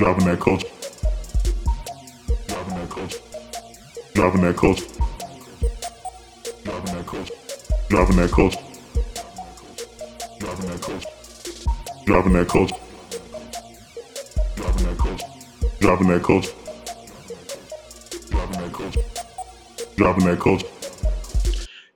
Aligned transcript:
Driving 0.00 0.24
that 0.24 0.40
culture. 0.40 0.66
Driving 2.48 2.74
that 2.74 2.88
culture. 2.88 3.18
Driving 4.14 4.40
that 4.40 4.56
culture. 4.56 4.86
Driving 6.64 6.94
that 6.94 7.06
culture. 7.06 7.34
Driving 7.90 8.16
that 8.16 8.30
culture. 8.32 8.60
Driving 10.38 10.62
that 10.62 10.80
culture. 10.80 11.06
Driving 12.06 12.32
that 12.32 12.48
culture. 12.48 12.76
Driving 14.56 14.72
that 14.72 14.88
culture. 14.88 15.20
Driving 15.80 16.08
that 16.08 16.22
culture. 16.22 16.52
Driving 18.30 18.58
that 18.62 18.72
culture. 18.72 19.02
Driving 19.96 20.24
that 20.24 20.40
culture. 20.40 20.66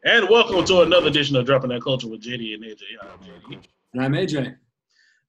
And 0.04 0.28
welcome 0.28 0.62
to 0.66 0.82
another 0.82 1.06
edition 1.06 1.36
of 1.36 1.46
Dropping 1.46 1.70
That 1.70 1.80
Culture 1.82 2.08
with 2.08 2.20
JD 2.20 2.52
and 2.52 2.64
AJ. 2.64 2.82
I'm 3.00 3.18
JD. 3.20 3.66
And 3.94 4.04
I'm 4.04 4.12
AJ. 4.12 4.56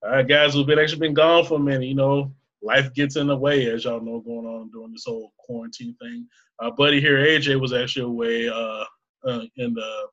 All 0.02 0.10
right, 0.10 0.28
guys, 0.28 0.54
we've 0.54 0.66
been 0.66 0.78
actually 0.78 0.98
been 0.98 1.14
gone 1.14 1.46
for 1.46 1.54
a 1.54 1.58
minute. 1.58 1.86
You 1.86 1.94
know, 1.94 2.32
life 2.66 2.92
gets 2.94 3.16
in 3.16 3.28
the 3.28 3.36
way, 3.36 3.70
as 3.70 3.84
y'all 3.84 4.00
know, 4.00 4.20
going 4.20 4.46
on 4.46 4.70
during 4.70 4.92
this 4.92 5.04
whole 5.06 5.32
quarantine 5.38 5.94
thing. 6.00 6.26
Our 6.60 6.72
buddy 6.72 7.00
here, 7.00 7.18
AJ, 7.18 7.60
was 7.60 7.72
actually 7.72 8.06
away 8.06 8.48
uh, 8.48 8.84
uh, 9.26 9.42
in 9.56 9.74
the 9.74 10.08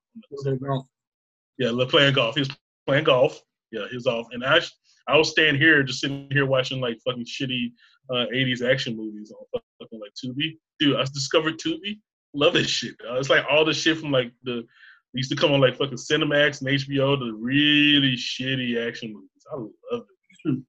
yeah, 1.57 1.71
playing 1.89 2.13
golf. 2.13 2.35
He 2.35 2.41
was 2.41 2.49
playing 2.87 3.05
golf. 3.05 3.41
Yeah, 3.71 3.85
he 3.89 3.95
was 3.95 4.07
off, 4.07 4.27
and 4.31 4.45
I 4.45 4.61
I 5.07 5.17
was 5.17 5.31
staying 5.31 5.55
here, 5.55 5.83
just 5.83 5.99
sitting 5.99 6.27
here 6.31 6.45
watching 6.45 6.79
like 6.79 6.99
fucking 7.05 7.25
shitty 7.25 7.71
uh, 8.09 8.25
'80s 8.33 8.63
action 8.63 8.95
movies 8.95 9.31
on 9.31 9.61
fucking 9.79 9.99
like 9.99 10.13
Tubi. 10.13 10.57
Dude, 10.79 10.95
I 10.95 11.03
discovered 11.05 11.59
Tubi. 11.59 11.99
Love 12.33 12.53
this 12.53 12.67
shit. 12.67 12.97
Dog. 12.99 13.17
It's 13.17 13.29
like 13.29 13.45
all 13.49 13.65
the 13.65 13.73
shit 13.73 13.97
from 13.97 14.11
like 14.11 14.31
the 14.43 14.65
used 15.13 15.29
to 15.29 15.35
come 15.35 15.51
on 15.51 15.61
like 15.61 15.77
fucking 15.77 15.97
Cinemax 15.97 16.61
and 16.61 16.69
HBO, 16.69 17.19
the 17.19 17.33
really 17.33 18.15
shitty 18.15 18.87
action 18.87 19.13
movies. 19.13 19.45
I 19.51 19.57
love 19.57 20.05
it. 20.45 20.63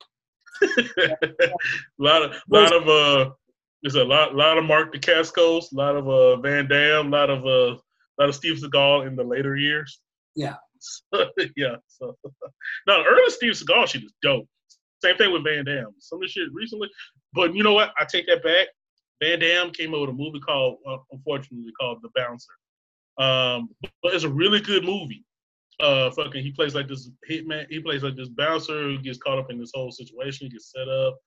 A 0.63 1.17
lot 1.99 2.23
of, 2.23 2.37
lot 2.49 2.73
of, 2.75 2.89
uh, 2.89 3.31
there's 3.83 3.97
a 3.97 4.05
lot, 4.05 4.35
lot 4.35 4.59
of 4.59 4.65
Mark 4.65 4.95
Dacascos, 4.95 5.73
a 5.73 5.75
lot 5.75 5.97
of 5.97 6.09
uh 6.09 6.37
Van 6.37 6.67
Damme, 6.67 7.13
a 7.13 7.17
lot 7.17 7.31
of 7.31 7.45
uh, 7.45 7.77
a 7.77 8.17
lot 8.19 8.29
of 8.29 8.35
Steve 8.35 8.57
Seagal 8.57 9.07
in 9.07 9.17
the 9.17 9.25
later 9.25 9.57
years. 9.57 10.01
Yeah. 10.35 10.57
yeah. 11.57 11.77
So, 11.89 12.17
no, 12.87 13.03
the 13.03 13.09
early 13.09 13.31
Steve 13.31 13.53
Seagal 13.53 13.89
shit 13.89 14.05
is 14.05 14.13
dope. 14.23 14.47
Same 15.03 15.17
thing 15.17 15.33
with 15.33 15.45
Van 15.45 15.65
Damme. 15.65 15.95
Some 15.99 16.19
of 16.19 16.23
the 16.23 16.29
shit 16.29 16.49
recently, 16.53 16.89
but 17.35 17.55
you 17.55 17.63
know 17.63 17.75
what? 17.75 17.93
I 17.99 18.05
take 18.05 18.27
that 18.29 18.43
back. 18.43 18.69
Van 19.23 19.39
Damme 19.39 19.71
came 19.71 19.95
out 19.95 20.03
with 20.03 20.11
a 20.11 20.15
movie 20.15 20.41
called, 20.41 20.79
uh, 20.89 20.97
unfortunately, 21.13 21.71
called 21.79 21.99
The 22.03 22.09
Bouncer. 22.17 22.53
Um, 23.19 23.69
but 24.03 24.15
it's 24.15 24.25
a 24.25 24.29
really 24.29 24.61
good 24.61 24.85
movie. 24.85 25.25
Uh, 25.81 26.11
fucking, 26.11 26.43
he 26.43 26.53
plays 26.53 26.75
like 26.75 26.89
this 26.89 27.11
hitman. 27.29 27.67
He 27.69 27.81
plays 27.81 28.03
like 28.03 28.17
this 28.17 28.29
bouncer 28.29 28.83
who 28.83 28.99
gets 28.99 29.19
caught 29.19 29.39
up 29.39 29.51
in 29.51 29.59
this 29.59 29.73
whole 29.75 29.91
situation. 29.91 30.47
He 30.47 30.53
gets 30.53 30.73
set 30.73 30.89
up 30.89 31.19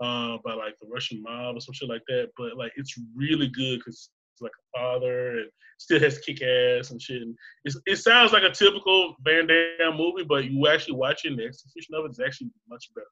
uh, 0.00 0.38
by 0.44 0.54
like 0.54 0.74
the 0.80 0.88
Russian 0.88 1.22
mob 1.22 1.56
or 1.56 1.60
some 1.60 1.74
shit 1.74 1.88
like 1.88 2.02
that. 2.08 2.30
But 2.36 2.56
like, 2.56 2.72
it's 2.76 2.98
really 3.14 3.48
good 3.48 3.78
because 3.78 4.10
it's 4.34 4.42
like 4.42 4.50
a 4.50 4.78
father 4.78 5.38
and 5.38 5.50
still 5.78 6.00
has 6.00 6.18
kick 6.18 6.42
ass 6.42 6.90
and 6.90 7.00
shit. 7.00 7.22
And 7.22 7.36
it 7.64 7.96
sounds 7.96 8.32
like 8.32 8.42
a 8.42 8.50
typical 8.50 9.14
Van 9.22 9.46
Damme 9.46 9.96
movie, 9.96 10.24
but 10.24 10.50
you 10.50 10.66
actually 10.66 10.96
watching 10.96 11.36
the 11.36 11.44
execution 11.44 11.94
of 11.94 12.04
it 12.06 12.10
is 12.10 12.20
actually 12.20 12.50
much 12.68 12.88
better. 12.94 13.06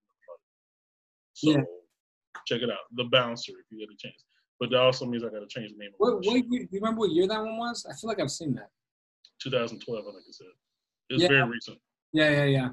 So 1.35 1.51
yeah. 1.51 1.63
check 2.47 2.63
it 2.63 2.71
out, 2.71 2.85
The 2.93 3.05
Bouncer, 3.05 3.53
if 3.53 3.67
you 3.71 3.79
get 3.79 3.93
a 3.93 3.97
chance. 3.97 4.25
But 4.61 4.71
that 4.71 4.81
also 4.81 5.07
means 5.07 5.25
I 5.25 5.29
got 5.29 5.41
to 5.41 5.47
change 5.49 5.73
the 5.73 5.79
name. 5.79 5.91
What, 5.99 6.17
what 6.17 6.25
year, 6.25 6.43
do 6.43 6.57
you 6.57 6.69
remember 6.81 7.01
what 7.01 7.11
year 7.11 7.27
that 7.27 7.41
one 7.41 7.57
was? 7.57 7.87
I 7.91 7.95
feel 7.95 8.09
like 8.09 8.21
I've 8.21 8.31
seen 8.31 8.55
that. 8.55 8.69
2012, 9.43 10.01
I 10.01 10.11
think 10.11 10.25
it 10.29 10.35
said. 10.35 10.47
It's 11.11 11.23
yeah. 11.23 11.29
very 11.29 11.49
recent. 11.49 11.79
Yeah, 12.13 12.31
yeah, 12.31 12.45
yeah. 12.45 12.69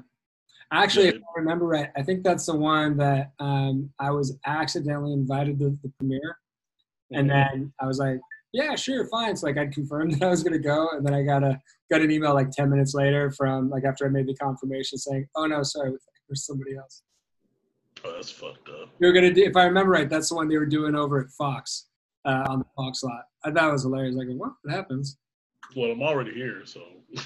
Actually, 0.72 1.06
yeah. 1.06 1.12
if 1.12 1.22
I 1.36 1.40
remember 1.40 1.66
right, 1.66 1.90
I 1.96 2.02
think 2.02 2.22
that's 2.22 2.46
the 2.46 2.54
one 2.54 2.96
that 2.98 3.32
um, 3.40 3.90
I 3.98 4.10
was 4.10 4.38
accidentally 4.46 5.12
invited 5.12 5.58
to 5.58 5.76
the 5.82 5.92
premiere, 5.98 6.38
and 7.10 7.28
then 7.28 7.72
I 7.80 7.86
was 7.86 7.98
like, 7.98 8.20
"Yeah, 8.52 8.76
sure, 8.76 9.04
fine." 9.08 9.34
So 9.36 9.48
like 9.48 9.58
I'd 9.58 9.72
confirmed 9.72 10.14
that 10.20 10.26
I 10.26 10.30
was 10.30 10.44
gonna 10.44 10.58
go, 10.58 10.88
and 10.92 11.04
then 11.04 11.12
I 11.12 11.22
got 11.22 11.42
a 11.42 11.60
got 11.90 12.02
an 12.02 12.10
email 12.10 12.34
like 12.34 12.50
ten 12.52 12.70
minutes 12.70 12.94
later 12.94 13.32
from 13.32 13.68
like 13.68 13.84
after 13.84 14.06
I 14.06 14.10
made 14.10 14.28
the 14.28 14.36
confirmation 14.36 14.98
saying, 14.98 15.26
"Oh 15.34 15.46
no, 15.46 15.62
sorry, 15.64 15.92
there's 16.28 16.46
somebody 16.46 16.76
else." 16.76 17.02
Oh, 18.04 18.12
that's 18.14 18.30
fucked 18.30 18.68
up. 18.68 18.90
You're 19.00 19.12
gonna 19.12 19.32
do, 19.32 19.42
if 19.42 19.56
I 19.56 19.64
remember 19.64 19.90
right, 19.92 20.08
that's 20.08 20.28
the 20.28 20.36
one 20.36 20.48
they 20.48 20.56
were 20.56 20.66
doing 20.66 20.94
over 20.94 21.20
at 21.20 21.30
Fox 21.30 21.88
uh, 22.24 22.46
on 22.48 22.60
the 22.60 22.64
Fox 22.76 23.02
lot. 23.02 23.22
I 23.44 23.50
thought 23.50 23.68
it 23.68 23.72
was 23.72 23.82
hilarious. 23.82 24.14
Like, 24.14 24.28
what? 24.28 24.52
What 24.62 24.74
happens? 24.74 25.18
Well, 25.76 25.90
I'm 25.90 26.02
already 26.02 26.32
here, 26.32 26.62
so. 26.64 26.80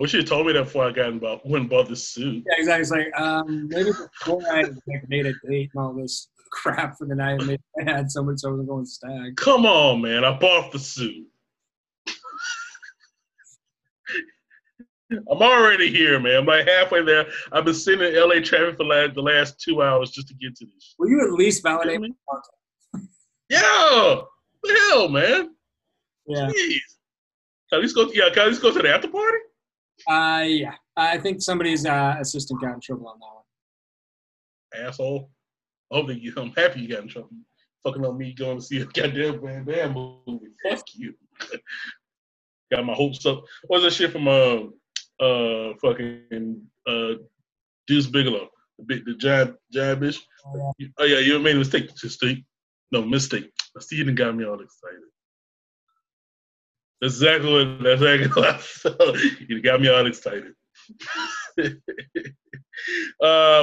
wish 0.00 0.14
you 0.14 0.22
told 0.22 0.46
me 0.46 0.54
that 0.54 0.64
before 0.64 0.86
I 0.86 0.92
got 0.92 1.10
about 1.10 1.46
went 1.46 1.68
bought 1.68 1.88
this 1.88 2.08
suit. 2.08 2.42
Yeah, 2.48 2.58
exactly. 2.58 2.80
It's 2.80 2.90
like 2.90 3.20
um, 3.20 3.68
maybe 3.68 3.90
before 3.90 4.42
I 4.50 4.62
like, 4.62 5.08
made 5.08 5.26
a 5.26 5.34
date 5.46 5.70
and 5.74 5.82
all 5.82 5.92
this 5.92 6.28
crap 6.50 6.96
for 6.98 7.06
the 7.06 7.14
night, 7.14 7.38
maybe 7.44 7.62
I 7.78 7.84
had 7.90 8.10
someone 8.10 8.36
so 8.38 8.48
I 8.48 8.52
was 8.52 8.66
going 8.66 8.86
stag. 8.86 9.36
Come 9.36 9.66
on, 9.66 10.00
man! 10.00 10.24
I 10.24 10.36
bought 10.36 10.72
the 10.72 10.78
suit. 10.78 11.26
I'm 15.12 15.42
already 15.42 15.90
here, 15.90 16.18
man. 16.18 16.38
I'm 16.38 16.46
like 16.46 16.66
halfway 16.66 17.04
there. 17.04 17.26
I've 17.52 17.64
been 17.64 17.74
sitting 17.74 18.06
in 18.06 18.14
LA 18.14 18.40
traffic 18.40 18.76
for 18.76 18.84
like 18.84 19.14
the 19.14 19.22
last 19.22 19.60
two 19.60 19.82
hours 19.82 20.10
just 20.12 20.28
to 20.28 20.34
get 20.34 20.56
to 20.56 20.64
this. 20.64 20.94
Will 20.98 21.10
you 21.10 21.20
at 21.26 21.32
least 21.32 21.62
validate 21.62 22.00
me? 22.00 22.14
Yeah. 23.48 24.20
The 24.62 24.80
hell, 24.90 25.08
man. 25.08 25.50
Yeah. 26.26 26.46
Jeez. 26.46 26.78
Can 27.68 27.78
at 27.78 27.80
least 27.80 27.96
go? 27.96 28.08
Yeah. 28.12 28.30
Can 28.32 28.42
at 28.42 28.48
least 28.48 28.62
go 28.62 28.72
to 28.72 28.80
the 28.80 28.94
after 28.94 29.08
party? 29.08 29.38
Uh, 30.08 30.44
yeah. 30.46 30.74
I 30.96 31.18
think 31.18 31.40
somebody's 31.40 31.86
uh, 31.86 32.16
assistant 32.20 32.60
got 32.60 32.74
in 32.74 32.80
trouble 32.80 33.08
on 33.08 33.18
that 33.18 34.80
one. 34.80 34.86
Asshole. 34.88 35.30
Oh, 35.90 36.08
I'm 36.08 36.52
happy 36.56 36.80
you 36.80 36.88
got 36.88 37.02
in 37.02 37.08
trouble. 37.08 37.30
Fucking 37.82 38.04
on 38.04 38.18
me 38.18 38.34
going 38.34 38.58
to 38.58 38.64
see 38.64 38.80
a 38.80 38.84
goddamn 38.84 39.40
Van 39.40 39.64
Damme 39.64 40.20
movie. 40.26 40.52
Fuck 40.68 40.84
you. 40.94 41.14
got 42.70 42.84
my 42.84 42.92
hopes 42.92 43.24
up. 43.26 43.42
What's 43.66 43.84
that 43.84 43.92
shit 43.92 44.12
from 44.12 44.28
uh 44.28 44.60
uh 45.22 45.74
fucking 45.80 46.62
uh 46.86 47.14
Deuce 47.86 48.06
Bigalow, 48.06 48.48
the 48.78 48.84
big 48.84 49.04
the 49.04 49.14
giant 49.14 49.56
giant 49.72 50.00
bitch. 50.00 50.18
Oh 50.46 50.72
yeah, 50.78 50.88
oh, 50.98 51.04
yeah 51.04 51.18
you 51.18 51.38
made 51.38 51.56
a 51.56 51.58
mistake, 51.58 51.90
mistake. 52.02 52.44
No 52.92 53.02
mistake. 53.02 53.50
Steven 53.78 54.14
got 54.14 54.36
me 54.36 54.44
all 54.44 54.60
excited. 54.60 55.00
That's 57.00 57.14
exactly 57.14 57.52
what 57.52 57.82
that's 57.82 58.02
exactly 58.02 58.28
what 58.42 58.54
I 58.54 58.58
felt. 58.58 59.16
You 59.48 59.62
got 59.62 59.80
me 59.80 59.88
all 59.88 60.06
excited. 60.06 60.54
uh, 61.58 61.70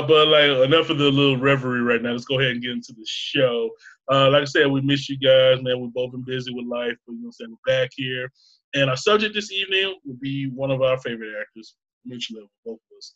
but 0.08 0.28
like 0.28 0.50
enough 0.66 0.90
of 0.90 0.98
the 0.98 1.12
little 1.12 1.38
reverie 1.38 1.82
right 1.82 2.02
now. 2.02 2.12
Let's 2.12 2.26
go 2.26 2.40
ahead 2.40 2.52
and 2.52 2.62
get 2.62 2.72
into 2.72 2.94
the 2.94 3.06
show. 3.06 3.70
Uh, 4.12 4.30
like 4.32 4.44
I 4.44 4.46
said, 4.46 4.68
we 4.68 4.82
miss 4.82 5.10
you 5.10 5.18
guys, 5.18 5.62
man. 5.62 5.80
We've 5.80 5.94
both 5.94 6.12
been 6.12 6.24
busy 6.24 6.54
with 6.54 6.66
life, 6.66 6.96
but 7.06 7.14
you 7.14 7.24
know, 7.24 7.32
saying 7.32 7.52
we're 7.52 7.82
back 7.82 7.92
here. 7.96 8.32
And 8.74 8.90
our 8.90 8.98
subject 8.98 9.34
this 9.34 9.52
evening 9.52 9.96
will 10.06 10.18
be 10.20 10.50
one 10.50 10.72
of 10.72 10.82
our 10.82 10.98
favorite 11.00 11.34
actors, 11.40 11.76
mentioned 12.06 12.40
it 12.40 12.50
both 12.66 12.80
of 12.80 12.98
us, 12.98 13.14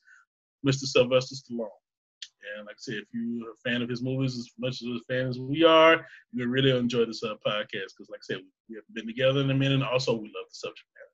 Mr. 0.65 0.85
Sylvester 0.85 1.35
Stallone. 1.35 1.69
And 2.57 2.66
like 2.66 2.75
I 2.75 2.79
said, 2.79 2.96
if 2.96 3.07
you're 3.13 3.52
a 3.52 3.69
fan 3.69 3.81
of 3.81 3.90
his 3.90 4.02
movies 4.02 4.38
as 4.38 4.50
much 4.59 4.81
as 4.81 4.88
a 4.88 5.00
fan 5.13 5.28
as 5.28 5.40
we 5.40 5.63
are, 5.63 6.06
you'll 6.31 6.47
really 6.47 6.75
enjoy 6.78 7.06
this 7.06 7.24
uh, 7.24 7.35
podcast 7.46 7.94
because, 7.96 8.09
like 8.09 8.19
I 8.19 8.34
said, 8.34 8.40
we 8.69 8.75
have 8.75 8.84
been 8.94 9.07
together 9.07 9.41
in 9.41 9.50
a 9.50 9.53
minute. 9.53 9.75
And 9.75 9.84
also, 9.84 10.13
we 10.13 10.28
love 10.28 10.46
the 10.50 10.56
subject 10.56 10.88
matter. 10.96 11.12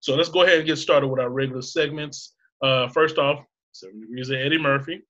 So 0.00 0.14
let's 0.14 0.30
go 0.30 0.42
ahead 0.42 0.58
and 0.58 0.66
get 0.66 0.76
started 0.76 1.08
with 1.08 1.20
our 1.20 1.30
regular 1.30 1.62
segments. 1.62 2.34
Uh, 2.62 2.88
first 2.88 3.18
off, 3.18 3.44
Seven 3.72 4.00
Degrees 4.00 4.30
of 4.30 4.36
Eddie 4.36 4.58
Murphy, 4.58 5.02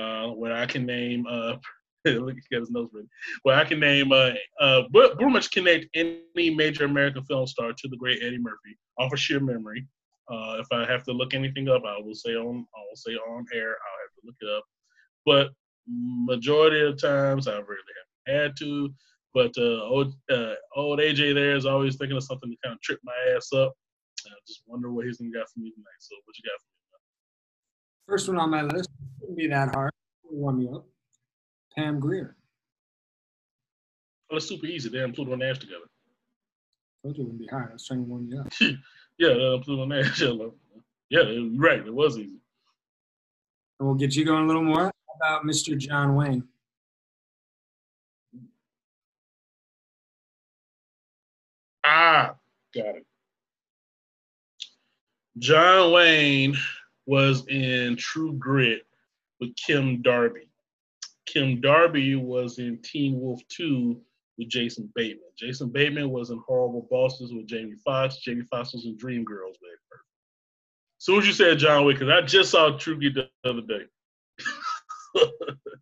uh, 0.00 0.28
where 0.28 0.52
I 0.52 0.66
can 0.66 0.86
name 0.86 1.26
uh, 1.28 1.56
Look, 2.04 2.34
he 2.34 2.42
got 2.50 2.60
his 2.60 2.70
nose 2.70 2.90
ready. 2.92 3.06
I 3.56 3.64
can 3.64 3.78
name, 3.78 4.10
uh, 4.10 4.32
uh, 4.60 4.82
pretty 4.92 5.24
much 5.26 5.52
connect 5.52 5.86
any 5.94 6.50
major 6.50 6.84
American 6.84 7.24
film 7.24 7.46
star 7.46 7.72
to 7.72 7.88
the 7.88 7.96
great 7.96 8.22
Eddie 8.22 8.38
Murphy 8.38 8.76
off 8.98 9.12
of 9.12 9.20
sheer 9.20 9.38
memory. 9.38 9.86
Uh, 10.28 10.56
if 10.58 10.66
I 10.72 10.84
have 10.90 11.04
to 11.04 11.12
look 11.12 11.34
anything 11.34 11.68
up, 11.68 11.82
I 11.86 11.98
will 12.00 12.14
say 12.14 12.34
on, 12.34 12.66
I 12.74 12.80
will 12.88 12.96
say 12.96 13.12
on 13.12 13.44
air. 13.54 13.70
I'll 13.70 14.00
have 14.02 14.14
to 14.14 14.26
look 14.26 14.36
it 14.40 14.48
up. 14.48 14.64
But 15.24 15.50
majority 15.86 16.80
of 16.80 17.00
times, 17.00 17.48
I 17.48 17.52
really 17.52 17.92
haven't 18.26 18.42
had 18.42 18.56
to. 18.58 18.92
But 19.34 19.52
uh, 19.56 19.82
old, 19.84 20.14
uh, 20.30 20.54
old 20.76 20.98
AJ 20.98 21.34
there 21.34 21.56
is 21.56 21.64
always 21.64 21.96
thinking 21.96 22.16
of 22.16 22.24
something 22.24 22.50
to 22.50 22.56
kind 22.62 22.74
of 22.74 22.82
trip 22.82 23.00
my 23.02 23.14
ass 23.34 23.52
up. 23.52 23.72
I 24.26 24.30
just 24.46 24.62
wonder 24.66 24.92
what 24.92 25.06
he's 25.06 25.16
gonna 25.16 25.30
got 25.30 25.48
for 25.48 25.60
me 25.60 25.70
tonight. 25.70 26.00
So, 26.00 26.14
what 26.24 26.36
you 26.36 26.44
got 26.44 26.60
for 26.60 26.66
me? 26.66 26.72
First 28.06 28.28
one 28.28 28.38
on 28.38 28.50
my 28.50 28.62
list 28.62 28.90
wouldn't 29.20 29.38
be 29.38 29.48
that 29.48 29.74
hard. 29.74 29.92
Warm 30.24 30.58
me 30.58 30.68
up. 30.72 30.84
Pam 31.74 31.98
Grier. 31.98 32.36
Well, 34.30 34.38
it's 34.38 34.48
super 34.48 34.66
easy. 34.66 34.88
They 34.88 35.00
and 35.00 35.14
Pluto 35.14 35.34
Nash 35.36 35.58
together. 35.58 35.86
Told 37.02 37.16
you 37.16 37.24
it 37.24 37.26
wouldn't 37.26 37.40
be 37.40 37.46
hard. 37.48 37.70
I 37.70 37.72
was 37.74 37.86
trying 37.86 38.04
to 38.04 38.08
warm 38.08 38.28
you 38.30 38.40
up. 38.40 38.52
yeah, 39.18 39.28
uh, 39.28 39.58
Pluto 39.58 39.86
Nash. 39.86 40.20
yeah, 41.10 41.20
right. 41.56 41.86
It 41.86 41.94
was 41.94 42.18
easy. 42.18 42.40
And 43.78 43.88
we'll 43.88 43.94
get 43.94 44.14
you 44.14 44.24
going 44.24 44.44
a 44.44 44.46
little 44.46 44.62
more. 44.62 44.92
About 45.16 45.44
Mr. 45.44 45.76
John 45.76 46.14
Wayne? 46.14 46.44
Ah, 51.84 52.34
got 52.74 52.96
it. 52.96 53.06
John 55.38 55.92
Wayne 55.92 56.56
was 57.06 57.46
in 57.48 57.96
True 57.96 58.34
Grit 58.34 58.86
with 59.40 59.54
Kim 59.56 60.02
Darby. 60.02 60.48
Kim 61.26 61.60
Darby 61.60 62.16
was 62.16 62.58
in 62.58 62.78
Teen 62.82 63.18
Wolf 63.20 63.40
2 63.48 64.00
with 64.38 64.48
Jason 64.48 64.90
Bateman. 64.94 65.30
Jason 65.36 65.70
Bateman 65.70 66.10
was 66.10 66.30
in 66.30 66.40
Horrible 66.46 66.86
Bosses 66.90 67.32
with 67.32 67.46
Jamie 67.46 67.76
Foxx. 67.84 68.18
Jamie 68.18 68.44
Foxx 68.50 68.74
was 68.74 68.84
in 68.84 68.96
Dreamgirls 68.96 69.58
with 69.60 69.70
Eddie 69.72 69.82
soon 71.02 71.18
as 71.18 71.26
you 71.26 71.32
said 71.32 71.58
John 71.58 71.84
Wick, 71.84 71.98
because 71.98 72.12
I 72.12 72.24
just 72.24 72.52
saw 72.52 72.78
True 72.78 72.96
Grit 72.96 73.14
the 73.14 73.28
other 73.44 73.60
day. 73.62 73.86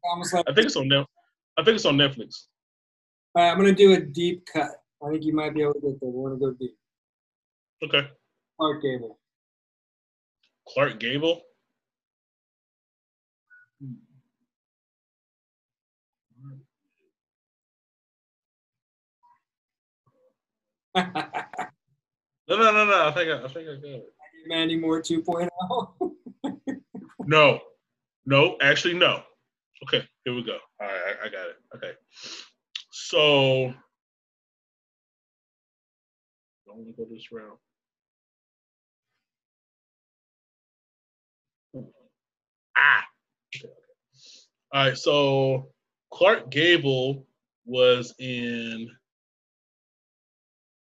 Almost 0.05 0.35
like, 0.35 0.45
I 0.49 0.55
think 0.55 0.67
it's 0.67 0.77
on 0.77 0.89
Net- 0.89 1.07
I 1.57 1.65
think 1.65 1.77
it's 1.77 1.85
on 1.85 1.97
Netflix. 1.97 2.47
all 3.35 3.43
right, 3.43 3.51
I'm 3.51 3.59
gonna 3.59 3.73
do 3.73 3.93
a 3.93 4.01
deep 4.01 4.45
cut. 4.53 4.71
I 5.05 5.11
think 5.11 5.25
you 5.25 5.35
might 5.35 5.55
be 5.55 5.63
able 5.63 5.75
to 5.75 5.81
get 5.81 6.01
there. 6.01 6.11
We 6.11 6.19
want 6.19 6.39
to 6.39 6.47
go 6.47 6.53
deep. 6.59 6.77
Okay. 7.83 8.09
Clark 8.59 8.83
Gable. 8.83 9.19
Clark 10.69 11.01
Gable. 11.01 11.43
No, 22.51 22.57
no, 22.57 22.73
no, 22.73 22.85
no. 22.85 23.07
I 23.07 23.13
think 23.13 23.31
I, 23.31 23.45
I 23.45 23.49
think 23.49 23.69
I 23.69 23.75
got 23.77 23.85
it. 23.85 24.13
Mandy 24.49 24.77
Moore 24.77 24.99
oh. 24.99 25.49
2.0. 26.03 26.13
No, 27.27 27.61
no, 28.27 28.57
actually, 28.61 28.95
no. 28.95 29.23
Okay, 29.85 30.07
here 30.25 30.35
we 30.35 30.45
go. 30.45 30.59
All 30.81 30.87
right, 30.87 31.17
I, 31.23 31.27
I 31.27 31.31
got 31.31 31.49
it. 31.49 31.57
Okay, 31.77 31.93
so 32.91 33.73
I 36.69 36.73
want 36.75 36.87
to 36.87 36.93
go 36.93 37.07
this 37.11 37.33
route. 37.33 37.59
Ah. 42.77 43.05
Okay, 43.55 43.67
okay. 43.69 43.75
All 44.73 44.87
right, 44.87 44.99
so 44.99 45.69
Clark 46.13 46.51
Gable 46.51 47.27
was 47.65 48.15
in 48.19 48.91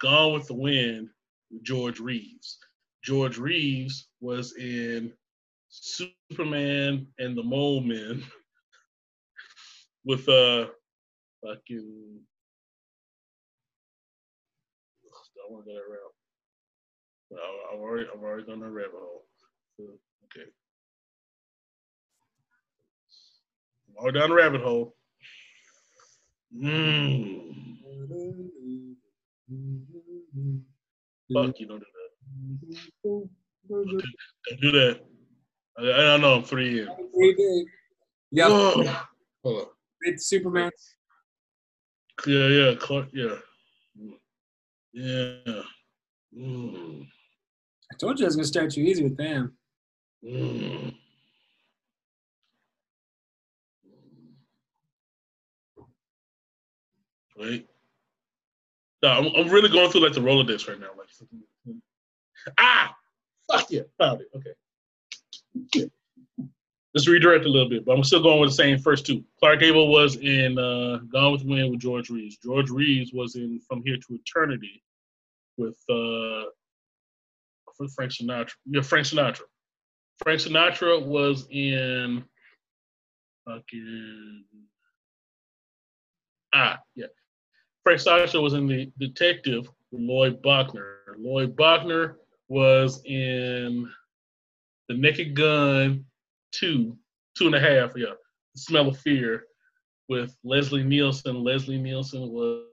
Gone 0.01 0.33
with 0.33 0.47
the 0.47 0.53
Wind 0.53 1.09
with 1.51 1.63
George 1.63 1.99
Reeves. 1.99 2.59
George 3.03 3.37
Reeves 3.37 4.07
was 4.21 4.55
in 4.57 5.13
Superman 5.73 7.07
and 7.17 7.35
the 7.37 7.43
Mole 7.43 7.81
Men 7.81 8.23
with 10.05 10.27
uh 10.29 10.67
fucking 11.43 12.19
I 15.05 15.51
want 15.51 15.65
to 15.65 15.71
go 15.71 15.75
that 15.75 15.89
route. 15.89 16.13
No, 17.31 17.39
I've 17.73 17.79
already 17.81 18.05
I've 18.13 18.21
already 18.21 18.45
gone 18.45 18.59
that 18.59 18.69
rabbit 18.69 18.93
hole. 18.93 19.23
So, 19.77 19.83
okay. 20.25 20.49
I'm 23.99 24.13
down 24.13 24.29
the 24.29 24.35
rabbit 24.35 24.61
hole. 24.61 24.95
Mm. 26.55 27.55
Fuck 31.33 31.59
you, 31.59 31.67
don't 31.67 31.79
do 31.79 31.85
that. 33.03 33.29
Don't 33.69 34.61
do 34.61 34.71
that. 34.71 35.12
I, 35.77 35.81
I 35.81 35.85
don't 35.85 36.21
know. 36.21 36.35
I'm 36.35 36.43
three 36.43 36.81
in. 36.81 37.65
Yeah, 38.31 38.47
Hold 38.47 38.87
on. 39.45 39.65
it's 40.01 40.27
Superman. 40.27 40.71
Yeah, 42.25 42.47
yeah, 42.47 42.75
Clark, 42.75 43.07
yeah. 43.13 43.35
Yeah. 44.93 45.61
Mm. 46.37 47.07
I 47.91 47.95
told 47.99 48.19
you 48.19 48.25
I 48.25 48.27
was 48.27 48.35
gonna 48.35 48.47
start 48.47 48.75
you 48.75 48.85
easy 48.85 49.03
with 49.03 49.17
Bam. 49.17 49.53
Mm. 50.23 50.95
Wait. 57.37 57.67
No, 59.01 59.09
I'm, 59.09 59.25
I'm 59.35 59.49
really 59.49 59.69
going 59.69 59.89
through 59.91 60.01
like 60.01 60.13
the 60.13 60.21
Rolodex 60.21 60.67
right 60.67 60.79
now. 60.79 60.87
Like, 60.97 61.77
ah, 62.57 62.95
fuck 63.51 63.69
yeah, 63.69 63.81
found 63.97 64.21
it. 64.21 64.27
Okay. 64.35 64.53
Let's 66.93 67.07
redirect 67.07 67.45
a 67.45 67.49
little 67.49 67.69
bit, 67.69 67.85
but 67.85 67.93
I'm 67.93 68.03
still 68.03 68.21
going 68.21 68.39
with 68.39 68.51
the 68.51 68.55
same 68.55 68.77
first 68.77 69.05
two. 69.05 69.23
Clark 69.39 69.61
Gable 69.61 69.91
was 69.91 70.17
in 70.17 70.59
uh, 70.59 70.99
Gone 71.11 71.31
with 71.31 71.41
the 71.41 71.49
Wind 71.49 71.71
with 71.71 71.79
George 71.79 72.11
Reeves. 72.11 72.37
George 72.37 72.69
Reeves 72.69 73.11
was 73.13 73.35
in 73.35 73.59
From 73.67 73.81
Here 73.83 73.97
to 73.97 74.13
Eternity 74.13 74.83
with 75.57 75.77
uh, 75.89 76.49
Frank 77.95 78.11
Sinatra. 78.11 78.51
Yeah, 78.65 78.81
Frank 78.81 79.07
Sinatra. 79.07 79.41
Frank 80.23 80.41
Sinatra 80.41 81.03
was 81.03 81.47
in 81.49 82.23
fucking 83.45 84.43
ah 86.53 86.79
yeah. 86.95 87.07
Frank 87.83 87.99
Sinatra 87.99 88.41
was 88.41 88.53
in 88.53 88.67
the 88.67 88.91
Detective 88.99 89.67
with 89.91 90.01
Lloyd 90.01 90.41
Bochner. 90.41 90.97
Lloyd 91.17 91.55
Bochner 91.55 92.15
was 92.47 93.01
in 93.05 93.91
The 94.89 94.97
Naked 94.97 95.35
Gun 95.35 96.05
two, 96.51 96.97
two 97.37 97.47
and 97.47 97.55
a 97.55 97.59
half, 97.59 97.93
yeah. 97.95 98.13
The 98.55 98.61
Smell 98.61 98.89
of 98.89 98.99
Fear 98.99 99.43
with 100.09 100.35
Leslie 100.43 100.83
Nielsen. 100.83 101.43
Leslie 101.43 101.77
Nielsen 101.77 102.29
was 102.29 102.65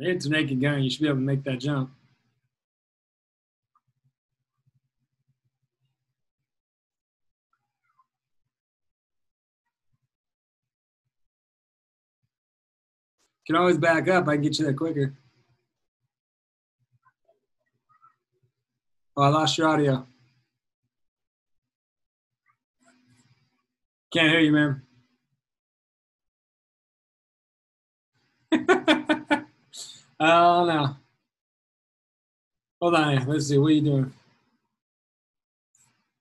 It's 0.00 0.26
a 0.26 0.30
naked 0.30 0.60
gun. 0.60 0.82
You 0.82 0.90
should 0.90 1.00
be 1.00 1.08
able 1.08 1.16
to 1.16 1.22
make 1.22 1.42
that 1.42 1.58
jump. 1.58 1.90
Can 13.44 13.56
always 13.56 13.78
back 13.78 14.08
up. 14.08 14.28
I 14.28 14.34
can 14.34 14.42
get 14.42 14.58
you 14.58 14.66
there 14.66 14.74
quicker. 14.74 15.14
Oh, 19.18 19.22
I 19.22 19.28
lost 19.30 19.58
your 19.58 19.66
audio. 19.66 20.06
Can't 24.12 24.30
hear 24.30 24.38
you, 24.38 24.52
man. 24.52 24.82
oh 30.20 30.64
no. 30.64 30.96
Hold 32.80 32.94
on. 32.94 33.26
Let's 33.26 33.48
see. 33.48 33.58
What 33.58 33.66
are 33.66 33.70
you 33.72 33.80
doing? 33.80 34.12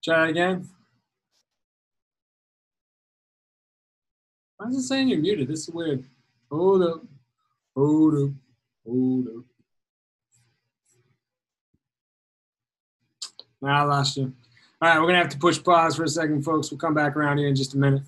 Try 0.03 0.29
again. 0.29 0.67
Why 4.57 4.69
is 4.69 4.77
it 4.77 4.81
saying 4.87 5.09
you're 5.09 5.19
muted? 5.19 5.49
This 5.49 5.67
is 5.67 5.69
weird. 5.69 6.03
Hold 6.51 6.81
up. 6.81 7.03
Hold 7.75 8.15
up. 8.15 8.31
Hold 8.87 9.27
up. 9.27 9.56
I 13.63 13.83
lost 13.83 14.17
you. 14.17 14.33
All 14.81 14.89
right, 14.89 14.99
we're 14.99 15.07
gonna 15.07 15.17
have 15.17 15.29
to 15.29 15.37
push 15.39 15.61
pause 15.63 15.95
for 15.95 16.03
a 16.03 16.07
second, 16.07 16.43
folks. 16.43 16.69
We'll 16.69 16.77
come 16.77 16.93
back 16.93 17.15
around 17.15 17.39
here 17.39 17.47
in 17.47 17.55
just 17.55 17.73
a 17.73 17.77
minute. 17.77 18.03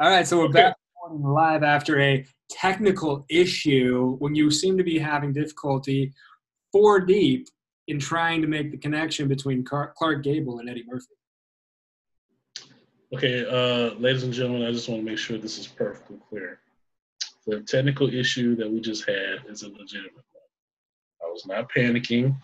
All 0.00 0.10
right, 0.10 0.26
so 0.26 0.38
we're 0.38 0.44
Okay. 0.46 0.52
back 0.54 0.76
live 1.12 1.62
after 1.62 1.98
a 2.00 2.24
technical 2.48 3.24
issue 3.28 4.16
when 4.18 4.34
you 4.34 4.50
seem 4.50 4.76
to 4.76 4.84
be 4.84 4.98
having 4.98 5.32
difficulty 5.32 6.12
four 6.72 7.00
deep 7.00 7.48
in 7.88 7.98
trying 7.98 8.40
to 8.42 8.46
make 8.48 8.70
the 8.70 8.76
connection 8.76 9.26
between 9.28 9.64
Clark 9.64 10.22
Gable 10.22 10.58
and 10.60 10.68
Eddie 10.68 10.84
Murphy. 10.86 11.06
Okay, 13.12 13.44
uh, 13.44 13.94
ladies 13.98 14.22
and 14.22 14.32
gentlemen, 14.32 14.66
I 14.66 14.70
just 14.70 14.88
want 14.88 15.00
to 15.00 15.04
make 15.04 15.18
sure 15.18 15.36
this 15.38 15.58
is 15.58 15.66
perfectly 15.66 16.18
clear. 16.28 16.60
The 17.46 17.60
technical 17.62 18.12
issue 18.12 18.54
that 18.56 18.70
we 18.70 18.80
just 18.80 19.04
had 19.08 19.46
is 19.48 19.62
a 19.62 19.68
legitimate 19.70 20.24
was 21.30 21.46
not 21.46 21.70
panicking. 21.70 22.36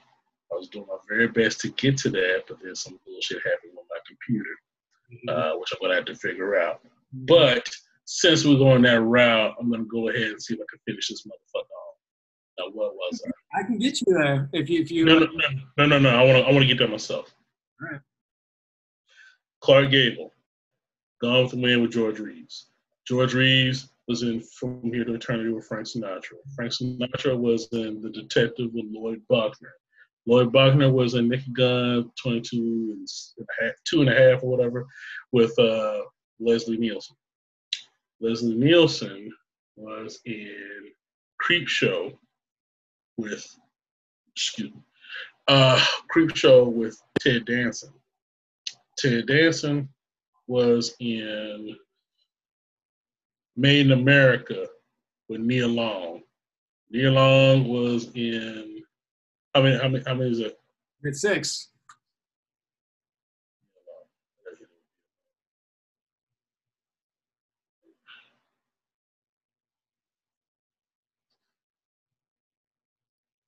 I 0.52 0.54
was 0.54 0.68
doing 0.68 0.86
my 0.88 0.96
very 1.08 1.28
best 1.28 1.60
to 1.60 1.68
get 1.70 1.96
to 1.98 2.10
that, 2.10 2.44
but 2.48 2.58
then 2.62 2.74
some 2.74 2.98
bullshit 3.04 3.38
happened 3.38 3.72
on 3.76 3.84
my 3.90 3.98
computer, 4.06 4.50
uh, 5.28 5.58
which 5.58 5.72
I'm 5.72 5.88
to 5.88 5.96
have 5.96 6.04
to 6.06 6.14
figure 6.14 6.58
out. 6.60 6.80
But 7.12 7.68
since 8.04 8.44
we're 8.44 8.58
going 8.58 8.82
that 8.82 9.02
route, 9.02 9.54
I'm 9.60 9.70
to 9.72 9.84
go 9.84 10.08
ahead 10.08 10.28
and 10.28 10.42
see 10.42 10.54
if 10.54 10.60
I 10.60 10.64
can 10.70 10.78
finish 10.86 11.08
this 11.08 11.26
motherfucker 11.26 11.60
off. 11.60 11.96
Now, 12.58 12.64
what 12.72 12.94
was 12.94 13.22
I? 13.26 13.60
I 13.60 13.62
can 13.64 13.78
get 13.78 14.00
you 14.00 14.14
there 14.14 14.48
if 14.52 14.70
you 14.70 14.80
if 14.80 14.90
you. 14.90 15.04
No, 15.04 15.18
no, 15.18 15.26
no, 15.26 15.48
no, 15.78 15.86
no, 15.86 15.98
no. 15.98 16.10
I 16.10 16.24
want 16.24 16.38
to. 16.38 16.44
I 16.44 16.52
want 16.52 16.62
to 16.62 16.66
get 16.66 16.78
there 16.78 16.88
myself. 16.88 17.34
All 17.82 17.88
right. 17.90 18.00
Clark 19.60 19.90
Gable, 19.90 20.32
Gone 21.20 21.42
with 21.42 21.50
the 21.52 21.60
Wind 21.60 21.82
with 21.82 21.92
George 21.92 22.18
Reeves. 22.18 22.66
George 23.06 23.34
Reeves 23.34 23.88
was 24.08 24.22
in 24.22 24.40
From 24.40 24.82
Here 24.92 25.04
to 25.04 25.14
Eternity 25.14 25.50
with 25.50 25.66
Frank 25.66 25.86
Sinatra. 25.86 26.36
Frank 26.54 26.72
Sinatra 26.72 27.36
was 27.36 27.68
in 27.72 28.00
The 28.00 28.10
Detective 28.10 28.70
with 28.72 28.84
Lloyd 28.90 29.22
Bochner. 29.30 29.72
Lloyd 30.26 30.52
Bochner 30.52 30.92
was 30.92 31.14
in 31.14 31.28
Naked 31.28 31.54
Gun 31.54 32.10
22 32.20 32.56
and 33.38 33.46
a 33.48 33.64
half, 33.64 33.74
two 33.84 34.00
and 34.00 34.10
a 34.10 34.14
half 34.14 34.42
or 34.42 34.50
whatever 34.50 34.86
with 35.32 35.56
uh, 35.58 36.02
Leslie 36.40 36.76
Nielsen. 36.76 37.16
Leslie 38.20 38.54
Nielsen 38.54 39.30
was 39.76 40.20
in 40.24 40.52
Creep 41.38 41.68
Show 41.68 42.18
with, 43.16 43.46
excuse 44.34 44.72
me, 44.72 44.80
uh, 45.48 45.84
Creep 46.08 46.36
Show 46.36 46.64
with 46.64 47.00
Ted 47.20 47.44
Danson. 47.44 47.92
Ted 48.98 49.26
Danson 49.26 49.88
was 50.48 50.94
in 51.00 51.76
Made 53.56 53.86
in 53.86 53.92
America 53.92 54.66
with 55.28 55.40
Nia 55.40 55.66
Long. 55.66 56.22
Nia 56.90 57.10
Long 57.10 57.66
was 57.66 58.10
in 58.14 58.82
how 59.56 59.62
many? 59.62 59.78
How 59.78 59.88
many? 59.88 60.04
How 60.06 60.12
many 60.12 60.30
is 60.32 60.40
it? 60.40 60.60
It's 61.02 61.22
six. 61.22 61.68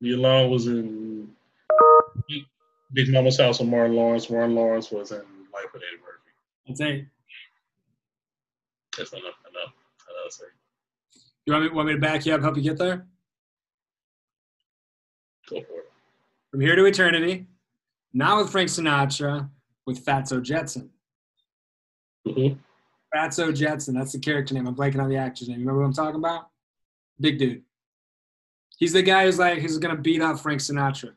Nia 0.01 0.17
Long 0.17 0.51
was 0.51 0.67
in 0.67 1.29
Big 2.95 3.09
Momma's 3.09 3.39
House 3.39 3.59
with 3.59 3.69
Martin 3.69 3.97
Lawrence. 3.97 4.31
Martin 4.31 4.55
Lawrence 4.55 4.91
was 4.91 5.13
in 5.13 5.19
Life 5.19 5.67
with 5.75 5.83
Eddie 5.83 6.01
Murphy. 6.01 6.31
That's 6.67 6.81
eight. 6.81 7.07
That's 8.97 9.13
enough. 9.13 9.35
Enough. 9.51 9.75
Enough. 10.41 10.53
You 11.47 11.53
want 11.53 11.65
me, 11.65 11.71
want 11.71 11.89
me 11.89 11.95
to 11.95 12.01
back 12.01 12.27
you 12.27 12.35
up, 12.35 12.43
help 12.43 12.57
you 12.57 12.63
get 12.63 12.79
there? 12.79 13.07
Go 15.49 15.63
for 15.63 15.79
it. 15.81 15.93
From 16.51 16.61
Here 16.61 16.77
to 16.77 16.85
Eternity, 16.85 17.47
not 18.13 18.39
with 18.39 18.51
Frank 18.51 18.69
Sinatra, 18.69 19.49
with 19.87 20.05
Fatso 20.05 20.43
Jetson. 20.43 20.91
Mm-hmm. 22.27 22.59
Fatso 23.15 23.55
Jetson, 23.55 23.95
that's 23.95 24.13
the 24.13 24.19
character 24.19 24.55
name. 24.55 24.67
I'm 24.67 24.75
blanking 24.75 25.03
on 25.03 25.09
the 25.09 25.17
actor's 25.17 25.49
name. 25.49 25.59
You 25.59 25.67
remember 25.67 25.81
what 25.81 25.87
I'm 25.87 25.95
talking 25.95 26.21
about? 26.21 26.49
Big 27.21 27.39
dude. 27.39 27.63
He's 28.77 28.93
the 28.93 29.03
guy 29.03 29.25
who's 29.25 29.39
like, 29.39 29.59
he's 29.59 29.79
gonna 29.79 29.97
beat 29.97 30.23
up 30.23 30.39
Frank 30.39 30.61
Sinatra. 30.61 31.13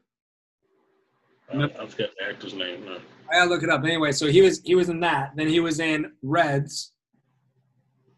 Uh, 1.53 1.67
I 1.79 1.85
forgot 1.85 2.09
the 2.17 2.29
actor's 2.29 2.53
name. 2.53 2.85
No. 2.85 2.99
I 3.29 3.35
gotta 3.35 3.49
look 3.49 3.63
it 3.63 3.69
up. 3.69 3.83
Anyway, 3.83 4.11
so 4.13 4.27
he 4.27 4.41
was 4.41 4.61
he 4.63 4.75
was 4.75 4.89
in 4.89 4.99
that. 5.01 5.33
Then 5.35 5.47
he 5.47 5.59
was 5.59 5.79
in 5.79 6.11
Reds 6.21 6.93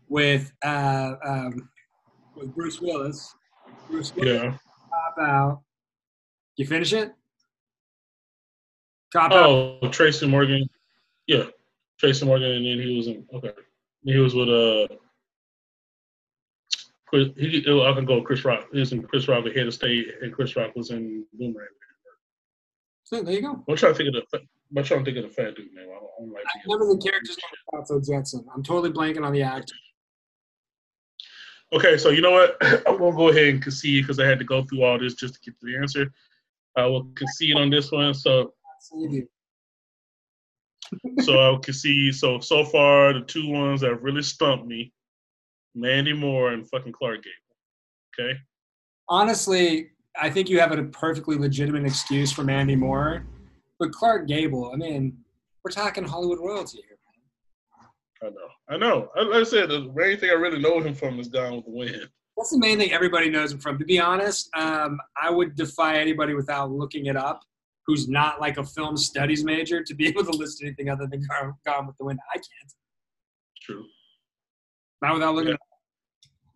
with 0.09 0.51
uh, 0.63 1.13
um, 1.25 1.69
with 2.35 2.53
Bruce 2.55 2.79
Willis. 2.81 3.33
Bruce 3.89 4.15
Willis 4.15 4.43
Yeah. 4.43 4.57
Cop 5.17 5.27
Out. 5.27 5.61
You 6.55 6.65
finish 6.65 6.93
it? 6.93 7.13
Cop 9.11 9.31
Out. 9.31 9.79
Oh, 9.81 9.89
Tracy 9.89 10.27
Morgan. 10.27 10.67
Yeah, 11.27 11.45
Tracy 11.99 12.25
Morgan, 12.25 12.51
and 12.51 12.65
then 12.65 12.79
he 12.79 12.97
was 12.97 13.07
in. 13.07 13.25
Okay, 13.33 13.51
he 14.03 14.17
was 14.17 14.35
with 14.35 14.49
uh. 14.49 14.87
Chris, 17.05 17.27
he, 17.37 17.59
I 17.59 17.93
can 17.93 18.05
go 18.05 18.15
with 18.15 18.23
Chris 18.23 18.43
Rock. 18.43 18.65
He 18.73 18.79
was 18.79 18.91
in 18.91 19.03
Chris 19.03 19.27
Rock, 19.27 19.45
Head 19.45 19.67
of 19.67 19.73
State, 19.73 20.07
and 20.23 20.33
Chris 20.33 20.55
Rock 20.55 20.75
was 20.75 20.89
in 20.89 21.23
Boomerang. 21.33 21.67
So 23.03 23.21
there 23.21 23.35
you 23.35 23.41
go. 23.41 23.63
I'm 23.69 23.75
trying 23.75 23.93
to 23.93 23.97
think 23.97 24.15
of 24.15 24.23
the. 24.31 24.39
I'm 24.75 24.83
trying 24.83 25.05
to 25.05 25.11
think 25.11 25.23
of 25.23 25.29
the 25.29 25.35
fat 25.35 25.55
dude 25.55 25.71
name. 25.73 25.85
I 25.87 25.93
don't, 25.93 26.03
I 26.03 26.21
don't 26.21 26.33
like. 26.33 26.43
I 26.45 26.59
remember 26.65 26.95
the 26.95 27.01
character's 27.01 27.37
name 27.37 28.01
Jetson. 28.01 28.45
I'm 28.53 28.63
totally 28.63 28.91
blanking 28.91 29.23
on 29.23 29.31
the 29.31 29.43
actor. 29.43 29.75
Okay, 31.73 31.97
so 31.97 32.09
you 32.09 32.21
know 32.21 32.31
what? 32.31 32.55
I'm 32.87 32.97
gonna 32.97 33.15
go 33.15 33.29
ahead 33.29 33.47
and 33.47 33.61
concede 33.61 34.03
because 34.03 34.19
I 34.19 34.25
had 34.25 34.39
to 34.39 34.45
go 34.45 34.63
through 34.63 34.83
all 34.83 34.99
this 34.99 35.15
just 35.15 35.35
to 35.35 35.39
get 35.41 35.59
to 35.59 35.65
the 35.65 35.77
answer. 35.77 36.11
I 36.77 36.85
will 36.85 37.05
concede 37.15 37.55
on 37.55 37.69
this 37.69 37.91
one. 37.91 38.13
So, 38.13 38.53
so 41.21 41.33
I'll 41.39 41.59
concede. 41.59 42.15
So 42.15 42.39
so 42.39 42.63
far, 42.63 43.13
the 43.13 43.21
two 43.21 43.49
ones 43.49 43.81
that 43.81 44.01
really 44.01 44.21
stumped 44.21 44.67
me, 44.67 44.93
Mandy 45.73 46.13
Moore 46.13 46.51
and 46.51 46.67
fucking 46.69 46.93
Clark 46.93 47.23
Gable. 47.23 48.29
Okay. 48.29 48.39
Honestly, 49.09 49.89
I 50.19 50.29
think 50.29 50.49
you 50.49 50.59
have 50.59 50.71
a 50.71 50.83
perfectly 50.83 51.37
legitimate 51.37 51.85
excuse 51.85 52.31
for 52.31 52.43
Mandy 52.43 52.75
Moore, 52.75 53.25
but 53.79 53.91
Clark 53.91 54.27
Gable. 54.27 54.71
I 54.71 54.77
mean, 54.77 55.17
we're 55.63 55.71
talking 55.71 56.03
Hollywood 56.03 56.39
royalty 56.39 56.83
here. 56.87 56.92
I 58.23 58.29
know. 58.29 58.47
I 58.69 58.77
know. 58.77 59.09
I- 59.15 59.21
Like 59.23 59.41
I 59.41 59.43
said, 59.43 59.69
the 59.69 59.91
main 59.95 60.17
thing 60.19 60.29
I 60.29 60.33
really 60.33 60.59
know 60.59 60.79
him 60.79 60.93
from 60.95 61.19
is 61.19 61.27
Gone 61.27 61.57
with 61.57 61.65
the 61.65 61.71
Wind. 61.71 62.09
That's 62.37 62.49
the 62.51 62.57
main 62.59 62.79
thing 62.79 62.91
everybody 62.91 63.29
knows 63.29 63.51
him 63.51 63.59
from. 63.59 63.77
To 63.77 63.85
be 63.85 63.99
honest, 63.99 64.49
um, 64.55 64.99
I 65.21 65.29
would 65.29 65.55
defy 65.55 65.97
anybody 65.99 66.33
without 66.33 66.71
looking 66.71 67.05
it 67.07 67.15
up 67.15 67.41
who's 67.85 68.07
not 68.07 68.39
like 68.39 68.57
a 68.57 68.63
film 68.63 68.95
studies 68.95 69.43
major 69.43 69.83
to 69.83 69.93
be 69.93 70.07
able 70.09 70.23
to 70.23 70.31
list 70.31 70.63
anything 70.63 70.89
other 70.89 71.05
than 71.05 71.21
Gone, 71.27 71.53
Gone 71.65 71.87
with 71.87 71.97
the 71.97 72.05
Wind. 72.05 72.19
I 72.33 72.37
can't. 72.37 72.73
True. 73.61 73.85
Not 75.01 75.15
without 75.15 75.35
looking 75.35 75.49
Yeah. 75.49 75.53
it 75.55 75.59
up. 75.61 75.67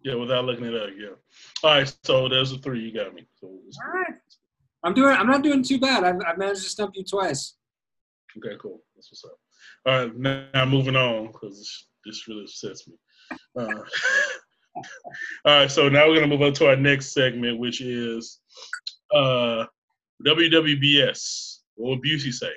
Yeah, 0.03 0.15
without 0.15 0.45
looking 0.45 0.65
it 0.65 0.73
up. 0.75 0.89
Yeah. 0.97 1.07
All 1.63 1.71
right. 1.77 1.95
So 2.03 2.29
there's 2.29 2.51
the 2.51 2.59
three. 2.59 2.79
You 2.79 2.93
got 2.93 3.13
me. 3.13 3.27
So 3.41 3.47
All 3.47 3.93
right. 3.93 4.13
I'm 4.83 4.93
doing. 4.93 5.13
I'm 5.15 5.27
not 5.27 5.41
doing 5.43 5.63
too 5.63 5.79
bad. 5.79 6.03
I've, 6.05 6.15
I've 6.25 6.37
managed 6.37 6.63
to 6.63 6.69
stump 6.69 6.93
you 6.95 7.03
twice. 7.03 7.55
Okay, 8.37 8.55
cool. 8.61 8.81
That's 8.95 9.11
what's 9.11 9.25
up. 9.25 9.37
All 9.87 10.05
right, 10.05 10.15
now, 10.17 10.65
moving 10.65 10.97
on 10.97 11.27
because 11.27 11.87
this, 12.05 12.27
really 12.27 12.43
upsets 12.43 12.89
me. 12.89 12.95
Uh, 13.57 13.67
all 14.75 14.83
right, 15.45 15.71
so 15.71 15.87
now 15.87 16.07
we're 16.07 16.15
gonna 16.15 16.27
move 16.27 16.41
on 16.41 16.51
to 16.53 16.67
our 16.67 16.75
next 16.75 17.13
segment, 17.13 17.57
which 17.57 17.79
is 17.79 18.41
uh, 19.15 19.63
WWBS. 20.25 21.59
What 21.75 21.91
would 21.91 22.01
Busey 22.01 22.33
say? 22.33 22.51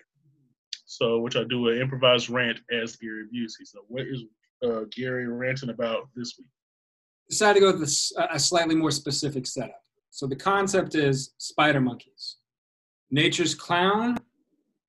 So, 0.86 1.20
which 1.20 1.36
I 1.36 1.44
do 1.44 1.68
an 1.68 1.80
improvised 1.80 2.30
rant 2.30 2.58
as 2.72 2.96
Gary 2.96 3.26
Busey. 3.32 3.64
So, 3.64 3.80
what 3.86 4.06
is 4.06 4.24
uh, 4.66 4.80
Gary 4.90 5.28
ranting 5.28 5.70
about 5.70 6.08
this 6.16 6.34
week? 6.36 6.48
Decided 7.28 7.60
to 7.60 7.60
go 7.60 7.78
with 7.78 7.88
a 8.32 8.38
slightly 8.40 8.74
more 8.74 8.90
specific 8.90 9.46
setup. 9.46 9.80
So 10.10 10.26
the 10.26 10.34
concept 10.34 10.96
is 10.96 11.32
spider 11.38 11.80
monkeys, 11.80 12.38
nature's 13.12 13.54
clown, 13.54 14.18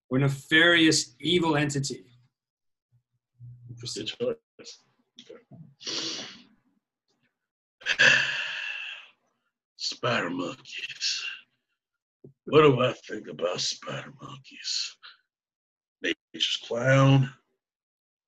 or 0.09 0.17
nefarious 0.17 1.15
evil 1.19 1.55
entity. 1.55 2.10
Okay. 5.21 5.41
Spider 9.77 10.29
monkeys. 10.29 11.25
What 12.45 12.61
do 12.61 12.81
I 12.81 12.93
think 13.07 13.27
about 13.27 13.61
spider 13.61 14.13
monkeys? 14.21 14.97
Nature's 16.01 16.59
clown 16.67 17.31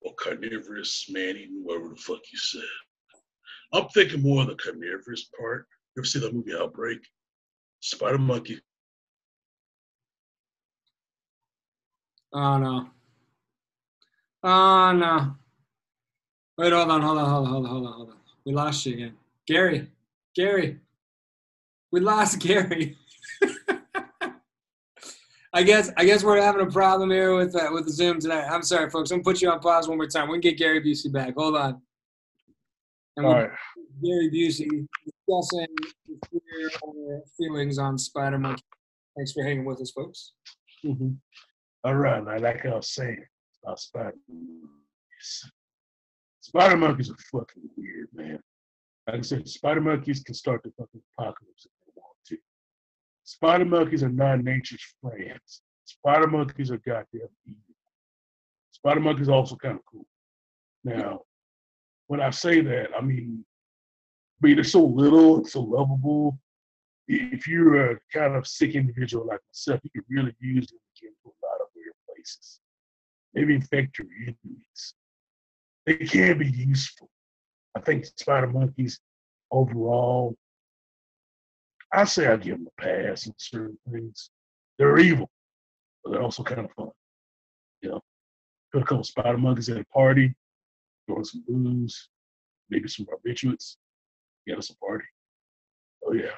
or 0.01 0.13
carnivorous 0.15 1.07
man 1.10 1.36
eating 1.38 1.62
whatever 1.63 1.89
the 1.89 1.95
fuck 1.95 2.22
you 2.31 2.38
said. 2.38 2.62
I'm 3.74 3.88
thinking 3.89 4.22
more 4.22 4.41
of 4.43 4.50
the 4.50 4.55
carnivorous 4.55 5.29
part. 5.39 5.67
You 5.95 6.01
ever 6.01 6.05
see 6.05 6.19
that 6.19 6.33
movie 6.33 6.55
Outbreak? 6.55 7.00
Spider 7.81 8.17
monkey. 8.17 8.60
Oh 12.33 12.57
no. 12.57 12.89
Oh 14.43 14.91
no. 14.93 15.36
Wait, 16.63 16.72
hold 16.72 16.89
on, 16.91 17.01
hold 17.01 17.17
on, 17.17 17.29
hold 17.29 17.46
on, 17.46 17.51
hold 17.51 17.65
on, 17.65 17.72
hold 17.72 17.86
on, 17.88 17.93
hold 17.93 18.10
on. 18.12 18.15
We 18.46 18.53
lost 18.53 18.86
you 18.86 18.93
again. 18.93 19.13
Gary. 19.46 19.89
Gary. 20.34 20.79
We 21.91 22.00
lost 22.00 22.39
Gary. 22.48 22.96
I 25.51 25.63
guess 25.63 25.91
I 25.98 26.05
guess 26.05 26.24
we're 26.24 26.41
having 26.41 26.65
a 26.65 26.72
problem 26.72 27.12
here 27.12 27.36
with 27.36 27.53
uh, 27.53 27.67
with 27.74 27.84
the 27.84 27.91
Zoom 27.91 28.17
tonight. 28.17 28.48
I'm 28.50 28.63
sorry, 28.63 28.89
folks. 28.89 29.12
I'm 29.12 29.17
gonna 29.17 29.25
put 29.25 29.41
you 29.41 29.50
on 29.50 29.60
pause 29.60 29.89
one 29.89 29.98
more 29.98 30.08
time. 30.08 30.29
We 30.29 30.36
can 30.36 30.51
get 30.51 30.58
Gary 30.58 30.82
Busey 30.82 31.12
back. 31.12 31.34
Hold 31.36 31.58
on. 31.58 31.82
And 33.17 33.25
All. 33.25 33.34
Gary 34.01 34.32
Busey 34.34 34.88
discussing 35.05 35.67
his 36.08 36.17
fear 36.32 37.24
feelings 37.38 37.77
on 37.77 37.98
Spider 37.98 38.39
Monkey. 38.39 38.63
Thanks 39.17 39.34
for 39.34 39.43
hanging 39.43 39.65
with 39.65 39.82
us, 39.82 39.91
folks. 39.91 40.32
All 41.84 41.96
right, 41.96 42.24
now, 42.24 42.38
like 42.38 42.65
I 42.65 42.70
was 42.70 42.88
saying 42.88 43.25
about 43.62 43.82
spider 43.82 44.13
monkeys. 44.29 45.51
Spider 46.55 46.77
monkeys 46.77 47.10
are 47.10 47.15
fucking 47.31 47.63
weird, 47.75 48.10
man. 48.13 48.39
Like 49.07 49.17
I 49.17 49.22
said, 49.22 49.50
spider 49.50 49.81
monkeys 49.81 50.22
can 50.22 50.36
start 50.36 50.62
the 50.62 50.72
fucking 50.77 51.01
apocalypse 51.17 51.65
if 51.65 51.72
they 51.83 51.91
want 51.95 52.15
to. 52.27 52.38
Spider 53.24 53.65
monkeys 53.65 54.03
are 54.03 54.10
not 54.10 54.43
nature's 54.43 54.86
friends. 55.01 55.63
Spider 55.86 56.27
monkeys 56.27 56.69
are 56.69 56.77
goddamn 56.77 57.27
evil. 57.48 57.60
Spider 58.69 59.00
monkeys 59.00 59.29
are 59.29 59.33
also 59.33 59.55
kind 59.55 59.77
of 59.77 59.81
cool. 59.91 60.05
Now, 60.83 61.22
when 62.05 62.22
I 62.22 62.29
say 62.29 62.62
that, 62.62 62.89
I 62.95 63.01
mean, 63.01 63.43
I 64.39 64.45
mean, 64.45 64.55
they're 64.55 64.63
so 64.63 64.86
little 64.86 65.38
and 65.38 65.48
so 65.48 65.62
lovable. 65.62 66.38
If 67.07 67.48
you're 67.48 67.93
a 67.93 68.00
kind 68.13 68.36
of 68.36 68.45
sick 68.45 68.75
individual 68.75 69.25
like 69.25 69.39
myself, 69.50 69.79
you 69.83 69.89
can 69.89 70.03
really 70.07 70.36
use 70.39 70.67
them 70.67 70.77
to 70.77 71.01
get 71.01 71.07
into 71.07 71.36
a 71.36 71.39
lot 71.48 71.62
of 71.62 71.67
weird 71.75 71.95
places. 72.07 72.60
Maybe 73.33 73.55
infect 73.55 73.98
your 73.98 74.07
enemies. 74.22 74.93
They 75.86 75.96
can 75.98 76.38
be 76.38 76.50
useful. 76.50 77.10
I 77.75 77.82
think 77.82 78.06
spider 78.06 78.48
monkeys 78.48 79.00
overall, 79.52 80.36
I 81.92 82.06
say 82.06 82.28
I 82.28 82.38
give 82.38 82.58
them 82.58 82.68
a 82.78 82.82
pass 82.82 83.28
on 83.28 83.34
certain 83.38 83.78
things. 83.92 84.30
They're 84.78 84.98
evil, 84.98 85.30
but 86.04 86.12
they're 86.12 86.22
also 86.22 86.44
kind 86.44 86.62
of 86.62 86.72
fun. 86.72 86.90
You 87.82 87.92
know, 87.92 88.02
put 88.72 88.84
a 88.84 88.86
couple 88.86 89.04
spider 89.04 89.38
monkeys 89.38 89.70
at 89.70 89.78
a 89.78 89.86
party, 89.86 90.34
throwing 91.06 91.24
some 91.24 91.44
booze, 91.48 92.10
maybe 92.70 92.88
some 92.88 93.06
barbiturates, 93.06 93.75
get 94.48 94.58
us 94.58 94.70
a 94.70 94.78
party. 94.78 95.06
Oh 96.06 96.13
yeah. 96.13 96.36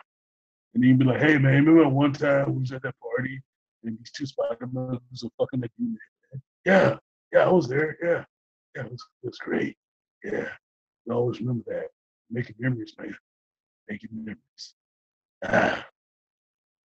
And 0.74 0.84
then 0.84 0.90
you'd 0.90 1.00
be 1.00 1.06
like, 1.06 1.22
hey 1.22 1.38
man, 1.38 1.66
remember 1.66 1.88
one 1.88 2.14
time 2.14 2.54
we 2.54 2.62
was 2.62 2.72
at 2.72 2.84
that 2.84 2.96
party 3.00 3.42
and 3.86 3.98
these 3.98 4.12
two 4.12 4.25
Spider 4.25 4.68
Monkeys 4.72 5.24
were 5.24 5.30
fucking 5.38 5.60
making 5.60 5.98
you 6.34 6.40
Yeah, 6.66 6.98
yeah, 7.32 7.46
I 7.46 7.50
was 7.50 7.68
there. 7.68 7.98
Yeah, 8.04 8.25
yeah, 8.75 8.84
it 8.84 8.91
was, 8.91 9.05
it 9.24 9.27
was 9.27 9.38
great. 9.38 9.77
Yeah, 10.24 10.48
I 11.10 11.13
always 11.13 11.39
remember 11.39 11.63
that. 11.67 11.88
Making 12.29 12.55
memories, 12.60 12.94
man. 13.00 13.15
Making 13.88 14.10
memories. 14.13 14.74
Ah, 15.46 15.86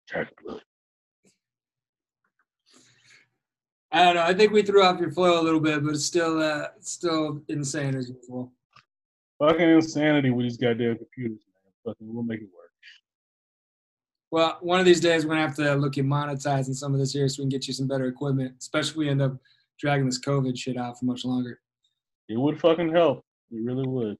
Jack 0.08 0.32
Blood. 0.42 0.62
I 3.90 4.04
don't 4.04 4.16
know. 4.16 4.22
I 4.22 4.34
think 4.34 4.52
we 4.52 4.62
threw 4.62 4.82
off 4.82 5.00
your 5.00 5.12
flow 5.12 5.40
a 5.40 5.42
little 5.42 5.60
bit, 5.60 5.82
but 5.82 5.94
it's 5.94 6.04
still 6.04 6.40
uh, 6.42 6.68
it's 6.76 6.92
still 6.92 7.42
insane 7.48 7.94
as 7.94 8.10
usual. 8.10 8.52
Fucking 9.38 9.70
insanity 9.70 10.30
with 10.30 10.44
these 10.44 10.56
goddamn 10.56 10.98
computers, 10.98 11.40
man. 11.54 11.72
Fucking, 11.94 12.12
we'll 12.12 12.24
make 12.24 12.40
it 12.40 12.48
work. 12.54 12.70
Well, 14.30 14.58
one 14.60 14.78
of 14.78 14.84
these 14.84 15.00
days 15.00 15.24
we're 15.24 15.30
gonna 15.30 15.46
have 15.46 15.56
to 15.56 15.74
look 15.76 15.96
at 15.96 16.04
monetizing 16.04 16.74
some 16.74 16.92
of 16.92 17.00
this 17.00 17.12
here 17.12 17.28
so 17.28 17.42
we 17.42 17.44
can 17.44 17.50
get 17.50 17.66
you 17.66 17.72
some 17.72 17.88
better 17.88 18.06
equipment, 18.06 18.56
especially 18.58 18.90
if 18.90 18.96
we 18.96 19.08
end 19.08 19.22
up 19.22 19.36
dragging 19.78 20.06
this 20.06 20.20
COVID 20.20 20.58
shit 20.58 20.76
out 20.76 20.98
for 20.98 21.06
much 21.06 21.24
longer. 21.24 21.60
It 22.28 22.38
would 22.38 22.60
fucking 22.60 22.92
help. 22.92 23.24
It 23.50 23.62
really 23.62 23.86
would. 23.86 24.16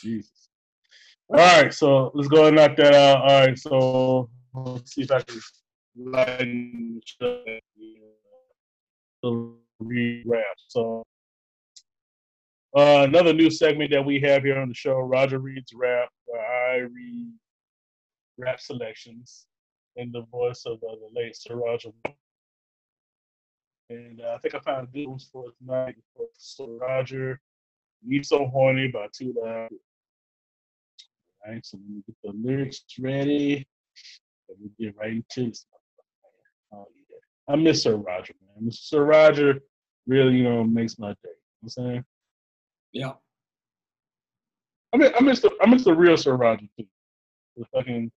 Jesus. 0.00 0.48
All 1.30 1.36
right, 1.36 1.72
so 1.72 2.10
let's 2.14 2.28
go 2.28 2.46
and 2.46 2.56
knock 2.56 2.76
that 2.76 2.94
out. 2.94 3.20
All 3.20 3.46
right, 3.46 3.58
so 3.58 4.30
let's 4.54 4.94
see 4.94 5.02
if 5.02 5.10
I 5.10 5.20
can 5.20 5.40
lighten 5.96 7.00
the 9.22 9.52
rewrap. 9.82 10.42
So 10.68 11.04
uh, 12.74 13.04
another 13.06 13.34
new 13.34 13.50
segment 13.50 13.90
that 13.90 14.04
we 14.04 14.20
have 14.20 14.42
here 14.42 14.58
on 14.58 14.68
the 14.68 14.74
show, 14.74 14.98
Roger 15.00 15.38
reads 15.38 15.72
rap, 15.74 16.08
where 16.24 16.40
I 16.40 16.78
read 16.78 17.32
rap 18.38 18.60
selections 18.60 19.46
in 19.96 20.10
the 20.12 20.22
voice 20.30 20.64
of 20.64 20.78
uh, 20.82 20.94
the 20.94 21.10
late 21.12 21.36
Sir 21.36 21.56
Roger. 21.56 21.90
And 23.90 24.20
uh, 24.20 24.34
I 24.34 24.38
think 24.38 24.54
I 24.54 24.58
found 24.58 24.92
good 24.92 25.08
ones 25.08 25.28
for 25.32 25.44
tonight 25.58 25.96
for 26.14 26.26
Sir 26.36 26.66
Roger. 26.66 27.40
Me 28.04 28.22
So 28.22 28.46
Horny 28.46 28.88
by 28.88 29.06
Too 29.12 29.34
Loud. 29.36 29.70
All 31.46 31.52
right, 31.52 31.64
so 31.64 31.78
let 31.78 31.88
me 31.88 32.02
get 32.06 32.16
the 32.22 32.32
lyrics 32.32 32.82
ready. 33.00 33.66
Let 34.48 34.60
me 34.60 34.70
get 34.78 34.96
right 34.96 35.12
into 35.12 35.50
this. 35.50 35.66
Oh, 36.72 36.86
yeah. 37.10 37.52
I 37.52 37.56
miss 37.56 37.82
Sir 37.82 37.96
Roger, 37.96 38.34
man. 38.56 38.70
Sir 38.70 39.04
Roger 39.04 39.60
really, 40.06 40.36
you 40.36 40.44
know, 40.44 40.64
makes 40.64 40.98
my 40.98 41.10
day. 41.10 41.16
You 41.24 41.30
know 41.30 41.62
I'm 41.62 41.68
saying? 41.68 42.04
Yeah. 42.92 43.12
I 44.92 44.96
mean, 44.96 45.12
I 45.18 45.22
miss 45.22 45.40
the 45.40 45.50
I 45.62 45.66
miss 45.68 45.84
the 45.84 45.94
real 45.94 46.16
Sir 46.16 46.34
Roger 46.34 46.66
too. 46.78 46.86
The 47.56 47.64
fucking 47.74 48.10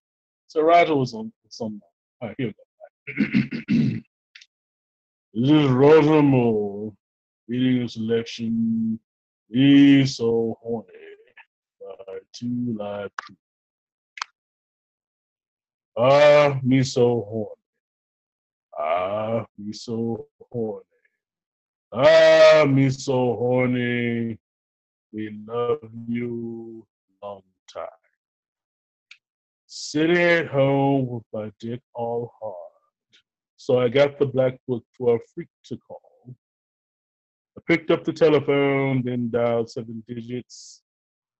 Sir 0.47 0.63
Roger 0.63 0.95
was 0.95 1.13
on 1.13 1.31
some. 1.49 1.81
All 2.21 2.29
right, 2.29 2.35
here 2.37 2.47
we 2.47 2.53
go. 2.53 3.57
This 5.33 5.49
is 5.49 5.71
Roger 5.71 6.21
Moore 6.21 6.93
reading 7.47 7.83
a 7.83 7.89
selection. 7.89 8.99
He's 9.49 10.17
so 10.17 10.57
horny 10.61 10.87
by 11.79 12.17
two 12.33 12.75
live. 12.77 13.11
Ah, 15.97 16.59
me 16.63 16.83
so 16.83 17.25
horny. 17.29 17.61
Ah, 18.77 19.45
me 19.57 19.73
so 19.73 20.27
horny. 20.51 20.85
Ah, 21.93 22.65
me 22.67 22.89
so 22.89 23.35
horny. 23.35 24.37
We 25.13 25.39
love 25.47 25.89
you 26.07 26.85
long 27.21 27.43
time. 27.73 27.87
Sitting 29.67 30.17
at 30.17 30.47
home 30.47 31.07
with 31.07 31.23
my 31.33 31.51
dick 31.59 31.81
all 31.93 32.33
hard. 32.41 32.70
So 33.63 33.79
I 33.79 33.89
got 33.89 34.17
the 34.17 34.25
black 34.25 34.57
book 34.67 34.83
for 34.97 35.17
a 35.17 35.19
freak 35.35 35.47
to 35.65 35.77
call. 35.77 36.01
I 37.55 37.61
picked 37.67 37.91
up 37.91 38.03
the 38.03 38.11
telephone, 38.11 39.03
then 39.05 39.29
dialed 39.29 39.69
seven 39.69 40.03
digits. 40.07 40.81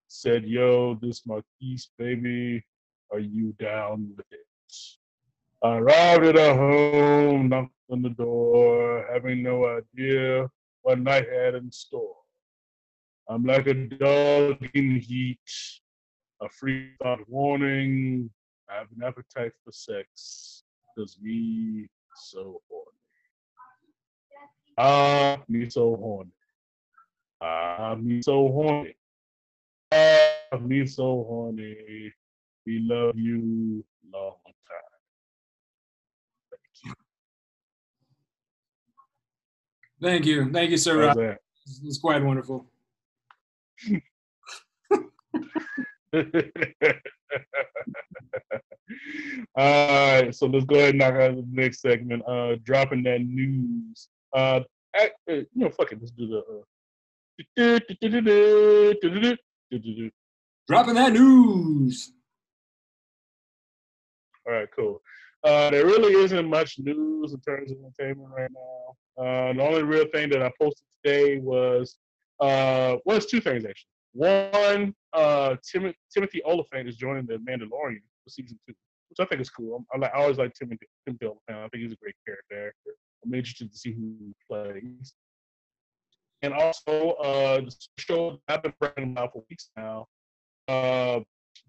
Said, 0.07 0.45
yo, 0.45 0.99
this 1.01 1.25
Marquise, 1.25 1.89
baby. 1.97 2.63
Are 3.11 3.17
you 3.17 3.55
down 3.59 4.13
with 4.15 4.27
it? 4.29 4.75
I 5.63 5.77
arrived 5.77 6.25
at 6.25 6.35
her 6.35 6.53
home, 6.53 7.49
knocked 7.49 7.73
on 7.89 8.03
the 8.03 8.09
door, 8.09 9.03
having 9.11 9.41
no 9.41 9.79
idea 9.79 10.47
what 10.83 10.99
night 10.99 11.27
had 11.27 11.55
in 11.55 11.71
store. 11.71 12.17
I'm 13.29 13.43
like 13.45 13.65
a 13.65 13.73
dog 13.73 14.57
in 14.75 14.99
heat, 14.99 15.39
a 16.39 16.47
freak 16.49 16.91
without 16.99 17.27
warning. 17.27 18.29
I 18.69 18.75
have 18.75 18.89
an 18.95 19.01
appetite 19.03 19.53
for 19.65 19.71
sex, 19.71 20.61
does 20.95 21.17
me 21.19 21.89
so 22.15 22.61
horny. 22.69 22.87
Ah, 24.77 25.41
me 25.47 25.69
so 25.69 25.95
horny. 25.95 26.31
Ah, 27.41 27.95
me 27.95 28.21
so 28.21 28.49
horny. 28.49 28.95
Ah, 29.91 30.57
me 30.59 30.85
so 30.85 31.23
horny. 31.27 32.13
We 32.65 32.79
love 32.79 33.17
you 33.17 33.83
long 34.13 34.35
time. 34.43 34.53
Thank 40.01 40.25
you. 40.25 40.51
Thank 40.51 40.71
you, 40.71 40.77
Sir 40.77 41.07
How's 41.07 41.15
Roger. 41.15 41.39
It's, 41.65 41.81
it's 41.83 41.99
quite 41.99 42.23
wonderful. 42.23 42.65
All 49.55 50.21
right, 50.21 50.33
so 50.33 50.47
let's 50.47 50.65
go 50.65 50.75
ahead 50.75 50.89
and 50.89 50.99
knock 50.99 51.13
out 51.15 51.35
the 51.35 51.45
next 51.51 51.81
segment. 51.81 52.23
Uh, 52.27 52.55
dropping 52.63 53.03
that 53.03 53.21
news. 53.21 54.07
Uh, 54.35 54.61
uh, 54.99 55.05
you 55.27 55.45
know, 55.55 55.69
fuck 55.69 55.91
it. 55.91 55.99
Let's 55.99 56.11
do 56.11 56.27
the. 56.27 56.37
Uh, 56.39 56.61
Dropping 60.67 60.95
that 60.95 61.13
news. 61.13 62.13
All 64.47 64.53
right, 64.53 64.67
cool. 64.75 65.01
Uh, 65.43 65.69
there 65.71 65.85
really 65.85 66.13
isn't 66.13 66.47
much 66.47 66.77
news 66.79 67.33
in 67.33 67.39
terms 67.41 67.71
of 67.71 67.77
entertainment 67.79 68.29
right 68.35 68.51
now. 68.51 69.23
Uh, 69.23 69.53
the 69.53 69.61
only 69.61 69.83
real 69.83 70.05
thing 70.13 70.29
that 70.29 70.41
I 70.41 70.51
posted 70.59 70.85
today 71.03 71.37
was, 71.39 71.95
uh, 72.39 72.97
well, 73.05 73.17
it's 73.17 73.25
two 73.25 73.41
things 73.41 73.65
actually. 73.65 73.87
One, 74.13 74.93
uh, 75.13 75.55
Tim- 75.63 75.93
Timothy 76.13 76.41
Olyphant 76.45 76.87
is 76.87 76.95
joining 76.95 77.25
the 77.25 77.37
Mandalorian 77.37 78.01
for 78.23 78.29
season 78.29 78.59
two, 78.67 78.73
which 79.09 79.19
I 79.19 79.25
think 79.25 79.41
is 79.41 79.49
cool. 79.49 79.85
I'm, 79.93 80.03
I 80.03 80.09
always 80.09 80.37
like 80.37 80.53
Timothy, 80.53 80.87
Timothy 81.05 81.25
Olyphant. 81.25 81.65
I 81.65 81.67
think 81.69 81.83
he's 81.83 81.93
a 81.93 81.97
great 81.97 82.15
character. 82.25 82.73
I'm 83.23 83.33
interested 83.33 83.71
to 83.71 83.77
see 83.77 83.91
who 83.93 84.15
he 84.19 84.33
plays. 84.49 85.13
And 86.41 86.53
also, 86.53 87.11
uh, 87.11 87.61
the 87.61 87.75
show 87.99 88.39
I've 88.47 88.63
been 88.63 88.73
bringing 88.79 89.11
about 89.11 89.33
for 89.33 89.43
weeks 89.49 89.69
now, 89.77 90.07
uh, 90.67 91.19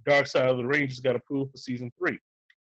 Dark 0.07 0.27
Side 0.27 0.49
of 0.49 0.57
the 0.57 0.65
Ring 0.65 0.89
just 0.89 1.03
got 1.03 1.17
approved 1.17 1.53
for 1.53 1.59
season 1.59 1.93
three. 1.99 2.19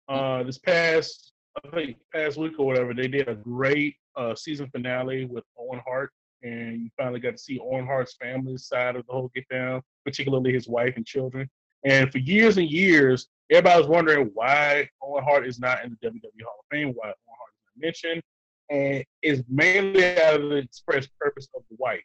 Uh, 0.10 0.44
this 0.44 0.58
past, 0.58 1.34
I 1.64 1.70
think, 1.70 1.98
past 2.14 2.38
week 2.38 2.54
or 2.58 2.66
whatever, 2.66 2.94
they 2.94 3.08
did 3.08 3.28
a 3.28 3.36
great 3.36 3.96
uh, 4.16 4.34
season 4.36 4.68
finale 4.72 5.26
with 5.26 5.44
Owen 5.60 5.82
Hart, 5.86 6.12
and 6.44 6.82
you 6.82 6.90
finally 6.98 7.20
got 7.20 7.32
to 7.32 7.38
see 7.38 7.60
Owen 7.60 7.86
Hart's 7.86 8.16
family 8.16 8.58
side 8.58 8.96
of 8.96 9.06
the 9.06 9.14
whole 9.14 9.32
get 9.36 9.48
down, 9.50 9.82
particularly 10.04 10.54
his 10.54 10.68
wife 10.68 10.96
and 10.96 11.06
children. 11.06 11.48
And 11.86 12.12
for 12.12 12.18
years 12.18 12.58
and 12.58 12.70
years, 12.70 13.28
everybody 13.52 13.82
was 13.82 13.90
wondering 13.90 14.32
why 14.34 14.88
Owen 15.04 15.24
Hart 15.24 15.46
is 15.46 15.60
not 15.60 15.84
in 15.84 15.98
the 16.02 16.10
WWE 16.10 16.44
Hall 16.44 16.60
of 16.60 16.66
Fame, 16.72 16.94
why 16.96 17.08
Owen 17.08 17.16
Hart 17.28 17.52
is 17.54 17.62
not 17.66 17.86
mentioned, 17.86 18.22
and 18.70 19.04
it's 19.22 19.44
mainly 19.50 20.18
out 20.20 20.42
of 20.42 20.50
the 20.50 20.56
express 20.56 21.08
purpose 21.20 21.48
of 21.56 21.64
the 21.70 21.76
wife, 21.78 22.00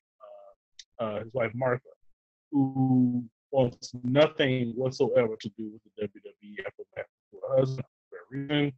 uh, 1.00 1.04
uh, 1.04 1.18
his 1.20 1.32
wife 1.32 1.52
Martha, 1.54 1.82
who 2.50 3.24
wants 3.52 3.92
nothing 4.02 4.72
whatsoever 4.76 5.36
to 5.40 5.48
do 5.56 5.70
with 5.72 6.10
the 6.12 6.20
WWE 6.20 6.66
after 6.66 6.82
that 6.96 7.06
for 7.30 7.40
her 7.48 7.58
husband 7.60 7.86
for 8.10 8.18
a 8.18 8.38
reason. 8.38 8.72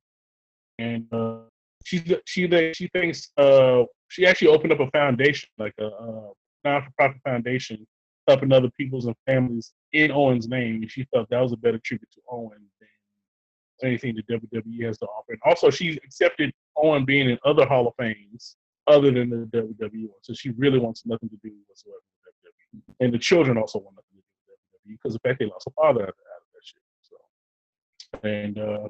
And 0.78 1.06
uh, 1.12 1.38
she 1.84 2.04
she 2.26 2.72
she 2.74 2.88
thinks 2.88 3.30
uh, 3.38 3.84
she 4.08 4.26
actually 4.26 4.48
opened 4.48 4.72
up 4.72 4.80
a 4.80 4.90
foundation, 4.90 5.48
like 5.58 5.74
a, 5.80 5.86
a 5.86 6.30
non-for-profit 6.64 7.20
foundation, 7.24 7.86
helping 8.28 8.52
other 8.52 8.70
peoples 8.70 9.06
and 9.06 9.16
families 9.26 9.72
in 9.92 10.12
Owen's 10.12 10.48
name. 10.48 10.82
And 10.82 10.90
she 10.90 11.04
felt 11.12 11.28
that 11.30 11.40
was 11.40 11.52
a 11.52 11.56
better 11.56 11.78
tribute 11.78 12.10
to 12.12 12.20
Owen 12.30 12.60
than 12.80 13.88
anything 13.88 14.14
the 14.14 14.22
WWE 14.22 14.84
has 14.86 14.98
to 14.98 15.06
offer. 15.06 15.32
And 15.32 15.40
also, 15.44 15.70
she 15.70 15.98
accepted 16.04 16.52
Owen 16.76 17.04
being 17.04 17.30
in 17.30 17.38
other 17.44 17.66
Hall 17.66 17.88
of 17.88 17.94
Fames 17.98 18.56
other 18.86 19.10
than 19.10 19.30
the 19.30 19.46
WWE 19.56 20.08
one. 20.08 20.22
So 20.22 20.34
she 20.34 20.50
really 20.50 20.78
wants 20.78 21.04
nothing 21.06 21.30
to 21.30 21.36
do 21.42 21.52
whatsoever 21.66 21.96
with 22.24 22.82
WWE. 22.82 23.04
And 23.04 23.14
the 23.14 23.18
children 23.18 23.56
also 23.56 23.78
want 23.78 23.96
nothing 23.96 24.16
to 24.16 24.22
do 24.22 24.52
with 24.52 24.94
WWE 24.94 24.98
because 25.02 25.14
the 25.14 25.28
fact 25.28 25.38
they 25.38 25.46
lost 25.46 25.66
a 25.66 25.70
father 25.70 26.02
out 26.02 26.08
of 26.08 26.14
that 26.54 26.62
shit. 26.62 26.82
So, 27.02 28.28
and 28.28 28.58
uh, 28.58 28.88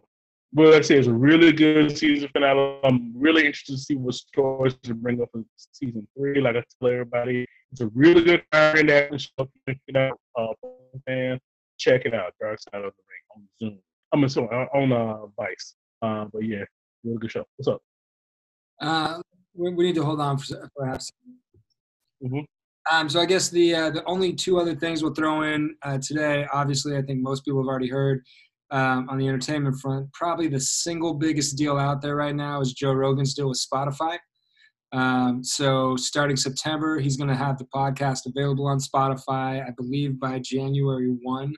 well, 0.53 0.71
like 0.71 0.79
I 0.79 0.83
say, 0.83 0.99
it's 0.99 1.09
a 1.09 1.13
really 1.13 1.53
good 1.53 1.97
season 1.97 2.29
finale. 2.33 2.79
I'm 2.85 3.13
really 3.15 3.47
interested 3.47 3.73
to 3.73 3.79
see 3.79 3.97
what 3.97 4.15
stories 4.15 4.77
to 4.85 4.95
bring 4.95 5.21
up 5.21 5.29
in 5.35 5.45
season 5.57 6.07
three. 6.17 6.41
Like 6.41 6.57
I 6.57 6.65
tell 6.81 6.91
everybody, 6.91 7.47
it's 7.71 7.81
a 7.81 7.89
really 7.89 8.23
good 8.23 8.43
time 8.53 8.79
in 8.79 8.87
that 8.87 9.21
show. 9.21 9.49
Check 9.69 9.79
it 9.87 9.97
out, 9.97 10.19
uh, 10.39 10.47
fan. 11.07 11.39
Check 11.79 12.07
it 12.07 12.15
out, 12.15 12.33
Dark 12.41 12.59
Side 12.61 12.83
of 12.85 12.93
the 12.93 13.03
Ring 13.09 13.25
on 13.37 13.43
Zoom. 13.61 13.79
I'm 14.13 14.29
sorry, 14.29 14.69
on 14.75 14.93
uh, 14.93 15.27
Vice. 15.37 15.75
Uh, 16.01 16.25
but 16.33 16.45
yeah, 16.45 16.65
Really 17.05 17.19
good 17.19 17.31
show. 17.31 17.45
What's 17.57 17.69
up? 17.69 17.81
Uh, 18.81 19.21
we, 19.55 19.73
we 19.75 19.85
need 19.87 19.95
to 19.97 20.05
hold 20.05 20.21
on 20.21 20.39
for 20.39 20.69
perhaps. 20.77 21.13
Mhm. 22.23 22.45
Um, 22.91 23.09
so 23.09 23.21
I 23.21 23.27
guess 23.27 23.51
the 23.51 23.75
uh, 23.75 23.91
the 23.91 24.05
only 24.05 24.33
two 24.33 24.59
other 24.59 24.75
things 24.75 25.03
we'll 25.03 25.15
throw 25.15 25.43
in 25.43 25.77
uh, 25.83 25.99
today, 25.99 26.47
obviously, 26.53 26.97
I 26.97 27.03
think 27.03 27.21
most 27.21 27.45
people 27.45 27.61
have 27.61 27.69
already 27.69 27.89
heard 27.89 28.25
um, 28.71 29.09
on 29.09 29.19
the 29.19 29.29
entertainment 29.29 29.77
front. 29.81 30.13
Probably 30.13 30.49
the 30.49 30.61
single 30.61 31.15
biggest 31.15 31.57
deal 31.57 31.77
out 31.77 32.03
there 32.03 32.17
right 32.17 32.35
now 32.35 32.61
is 32.61 32.73
Joe 32.73 32.93
Rogan's 32.93 33.35
deal 33.35 33.49
with 33.49 33.65
Spotify. 33.73 34.19
Um, 34.93 35.45
so 35.45 35.97
starting 35.97 36.37
September, 36.37 36.99
he's 36.99 37.17
going 37.17 37.29
to 37.29 37.37
have 37.37 37.59
the 37.59 37.67
podcast 37.67 38.21
available 38.27 38.67
on 38.67 38.79
Spotify. 38.79 39.67
I 39.67 39.71
believe 39.77 40.19
by 40.19 40.39
January 40.39 41.17
one. 41.23 41.55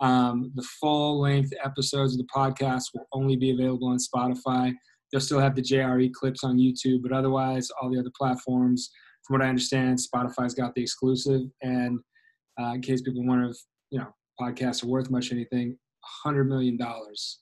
Um, 0.00 0.50
the 0.54 0.66
full 0.80 1.20
length 1.20 1.52
episodes 1.62 2.14
of 2.14 2.18
the 2.18 2.32
podcast 2.34 2.84
will 2.94 3.06
only 3.12 3.36
be 3.36 3.50
available 3.50 3.88
on 3.88 3.98
Spotify. 3.98 4.72
They'll 5.12 5.20
still 5.20 5.40
have 5.40 5.54
the 5.54 5.62
JRE 5.62 6.12
clips 6.12 6.42
on 6.42 6.56
YouTube, 6.56 7.02
but 7.02 7.12
otherwise, 7.12 7.68
all 7.80 7.90
the 7.90 7.98
other 7.98 8.12
platforms, 8.16 8.90
from 9.26 9.34
what 9.38 9.44
I 9.44 9.48
understand, 9.48 9.98
Spotify's 9.98 10.54
got 10.54 10.74
the 10.74 10.82
exclusive. 10.82 11.42
And 11.62 11.98
uh, 12.58 12.72
in 12.74 12.80
case 12.80 13.02
people 13.02 13.26
wonder 13.26 13.50
if 13.50 13.56
you 13.90 13.98
know 13.98 14.08
podcasts 14.40 14.82
are 14.82 14.88
worth 14.88 15.10
much 15.10 15.32
anything, 15.32 15.76
hundred 16.22 16.44
million 16.44 16.76
dollars 16.76 17.40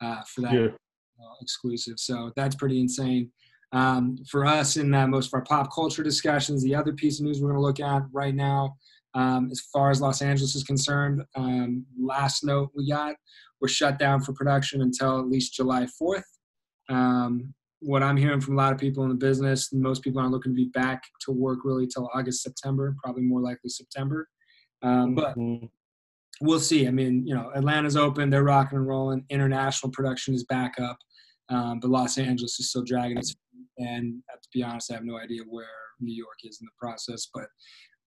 uh, 0.00 0.22
for 0.32 0.40
that 0.42 0.52
Yeah. 0.54 0.68
uh, 0.68 1.34
exclusive. 1.40 1.94
So 1.98 2.32
that's 2.36 2.56
pretty 2.56 2.80
insane. 2.80 3.30
Um, 3.72 4.16
for 4.28 4.44
us, 4.44 4.76
in 4.76 4.92
uh, 4.92 5.06
most 5.06 5.28
of 5.28 5.34
our 5.34 5.42
pop 5.42 5.72
culture 5.72 6.02
discussions, 6.02 6.62
the 6.62 6.74
other 6.74 6.92
piece 6.92 7.20
of 7.20 7.26
news 7.26 7.40
we're 7.40 7.50
going 7.52 7.60
to 7.60 7.66
look 7.66 7.80
at 7.80 8.02
right 8.12 8.34
now, 8.34 8.76
um, 9.14 9.48
as 9.50 9.60
far 9.72 9.90
as 9.90 10.00
Los 10.00 10.22
Angeles 10.22 10.54
is 10.54 10.64
concerned, 10.64 11.22
um, 11.36 11.84
last 11.98 12.42
note 12.44 12.70
we 12.74 12.88
got, 12.88 13.14
we're 13.60 13.68
shut 13.68 13.98
down 13.98 14.20
for 14.22 14.32
production 14.32 14.82
until 14.82 15.18
at 15.20 15.28
least 15.28 15.54
July 15.54 15.86
4th. 16.00 16.22
Um, 16.88 17.54
what 17.80 18.02
I'm 18.02 18.16
hearing 18.16 18.40
from 18.40 18.54
a 18.54 18.56
lot 18.62 18.72
of 18.72 18.78
people 18.78 19.04
in 19.04 19.08
the 19.08 19.14
business, 19.14 19.72
most 19.72 20.02
people 20.02 20.20
aren't 20.20 20.32
looking 20.32 20.52
to 20.52 20.56
be 20.56 20.70
back 20.70 21.02
to 21.22 21.32
work 21.32 21.60
really 21.64 21.86
till 21.86 22.10
August, 22.14 22.42
September, 22.42 22.96
probably 23.02 23.22
more 23.22 23.40
likely 23.40 23.70
September. 23.70 24.28
Um, 24.82 25.14
but 25.14 25.36
Mhm. 25.36 25.70
We'll 26.40 26.60
see. 26.60 26.86
I 26.86 26.90
mean, 26.90 27.26
you 27.26 27.34
know, 27.34 27.50
Atlanta's 27.54 27.96
open, 27.96 28.30
they're 28.30 28.44
rocking 28.44 28.78
and 28.78 28.86
rolling. 28.86 29.24
International 29.30 29.90
production 29.90 30.34
is 30.34 30.44
back 30.44 30.74
up, 30.80 30.98
um, 31.48 31.80
but 31.80 31.90
Los 31.90 32.18
Angeles 32.18 32.58
is 32.58 32.70
still 32.70 32.84
dragging 32.84 33.18
its. 33.18 33.34
And 33.78 34.22
uh, 34.30 34.36
to 34.36 34.48
be 34.52 34.62
honest, 34.62 34.90
I 34.90 34.94
have 34.94 35.04
no 35.04 35.18
idea 35.18 35.42
where 35.48 35.66
New 36.00 36.14
York 36.14 36.38
is 36.44 36.58
in 36.60 36.66
the 36.66 36.72
process, 36.78 37.28
but 37.32 37.46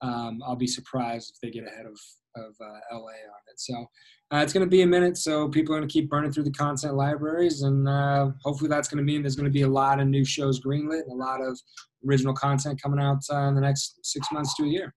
um, 0.02 0.40
I'll 0.46 0.56
be 0.56 0.68
surprised 0.68 1.34
if 1.34 1.42
they 1.42 1.52
get 1.52 1.68
ahead 1.68 1.86
of 1.86 1.98
of 2.36 2.56
uh, 2.60 2.80
LA 2.92 3.12
on 3.12 3.42
it. 3.48 3.58
So 3.58 3.86
uh, 4.34 4.38
it's 4.38 4.54
going 4.54 4.66
to 4.66 4.70
be 4.70 4.82
a 4.82 4.88
minute. 4.88 5.18
So 5.18 5.48
people 5.50 5.74
are 5.74 5.78
going 5.78 5.88
to 5.88 5.94
keep 5.94 6.10
burning 6.10 6.32
through 6.32 6.44
the 6.44 6.52
content 6.52 6.96
libraries, 6.96 7.62
and 7.62 7.88
uh, 7.88 8.32
hopefully 8.44 8.70
that's 8.70 8.88
going 8.88 8.98
to 8.98 9.04
mean 9.04 9.22
there's 9.22 9.36
going 9.36 9.46
to 9.46 9.52
be 9.52 9.62
a 9.62 9.68
lot 9.68 10.00
of 10.00 10.08
new 10.08 10.26
shows 10.26 10.60
greenlit 10.60 11.04
and 11.04 11.12
a 11.12 11.16
lot 11.16 11.42
of 11.42 11.60
original 12.08 12.34
content 12.34 12.82
coming 12.82 13.00
out 13.00 13.22
uh, 13.32 13.48
in 13.48 13.56
the 13.56 13.62
next 13.62 14.00
six 14.04 14.28
months 14.32 14.56
to 14.56 14.64
a 14.64 14.68
year. 14.68 14.94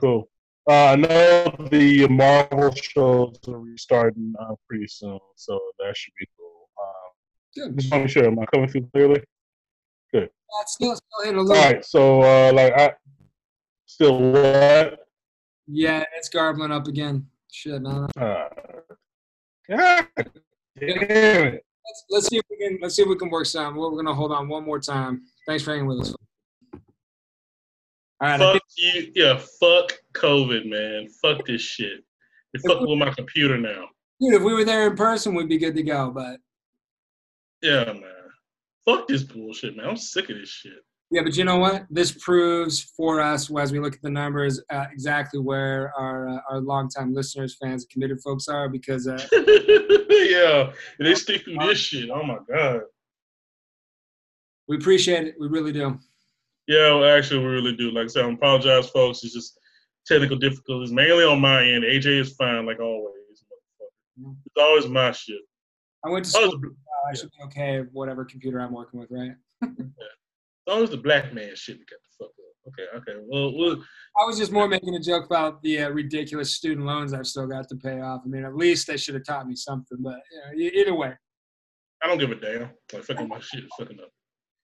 Cool. 0.00 0.28
Uh, 0.68 0.92
I 0.92 0.96
know 0.96 1.68
the 1.70 2.08
Marvel 2.08 2.74
shows 2.74 3.36
are 3.48 3.58
restarting 3.58 4.32
uh, 4.40 4.54
pretty 4.68 4.86
soon, 4.88 5.18
so 5.36 5.60
that 5.78 5.96
should 5.96 6.14
be 6.18 6.26
cool. 6.38 6.68
Um, 6.80 7.70
Good. 7.72 7.78
just 7.78 7.92
want 7.92 8.00
to 8.00 8.04
make 8.04 8.10
sure, 8.10 8.26
am 8.26 8.38
I 8.38 8.46
coming 8.46 8.68
through 8.68 8.88
clearly? 8.92 9.22
That's 10.58 10.74
still, 10.74 10.94
still 10.94 11.24
hitting 11.24 11.38
a 11.38 11.42
little. 11.42 11.62
right, 11.62 11.84
so 11.84 12.22
uh, 12.22 12.52
like 12.52 12.72
I 12.74 12.92
still 13.86 14.18
what? 14.30 15.06
Yeah, 15.66 16.04
it's 16.16 16.28
garbling 16.28 16.70
up 16.70 16.86
again. 16.86 17.26
Shit, 17.50 17.82
man. 17.82 18.08
Uh, 18.16 18.48
God 19.68 20.06
damn 20.16 20.28
it! 20.78 21.64
Let's, 21.86 22.04
let's 22.10 22.26
see 22.28 22.36
if 22.36 22.44
we 22.50 22.56
can 22.56 22.78
let's 22.80 22.94
see 22.94 23.02
if 23.02 23.08
we 23.08 23.16
can 23.16 23.30
work 23.30 23.46
something. 23.46 23.80
We're 23.80 23.90
gonna 23.90 24.14
hold 24.14 24.32
on 24.32 24.48
one 24.48 24.64
more 24.64 24.78
time. 24.78 25.22
Thanks 25.46 25.64
for 25.64 25.72
hanging 25.72 25.86
with 25.86 26.00
us. 26.00 26.14
All 28.20 28.28
right, 28.28 28.38
Fuck 28.38 28.52
think, 28.52 28.62
you, 28.76 29.12
yeah. 29.14 29.40
Fuck 29.60 29.92
COVID, 30.14 30.68
man. 30.68 31.08
Fuck 31.20 31.46
this 31.46 31.60
shit. 31.60 32.04
You're 32.52 32.62
fucking 32.62 32.88
with 32.88 32.98
my 32.98 33.12
computer 33.12 33.58
now. 33.58 33.86
dude, 34.20 34.34
if 34.34 34.42
we 34.42 34.54
were 34.54 34.64
there 34.64 34.88
in 34.88 34.96
person, 34.96 35.34
we'd 35.34 35.48
be 35.48 35.58
good 35.58 35.74
to 35.74 35.82
go. 35.82 36.10
But 36.10 36.38
Yeah, 37.60 37.84
man. 37.84 38.02
Fuck 38.84 39.08
this 39.08 39.22
bullshit, 39.24 39.76
man. 39.76 39.88
I'm 39.88 39.96
sick 39.96 40.30
of 40.30 40.36
this 40.36 40.48
shit. 40.48 40.84
yeah, 41.10 41.22
but 41.22 41.36
you 41.36 41.44
know 41.44 41.56
what? 41.56 41.86
This 41.90 42.12
proves 42.12 42.80
for 42.96 43.20
us 43.20 43.50
as 43.58 43.72
we 43.72 43.80
look 43.80 43.94
at 43.94 44.02
the 44.02 44.10
numbers 44.10 44.62
uh, 44.70 44.86
exactly 44.92 45.40
where 45.40 45.92
our 45.98 46.28
uh, 46.28 46.38
our 46.48 46.60
longtime 46.60 47.12
listeners, 47.12 47.56
fans, 47.60 47.84
committed 47.90 48.20
folks 48.22 48.46
are 48.46 48.68
because 48.68 49.08
uh, 49.08 49.18
yeah, 50.08 50.72
they 51.00 51.14
stick 51.16 51.42
through 51.44 51.56
this 51.66 51.78
shit. 51.78 52.10
Oh 52.10 52.22
my 52.22 52.38
god. 52.48 52.82
we 54.68 54.76
appreciate 54.76 55.26
it. 55.26 55.34
We 55.40 55.48
really 55.48 55.72
do. 55.72 55.98
Yeah, 56.66 56.94
well, 56.94 57.16
actually, 57.16 57.40
we 57.40 57.50
really 57.52 57.76
do. 57.76 57.90
Like 57.90 58.04
I 58.04 58.08
said, 58.08 58.24
I 58.24 58.32
apologize, 58.32 58.88
folks. 58.88 59.22
It's 59.22 59.34
just 59.34 59.58
technical 60.06 60.36
difficulties, 60.36 60.92
mainly 60.92 61.24
on 61.24 61.40
my 61.40 61.64
end. 61.64 61.84
AJ 61.84 62.20
is 62.20 62.34
fine, 62.34 62.66
like 62.66 62.80
always. 62.80 63.14
motherfucker. 64.20 64.36
It's 64.46 64.62
always 64.62 64.88
my 64.88 65.12
shit. 65.12 65.40
I 66.04 66.10
went 66.10 66.24
to 66.26 66.30
school. 66.30 66.54
uh, 66.54 67.10
I 67.10 67.14
should 67.14 67.30
be 67.30 67.44
okay 67.46 67.80
with 67.80 67.90
whatever 67.92 68.24
computer 68.24 68.60
I'm 68.60 68.72
working 68.72 69.00
with, 69.00 69.10
right? 69.10 69.32
yeah. 69.62 69.68
it's 69.78 70.68
always 70.68 70.90
the 70.90 70.96
black 70.96 71.32
man 71.32 71.54
shit 71.54 71.78
that 71.78 71.90
got 71.90 71.98
the 72.02 72.24
fuck 72.24 72.28
up. 72.28 72.44
Okay, 72.68 73.12
okay. 73.12 73.24
Well, 73.26 73.56
well 73.56 73.84
I 74.20 74.24
was 74.24 74.38
just 74.38 74.52
more 74.52 74.68
making 74.68 74.94
a 74.94 75.00
joke 75.00 75.26
about 75.26 75.62
the 75.62 75.80
uh, 75.82 75.90
ridiculous 75.90 76.54
student 76.54 76.86
loans 76.86 77.12
I've 77.12 77.26
still 77.26 77.46
got 77.46 77.68
to 77.68 77.76
pay 77.76 78.00
off. 78.00 78.22
I 78.24 78.28
mean, 78.28 78.44
at 78.44 78.56
least 78.56 78.86
they 78.86 78.96
should 78.96 79.14
have 79.14 79.24
taught 79.24 79.46
me 79.46 79.54
something. 79.54 79.98
But 80.00 80.20
you 80.54 80.70
know, 80.70 80.80
either 80.80 80.94
way, 80.94 81.12
I 82.02 82.06
don't 82.06 82.18
give 82.18 82.30
a 82.30 82.34
damn. 82.34 82.70
Like 82.92 83.04
fucking 83.04 83.28
my 83.28 83.40
shit, 83.40 83.64
is 83.64 83.70
fucking 83.78 83.98
up. 84.00 84.10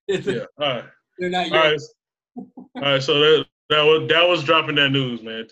Yeah. 0.27 0.45
All 0.59 0.69
right. 0.69 0.85
They're 1.21 1.31
not 1.31 1.53
All 1.53 1.59
right. 1.59 1.71
yours. 1.71 1.95
All 2.37 2.83
right. 2.83 3.03
So 3.03 3.21
that 3.21 3.47
that 3.69 3.83
was 3.83 4.09
that 4.09 4.27
was 4.27 4.43
dropping 4.43 4.75
that 4.77 4.91
news, 4.91 5.23
man. 5.23 5.47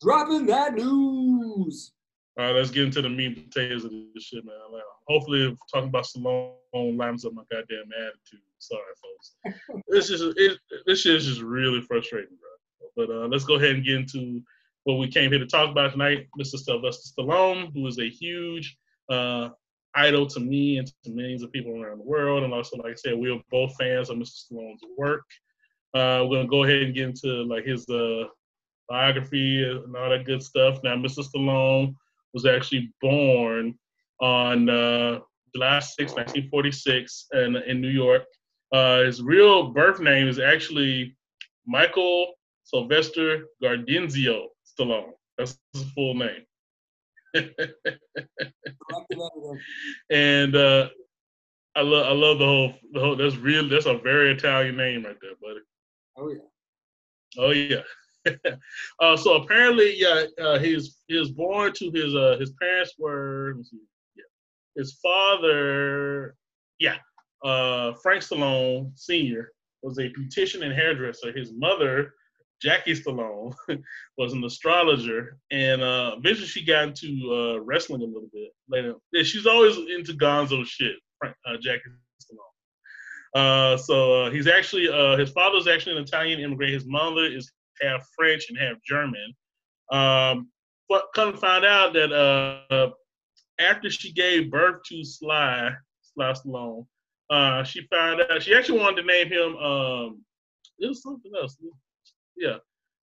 Dropping 0.00 0.46
that 0.46 0.74
news. 0.74 1.92
All 2.38 2.44
right, 2.44 2.54
let's 2.54 2.70
get 2.70 2.84
into 2.84 3.02
the 3.02 3.08
meat 3.08 3.36
and 3.36 3.50
potatoes 3.50 3.84
of 3.84 3.90
this 4.14 4.22
shit, 4.22 4.44
man. 4.44 4.54
Like, 4.72 4.82
hopefully, 5.08 5.56
talking 5.72 5.88
about 5.88 6.04
Stallone 6.04 6.96
lines 6.96 7.24
up 7.24 7.32
my 7.32 7.42
goddamn 7.50 7.90
attitude. 7.96 8.40
Sorry, 8.60 8.80
folks. 9.02 9.82
this 9.88 10.08
is 10.08 10.22
it, 10.36 10.58
this 10.86 11.00
shit 11.00 11.16
is 11.16 11.26
just 11.26 11.40
really 11.40 11.80
frustrating, 11.80 12.36
bro. 12.38 13.06
But 13.06 13.12
uh, 13.12 13.26
let's 13.26 13.44
go 13.44 13.56
ahead 13.56 13.74
and 13.74 13.84
get 13.84 13.96
into 13.96 14.40
what 14.84 14.98
we 14.98 15.08
came 15.08 15.32
here 15.32 15.40
to 15.40 15.46
talk 15.46 15.68
about 15.68 15.92
tonight. 15.92 16.28
Mr. 16.38 16.58
Sylvester 16.58 17.10
Stallone, 17.12 17.72
who 17.74 17.84
is 17.88 17.98
a 17.98 18.08
huge 18.08 18.76
uh, 19.10 19.48
idol 19.94 20.26
to 20.26 20.40
me 20.40 20.78
and 20.78 20.90
to 21.04 21.10
millions 21.10 21.42
of 21.42 21.52
people 21.52 21.82
around 21.82 21.98
the 21.98 22.04
world, 22.04 22.44
and 22.44 22.52
also, 22.52 22.76
like 22.76 22.92
I 22.92 22.94
said, 22.94 23.16
we're 23.16 23.40
both 23.50 23.74
fans 23.78 24.10
of 24.10 24.16
Mr. 24.16 24.44
Stallone's 24.52 24.82
work. 24.96 25.24
Uh, 25.94 26.26
we're 26.28 26.36
gonna 26.36 26.48
go 26.48 26.64
ahead 26.64 26.82
and 26.82 26.94
get 26.94 27.08
into 27.08 27.44
like 27.44 27.64
his 27.64 27.88
uh, 27.88 28.24
biography 28.88 29.64
and 29.64 29.96
all 29.96 30.10
that 30.10 30.24
good 30.24 30.42
stuff. 30.42 30.78
Now, 30.82 30.96
Mr. 30.96 31.24
Stallone 31.24 31.94
was 32.32 32.46
actually 32.46 32.92
born 33.00 33.78
on 34.20 34.68
uh, 34.68 35.20
July 35.54 35.80
6, 35.80 36.12
1946, 36.12 37.26
in, 37.32 37.56
in 37.56 37.80
New 37.80 37.88
York. 37.88 38.24
Uh, 38.72 39.02
his 39.02 39.22
real 39.22 39.68
birth 39.68 40.00
name 40.00 40.28
is 40.28 40.38
actually 40.38 41.16
Michael 41.66 42.34
Sylvester 42.64 43.46
Gardenzio 43.62 44.46
Stallone. 44.66 45.12
That's 45.38 45.58
his 45.72 45.84
full 45.92 46.14
name. 46.14 46.42
And 50.10 50.56
uh, 50.56 50.88
I 51.76 51.82
love 51.82 52.06
I 52.06 52.12
love 52.12 52.38
the 52.38 52.46
whole 52.46 52.74
the 52.92 53.00
whole 53.00 53.16
that's 53.16 53.36
real 53.36 53.68
that's 53.68 53.86
a 53.86 53.98
very 53.98 54.32
Italian 54.32 54.76
name 54.76 55.04
right 55.04 55.16
there, 55.20 55.32
buddy. 55.40 55.60
Oh 56.16 56.30
yeah. 56.30 56.40
Oh 57.38 57.50
yeah. 57.50 57.82
uh, 59.00 59.16
so 59.16 59.42
apparently, 59.42 59.94
yeah, 59.96 60.24
uh, 60.40 60.58
he 60.58 60.74
was 60.74 60.98
he 61.08 61.16
was 61.16 61.30
born 61.30 61.72
to 61.74 61.90
his 61.90 62.14
uh 62.14 62.36
his 62.38 62.52
parents 62.60 62.94
were 62.98 63.56
see, 63.62 63.78
yeah 64.16 64.24
his 64.76 64.98
father 65.02 66.34
yeah 66.78 66.96
uh 67.44 67.92
Frank 68.02 68.22
Stallone 68.22 68.90
Senior 68.98 69.52
was 69.82 69.98
a 69.98 70.10
beautician 70.10 70.62
and 70.64 70.72
hairdresser. 70.72 71.32
His 71.32 71.52
mother 71.52 72.14
Jackie 72.60 72.94
Stallone 72.94 73.54
was 74.18 74.32
an 74.32 74.44
astrologer, 74.44 75.38
and 75.50 75.80
uh, 75.80 76.14
eventually 76.18 76.46
she 76.46 76.64
got 76.64 76.88
into 76.88 77.32
uh, 77.32 77.60
wrestling 77.60 78.02
a 78.02 78.04
little 78.04 78.28
bit 78.32 78.50
later. 78.68 78.94
Yeah, 79.12 79.22
she's 79.22 79.46
always 79.46 79.76
into 79.76 80.12
Gonzo 80.12 80.64
shit. 80.66 80.96
Uh, 81.24 81.56
Jackie 81.60 81.82
Stallone. 82.22 82.48
Uh, 83.34 83.76
so 83.76 84.24
uh, 84.24 84.30
he's 84.30 84.46
actually 84.46 84.88
uh, 84.88 85.16
his 85.16 85.30
father's 85.30 85.68
actually 85.68 85.96
an 85.96 86.02
Italian 86.02 86.40
immigrant. 86.40 86.72
His 86.72 86.86
mother 86.86 87.24
is 87.24 87.50
half 87.80 88.06
French 88.16 88.46
and 88.48 88.58
half 88.58 88.76
German. 88.86 89.34
Um, 89.90 90.48
but 90.88 91.04
come 91.14 91.32
to 91.32 91.38
find 91.38 91.64
out 91.64 91.92
that 91.92 92.92
after 93.60 93.90
she 93.90 94.12
gave 94.12 94.50
birth 94.50 94.82
to 94.88 95.04
Sly, 95.04 95.70
Sly 96.02 96.32
Stallone, 96.32 96.86
she 97.66 97.86
found 97.90 98.20
out 98.20 98.42
she 98.42 98.54
actually 98.54 98.78
wanted 98.78 99.02
to 99.02 99.08
name 99.08 99.28
him. 99.28 99.56
Um, 99.56 100.24
it 100.78 100.88
was 100.88 101.02
something 101.02 101.32
else. 101.36 101.56
Yeah, 102.38 102.58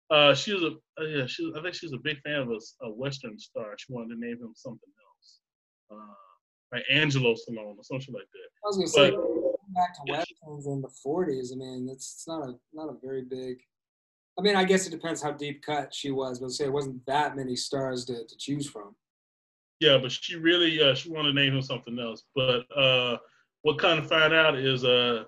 uh, 0.10 0.34
she 0.34 0.54
was 0.54 0.63
a 0.63 0.71
uh, 1.02 1.06
yeah. 1.06 1.26
She 1.26 1.45
was, 1.45 1.56
I 1.58 1.62
think 1.62 1.76
she 1.76 1.86
was 1.86 1.93
a 1.93 2.00
big 2.00 2.19
fan 2.21 2.41
of 2.41 2.50
a, 2.50 2.86
a 2.86 2.91
Western 2.91 3.38
star. 3.39 3.76
She 3.78 3.91
wanted 3.91 4.15
to 4.15 4.19
name 4.19 4.38
him 4.38 4.54
something 4.56 4.80
else. 5.08 5.39
Uh, 5.91 6.13
like 6.74 6.84
Angelo 6.89 7.34
Stallone 7.34 7.78
or 7.78 7.84
something 7.84 8.13
like 8.13 8.24
that. 8.34 8.50
I 8.63 8.67
was 8.67 8.78
gonna 8.78 8.88
say 8.88 9.12
back 9.74 9.93
to 9.95 10.02
westerns 10.12 10.67
in 10.67 10.82
the 10.82 10.89
'40s. 11.06 11.54
I 11.54 11.56
mean, 11.56 11.89
it's, 11.91 12.15
it's 12.15 12.28
not 12.28 12.48
a 12.48 12.56
not 12.74 12.89
a 12.89 12.95
very 13.04 13.24
big. 13.24 13.58
I 14.38 14.41
mean, 14.41 14.56
I 14.56 14.65
guess 14.65 14.86
it 14.86 14.91
depends 14.91 15.21
how 15.21 15.32
deep 15.32 15.63
cut 15.63 15.93
she 15.93 16.12
was, 16.12 16.39
but 16.39 16.52
say 16.52 16.65
it 16.65 16.74
wasn't 16.74 17.06
that 17.06 17.38
many 17.38 17.56
stars 17.56 18.04
to, 18.06 18.26
to 18.26 18.38
choose 18.38 18.69
from. 18.69 18.95
Yeah, 19.80 19.98
but 19.98 20.12
she 20.12 20.36
really 20.36 20.82
uh, 20.82 20.93
she 20.93 21.10
wanted 21.10 21.30
to 21.30 21.36
name 21.36 21.56
him 21.56 21.62
something 21.62 22.00
else. 22.00 22.24
But 22.36 22.65
uh, 22.76 23.17
what 23.62 23.80
kind 23.80 24.00
of 24.00 24.08
find 24.08 24.34
out 24.34 24.56
is 24.56 24.84
uh, 24.84 25.24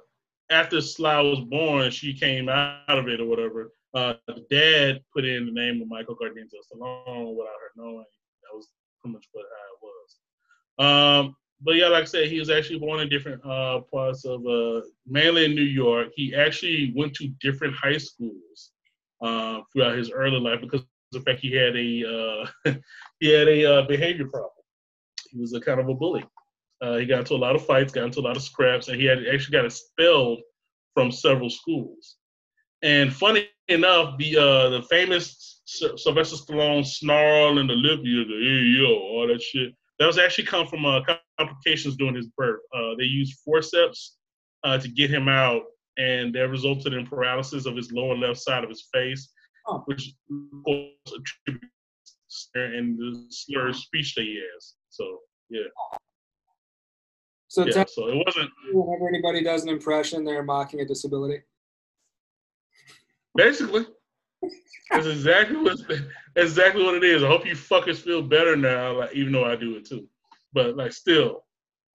after 0.50 0.82
Sly 0.82 1.22
was 1.22 1.40
born, 1.42 1.90
she 1.92 2.14
came 2.14 2.50
out 2.50 2.82
of 2.88 3.08
it 3.08 3.20
or 3.20 3.26
whatever. 3.26 3.72
Uh, 3.94 4.14
the 4.28 4.46
dad 4.50 5.02
put 5.14 5.26
in 5.26 5.46
the 5.46 5.52
name 5.52 5.82
of 5.82 5.88
Michael 5.88 6.16
Gardenzio 6.16 6.60
Stallone 6.72 7.36
without 7.36 7.54
her 7.62 7.72
knowing. 7.76 8.06
That 8.44 8.56
was 8.56 8.70
pretty 9.02 9.14
much 9.14 9.26
what 9.32 9.46
how 9.46 9.74
it 9.74 9.82
was. 9.82 11.26
Um, 11.26 11.36
but 11.62 11.76
yeah, 11.76 11.88
like 11.88 12.04
I 12.04 12.06
said, 12.06 12.28
he 12.28 12.40
was 12.40 12.50
actually 12.50 12.80
born 12.80 13.00
in 13.00 13.10
different 13.10 13.44
uh, 13.46 13.82
parts 13.92 14.26
of 14.26 14.46
uh, 14.46 14.82
mainly 15.08 15.46
in 15.46 15.56
New 15.56 15.62
York. 15.62 16.10
He 16.16 16.36
actually 16.36 16.94
went 16.96 17.14
to 17.16 17.28
different 17.42 17.76
high 17.76 17.98
schools 17.98 18.72
uh, 19.22 19.62
throughout 19.74 19.98
his 19.98 20.12
early 20.12 20.40
life 20.40 20.62
because 20.62 20.82
the 21.12 21.22
fact 21.22 21.40
he 21.40 21.52
had 21.54 21.76
a 21.76 22.46
uh, 22.66 22.74
he 23.20 23.30
had 23.30 23.48
a 23.48 23.80
uh, 23.80 23.82
behavior 23.88 24.28
problem. 24.28 24.52
He 25.32 25.40
was 25.40 25.54
a 25.54 25.60
kind 25.60 25.80
of 25.80 25.90
a 25.90 25.94
bully. 25.94 26.26
Uh, 26.82 26.98
he 26.98 27.06
got 27.06 27.20
into 27.20 27.34
a 27.34 27.36
lot 27.36 27.56
of 27.56 27.66
fights, 27.66 27.92
got 27.92 28.06
into 28.06 28.20
a 28.20 28.22
lot 28.22 28.38
of 28.38 28.44
scraps, 28.44 28.88
and 28.88 29.00
he 29.00 29.08
had 29.08 29.20
actually 29.34 29.58
got 29.58 29.66
expelled 29.66 30.40
from 30.94 31.12
several 31.12 31.50
schools. 31.50 32.18
And 32.84 33.14
funny 33.14 33.48
enough, 33.68 34.18
the 34.18 34.38
uh, 34.38 34.70
the 34.70 34.84
famous 34.90 35.62
Sylvester 35.66 36.36
Stallone 36.36 36.86
snarl 36.86 37.58
and 37.58 37.70
the 37.70 37.74
lip, 37.74 38.02
the 38.04 38.26
hey 38.26 38.80
yo, 38.80 38.94
all 38.94 39.28
that 39.28 39.42
shit. 39.42 39.74
That 40.00 40.06
was 40.06 40.20
actually 40.20 40.46
come 40.46 40.68
from 40.68 40.86
uh, 40.86 41.02
complications 41.40 41.96
during 41.98 42.16
his 42.16 42.28
birth. 42.38 42.60
Uh, 42.74 42.94
they 43.00 43.06
used 43.06 43.40
forceps 43.44 44.18
uh, 44.64 44.78
to 44.78 44.88
get 44.88 45.10
him 45.10 45.28
out, 45.28 45.64
and 45.98 46.34
that 46.36 46.50
resulted 46.50 46.94
in 46.94 47.08
paralysis 47.08 47.66
of 47.66 47.76
his 47.76 47.92
lower 47.92 48.16
left 48.16 48.40
side 48.40 48.64
of 48.64 48.70
his 48.70 48.88
face, 48.94 49.32
oh. 49.68 49.82
which 49.86 50.14
of 50.30 50.64
course 50.64 50.92
attributes 51.08 51.74
and 52.54 52.98
the 52.98 53.26
slur 53.30 53.74
speech 53.74 54.14
that 54.16 54.22
he 54.22 54.42
has. 54.54 54.76
So 54.90 55.20
yeah. 55.50 55.62
So, 57.50 57.66
yeah, 57.66 57.86
so 57.88 58.08
it 58.10 58.24
wasn't. 58.26 58.52
Whenever 58.74 59.08
anybody 59.08 59.44
does 59.44 59.64
an 59.64 59.70
impression, 59.70 60.26
they're 60.26 60.44
mocking 60.44 60.82
a 60.82 60.86
disability. 60.86 61.42
Basically, 63.38 63.86
that's 64.90 65.06
exactly 65.06 65.58
what 65.58 65.78
exactly 66.36 66.84
what 66.84 66.96
it 66.96 67.04
is. 67.04 67.24
I 67.24 67.28
hope 67.28 67.46
you 67.46 67.54
fuckers 67.54 67.98
feel 67.98 68.24
better 68.24 68.56
now, 68.56 68.98
like 68.98 69.14
even 69.14 69.32
though 69.32 69.46
I 69.46 69.56
do 69.56 69.76
it 69.76 69.86
too. 69.86 70.08
But 70.54 70.76
like 70.76 70.92
still, 70.92 71.44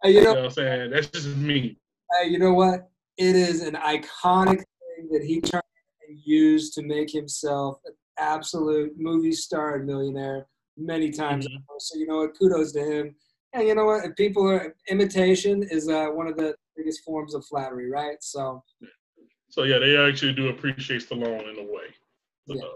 hey, 0.04 0.12
you, 0.12 0.22
know, 0.22 0.30
you 0.30 0.34
know 0.36 0.40
what 0.42 0.44
I'm 0.44 0.50
saying? 0.52 0.90
That's 0.90 1.08
just 1.08 1.36
me. 1.36 1.78
Hey, 2.12 2.28
you 2.28 2.38
know 2.38 2.54
what? 2.54 2.88
It 3.18 3.34
is 3.34 3.62
an 3.62 3.74
iconic 3.74 4.58
thing 4.58 5.08
that 5.10 5.24
he 5.24 5.40
turned 5.40 5.62
and 6.08 6.18
used 6.24 6.74
to 6.74 6.82
make 6.82 7.10
himself 7.10 7.78
an 7.86 7.94
absolute 8.18 8.92
movie 8.96 9.32
star 9.32 9.76
and 9.76 9.86
millionaire 9.86 10.46
many 10.76 11.10
times. 11.10 11.46
Mm-hmm. 11.46 11.74
So 11.80 11.98
you 11.98 12.06
know 12.06 12.18
what? 12.18 12.38
Kudos 12.38 12.72
to 12.72 12.84
him. 12.84 13.16
And 13.52 13.66
you 13.66 13.74
know 13.74 13.84
what? 13.84 14.16
People 14.16 14.48
are 14.48 14.74
imitation 14.88 15.62
is 15.64 15.88
uh, 15.88 16.06
one 16.06 16.28
of 16.28 16.36
the 16.36 16.54
biggest 16.76 17.02
forms 17.04 17.34
of 17.34 17.44
flattery, 17.44 17.90
right? 17.90 18.16
So 18.20 18.62
so 19.52 19.64
yeah, 19.64 19.78
they 19.78 19.98
actually 19.98 20.32
do 20.32 20.48
appreciate 20.48 21.06
Stallone 21.06 21.52
in 21.52 21.58
a 21.58 21.70
way. 21.70 21.84
yeah. 22.46 22.62
Uh, 22.64 22.68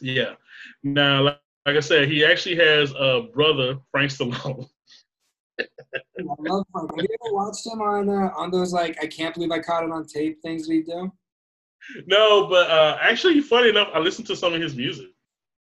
yeah. 0.00 0.32
Now, 0.82 1.22
like, 1.22 1.40
like, 1.66 1.76
I 1.76 1.80
said, 1.80 2.08
he 2.08 2.24
actually 2.24 2.56
has 2.56 2.92
a 2.98 3.28
brother, 3.34 3.78
Frank 3.90 4.10
Stallone. 4.10 4.66
I 5.60 5.66
love 6.38 6.64
Frank. 6.72 6.90
Have 6.96 7.04
you 7.04 7.16
ever 7.26 7.34
watched 7.34 7.66
him 7.66 7.82
on 7.82 8.08
uh, 8.08 8.30
on 8.34 8.50
those 8.50 8.72
like 8.72 8.96
I 9.02 9.06
can't 9.06 9.34
believe 9.34 9.50
I 9.50 9.58
caught 9.58 9.84
it 9.84 9.90
on 9.90 10.06
tape 10.06 10.40
things 10.40 10.66
we 10.66 10.82
do? 10.82 11.12
No, 12.06 12.46
but 12.46 12.70
uh, 12.70 12.96
actually, 12.98 13.42
funny 13.42 13.68
enough, 13.68 13.88
I 13.92 13.98
listened 13.98 14.28
to 14.28 14.36
some 14.36 14.54
of 14.54 14.62
his 14.62 14.74
music. 14.74 15.08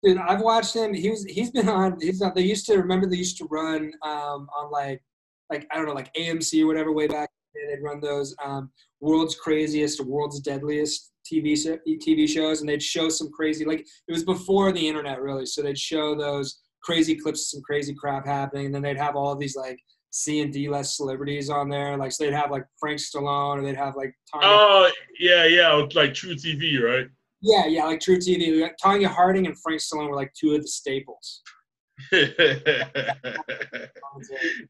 Dude, 0.03 0.19
I've 0.19 0.41
watched 0.41 0.75
him. 0.75 0.93
He 0.93 1.09
was 1.09 1.25
he's 1.25 1.49
been 1.49 1.67
on. 1.67 1.97
He's 1.99 2.21
on. 2.21 2.33
They 2.35 2.43
used 2.43 2.67
to 2.67 2.77
remember 2.77 3.07
they 3.07 3.15
used 3.15 3.37
to 3.39 3.45
run 3.45 3.91
um, 4.03 4.47
on 4.55 4.69
like 4.71 5.01
like 5.49 5.65
I 5.71 5.77
don't 5.77 5.87
know 5.87 5.93
like 5.93 6.13
AMC 6.13 6.61
or 6.61 6.67
whatever 6.67 6.91
way 6.91 7.07
back. 7.07 7.31
They'd 7.53 7.83
run 7.83 7.99
those 7.99 8.35
um, 8.43 8.71
world's 8.99 9.35
craziest, 9.35 10.01
world's 10.01 10.39
deadliest 10.39 11.11
TV 11.31 11.57
TV 11.87 12.27
shows, 12.27 12.61
and 12.61 12.69
they'd 12.69 12.81
show 12.81 13.09
some 13.09 13.31
crazy 13.31 13.65
like 13.65 13.81
it 13.81 14.11
was 14.11 14.23
before 14.23 14.71
the 14.71 14.87
internet 14.87 15.21
really, 15.21 15.45
so 15.45 15.61
they'd 15.61 15.77
show 15.77 16.15
those 16.15 16.61
crazy 16.81 17.15
clips 17.15 17.41
of 17.41 17.47
some 17.47 17.61
crazy 17.61 17.93
crap 17.93 18.25
happening, 18.25 18.67
and 18.67 18.75
then 18.75 18.81
they'd 18.81 18.97
have 18.97 19.15
all 19.15 19.35
these 19.35 19.55
like 19.55 19.79
C 20.11 20.41
and 20.41 20.51
D 20.51 20.69
less 20.69 20.97
celebrities 20.97 21.49
on 21.49 21.69
there, 21.69 21.97
like 21.97 22.11
so 22.11 22.23
they'd 22.23 22.33
have 22.33 22.51
like 22.51 22.65
Frank 22.79 22.99
Stallone, 22.99 23.57
or 23.57 23.61
they'd 23.61 23.75
have 23.75 23.95
like 23.95 24.13
Tonya. 24.33 24.41
Oh 24.43 24.91
yeah, 25.19 25.45
yeah, 25.45 25.71
like 25.93 26.13
True 26.13 26.35
TV, 26.35 26.81
right? 26.81 27.07
Yeah, 27.41 27.67
yeah, 27.67 27.85
like 27.85 27.99
truTV. 27.99 28.69
Tonya 28.83 29.07
Harding 29.07 29.45
and 29.47 29.57
Frank 29.61 29.79
Stallone 29.79 30.09
were 30.09 30.15
like 30.15 30.33
two 30.33 30.55
of 30.55 30.61
the 30.61 30.67
staples. 30.67 31.41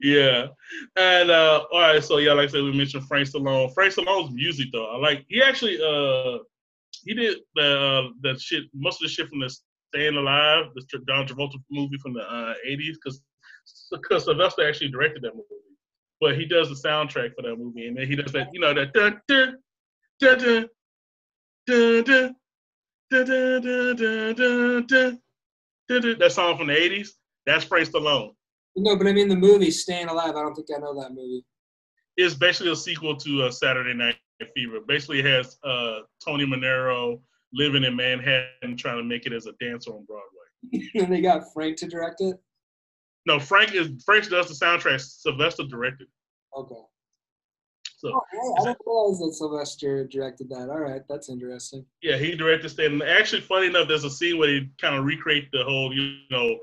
Yeah, 0.01 0.47
and 0.95 1.29
uh, 1.29 1.65
all 1.71 1.79
right, 1.79 2.03
so 2.03 2.17
yeah, 2.17 2.33
like 2.33 2.49
I 2.49 2.51
said, 2.51 2.63
we 2.63 2.75
mentioned 2.75 3.07
Frank 3.07 3.27
Stallone. 3.27 3.73
Frank 3.73 3.93
Stallone's 3.93 4.31
music, 4.33 4.67
though, 4.71 4.87
I 4.87 4.97
like. 4.97 5.25
He 5.29 5.41
actually, 5.41 5.77
uh, 5.81 6.39
he 7.03 7.13
did 7.13 7.37
the 7.55 7.79
uh, 7.79 8.09
the 8.21 8.37
shit, 8.39 8.63
most 8.73 9.01
of 9.01 9.07
the 9.07 9.09
shit 9.09 9.27
from 9.27 9.39
the 9.39 9.55
Staying 9.93 10.15
Alive, 10.15 10.65
the 10.75 10.81
John 11.07 11.27
Travolta 11.27 11.55
movie 11.71 11.97
from 12.01 12.13
the 12.13 12.21
uh, 12.21 12.53
'80s, 12.67 12.93
because 12.93 13.21
because 13.91 14.25
Sylvester 14.25 14.67
actually 14.67 14.89
directed 14.89 15.23
that 15.23 15.35
movie, 15.35 15.45
but 16.19 16.37
he 16.37 16.45
does 16.45 16.69
the 16.69 16.75
soundtrack 16.87 17.35
for 17.35 17.43
that 17.43 17.55
movie, 17.57 17.87
and 17.87 17.97
then 17.97 18.07
he 18.07 18.15
does 18.15 18.31
that, 18.31 18.49
you 18.53 18.59
know, 18.59 18.73
that 18.73 18.93
dun 18.93 19.21
dun 19.27 19.57
dun 20.19 20.39
dun 20.39 20.69
dun 21.65 22.05
dun 23.09 23.25
dun 23.25 23.95
dun 23.95 24.35
dun 24.35 24.85
dun 24.85 26.01
dun 26.01 26.19
that 26.19 26.31
song 26.31 26.57
from 26.57 26.67
the 26.67 26.73
80s, 26.73 27.09
that's 27.49 27.65
Frank 27.65 27.89
Stallone. 27.89 28.33
No, 28.75 28.95
but 28.95 29.07
I 29.07 29.13
mean 29.13 29.27
the 29.27 29.35
movie 29.35 29.71
Staying 29.71 30.07
Alive. 30.07 30.35
I 30.35 30.41
don't 30.41 30.53
think 30.53 30.67
I 30.75 30.79
know 30.79 30.99
that 31.01 31.09
movie. 31.09 31.43
It's 32.17 32.35
basically 32.35 32.71
a 32.71 32.75
sequel 32.75 33.15
to 33.17 33.43
uh, 33.43 33.51
Saturday 33.51 33.93
Night 33.93 34.17
Fever. 34.55 34.79
Basically, 34.87 35.19
it 35.19 35.25
has 35.25 35.57
uh, 35.63 36.01
Tony 36.23 36.45
Manero 36.45 37.19
living 37.53 37.83
in 37.83 37.95
Manhattan 37.95 38.77
trying 38.77 38.97
to 38.97 39.03
make 39.03 39.25
it 39.25 39.33
as 39.33 39.47
a 39.47 39.53
dancer 39.59 39.91
on 39.91 40.05
Broadway. 40.05 40.89
and 40.95 41.11
they 41.11 41.21
got 41.21 41.51
Frank 41.53 41.77
to 41.77 41.87
direct 41.87 42.21
it. 42.21 42.37
No, 43.25 43.39
Frank 43.39 43.73
is 43.73 43.89
Frank 44.05 44.29
does 44.29 44.47
the 44.47 44.65
soundtrack. 44.65 45.01
Sylvester 45.01 45.63
directed. 45.63 46.07
Okay. 46.55 46.75
So 47.97 48.13
oh, 48.13 48.55
I 48.59 48.63
didn't 48.63 48.77
realize 48.85 49.19
that 49.19 49.33
Sylvester 49.33 50.07
directed 50.07 50.49
that. 50.49 50.69
All 50.69 50.79
right, 50.79 51.01
that's 51.09 51.29
interesting. 51.29 51.85
Yeah, 52.01 52.15
he 52.15 52.33
directed 52.33 52.79
it. 52.79 52.91
And 52.91 53.03
actually, 53.03 53.41
funny 53.41 53.67
enough, 53.67 53.89
there's 53.89 54.05
a 54.05 54.09
scene 54.09 54.37
where 54.37 54.47
he 54.47 54.69
kind 54.79 54.95
of 54.95 55.03
recreate 55.03 55.49
the 55.51 55.65
whole, 55.65 55.93
you 55.93 56.19
know, 56.31 56.59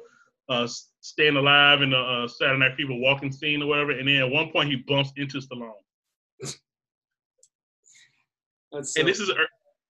uh, 0.49 0.69
staying 1.01 1.37
alive 1.37 1.83
in 1.83 1.91
the 1.91 1.99
uh, 1.99 2.29
Saturday 2.29 2.59
Night 2.59 2.77
Fever 2.77 2.95
walking 2.95 3.33
scene 3.33 3.63
or 3.63 3.67
whatever. 3.67 3.93
And 3.93 4.09
then 4.09 4.17
at 4.17 4.31
one 4.31 4.51
point, 4.51 4.71
he 4.71 4.77
bumps 4.77 5.13
into 5.17 5.39
Stallone. 5.39 5.73
that's 8.73 8.95
so 8.95 9.01
and 9.01 9.09
this 9.09 9.21
is 9.21 9.31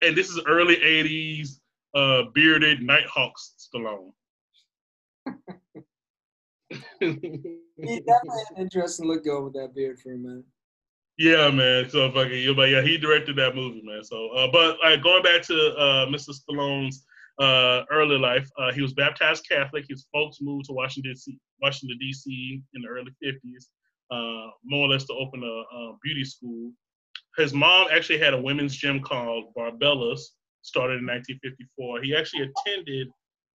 and 0.03 0.17
this 0.17 0.29
is 0.29 0.41
early 0.47 0.77
'80s 0.77 1.59
uh, 1.95 2.31
bearded 2.35 2.83
Nighthawks 2.83 3.55
Stallone. 3.59 4.13
he 7.01 7.11
definitely 7.11 7.63
had 7.79 8.57
an 8.57 8.63
interesting 8.63 9.07
look 9.07 9.25
going 9.25 9.45
with 9.45 9.55
that 9.55 9.75
beard 9.75 9.99
for 9.99 10.13
a 10.13 10.17
minute. 10.17 10.45
Yeah, 11.19 11.51
man. 11.51 11.89
So 11.89 12.11
fucking, 12.13 12.55
but 12.55 12.69
yeah, 12.69 12.83
he 12.83 12.99
directed 12.99 13.37
that 13.37 13.55
movie, 13.55 13.83
man. 13.83 14.05
So, 14.05 14.29
uh, 14.31 14.49
but 14.53 14.79
like 14.83 15.03
going 15.03 15.23
back 15.23 15.43
to 15.43 15.75
uh, 15.77 16.07
Mr. 16.07 16.35
Stallone's 16.35 17.07
uh, 17.39 17.85
early 17.91 18.19
life, 18.19 18.49
uh, 18.59 18.73
he 18.73 18.83
was 18.83 18.95
baptized 18.95 19.47
Catholic. 19.49 19.85
His 19.89 20.07
folks 20.13 20.39
moved 20.41 20.67
to 20.67 20.73
Washington, 20.73 21.13
D.C., 21.13 21.39
Washington 21.63 21.99
D.C. 22.01 22.63
in 22.75 22.83
the 22.83 22.89
early 22.89 23.13
'50s, 23.25 23.67
uh, 24.11 24.51
more 24.65 24.87
or 24.87 24.89
less 24.89 25.05
to 25.05 25.15
open 25.15 25.43
a, 25.43 25.77
a, 25.77 25.97
beauty 26.03 26.25
school. 26.25 26.73
His 27.37 27.53
mom 27.53 27.89
actually 27.91 28.19
had 28.19 28.35
a 28.35 28.41
women's 28.41 28.75
gym 28.75 29.01
called 29.01 29.53
Barbella's, 29.55 30.33
started 30.63 31.01
in 31.01 31.07
1954. 31.07 32.03
He 32.03 32.17
actually 32.17 32.51
attended 32.51 33.09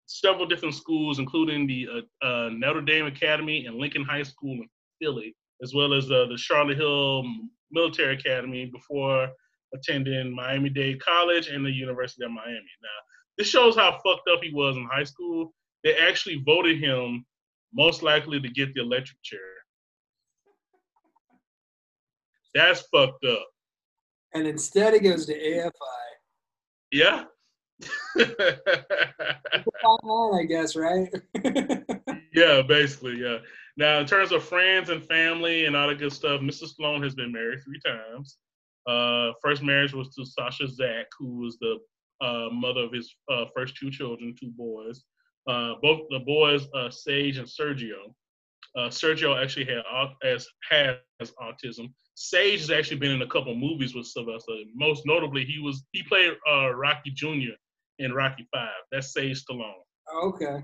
several 0.07 0.45
different 0.45 0.75
schools, 0.75 1.19
including 1.19 1.67
the 1.67 1.87
uh, 1.87 2.25
uh, 2.25 2.49
Notre 2.51 2.81
Dame 2.81 3.05
Academy 3.05 3.65
and 3.65 3.77
Lincoln 3.77 4.03
High 4.03 4.23
School 4.23 4.53
in 4.53 4.67
Philly 5.01 5.35
as 5.61 5.73
well 5.73 5.93
as 5.93 6.09
uh, 6.09 6.25
the 6.29 6.37
Charlotte 6.37 6.79
Hall 6.79 7.25
Military 7.71 8.15
Academy 8.15 8.65
before 8.65 9.29
attending 9.73 10.33
Miami 10.33 10.69
Dade 10.69 11.01
College 11.01 11.47
and 11.47 11.65
the 11.65 11.71
University 11.71 12.25
of 12.25 12.31
Miami. 12.31 12.57
Now, 12.81 12.99
this 13.39 13.47
shows 13.47 13.75
how 13.75 13.91
fucked 14.05 14.27
up 14.31 14.43
he 14.43 14.53
was 14.53 14.75
in 14.75 14.87
high 14.91 15.05
school. 15.05 15.53
They 15.83 15.95
actually 15.95 16.43
voted 16.45 16.77
him 16.77 17.25
most 17.73 18.03
likely 18.03 18.39
to 18.41 18.49
get 18.49 18.73
the 18.73 18.81
electric 18.81 19.21
chair. 19.23 19.39
That's 22.53 22.81
fucked 22.93 23.23
up. 23.23 23.47
And 24.33 24.45
instead, 24.45 24.93
he 24.93 24.99
goes 24.99 25.25
to 25.27 25.33
AFI. 25.33 25.71
Yeah. 26.91 27.23
I 30.33 30.43
guess, 30.43 30.75
right? 30.75 31.07
yeah, 32.33 32.61
basically, 32.61 33.21
yeah. 33.21 33.37
Now, 33.77 33.99
in 33.99 34.05
terms 34.05 34.33
of 34.33 34.43
friends 34.43 34.89
and 34.89 35.01
family 35.01 35.65
and 35.65 35.77
all 35.77 35.87
that 35.87 35.99
good 35.99 36.11
stuff, 36.11 36.41
Mrs. 36.41 36.75
Sloan 36.75 37.01
has 37.03 37.15
been 37.15 37.31
married 37.31 37.59
three 37.63 37.79
times. 37.85 38.37
Uh, 38.85 39.31
first 39.41 39.63
marriage 39.63 39.93
was 39.93 40.09
to 40.15 40.25
Sasha 40.25 40.65
Czack, 40.65 41.05
who 41.17 41.37
was 41.37 41.57
the 41.61 41.77
uh, 42.21 42.49
mother 42.51 42.81
of 42.81 42.93
his 42.93 43.13
uh, 43.31 43.45
first 43.55 43.75
two 43.75 43.89
children, 43.89 44.35
two 44.39 44.51
boys. 44.51 45.03
Uh, 45.47 45.73
both 45.81 46.01
the 46.09 46.19
boys, 46.19 46.67
uh, 46.75 46.89
Sage 46.89 47.37
and 47.37 47.47
Sergio. 47.47 48.13
Uh, 48.77 48.89
Sergio 48.89 49.41
actually 49.41 49.65
had 49.65 49.81
as 50.23 50.47
has 50.69 50.97
autism. 51.41 51.91
Sage 52.15 52.59
has 52.59 52.69
actually 52.69 52.97
been 52.97 53.11
in 53.11 53.21
a 53.21 53.27
couple 53.27 53.55
movies 53.55 53.95
with 53.95 54.05
Sylvester. 54.05 54.53
Most 54.75 55.05
notably, 55.05 55.45
he 55.45 55.59
was 55.59 55.83
he 55.91 56.03
played 56.03 56.33
Rocky 56.75 57.11
Jr. 57.11 57.55
in 57.97 58.13
Rocky 58.13 58.47
Five. 58.53 58.69
That's 58.91 59.13
Sage 59.13 59.43
Stallone. 59.43 59.73
Oh, 60.11 60.29
okay. 60.29 60.63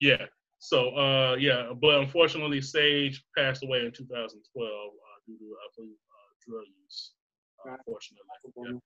Yeah. 0.00 0.26
So 0.62 0.94
uh, 0.96 1.36
yeah, 1.40 1.72
but 1.80 1.98
unfortunately, 1.98 2.60
Sage 2.60 3.24
passed 3.36 3.64
away 3.64 3.80
in 3.80 3.90
2012 3.90 4.38
uh, 4.70 4.90
due 5.26 5.36
to 5.36 5.44
I 5.44 5.66
believe 5.76 5.90
uh, 5.90 6.30
drug 6.46 6.66
use. 6.84 7.12
Uh, 7.66 7.74
unfortunately. 7.74 8.26
Yeah. 8.56 8.78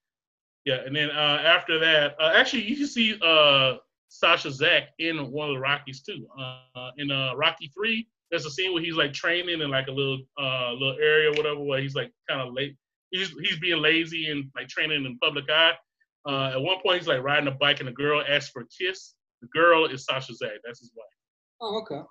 Yeah. 0.67 0.81
and 0.85 0.95
then 0.95 1.11
uh, 1.11 1.41
after 1.45 1.79
that, 1.79 2.17
uh, 2.21 2.33
actually, 2.35 2.65
you 2.65 2.77
can 2.77 2.87
see 2.87 3.19
uh, 3.23 3.77
Sasha 4.09 4.49
Czack 4.49 4.89
in 4.99 5.31
one 5.31 5.49
of 5.49 5.55
the 5.55 5.61
Rockies 5.61 6.03
too. 6.03 6.27
Uh, 6.39 6.59
uh, 6.77 6.91
in 6.99 7.09
Rocky 7.37 7.71
Three, 7.75 8.09
there's 8.31 8.45
a 8.45 8.51
scene 8.51 8.75
where 8.75 8.83
he's 8.83 8.97
like 8.97 9.13
training 9.13 9.61
in 9.61 9.71
like 9.71 9.87
a 9.87 9.93
little 9.93 10.19
little 10.39 10.97
area, 11.01 11.31
whatever, 11.31 11.61
where 11.61 11.81
he's 11.81 11.95
like 11.95 12.13
kind 12.29 12.41
of 12.41 12.53
late. 12.53 12.77
He's 13.11 13.31
he's 13.43 13.59
being 13.61 13.81
lazy 13.81 14.31
and 14.31 14.51
like 14.55 14.69
training 14.69 15.05
in 15.05 15.19
public 15.19 15.45
eye. 15.49 15.73
at 16.27 16.61
one 16.61 16.81
point, 16.83 16.99
he's 16.99 17.09
like 17.09 17.23
riding 17.23 17.49
a 17.49 17.53
bike, 17.53 17.81
and 17.81 17.89
a 17.89 17.93
girl 17.93 18.23
asks 18.29 18.51
for 18.51 18.63
a 18.63 18.67
kiss. 18.67 19.15
The 19.43 19.49
girl 19.49 19.87
is 19.87 20.05
Sasha 20.05 20.33
Czack. 20.33 20.59
That's 20.65 20.81
his 20.81 20.93
wife. 20.97 21.07
Oh, 21.61 21.81
okay. 21.83 22.03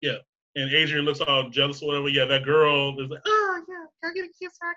Yeah. 0.00 0.18
And 0.56 0.72
Adrian 0.72 1.04
looks 1.04 1.20
all 1.20 1.50
jealous 1.50 1.82
or 1.82 1.88
whatever. 1.88 2.08
Yeah, 2.08 2.24
that 2.24 2.44
girl 2.44 2.98
is 3.00 3.10
like, 3.10 3.20
oh, 3.24 3.62
yeah, 3.68 3.84
can 4.02 4.10
I 4.10 4.14
get 4.14 4.24
a 4.24 4.32
kiss, 4.42 4.54
Rocky? 4.62 4.76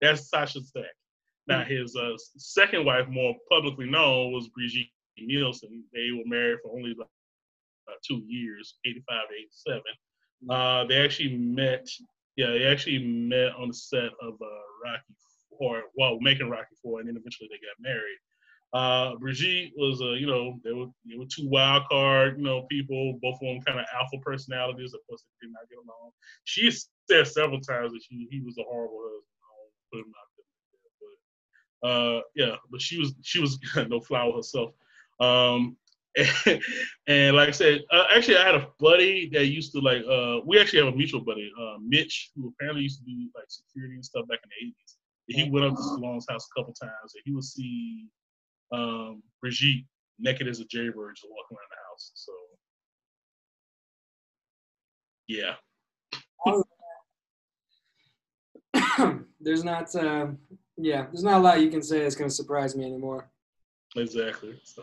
That's 0.00 0.28
Sasha 0.28 0.60
Czack. 0.60 0.86
Now, 1.46 1.64
his 1.64 1.96
uh, 1.96 2.12
second 2.36 2.84
wife, 2.84 3.08
more 3.08 3.34
publicly 3.50 3.90
known, 3.90 4.32
was 4.32 4.48
Brigitte 4.48 4.88
Nielsen. 5.18 5.84
They 5.92 6.10
were 6.12 6.24
married 6.26 6.58
for 6.62 6.76
only 6.76 6.94
like 6.96 7.08
uh, 7.88 7.94
two 8.06 8.22
years, 8.26 8.76
85 8.84 9.28
to 9.28 9.34
87. 9.34 9.82
Hmm. 10.44 10.50
Uh, 10.50 10.84
they 10.86 11.02
actually 11.02 11.36
met, 11.36 11.86
yeah, 12.36 12.50
they 12.50 12.64
actually 12.64 12.98
met 13.04 13.52
on 13.58 13.68
the 13.68 13.74
set 13.74 14.10
of 14.22 14.34
uh, 14.40 14.62
Rocky, 14.84 15.14
or 15.50 15.82
well, 15.96 16.18
making 16.20 16.48
Rocky 16.48 16.76
Four, 16.82 17.00
and 17.00 17.08
then 17.08 17.16
eventually 17.16 17.48
they 17.50 17.56
got 17.56 17.80
married. 17.80 18.18
Uh, 18.72 19.16
Brigitte 19.16 19.72
was 19.76 20.00
a, 20.00 20.16
you 20.16 20.26
know, 20.26 20.60
they 20.62 20.72
were, 20.72 20.86
they 21.04 21.18
were 21.18 21.26
two 21.26 21.48
wild 21.48 21.82
card, 21.90 22.38
you 22.38 22.44
know, 22.44 22.62
people, 22.70 23.18
both 23.20 23.34
of 23.34 23.40
them 23.40 23.60
kind 23.66 23.80
of 23.80 23.86
alpha 23.92 24.16
personalities. 24.22 24.94
Of 24.94 25.00
course, 25.08 25.24
they 25.26 25.46
did 25.48 25.52
not 25.52 25.68
get 25.68 25.78
along. 25.78 26.12
She 26.44 26.70
said 26.70 27.26
several 27.26 27.60
times 27.60 27.92
that 27.92 28.02
she, 28.08 28.28
he 28.30 28.40
was 28.40 28.56
a 28.58 28.62
horrible 28.62 29.02
husband. 29.02 29.26
put 29.90 30.00
him 30.06 30.14
out 30.14 30.29
uh, 31.82 32.20
yeah, 32.34 32.56
but 32.70 32.80
she 32.80 32.98
was, 32.98 33.14
she 33.22 33.40
was 33.40 33.58
no 33.88 34.00
flower 34.00 34.36
herself. 34.36 34.72
Um, 35.20 35.76
and, 36.16 36.60
and, 37.06 37.36
like 37.36 37.48
I 37.48 37.52
said, 37.52 37.82
uh, 37.92 38.04
actually, 38.14 38.38
I 38.38 38.46
had 38.46 38.54
a 38.54 38.68
buddy 38.78 39.28
that 39.32 39.46
used 39.46 39.72
to 39.72 39.80
like. 39.80 40.02
Uh, 40.08 40.40
we 40.44 40.58
actually 40.60 40.80
have 40.84 40.92
a 40.92 40.96
mutual 40.96 41.20
buddy, 41.20 41.50
uh, 41.60 41.76
Mitch, 41.80 42.30
who 42.34 42.48
apparently 42.48 42.82
used 42.82 42.98
to 42.98 43.04
do 43.04 43.28
like 43.34 43.44
security 43.48 43.94
and 43.94 44.04
stuff 44.04 44.26
back 44.28 44.40
in 44.42 44.50
the 44.50 44.72
'80s. 44.72 44.96
He 45.28 45.48
went 45.48 45.66
up 45.66 45.74
to 45.76 45.80
Stallone's 45.80 46.26
house 46.28 46.48
a 46.50 46.60
couple 46.60 46.74
times, 46.74 47.14
and 47.14 47.22
he 47.24 47.32
would 47.32 47.44
see 47.44 48.06
um, 48.72 49.22
Brigitte 49.40 49.84
naked 50.18 50.48
as 50.48 50.58
a 50.60 50.64
jaybird 50.64 51.16
just 51.16 51.28
walking 51.30 51.56
around 51.56 51.70
the 51.70 51.76
house. 51.88 52.10
So, 52.14 52.32
yeah. 55.28 55.54
there's 59.40 59.64
not, 59.64 59.94
uh, 59.94 60.26
yeah, 60.84 61.06
there's 61.12 61.24
not 61.24 61.38
a 61.38 61.42
lot 61.42 61.60
you 61.60 61.70
can 61.70 61.82
say 61.82 62.00
that's 62.00 62.14
going 62.14 62.28
to 62.28 62.34
surprise 62.34 62.76
me 62.76 62.84
anymore. 62.84 63.30
Exactly. 63.96 64.60
So, 64.64 64.82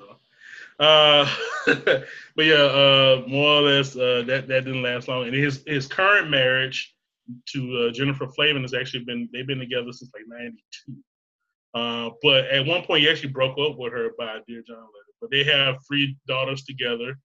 uh, 0.80 1.30
but 1.66 2.46
yeah, 2.46 2.56
uh, 2.56 3.24
more 3.28 3.60
or 3.60 3.62
less, 3.62 3.96
uh, 3.96 4.24
that 4.28 4.48
that 4.48 4.66
didn't 4.66 4.84
last 4.84 5.08
long. 5.08 5.26
And 5.26 5.36
his 5.36 5.64
his 5.66 5.88
current 5.88 6.30
marriage 6.30 6.94
to 7.50 7.88
uh, 7.90 7.92
Jennifer 7.92 8.28
Flavin 8.28 8.62
has 8.62 8.74
actually 8.74 9.04
been 9.04 9.30
they've 9.32 9.48
been 9.48 9.60
together 9.60 9.92
since 9.92 10.12
like 10.14 10.24
'92. 10.28 10.98
Uh, 11.74 12.10
but 12.24 12.46
at 12.46 12.66
one 12.66 12.84
point, 12.84 13.04
he 13.04 13.10
actually 13.10 13.30
broke 13.30 13.58
up 13.60 13.78
with 13.78 13.94
her 13.94 14.12
by 14.18 14.40
Dear 14.48 14.64
John 14.68 14.78
letter. 14.78 15.14
But 15.22 15.32
they 15.32 15.44
have 15.44 15.78
three 15.88 16.18
daughters 16.28 16.64
together 16.64 17.18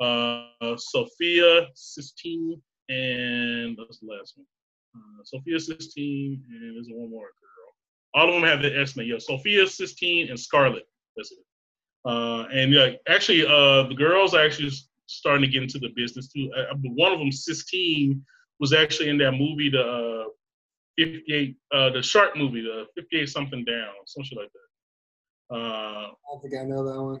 uh, 0.00 0.76
Sophia, 0.76 1.68
Sistine, 1.74 2.60
and 2.88 3.76
what's 3.78 4.00
the 4.00 4.06
last 4.06 4.34
one? 4.36 4.46
Uh, 4.96 5.24
Sophia, 5.24 5.58
Sistine, 5.58 6.42
and 6.50 6.76
there's 6.76 6.88
one 6.90 7.10
more 7.10 7.30
girl. 7.40 7.53
All 8.14 8.28
of 8.28 8.34
them 8.34 8.44
have 8.44 8.62
the 8.62 8.78
S 8.78 8.96
name. 8.96 9.08
Yeah, 9.08 9.18
Sophia, 9.18 9.66
Sistine, 9.66 10.28
and 10.30 10.38
it. 10.38 10.86
Uh, 12.04 12.44
and 12.52 12.72
yeah, 12.72 12.90
actually, 13.08 13.44
uh, 13.46 13.84
the 13.88 13.94
girls 13.96 14.34
are 14.34 14.44
actually 14.44 14.70
starting 15.06 15.42
to 15.42 15.48
get 15.48 15.62
into 15.62 15.78
the 15.78 15.90
business 15.96 16.28
too. 16.28 16.50
Uh, 16.56 16.74
one 16.82 17.12
of 17.12 17.18
them, 17.18 17.32
Sistine, 17.32 18.24
was 18.60 18.72
actually 18.72 19.08
in 19.08 19.18
that 19.18 19.32
movie, 19.32 19.70
the 19.70 19.82
uh, 19.82 20.24
58, 20.98 21.56
uh, 21.72 21.90
the 21.90 22.02
shark 22.02 22.36
movie, 22.36 22.62
the 22.62 22.86
58 22.94 23.28
something 23.28 23.64
down, 23.64 23.92
something 24.06 24.38
like 24.38 24.50
that. 24.52 25.56
Uh, 25.56 26.08
I 26.08 26.40
think 26.40 26.54
I 26.60 26.64
know 26.64 26.84
that 26.84 27.02
one. 27.02 27.20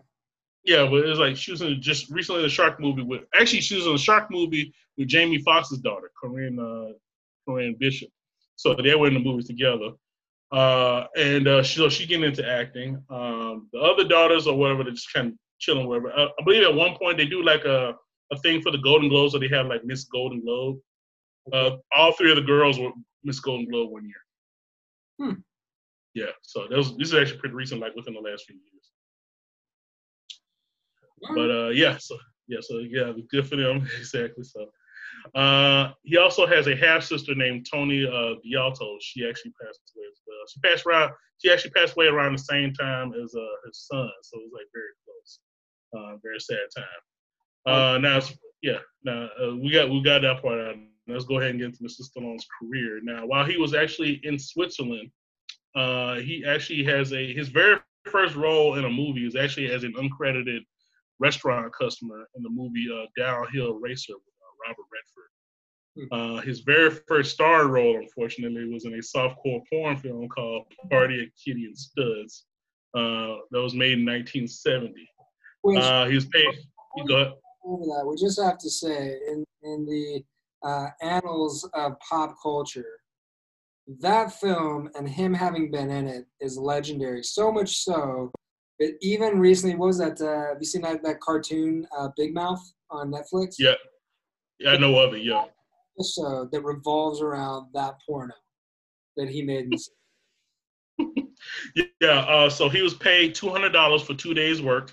Yeah, 0.64 0.86
but 0.88 1.04
it 1.04 1.08
was 1.08 1.18
like 1.18 1.36
she 1.36 1.50
was 1.50 1.60
in 1.60 1.80
just 1.82 2.10
recently 2.10 2.42
the 2.42 2.48
shark 2.48 2.80
movie 2.80 3.02
with 3.02 3.22
actually 3.34 3.60
she 3.60 3.76
was 3.76 3.86
in 3.86 3.92
the 3.92 3.98
shark 3.98 4.30
movie 4.30 4.72
with 4.96 5.08
Jamie 5.08 5.38
Foxx's 5.38 5.80
daughter, 5.80 6.10
Corinne 6.18 6.58
uh, 6.58 6.92
Corinne 7.46 7.76
Bishop. 7.78 8.08
So 8.56 8.74
they 8.74 8.94
were 8.94 9.08
in 9.08 9.14
the 9.14 9.20
movie 9.20 9.42
together. 9.42 9.90
Uh, 10.54 11.06
and 11.16 11.48
uh, 11.48 11.62
she, 11.64 11.78
so 11.78 11.88
she 11.88 12.06
getting 12.06 12.24
into 12.24 12.48
acting. 12.48 13.02
Um, 13.10 13.68
the 13.72 13.80
other 13.80 14.04
daughters 14.06 14.46
or 14.46 14.56
whatever, 14.56 14.84
they're 14.84 14.92
just 14.92 15.12
kind 15.12 15.28
of 15.28 15.34
chilling, 15.58 15.88
whatever. 15.88 16.12
I, 16.12 16.26
I 16.26 16.44
believe 16.44 16.62
at 16.62 16.72
one 16.72 16.96
point 16.96 17.18
they 17.18 17.26
do 17.26 17.42
like 17.42 17.64
a, 17.64 17.94
a 18.32 18.38
thing 18.38 18.62
for 18.62 18.70
the 18.70 18.78
Golden 18.78 19.08
Globes, 19.08 19.32
so 19.32 19.40
they 19.40 19.48
have 19.48 19.66
like 19.66 19.84
Miss 19.84 20.04
Golden 20.04 20.40
Globe. 20.42 20.78
Uh, 21.52 21.76
all 21.96 22.12
three 22.12 22.30
of 22.30 22.36
the 22.36 22.42
girls 22.42 22.78
were 22.78 22.92
Miss 23.24 23.40
Golden 23.40 23.68
Globe 23.68 23.90
one 23.90 24.04
year. 24.04 24.14
Hmm. 25.28 25.40
Yeah, 26.14 26.30
so 26.42 26.68
that 26.70 26.76
was, 26.76 26.96
this 26.96 27.08
is 27.08 27.14
actually 27.14 27.40
pretty 27.40 27.56
recent, 27.56 27.80
like 27.80 27.96
within 27.96 28.14
the 28.14 28.20
last 28.20 28.44
few 28.44 28.54
years. 28.54 28.90
But 31.34 31.50
uh, 31.50 31.68
yeah, 31.70 31.96
so 31.98 32.16
yeah, 32.46 32.58
so 32.60 32.78
yeah, 32.78 33.12
good 33.28 33.48
for 33.48 33.56
them 33.56 33.88
exactly. 33.98 34.44
So 34.44 34.66
uh, 35.34 35.92
he 36.02 36.16
also 36.16 36.46
has 36.46 36.66
a 36.66 36.76
half 36.76 37.02
sister 37.02 37.34
named 37.34 37.66
Tony 37.70 38.06
uh, 38.06 38.34
Bialto. 38.44 38.96
She 39.00 39.26
actually 39.28 39.52
passed 39.62 39.80
away 39.96 40.06
as 40.10 40.20
well. 40.26 40.38
She 40.48 40.60
passed 40.60 40.86
around. 40.86 41.12
She 41.42 41.50
actually 41.50 41.70
passed 41.70 41.94
away 41.96 42.06
around 42.06 42.32
the 42.32 42.38
same 42.38 42.72
time 42.74 43.12
as 43.12 43.34
uh, 43.34 43.66
his 43.66 43.86
son, 43.90 44.10
so 44.22 44.38
it 44.38 44.44
was 44.44 44.52
like 44.52 44.66
very 44.72 44.94
close. 45.04 45.38
Uh, 45.96 46.16
very 46.22 46.40
sad 46.40 46.58
time. 46.76 46.84
Uh, 47.66 47.98
now, 47.98 48.20
yeah, 48.62 48.78
now 49.04 49.28
uh, 49.42 49.56
we 49.56 49.70
got 49.70 49.90
we 49.90 50.02
got 50.02 50.22
that 50.22 50.42
part 50.42 50.60
out 50.60 50.76
let's 51.06 51.24
go 51.24 51.38
ahead 51.38 51.50
and 51.50 51.58
get 51.58 51.66
into 51.66 51.82
Mr. 51.82 52.02
Stallone's 52.02 52.46
career. 52.60 53.00
Now, 53.02 53.26
while 53.26 53.44
he 53.44 53.56
was 53.56 53.74
actually 53.74 54.20
in 54.22 54.38
Switzerland, 54.38 55.10
uh, 55.76 56.16
he 56.16 56.44
actually 56.46 56.84
has 56.84 57.12
a 57.12 57.32
his 57.32 57.48
very 57.48 57.78
first 58.04 58.36
role 58.36 58.76
in 58.76 58.84
a 58.84 58.90
movie 58.90 59.26
is 59.26 59.34
actually 59.36 59.70
as 59.70 59.82
an 59.82 59.94
uncredited 59.94 60.60
restaurant 61.18 61.72
customer 61.72 62.26
in 62.36 62.42
the 62.42 62.50
movie 62.50 62.86
uh, 62.92 63.06
Downhill 63.16 63.74
Racer 63.74 64.14
with 64.14 64.33
Robert 64.66 64.86
Redford. 64.92 65.30
Hmm. 65.96 66.38
Uh, 66.38 66.40
his 66.42 66.60
very 66.60 66.90
first 66.90 67.32
star 67.32 67.68
role, 67.68 67.96
unfortunately, 67.96 68.72
was 68.72 68.84
in 68.84 68.94
a 68.94 68.98
softcore 68.98 69.62
porn 69.70 69.96
film 69.96 70.28
called 70.28 70.64
Party 70.90 71.22
at 71.22 71.28
Kitty 71.42 71.66
and 71.66 71.78
Studs. 71.78 72.46
Uh, 72.94 73.38
that 73.50 73.60
was 73.60 73.74
made 73.74 73.98
in 73.98 74.06
1970. 74.06 74.94
Uh, 75.76 76.06
he 76.06 76.14
was 76.14 76.26
paid. 76.26 76.46
Go 77.08 77.16
ahead. 77.16 77.32
Over 77.64 77.84
that, 77.84 78.06
we 78.06 78.16
just 78.16 78.40
have 78.40 78.58
to 78.58 78.70
say 78.70 79.18
in 79.28 79.44
in 79.62 79.86
the 79.86 80.22
uh, 80.64 80.88
annals 81.00 81.68
of 81.74 81.98
pop 82.00 82.36
culture. 82.42 83.00
That 84.00 84.32
film 84.32 84.90
and 84.96 85.08
him 85.08 85.34
having 85.34 85.70
been 85.70 85.90
in 85.90 86.06
it 86.06 86.26
is 86.40 86.58
legendary. 86.58 87.22
So 87.22 87.50
much 87.50 87.78
so 87.78 88.30
that 88.78 88.96
even 89.00 89.38
recently, 89.38 89.76
what 89.76 89.86
was 89.86 89.98
that? 89.98 90.20
Uh, 90.20 90.48
have 90.48 90.58
you 90.60 90.66
seen 90.66 90.82
that, 90.82 91.02
that 91.02 91.20
cartoon, 91.20 91.86
uh, 91.96 92.08
Big 92.16 92.34
Mouth, 92.34 92.62
on 92.90 93.12
Netflix? 93.12 93.54
Yeah. 93.58 93.74
I 94.66 94.76
know 94.76 94.98
of 94.98 95.14
it, 95.14 95.22
yeah. 95.22 95.44
So 95.98 96.48
that 96.50 96.60
revolves 96.60 97.20
around 97.20 97.68
that 97.74 97.96
porno 98.06 98.34
that 99.16 99.28
he 99.28 99.42
made. 99.42 99.72
yeah, 102.00 102.20
uh, 102.20 102.50
so 102.50 102.68
he 102.68 102.82
was 102.82 102.94
paid 102.94 103.34
$200 103.34 104.04
for 104.04 104.14
two 104.14 104.34
days' 104.34 104.60
work. 104.60 104.92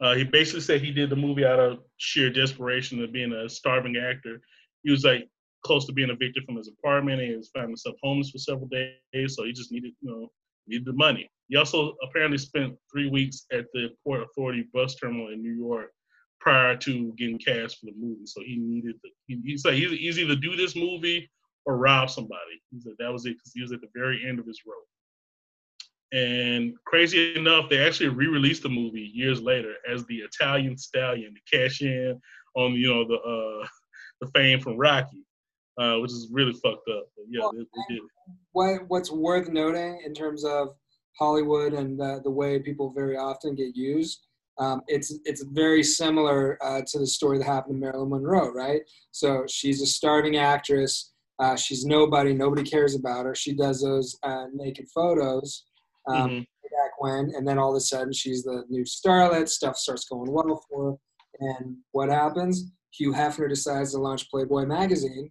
Uh, 0.00 0.14
he 0.14 0.24
basically 0.24 0.60
said 0.60 0.80
he 0.80 0.92
did 0.92 1.10
the 1.10 1.16
movie 1.16 1.44
out 1.44 1.58
of 1.58 1.80
sheer 1.96 2.30
desperation 2.30 3.02
of 3.02 3.12
being 3.12 3.32
a 3.32 3.48
starving 3.48 3.96
actor 3.96 4.40
he 4.82 4.90
was 4.90 5.04
like 5.04 5.28
close 5.64 5.86
to 5.86 5.92
being 5.92 6.10
evicted 6.10 6.44
from 6.44 6.56
his 6.56 6.68
apartment 6.68 7.20
and 7.20 7.30
he 7.30 7.36
was 7.36 7.50
finding 7.52 7.70
himself 7.70 7.96
homeless 8.02 8.30
for 8.30 8.38
several 8.38 8.68
days. 8.68 9.34
So 9.34 9.44
he 9.44 9.52
just 9.52 9.72
needed, 9.72 9.92
you 10.00 10.10
know, 10.10 10.28
needed 10.66 10.86
the 10.86 10.92
money. 10.92 11.30
He 11.48 11.56
also 11.56 11.94
apparently 12.02 12.38
spent 12.38 12.76
three 12.90 13.08
weeks 13.08 13.46
at 13.52 13.66
the 13.72 13.88
Port 14.04 14.22
Authority 14.22 14.66
bus 14.72 14.94
terminal 14.94 15.28
in 15.28 15.42
New 15.42 15.52
York 15.52 15.90
prior 16.40 16.76
to 16.76 17.12
getting 17.16 17.38
cast 17.38 17.78
for 17.78 17.86
the 17.86 17.94
movie. 17.98 18.26
So 18.26 18.40
he 18.44 18.56
needed 18.56 18.94
to, 19.02 19.10
he, 19.26 19.40
he 19.44 19.58
said 19.58 19.74
he's, 19.74 19.90
he's 19.90 20.18
either 20.18 20.36
do 20.36 20.56
this 20.56 20.76
movie 20.76 21.30
or 21.66 21.76
rob 21.76 22.10
somebody. 22.10 22.62
He 22.70 22.80
said 22.80 22.92
that 22.98 23.12
was 23.12 23.26
it 23.26 23.36
because 23.36 23.52
he 23.54 23.62
was 23.62 23.72
at 23.72 23.80
the 23.80 23.88
very 23.94 24.26
end 24.26 24.38
of 24.38 24.46
his 24.46 24.62
rope. 24.66 24.86
And 26.12 26.72
crazy 26.86 27.36
enough, 27.36 27.68
they 27.68 27.84
actually 27.84 28.08
re-released 28.08 28.62
the 28.62 28.70
movie 28.70 29.10
years 29.12 29.42
later 29.42 29.74
as 29.90 30.06
the 30.06 30.16
Italian 30.18 30.78
Stallion 30.78 31.34
to 31.34 31.58
cash 31.58 31.82
in 31.82 32.18
on 32.56 32.72
you 32.72 32.88
know 32.88 33.06
the 33.06 33.16
uh, 33.16 33.66
the 34.22 34.30
fame 34.34 34.60
from 34.60 34.78
Rocky, 34.78 35.24
uh, 35.78 35.96
which 35.98 36.10
is 36.10 36.30
really 36.32 36.54
fucked 36.54 36.88
up. 36.88 37.04
But 37.14 37.26
yeah, 37.28 37.40
Well, 37.40 37.52
they, 37.52 37.58
they 37.58 37.94
did. 37.94 38.02
What 38.52 38.80
What's 38.88 39.12
worth 39.12 39.48
noting 39.48 40.00
in 40.06 40.14
terms 40.14 40.44
of 40.46 40.68
Hollywood 41.18 41.74
and 41.74 41.98
the, 41.98 42.20
the 42.24 42.30
way 42.30 42.58
people 42.58 42.90
very 42.90 43.16
often 43.16 43.54
get 43.54 43.76
used, 43.76 44.27
um, 44.58 44.82
it's 44.88 45.16
it's 45.24 45.42
very 45.44 45.82
similar 45.82 46.58
uh, 46.62 46.82
to 46.86 46.98
the 46.98 47.06
story 47.06 47.38
that 47.38 47.44
happened 47.44 47.74
to 47.76 47.80
Marilyn 47.80 48.10
Monroe, 48.10 48.52
right? 48.52 48.82
So 49.12 49.44
she's 49.48 49.80
a 49.82 49.86
starving 49.86 50.36
actress. 50.36 51.12
Uh, 51.38 51.54
she's 51.54 51.84
nobody. 51.84 52.34
Nobody 52.34 52.64
cares 52.68 52.96
about 52.96 53.24
her. 53.26 53.34
She 53.34 53.52
does 53.54 53.80
those 53.82 54.18
uh, 54.24 54.46
naked 54.52 54.86
photos 54.92 55.64
um, 56.08 56.30
Mhm. 56.30 56.46
back 56.64 56.90
when, 56.98 57.32
and 57.36 57.46
then 57.46 57.58
all 57.58 57.70
of 57.70 57.76
a 57.76 57.80
sudden 57.80 58.12
she's 58.12 58.42
the 58.42 58.64
new 58.68 58.82
starlet. 58.84 59.48
Stuff 59.48 59.76
starts 59.76 60.04
going 60.06 60.32
well 60.32 60.60
for 60.68 60.92
her, 60.92 60.96
and 61.40 61.76
what 61.92 62.08
happens? 62.08 62.72
Hugh 62.90 63.12
Hefner 63.12 63.48
decides 63.48 63.92
to 63.92 63.98
launch 63.98 64.28
Playboy 64.30 64.64
magazine 64.64 65.30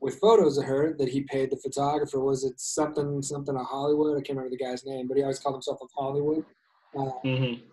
with 0.00 0.18
photos 0.18 0.58
of 0.58 0.64
her 0.64 0.94
that 0.98 1.08
he 1.08 1.22
paid 1.22 1.50
the 1.50 1.56
photographer. 1.56 2.20
Was 2.20 2.44
it 2.44 2.60
something 2.60 3.22
something 3.22 3.56
of 3.56 3.64
Hollywood? 3.64 4.18
I 4.18 4.20
can't 4.20 4.36
remember 4.36 4.50
the 4.56 4.62
guy's 4.62 4.84
name, 4.84 5.08
but 5.08 5.16
he 5.16 5.22
always 5.22 5.38
called 5.38 5.54
himself 5.54 5.78
of 5.80 5.88
Hollywood. 5.96 6.44
Uh, 6.98 7.10
hmm 7.22 7.54
had 7.54 7.69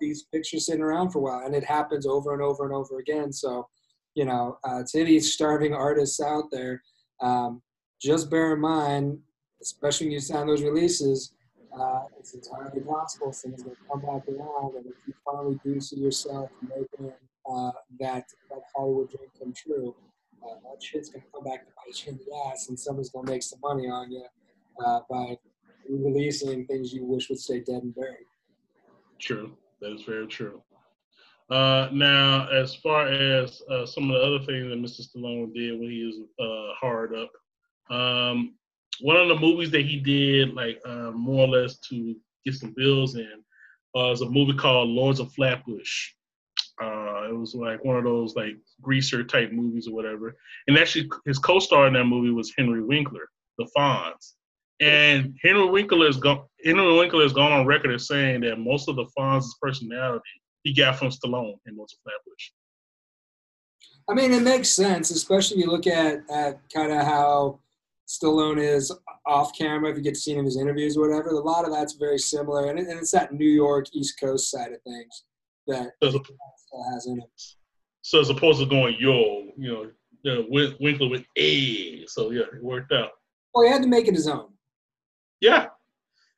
these 0.00 0.24
pictures 0.32 0.66
sitting 0.66 0.82
around 0.82 1.10
for 1.10 1.18
a 1.18 1.22
while, 1.22 1.46
and 1.46 1.54
it 1.54 1.64
happens 1.64 2.06
over 2.06 2.32
and 2.32 2.42
over 2.42 2.64
and 2.64 2.74
over 2.74 2.98
again. 2.98 3.32
So, 3.32 3.68
you 4.14 4.24
know, 4.24 4.58
uh, 4.64 4.82
to 4.88 5.00
any 5.00 5.18
starving 5.20 5.74
artists 5.74 6.20
out 6.20 6.44
there, 6.50 6.82
um, 7.20 7.62
just 8.00 8.30
bear 8.30 8.54
in 8.54 8.60
mind, 8.60 9.18
especially 9.62 10.06
when 10.06 10.12
you 10.12 10.20
sign 10.20 10.46
those 10.46 10.62
releases, 10.62 11.32
uh, 11.78 12.04
it's 12.18 12.34
entirely 12.34 12.80
possible 12.80 13.32
things 13.32 13.64
will 13.64 13.76
come 13.90 14.00
back 14.00 14.26
around, 14.28 14.76
and 14.76 14.86
if 14.86 14.94
you 15.06 15.14
finally 15.24 15.58
do 15.64 15.80
see 15.80 15.96
yourself 15.96 16.50
making 16.62 17.12
uh, 17.50 17.70
that 18.00 18.24
that 18.50 18.62
Hollywood 18.74 19.10
dream 19.10 19.28
come 19.38 19.52
true, 19.52 19.94
uh, 20.42 20.54
that 20.64 20.82
shit's 20.82 21.10
gonna 21.10 21.24
come 21.34 21.44
back 21.44 21.66
to 21.66 21.72
bite 21.76 22.06
you 22.06 22.12
in 22.12 22.18
the 22.18 22.50
ass, 22.50 22.68
and 22.68 22.78
someone's 22.78 23.10
gonna 23.10 23.30
make 23.30 23.42
some 23.42 23.60
money 23.62 23.88
on 23.88 24.10
you 24.10 24.24
uh, 24.84 25.00
by 25.10 25.36
releasing 25.88 26.66
things 26.66 26.92
you 26.92 27.04
wish 27.04 27.28
would 27.28 27.38
stay 27.38 27.60
dead 27.60 27.82
and 27.82 27.94
buried. 27.94 28.26
True. 29.18 29.56
That 29.80 29.92
is 29.92 30.02
very 30.02 30.26
true. 30.26 30.62
Uh, 31.50 31.88
now, 31.92 32.48
as 32.48 32.74
far 32.74 33.06
as 33.06 33.62
uh, 33.70 33.86
some 33.86 34.10
of 34.10 34.16
the 34.16 34.26
other 34.26 34.44
things 34.44 34.68
that 34.68 34.80
Mr. 34.80 35.06
Stallone 35.06 35.54
did 35.54 35.78
when 35.78 35.90
he 35.90 36.04
was 36.04 36.16
uh, 36.40 36.74
hard 36.80 37.14
up, 37.14 37.30
um, 37.90 38.54
one 39.00 39.16
of 39.16 39.28
the 39.28 39.38
movies 39.38 39.70
that 39.70 39.84
he 39.84 39.98
did, 39.98 40.54
like 40.54 40.80
uh, 40.84 41.12
more 41.12 41.46
or 41.46 41.48
less 41.48 41.78
to 41.90 42.16
get 42.44 42.54
some 42.54 42.74
bills 42.76 43.14
in, 43.14 43.44
uh, 43.94 44.10
was 44.10 44.22
a 44.22 44.28
movie 44.28 44.54
called 44.54 44.88
Lords 44.88 45.20
of 45.20 45.32
Flatbush. 45.32 46.10
Uh, 46.82 47.28
it 47.28 47.36
was 47.36 47.54
like 47.54 47.82
one 47.84 47.96
of 47.96 48.04
those 48.04 48.34
like 48.34 48.56
greaser 48.82 49.22
type 49.22 49.52
movies 49.52 49.86
or 49.86 49.94
whatever. 49.94 50.36
And 50.66 50.76
actually, 50.76 51.08
his 51.24 51.38
co-star 51.38 51.86
in 51.86 51.94
that 51.94 52.04
movie 52.04 52.30
was 52.30 52.52
Henry 52.56 52.82
Winkler, 52.82 53.28
the 53.58 53.68
Fonz. 53.76 54.34
And 54.80 55.34
Henry 55.42 55.68
Winkler 55.68 56.06
is 56.06 56.18
gone. 56.18 56.44
Henry 56.64 56.96
Winkler 56.96 57.22
has 57.22 57.32
gone 57.32 57.52
on 57.52 57.66
record 57.66 57.94
as 57.94 58.08
saying 58.08 58.42
that 58.42 58.58
most 58.58 58.88
of 58.88 58.96
the 58.96 59.06
Fonz's 59.16 59.56
personality 59.60 60.22
he 60.64 60.74
got 60.74 60.98
from 60.98 61.08
Stallone 61.08 61.54
in 61.66 61.78
of 61.78 61.88
Flatbush. 62.02 62.50
I 64.08 64.14
mean, 64.14 64.32
it 64.32 64.42
makes 64.42 64.68
sense, 64.68 65.10
especially 65.10 65.58
if 65.58 65.64
you 65.64 65.70
look 65.70 65.86
at, 65.86 66.28
at 66.30 66.60
kind 66.72 66.92
of 66.92 67.04
how 67.04 67.60
Stallone 68.08 68.58
is 68.58 68.92
off 69.26 69.56
camera. 69.56 69.90
If 69.90 69.96
you 69.96 70.02
get 70.02 70.14
to 70.14 70.20
see 70.20 70.32
him 70.32 70.40
in 70.40 70.44
his 70.44 70.56
interviews 70.56 70.96
or 70.96 71.08
whatever, 71.08 71.30
a 71.30 71.40
lot 71.40 71.64
of 71.64 71.72
that's 71.72 71.94
very 71.94 72.18
similar, 72.18 72.70
and, 72.70 72.78
it, 72.78 72.88
and 72.88 72.98
it's 72.98 73.10
that 73.12 73.32
New 73.32 73.48
York 73.48 73.86
East 73.92 74.18
Coast 74.20 74.50
side 74.50 74.72
of 74.72 74.82
things 74.82 75.24
that 75.66 75.92
So 76.02 76.22
has 76.92 77.06
in 77.06 77.18
it. 77.18 77.42
so 78.02 78.20
as 78.20 78.30
opposed 78.30 78.60
to 78.60 78.66
going 78.66 78.96
yo, 78.98 79.46
you 79.56 79.72
know, 79.72 79.90
you 80.22 80.34
know 80.34 80.74
Winkler 80.80 81.08
with 81.08 81.24
a. 81.36 82.06
So 82.06 82.30
yeah, 82.30 82.42
it 82.42 82.62
worked 82.62 82.92
out. 82.92 83.10
Well, 83.54 83.64
he 83.64 83.72
had 83.72 83.82
to 83.82 83.88
make 83.88 84.06
it 84.06 84.14
his 84.14 84.28
own. 84.28 84.48
Yeah. 85.40 85.66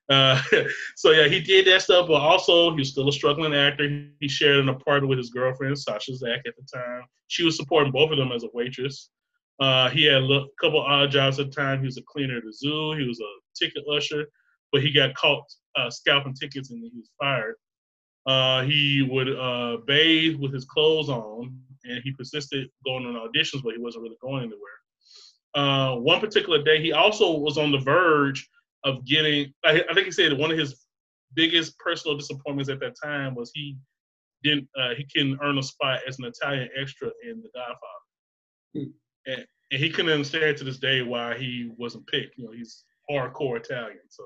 Uh, 0.09 0.41
so 0.97 1.11
yeah, 1.11 1.29
he 1.29 1.41
did 1.41 1.67
that 1.67 1.83
stuff, 1.83 2.09
but 2.09 2.15
also 2.15 2.71
he 2.71 2.79
was 2.79 2.91
still 2.91 3.09
a 3.09 3.13
struggling 3.13 3.55
actor. 3.55 4.07
He 4.21 4.29
shared 4.29 4.59
an 4.59 4.69
apartment 4.69 5.09
with 5.09 5.19
his 5.19 5.31
girlfriend 5.31 5.79
Sasha 5.79 6.13
Czack 6.13 6.41
at 6.47 6.55
the 6.57 6.67
time. 6.73 7.03
She 7.29 7.45
was 7.45 7.57
supporting 7.57 7.93
both 7.93 8.11
of 8.11 8.19
them 8.19 8.33
as 8.33 8.45
a 8.45 8.49
waitress. 8.55 9.11
Uh, 9.61 9.91
he 9.91 10.05
had 10.05 10.23
a 10.23 10.45
couple 10.61 10.81
odd 10.81 11.11
jobs 11.11 11.39
at 11.41 11.47
the 11.47 11.53
time. 11.53 11.81
He 11.81 11.87
was 11.87 11.99
a 11.99 12.03
cleaner 12.03 12.39
at 12.39 12.45
the 12.45 12.53
zoo. 12.53 12.93
He 12.93 13.07
was 13.07 13.21
a 13.21 13.65
ticket 13.65 13.85
usher, 13.91 14.27
but 14.73 14.83
he 14.83 14.93
got 14.93 15.15
caught 15.15 15.43
uh, 15.77 15.91
scalping 15.91 16.35
tickets 16.35 16.71
and 16.71 16.83
he 16.83 16.91
was 16.97 17.11
fired. 17.21 17.57
Uh, 18.27 18.63
he 18.63 19.07
would 19.11 19.29
uh, 19.37 19.79
bathe 19.87 20.37
with 20.39 20.53
his 20.53 20.65
clothes 20.67 21.09
on, 21.09 21.59
and 21.85 22.03
he 22.05 22.13
persisted 22.13 22.69
going 22.85 23.07
on 23.07 23.15
auditions, 23.15 23.63
but 23.63 23.73
he 23.73 23.81
wasn't 23.81 24.03
really 24.03 24.19
going 24.21 24.43
anywhere. 24.43 24.59
Uh, 25.55 25.97
one 25.97 26.21
particular 26.21 26.63
day, 26.63 26.81
he 26.81 26.93
also 26.93 27.39
was 27.39 27.57
on 27.57 27.73
the 27.73 27.79
verge 27.79 28.49
of 28.89 29.05
getting. 29.05 29.53
I, 29.65 29.83
I 29.91 29.95
think 29.95 30.07
he 30.07 30.13
said 30.13 30.37
one 30.37 30.51
of 30.51 30.59
his 30.59 30.87
biggest 31.35 31.79
personal 31.79 32.17
disappointments 32.17 32.71
at 32.71 32.81
that 32.81 32.95
time 33.03 33.35
was 33.35 33.51
he 33.55 33.77
didn't. 34.43 34.69
Uh, 34.79 34.95
he 34.97 35.07
couldn't 35.13 35.39
earn 35.43 35.59
a 35.59 35.63
spot 35.63 36.01
as 36.09 36.19
an 36.19 36.25
Italian 36.25 36.69
extra 36.81 37.09
in 37.29 37.43
The 37.43 37.51
Godfather, 37.55 38.05
Hmm. 38.75 38.91
and, 39.27 39.47
and 39.71 39.81
he 39.83 39.91
couldn't 39.91 40.13
understand 40.13 40.57
to 40.59 40.65
this 40.65 40.79
day 40.79 41.03
why 41.03 41.37
he 41.39 41.71
wasn't 41.77 42.07
picked. 42.07 42.39
You 42.39 42.47
know, 42.47 42.53
he's 42.53 42.85
hardcore 43.11 43.59
Italian, 43.59 43.99
so 44.09 44.25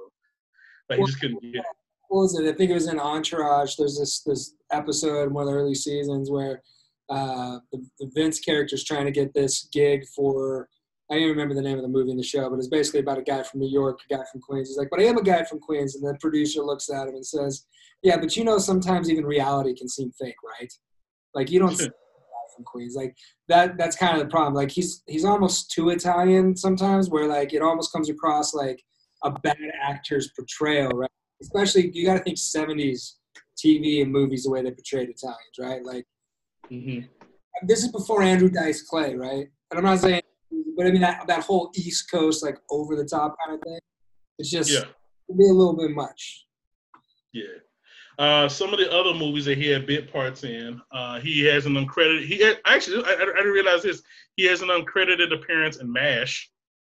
like, 0.88 0.98
he 0.98 1.04
just 1.06 1.20
couldn't 1.20 1.42
get. 1.42 1.64
What 2.08 2.22
was 2.22 2.38
it? 2.38 2.48
I 2.48 2.56
think 2.56 2.70
it 2.70 2.74
was 2.74 2.88
in 2.88 3.00
Entourage. 3.00 3.76
There's 3.76 3.98
this 3.98 4.22
this 4.22 4.54
episode 4.70 5.24
in 5.28 5.34
one 5.34 5.44
of 5.44 5.50
the 5.50 5.58
early 5.58 5.74
seasons 5.74 6.30
where 6.30 6.62
uh, 7.08 7.58
the, 7.72 7.84
the 8.00 8.10
Vince 8.14 8.38
character's 8.40 8.84
trying 8.84 9.06
to 9.06 9.12
get 9.12 9.34
this 9.34 9.68
gig 9.72 10.04
for. 10.14 10.68
I 11.10 11.14
don't 11.14 11.24
even 11.24 11.36
remember 11.36 11.54
the 11.54 11.62
name 11.62 11.76
of 11.76 11.82
the 11.82 11.88
movie 11.88 12.10
in 12.10 12.16
the 12.16 12.22
show, 12.22 12.48
but 12.48 12.56
it's 12.56 12.68
basically 12.68 13.00
about 13.00 13.18
a 13.18 13.22
guy 13.22 13.42
from 13.42 13.60
New 13.60 13.68
York, 13.68 14.00
a 14.08 14.16
guy 14.16 14.22
from 14.30 14.40
Queens. 14.40 14.68
He's 14.68 14.78
like, 14.78 14.88
"But 14.90 15.00
I 15.00 15.04
am 15.04 15.18
a 15.18 15.22
guy 15.22 15.44
from 15.44 15.58
Queens," 15.60 15.94
and 15.94 16.06
the 16.06 16.16
producer 16.20 16.62
looks 16.62 16.88
at 16.88 17.08
him 17.08 17.14
and 17.14 17.26
says, 17.26 17.66
"Yeah, 18.02 18.16
but 18.16 18.36
you 18.36 18.44
know, 18.44 18.58
sometimes 18.58 19.10
even 19.10 19.26
reality 19.26 19.74
can 19.74 19.88
seem 19.88 20.10
fake, 20.12 20.36
right? 20.42 20.72
Like 21.34 21.50
you 21.50 21.58
don't." 21.58 21.76
see 21.76 21.84
a 21.84 21.88
guy 21.88 22.54
From 22.54 22.64
Queens, 22.64 22.94
like 22.94 23.16
that. 23.48 23.76
That's 23.76 23.96
kind 23.96 24.16
of 24.16 24.22
the 24.22 24.30
problem. 24.30 24.54
Like 24.54 24.70
he's 24.70 25.02
he's 25.06 25.24
almost 25.24 25.70
too 25.70 25.90
Italian 25.90 26.56
sometimes, 26.56 27.10
where 27.10 27.26
like 27.26 27.52
it 27.52 27.62
almost 27.62 27.92
comes 27.92 28.08
across 28.08 28.54
like 28.54 28.82
a 29.24 29.30
bad 29.30 29.58
actor's 29.82 30.30
portrayal, 30.36 30.90
right? 30.90 31.10
Especially 31.42 31.90
you 31.92 32.06
got 32.06 32.18
to 32.18 32.24
think 32.24 32.38
'70s 32.38 33.16
TV 33.62 34.02
and 34.02 34.10
movies 34.12 34.44
the 34.44 34.50
way 34.50 34.62
they 34.62 34.70
portrayed 34.70 35.08
Italians, 35.10 35.58
right? 35.58 35.84
Like 35.84 36.06
hmm 36.70 37.00
this 37.64 37.84
is 37.84 37.92
before 37.92 38.22
Andrew 38.22 38.50
Dice 38.50 38.82
Clay, 38.82 39.14
right? 39.14 39.46
And 39.70 39.78
I'm 39.78 39.84
not 39.84 40.00
saying, 40.00 40.22
but 40.76 40.86
I 40.86 40.90
mean 40.90 41.00
that 41.02 41.26
that 41.26 41.42
whole 41.44 41.70
East 41.74 42.10
Coast 42.10 42.42
like 42.42 42.58
over 42.70 42.96
the 42.96 43.04
top 43.04 43.36
kind 43.44 43.56
of 43.58 43.62
thing. 43.62 43.78
It's 44.38 44.50
just 44.50 44.70
Yeah. 44.70 44.84
be 45.36 45.44
a 45.48 45.52
little 45.52 45.76
bit 45.76 45.90
much. 45.90 46.46
Yeah. 47.32 47.44
Uh, 48.18 48.48
some 48.48 48.72
of 48.72 48.78
the 48.78 48.90
other 48.92 49.14
movies 49.14 49.44
that 49.46 49.56
he 49.56 49.68
had 49.68 49.86
bit 49.86 50.12
parts 50.12 50.44
in, 50.44 50.80
uh, 50.92 51.18
he 51.20 51.40
has 51.44 51.64
an 51.66 51.72
uncredited. 51.74 52.24
He 52.26 52.38
had, 52.38 52.60
actually, 52.66 53.02
I, 53.04 53.12
I 53.14 53.16
didn't 53.24 53.52
realize 53.52 53.82
this. 53.82 54.02
He 54.36 54.44
has 54.46 54.60
an 54.62 54.68
uncredited 54.68 55.32
appearance 55.32 55.78
in 55.78 55.90
MASH. 55.90 56.50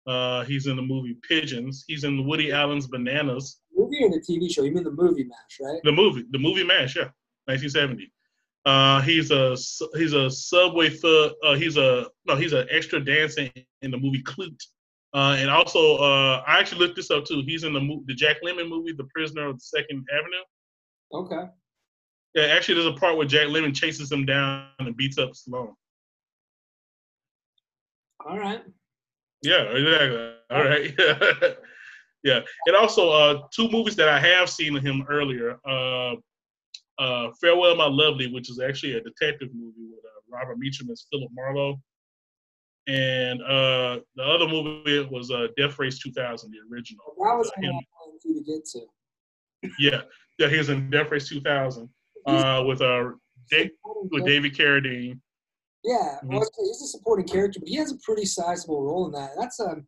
Uh, 0.07 0.45
he's 0.45 0.67
in 0.67 0.77
the 0.77 0.83
movie 0.83 1.17
Pigeons. 1.27 1.85
He's 1.89 2.05
in 2.05 2.27
Woody 2.27 2.53
Allen's 2.53 2.87
Bananas. 2.87 3.61
Movie 3.75 4.05
or 4.05 4.11
the 4.11 4.21
TV 4.21 4.53
show? 4.53 4.63
You 4.63 4.73
mean 4.73 4.85
the 4.85 4.91
movie 4.91 5.25
Mash, 5.25 5.59
right? 5.61 5.81
The 5.85 5.93
movie, 5.93 6.25
the 6.31 6.39
movie 6.39 6.65
MASH, 6.65 6.97
yeah, 6.97 7.09
1970. 7.47 8.13
Uh, 8.67 9.01
he's 9.03 9.31
a 9.31 9.57
he's 9.95 10.13
a 10.13 10.29
subway 10.29 10.91
thug. 10.91 11.33
Uh, 11.45 11.55
he's 11.55 11.77
a 11.77 12.07
no, 12.27 12.35
he's 12.35 12.53
an 12.53 12.67
extra 12.69 13.03
dancing 13.03 13.51
in 13.83 13.93
the 13.93 13.97
movie 13.97 14.23
Klute. 14.25 14.61
Uh, 15.15 15.37
and 15.39 15.49
also, 15.49 15.97
uh, 15.99 16.43
I 16.47 16.59
actually 16.59 16.81
looked 16.81 16.97
this 16.97 17.13
up 17.13 17.25
too. 17.25 17.43
He's 17.47 17.63
in 17.63 17.73
the 17.73 17.81
mo- 17.81 18.03
the 18.07 18.15
Jack 18.15 18.39
Lemmon 18.45 18.69
movie, 18.69 18.93
The 18.93 19.09
Prisoner 19.15 19.47
of 19.47 19.63
Second 19.63 20.05
Avenue. 20.13 20.45
Okay. 21.13 21.51
Yeah, 22.35 22.47
actually, 22.47 22.75
there's 22.75 22.95
a 22.95 22.99
part 22.99 23.17
where 23.17 23.27
Jack 23.27 23.47
Lemmon 23.47 23.75
chases 23.75 24.11
him 24.11 24.27
down 24.27 24.67
and 24.81 24.97
beats 24.97 25.17
up 25.17 25.31
Stallone. 25.31 25.73
All 28.29 28.39
right. 28.39 28.63
Yeah, 29.43 29.63
exactly. 29.63 30.33
All 30.51 30.65
right. 30.65 30.95
yeah, 30.99 31.35
yeah. 32.25 32.41
and 32.67 32.77
also 32.77 33.11
uh, 33.11 33.43
two 33.55 33.71
movies 33.71 33.95
that 33.97 34.09
I 34.09 34.19
have 34.19 34.51
seen 34.51 34.77
of 34.77 34.83
him 34.83 35.07
earlier. 35.09 35.61
Uh, 36.99 37.29
Farewell, 37.41 37.77
My 37.77 37.87
Lovely, 37.87 38.33
which 38.33 38.51
is 38.51 38.61
actually 38.61 38.95
a 38.95 39.01
detective 39.01 39.49
movie 39.55 39.87
with 39.91 40.05
uh, 40.05 40.37
Robert 40.37 40.59
Mitchum 40.59 40.91
as 40.91 41.07
Philip 41.11 41.31
Marlowe, 41.35 41.79
and 42.87 43.43
uh, 43.43 43.99
the 44.15 44.23
other 44.23 44.49
movie 44.49 45.07
was 45.11 45.31
uh, 45.31 45.49
Death 45.57 45.79
Race 45.79 45.99
2000, 45.99 46.51
the 46.51 46.59
original. 46.75 47.05
That 47.19 47.37
was 47.37 47.51
Uh, 47.59 47.61
him- 47.61 47.81
to 48.23 48.43
get 48.45 48.65
to. 48.65 48.81
yeah, 49.79 50.03
yeah, 50.39 50.49
he 50.49 50.57
was 50.59 50.71
in 50.71 50.89
Death 50.91 51.11
Race 51.11 51.29
2000 51.29 51.89
uh, 52.27 52.65
with 52.67 52.81
uh, 52.81 53.11
Dave, 53.51 53.71
with 54.11 54.25
David 54.25 54.55
Carradine. 54.55 55.21
Yeah, 55.85 56.17
mm-hmm. 56.19 56.35
well, 56.35 56.49
he's 56.59 56.83
a 56.83 56.87
supporting 56.87 57.27
character, 57.27 57.61
but 57.61 57.69
he 57.69 57.77
has 57.77 57.93
a 57.93 57.99
pretty 58.05 58.25
sizable 58.25 58.83
role 58.83 59.07
in 59.07 59.13
that. 59.13 59.31
That's 59.39 59.61
a, 59.61 59.71
um, 59.71 59.87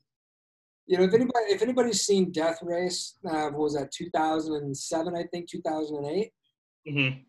you 0.86 0.96
know, 0.96 1.04
if 1.04 1.12
anybody 1.14 1.46
if 1.48 1.62
anybody's 1.62 2.02
seen 2.02 2.30
Death 2.30 2.58
Race, 2.62 3.16
uh, 3.28 3.50
what 3.50 3.58
was 3.58 3.74
that, 3.74 3.90
2007, 3.92 5.16
I 5.16 5.24
think, 5.32 5.48
2008. 5.48 6.30
Mm-hmm. 6.88 7.20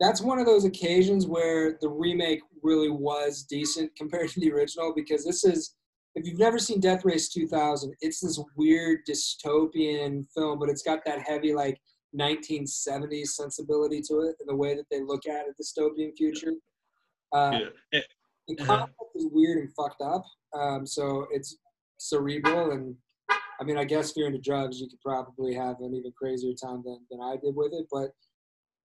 That's 0.00 0.20
one 0.20 0.38
of 0.38 0.46
those 0.46 0.64
occasions 0.64 1.26
where 1.26 1.78
the 1.80 1.88
remake 1.88 2.40
really 2.62 2.90
was 2.90 3.44
decent 3.48 3.94
compared 3.96 4.30
to 4.30 4.40
the 4.40 4.52
original 4.52 4.92
because 4.94 5.24
this 5.24 5.44
is, 5.44 5.74
if 6.14 6.26
you've 6.26 6.38
never 6.38 6.58
seen 6.58 6.80
Death 6.80 7.04
Race 7.04 7.28
2000, 7.30 7.94
it's 8.00 8.20
this 8.20 8.42
weird 8.56 9.00
dystopian 9.08 10.26
film, 10.34 10.58
but 10.58 10.68
it's 10.68 10.82
got 10.82 11.00
that 11.06 11.20
heavy 11.26 11.54
like 11.54 11.80
1970s 12.18 13.28
sensibility 13.28 14.02
to 14.02 14.20
it 14.20 14.36
and 14.40 14.48
the 14.48 14.56
way 14.56 14.74
that 14.74 14.84
they 14.90 15.00
look 15.00 15.26
at 15.26 15.46
a 15.46 15.52
dystopian 15.62 16.14
future. 16.16 16.52
Uh, 17.32 17.60
yeah. 17.92 18.00
The 18.48 18.58
uh-huh. 18.60 18.66
concept 18.66 19.10
is 19.14 19.26
weird 19.30 19.58
and 19.58 19.72
fucked 19.74 20.02
up. 20.02 20.24
Um, 20.52 20.86
so 20.86 21.26
it's 21.30 21.56
cerebral 21.98 22.72
and 22.72 22.94
I 23.62 23.64
mean, 23.64 23.78
I 23.78 23.84
guess 23.84 24.10
if 24.10 24.16
you're 24.16 24.26
into 24.26 24.40
drugs, 24.40 24.80
you 24.80 24.88
could 24.88 25.00
probably 25.00 25.54
have 25.54 25.76
an 25.80 25.94
even 25.94 26.12
crazier 26.18 26.52
time 26.52 26.82
than, 26.84 26.98
than 27.10 27.20
I 27.20 27.36
did 27.36 27.54
with 27.54 27.72
it. 27.72 27.86
But 27.92 28.10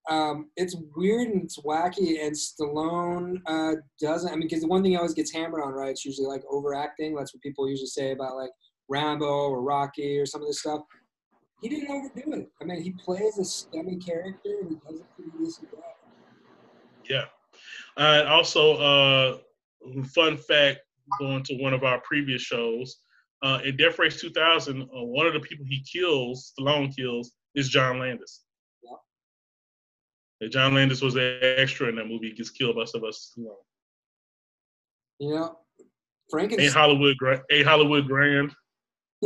um, 0.08 0.50
it's 0.56 0.76
weird 0.96 1.28
and 1.28 1.42
it's 1.44 1.58
wacky, 1.58 2.24
and 2.24 2.34
Stallone 2.34 3.40
uh, 3.46 3.76
doesn't. 4.00 4.30
I 4.30 4.36
mean, 4.36 4.48
because 4.48 4.62
the 4.62 4.68
one 4.68 4.82
thing 4.82 4.92
he 4.92 4.96
always 4.96 5.14
gets 5.14 5.32
hammered 5.32 5.62
on, 5.62 5.72
right? 5.72 5.90
It's 5.90 6.04
usually 6.04 6.26
like 6.26 6.42
overacting. 6.50 7.14
That's 7.14 7.34
what 7.34 7.42
people 7.42 7.68
usually 7.68 7.86
say 7.88 8.12
about 8.12 8.36
like 8.36 8.50
Rambo 8.88 9.26
or 9.26 9.62
Rocky 9.62 10.18
or 10.18 10.26
some 10.26 10.40
of 10.40 10.48
this 10.48 10.60
stuff. 10.60 10.80
He 11.60 11.68
didn't 11.68 11.90
overdo 11.90 12.40
it. 12.40 12.48
I 12.62 12.64
mean, 12.64 12.82
he 12.82 12.92
plays 12.92 13.38
a 13.38 13.44
scummy 13.44 13.96
character 13.96 14.58
and 14.62 14.70
he 14.70 14.76
does 14.76 15.00
it 15.00 15.06
pretty 15.14 15.30
decent 15.38 15.70
job. 15.70 15.82
Yeah. 17.08 17.24
Uh, 17.96 18.24
also, 18.28 18.76
uh, 18.76 19.38
fun 20.14 20.36
fact 20.36 20.80
going 21.18 21.42
to 21.44 21.54
one 21.56 21.74
of 21.74 21.84
our 21.84 22.00
previous 22.00 22.42
shows. 22.42 22.98
Uh, 23.42 23.60
in 23.64 23.76
Death 23.76 23.98
Race 23.98 24.20
2000, 24.20 24.82
uh, 24.82 24.86
one 25.04 25.26
of 25.26 25.32
the 25.32 25.40
people 25.40 25.64
he 25.68 25.84
kills, 25.90 26.52
Stallone 26.58 26.94
kills, 26.94 27.32
is 27.54 27.68
John 27.68 27.98
Landis. 27.98 28.44
Yeah. 30.40 30.48
John 30.48 30.74
Landis 30.74 31.02
was 31.02 31.16
an 31.16 31.38
extra 31.42 31.88
in 31.88 31.96
that 31.96 32.06
movie. 32.06 32.28
He 32.28 32.34
gets 32.34 32.50
killed 32.50 32.76
by 32.76 32.84
Sylvester 32.84 33.40
Stallone. 33.40 33.56
Yeah. 35.20 35.48
Frankenstein. 36.30 36.68
A 36.68 36.72
Hollywood, 36.72 37.16
a 37.50 37.62
Hollywood 37.62 38.06
grand. 38.06 38.52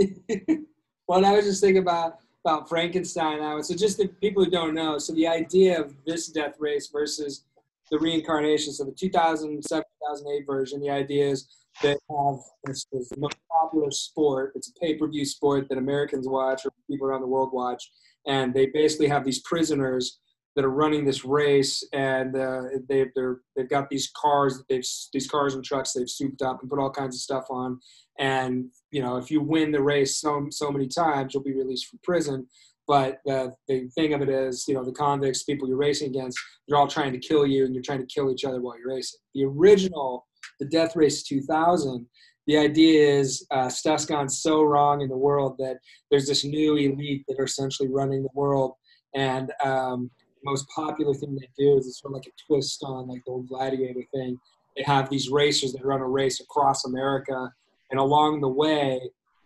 well, 1.09 1.25
I 1.25 1.33
was 1.33 1.45
just 1.45 1.61
thinking 1.61 1.83
about 1.83 2.19
about 2.45 2.69
Frankenstein 2.69 3.39
now. 3.39 3.61
So 3.61 3.77
just 3.77 3.99
the 3.99 4.09
people 4.09 4.45
who 4.45 4.51
don't 4.51 4.75
know, 4.75 4.99
so 4.99 5.13
the 5.15 5.29
idea 5.29 5.81
of 5.81 5.95
this 6.05 6.29
death 6.29 6.57
race 6.59 6.89
versus 6.93 7.45
the 7.91 7.99
reincarnation. 7.99 8.73
So 8.73 8.85
the 8.85 8.93
2007 8.93 9.85
2008 10.03 10.47
version, 10.47 10.81
the 10.81 10.91
idea 10.91 11.29
is 11.29 11.49
that 11.83 11.99
have 12.11 12.39
this, 12.65 12.87
this 12.93 13.11
most 13.17 13.37
popular 13.51 13.91
sport. 13.91 14.53
It's 14.55 14.69
a 14.69 14.73
pay-per-view 14.81 15.25
sport 15.25 15.69
that 15.69 15.79
Americans 15.79 16.29
watch 16.29 16.65
or 16.65 16.73
people 16.91 17.07
around 17.07 17.23
the 17.23 17.27
world 17.27 17.51
watch, 17.53 17.91
and 18.27 18.53
they 18.53 18.67
basically 18.67 19.09
have 19.09 19.25
these 19.25 19.41
prisoners 19.43 20.19
that 20.55 20.65
are 20.65 20.71
running 20.71 21.05
this 21.05 21.25
race, 21.25 21.83
and 21.93 22.37
uh, 22.37 22.63
they 22.89 23.07
they're 23.15 23.41
they've 23.57 23.69
got 23.69 23.89
these 23.89 24.11
cars 24.17 24.63
they've 24.69 24.85
these 25.13 25.29
cars 25.29 25.55
and 25.55 25.65
trucks 25.65 25.93
they've 25.93 26.11
souped 26.11 26.43
up 26.43 26.61
and 26.61 26.71
put 26.71 26.79
all 26.79 26.91
kinds 26.91 27.17
of 27.17 27.21
stuff 27.21 27.47
on, 27.51 27.81
and 28.19 28.67
you 28.91 29.03
know 29.03 29.17
if 29.17 29.31
you 29.31 29.41
win 29.41 29.73
the 29.73 29.83
race 29.83 30.19
so 30.19 30.47
so 30.51 30.71
many 30.71 30.87
times 30.89 31.35
you'll 31.35 31.43
be 31.43 31.55
released 31.55 31.89
from 31.89 32.01
prison. 32.03 32.47
But 32.89 33.19
the, 33.25 33.55
the 33.69 33.89
thing 33.95 34.13
of 34.13 34.23
it 34.23 34.29
is, 34.29 34.67
you 34.67 34.75
know, 34.75 34.85
the 34.85 34.93
convicts, 34.93 35.45
people 35.45 35.69
you're 35.69 35.77
racing 35.77 36.09
against, 36.09 36.37
they're 36.67 36.77
all 36.77 36.89
trying 36.89 37.13
to 37.13 37.19
kill 37.19 37.47
you, 37.47 37.65
and 37.65 37.73
you're 37.73 37.83
trying 37.83 38.01
to 38.01 38.13
kill 38.13 38.31
each 38.31 38.45
other 38.45 38.61
while 38.61 38.77
you're 38.77 38.95
racing. 38.95 39.21
The 39.35 39.45
original, 39.45 40.27
the 40.59 40.67
Death 40.67 40.97
Race 40.97 41.23
2000, 41.23 42.05
the 42.47 42.59
idea 42.59 43.09
is 43.09 43.47
uh, 43.53 43.69
stuff's 43.69 44.05
gone 44.05 44.29
so 44.29 44.63
wrong 44.63 45.01
in 45.01 45.09
the 45.09 45.17
world 45.17 45.57
that 45.59 45.77
there's 46.11 46.27
this 46.27 46.45
new 46.45 46.77
elite 46.77 47.25
that 47.29 47.39
are 47.39 47.45
essentially 47.45 47.89
running 47.89 48.23
the 48.23 48.29
world, 48.35 48.73
and 49.15 49.53
um, 49.65 50.11
most 50.45 50.69
popular 50.69 51.15
thing 51.15 51.35
they 51.35 51.49
do 51.59 51.79
is 51.79 51.99
sort 51.99 52.13
of 52.13 52.17
like 52.17 52.27
a 52.27 52.47
twist 52.47 52.83
on 52.85 53.09
like 53.09 53.25
the 53.25 53.45
gladiator 53.49 54.03
thing. 54.13 54.39
They 54.77 54.83
have 54.85 55.11
these 55.11 55.29
racers 55.29 55.73
that 55.73 55.85
run 55.85 56.01
a 56.01 56.09
race 56.09 56.41
across 56.41 56.85
America, 56.85 57.53
and 57.91 58.01
along 58.01 58.41
the 58.41 58.49
way, 58.49 59.01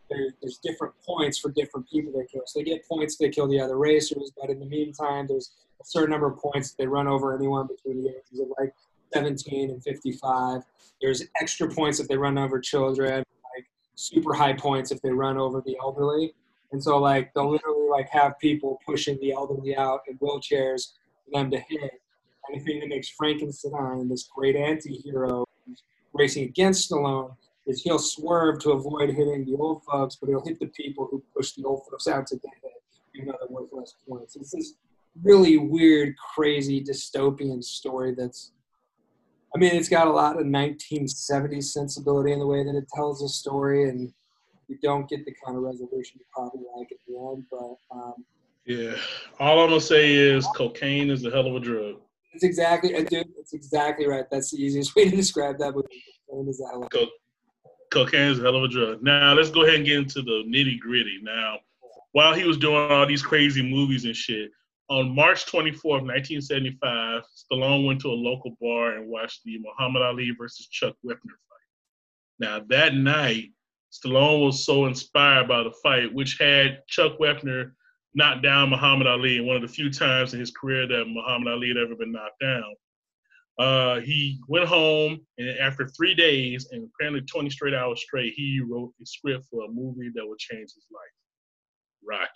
there, 0.08 0.28
there's 0.40 0.58
different 0.58 0.94
points 1.04 1.38
for 1.38 1.50
different 1.50 1.88
people 1.90 2.12
they 2.12 2.26
kill. 2.26 2.42
So 2.46 2.60
they 2.60 2.64
get 2.64 2.86
points 2.88 3.16
they 3.16 3.28
kill 3.28 3.48
the 3.48 3.60
other 3.60 3.76
racers, 3.76 4.32
but 4.40 4.50
in 4.50 4.60
the 4.60 4.66
meantime, 4.66 5.26
there's 5.26 5.50
a 5.80 5.84
certain 5.84 6.10
number 6.10 6.28
of 6.28 6.38
points 6.38 6.74
they 6.74 6.86
run 6.86 7.08
over 7.08 7.34
anyone 7.34 7.66
between 7.66 8.02
the 8.02 8.10
ages 8.10 8.40
of 8.40 8.48
like 8.58 8.72
17 9.12 9.70
and 9.70 9.82
55. 9.82 10.62
There's 11.00 11.24
extra 11.40 11.68
points 11.68 12.00
if 12.00 12.08
they 12.08 12.16
run 12.16 12.38
over 12.38 12.60
children, 12.60 13.24
like 13.56 13.66
super 13.94 14.34
high 14.34 14.52
points 14.52 14.90
if 14.90 15.00
they 15.02 15.10
run 15.10 15.38
over 15.38 15.62
the 15.64 15.76
elderly. 15.82 16.34
And 16.72 16.82
so 16.82 16.98
like 16.98 17.32
they'll 17.34 17.50
literally 17.50 17.88
like 17.90 18.08
have 18.10 18.38
people 18.38 18.80
pushing 18.84 19.18
the 19.20 19.32
elderly 19.32 19.76
out 19.76 20.00
in 20.08 20.18
wheelchairs 20.18 20.92
for 21.24 21.38
them 21.38 21.50
to 21.50 21.58
hit. 21.58 22.00
Anything 22.50 22.80
that 22.80 22.88
makes 22.88 23.08
Frankenstein 23.08 24.08
this 24.08 24.28
great 24.34 24.56
anti-hero 24.56 25.44
racing 26.12 26.44
against 26.44 26.90
Stallone 26.90 27.34
is 27.66 27.82
he'll 27.82 27.98
swerve 27.98 28.60
to 28.60 28.70
avoid 28.70 29.10
hitting 29.10 29.44
the 29.44 29.56
old 29.56 29.82
folks, 29.84 30.16
but 30.16 30.28
he'll 30.28 30.44
hit 30.44 30.60
the 30.60 30.66
people 30.68 31.08
who 31.10 31.22
push 31.36 31.52
the 31.52 31.64
old 31.64 31.82
folks 31.90 32.06
out 32.06 32.26
to 32.28 32.36
get 32.36 32.52
hit, 32.62 32.72
even 33.14 33.28
though 33.28 33.36
they're 33.40 33.84
points. 34.08 34.36
It's 34.36 34.52
this 34.52 34.74
really 35.22 35.56
weird, 35.56 36.14
crazy, 36.34 36.82
dystopian 36.82 37.64
story 37.64 38.14
that's, 38.14 38.52
I 39.54 39.58
mean, 39.58 39.74
it's 39.74 39.88
got 39.88 40.06
a 40.06 40.12
lot 40.12 40.38
of 40.38 40.46
1970s 40.46 41.64
sensibility 41.64 42.32
in 42.32 42.38
the 42.38 42.46
way 42.46 42.62
that 42.62 42.76
it 42.76 42.86
tells 42.94 43.22
a 43.22 43.28
story, 43.28 43.88
and 43.88 44.12
you 44.68 44.78
don't 44.82 45.08
get 45.08 45.24
the 45.24 45.34
kind 45.44 45.56
of 45.56 45.62
resolution 45.62 46.18
you 46.18 46.24
probably 46.34 46.62
like 46.76 46.88
at 46.90 46.98
the 47.06 47.16
end, 47.16 47.44
but. 47.50 47.76
Um, 47.96 48.14
yeah, 48.66 48.96
all 49.38 49.60
I'm 49.60 49.68
gonna 49.68 49.80
say 49.80 50.14
is 50.14 50.44
cocaine 50.56 51.08
is 51.08 51.24
a 51.24 51.30
hell 51.30 51.46
of 51.46 51.54
a 51.54 51.60
drug. 51.60 52.00
It's 52.32 52.42
exactly, 52.42 52.90
dude. 53.04 53.28
It's 53.38 53.54
exactly 53.54 54.06
right. 54.06 54.24
That's 54.30 54.50
the 54.50 54.60
easiest 54.60 54.96
way 54.96 55.08
to 55.08 55.14
describe 55.16 55.58
that. 55.58 55.72
Cocaine 55.72 56.48
is 56.48 56.60
of 56.74 56.82
a 56.82 57.06
cocaine 57.92 58.32
is 58.32 58.40
a 58.40 58.42
hell 58.42 58.56
of 58.56 58.64
a 58.64 58.68
drug. 58.68 59.02
Now 59.02 59.34
let's 59.34 59.50
go 59.50 59.62
ahead 59.62 59.76
and 59.76 59.84
get 59.86 59.98
into 59.98 60.20
the 60.20 60.44
nitty 60.48 60.80
gritty. 60.80 61.20
Now, 61.22 61.58
while 62.12 62.34
he 62.34 62.44
was 62.44 62.58
doing 62.58 62.90
all 62.90 63.06
these 63.06 63.22
crazy 63.22 63.62
movies 63.62 64.04
and 64.04 64.16
shit, 64.16 64.50
on 64.88 65.14
March 65.14 65.46
24th, 65.46 66.04
1975, 66.04 67.22
Stallone 67.22 67.86
went 67.86 68.00
to 68.02 68.08
a 68.08 68.10
local 68.10 68.56
bar 68.60 68.92
and 68.92 69.08
watched 69.08 69.42
the 69.44 69.58
Muhammad 69.58 70.02
Ali 70.02 70.30
versus 70.38 70.66
Chuck 70.68 70.94
Wepner 71.04 71.16
fight. 71.48 72.38
Now 72.38 72.60
that 72.68 72.94
night, 72.94 73.50
Stallone 73.96 74.44
was 74.44 74.64
so 74.64 74.86
inspired 74.86 75.48
by 75.48 75.62
the 75.62 75.72
fight, 75.82 76.12
which 76.12 76.36
had 76.38 76.86
Chuck 76.86 77.18
Wepner 77.18 77.72
knock 78.14 78.42
down 78.42 78.70
Muhammad 78.70 79.06
Ali, 79.06 79.40
one 79.40 79.56
of 79.56 79.62
the 79.62 79.68
few 79.68 79.90
times 79.90 80.34
in 80.34 80.40
his 80.40 80.50
career 80.50 80.86
that 80.86 81.04
Muhammad 81.06 81.52
Ali 81.52 81.68
had 81.68 81.76
ever 81.76 81.94
been 81.94 82.12
knocked 82.12 82.40
down. 82.40 82.74
Uh, 83.58 84.00
he 84.00 84.38
went 84.48 84.66
home, 84.66 85.18
and 85.38 85.48
after 85.58 85.88
three 85.88 86.14
days 86.14 86.68
and 86.72 86.88
apparently 86.94 87.22
20 87.22 87.48
straight 87.48 87.74
hours 87.74 88.02
straight, 88.02 88.34
he 88.34 88.60
wrote 88.60 88.92
a 89.00 89.06
script 89.06 89.46
for 89.50 89.64
a 89.64 89.68
movie 89.68 90.10
that 90.14 90.26
would 90.26 90.38
change 90.38 90.72
his 90.74 90.86
life 90.92 91.16
Rocky. 92.06 92.30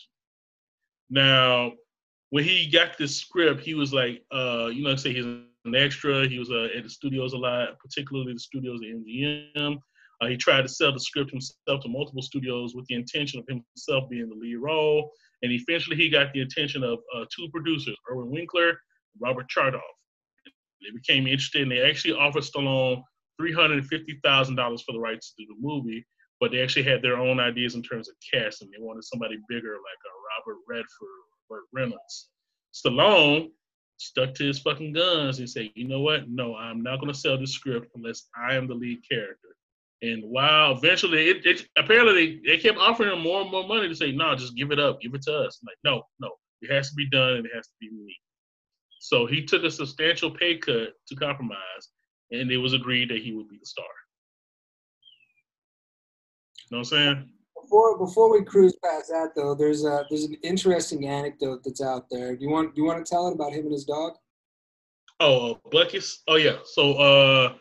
Now, 1.10 1.72
when 2.30 2.44
he 2.44 2.68
got 2.70 2.96
this 2.96 3.16
script, 3.16 3.62
he 3.62 3.74
was 3.74 3.92
like, 3.92 4.22
uh, 4.32 4.70
you 4.72 4.82
know, 4.82 4.96
say 4.96 5.12
he's 5.12 5.24
an 5.24 5.74
extra. 5.74 6.26
He 6.26 6.38
was 6.38 6.50
uh, 6.50 6.68
at 6.76 6.84
the 6.84 6.90
studios 6.90 7.32
a 7.32 7.38
lot, 7.38 7.78
particularly 7.78 8.32
the 8.32 8.38
studios 8.38 8.80
at 8.82 8.88
MGM. 8.88 9.78
Uh, 10.20 10.26
he 10.26 10.36
tried 10.36 10.62
to 10.62 10.68
sell 10.68 10.92
the 10.92 11.00
script 11.00 11.30
himself 11.30 11.82
to 11.82 11.88
multiple 11.88 12.22
studios 12.22 12.74
with 12.74 12.84
the 12.86 12.94
intention 12.94 13.38
of 13.40 13.46
himself 13.48 14.08
being 14.10 14.28
the 14.28 14.34
lead 14.34 14.56
role. 14.56 15.10
And 15.42 15.52
eventually 15.52 15.96
he 15.96 16.10
got 16.10 16.32
the 16.32 16.42
attention 16.42 16.82
of 16.82 16.98
uh, 17.14 17.24
two 17.34 17.48
producers, 17.50 17.96
Irwin 18.10 18.30
Winkler, 18.30 18.68
and 18.68 19.20
Robert 19.20 19.46
Chartoff. 19.48 19.80
They 20.82 20.90
became 20.94 21.26
interested 21.26 21.62
and 21.62 21.72
they 21.72 21.80
actually 21.80 22.14
offered 22.14 22.42
Stallone 22.42 23.02
$350,000 23.40 24.82
for 24.84 24.92
the 24.92 25.00
rights 25.00 25.32
to 25.32 25.44
do 25.44 25.54
the 25.54 25.66
movie, 25.66 26.06
but 26.40 26.50
they 26.50 26.62
actually 26.62 26.82
had 26.82 27.02
their 27.02 27.16
own 27.16 27.40
ideas 27.40 27.74
in 27.74 27.82
terms 27.82 28.08
of 28.08 28.14
casting. 28.32 28.70
They 28.70 28.82
wanted 28.82 29.04
somebody 29.04 29.38
bigger 29.48 29.72
like 29.72 30.00
a 30.04 30.52
Robert 30.52 30.60
Redford 30.68 30.84
or 31.50 31.56
Burt 31.56 31.64
Reynolds. 31.72 32.28
Stallone 32.74 33.50
stuck 33.96 34.34
to 34.34 34.46
his 34.46 34.58
fucking 34.58 34.92
guns 34.92 35.38
and 35.38 35.48
said, 35.48 35.70
you 35.74 35.88
know 35.88 36.00
what? 36.00 36.28
No, 36.28 36.56
I'm 36.56 36.82
not 36.82 37.00
going 37.00 37.12
to 37.12 37.18
sell 37.18 37.38
this 37.38 37.52
script 37.52 37.88
unless 37.94 38.28
I 38.36 38.54
am 38.54 38.66
the 38.66 38.74
lead 38.74 39.00
character. 39.08 39.56
And 40.02 40.22
while 40.24 40.72
eventually, 40.72 41.28
it, 41.28 41.44
it, 41.44 41.66
apparently 41.76 42.40
they, 42.44 42.56
they 42.56 42.62
kept 42.62 42.78
offering 42.78 43.12
him 43.12 43.20
more 43.20 43.42
and 43.42 43.50
more 43.50 43.66
money 43.66 43.86
to 43.86 43.94
say, 43.94 44.12
no, 44.12 44.34
just 44.34 44.56
give 44.56 44.70
it 44.70 44.78
up, 44.78 45.00
give 45.00 45.14
it 45.14 45.22
to 45.22 45.36
us. 45.36 45.60
I'm 45.60 45.66
like, 45.66 45.76
no, 45.84 46.02
no, 46.20 46.30
it 46.62 46.74
has 46.74 46.88
to 46.88 46.94
be 46.94 47.08
done 47.10 47.32
and 47.32 47.46
it 47.46 47.52
has 47.54 47.66
to 47.66 47.74
be 47.80 47.90
me. 47.90 48.16
So 49.00 49.26
he 49.26 49.44
took 49.44 49.64
a 49.64 49.70
substantial 49.70 50.30
pay 50.30 50.58
cut 50.58 50.92
to 51.08 51.16
compromise, 51.16 51.88
and 52.30 52.50
it 52.50 52.58
was 52.58 52.74
agreed 52.74 53.10
that 53.10 53.22
he 53.22 53.32
would 53.32 53.48
be 53.48 53.56
the 53.58 53.66
star. 53.66 53.86
You 56.70 56.76
know 56.76 56.80
what 56.80 56.92
I'm 56.92 56.98
saying? 56.98 57.30
Before 57.62 57.98
before 57.98 58.30
we 58.30 58.44
cruise 58.44 58.76
past 58.84 59.08
that 59.08 59.30
though, 59.34 59.54
there's 59.54 59.84
a 59.84 60.04
there's 60.10 60.24
an 60.24 60.36
interesting 60.42 61.08
anecdote 61.08 61.60
that's 61.64 61.82
out 61.82 62.06
there. 62.10 62.36
Do 62.36 62.44
you 62.44 62.50
want 62.50 62.74
do 62.74 62.82
you 62.82 62.86
want 62.86 63.04
to 63.04 63.10
tell 63.10 63.28
it 63.28 63.34
about 63.34 63.52
him 63.52 63.64
and 63.64 63.72
his 63.72 63.84
dog? 63.84 64.12
Oh, 65.18 65.52
uh, 65.52 65.54
Bleckus. 65.70 66.18
Oh 66.28 66.36
yeah. 66.36 66.58
So 66.64 66.94
uh, 66.94 67.54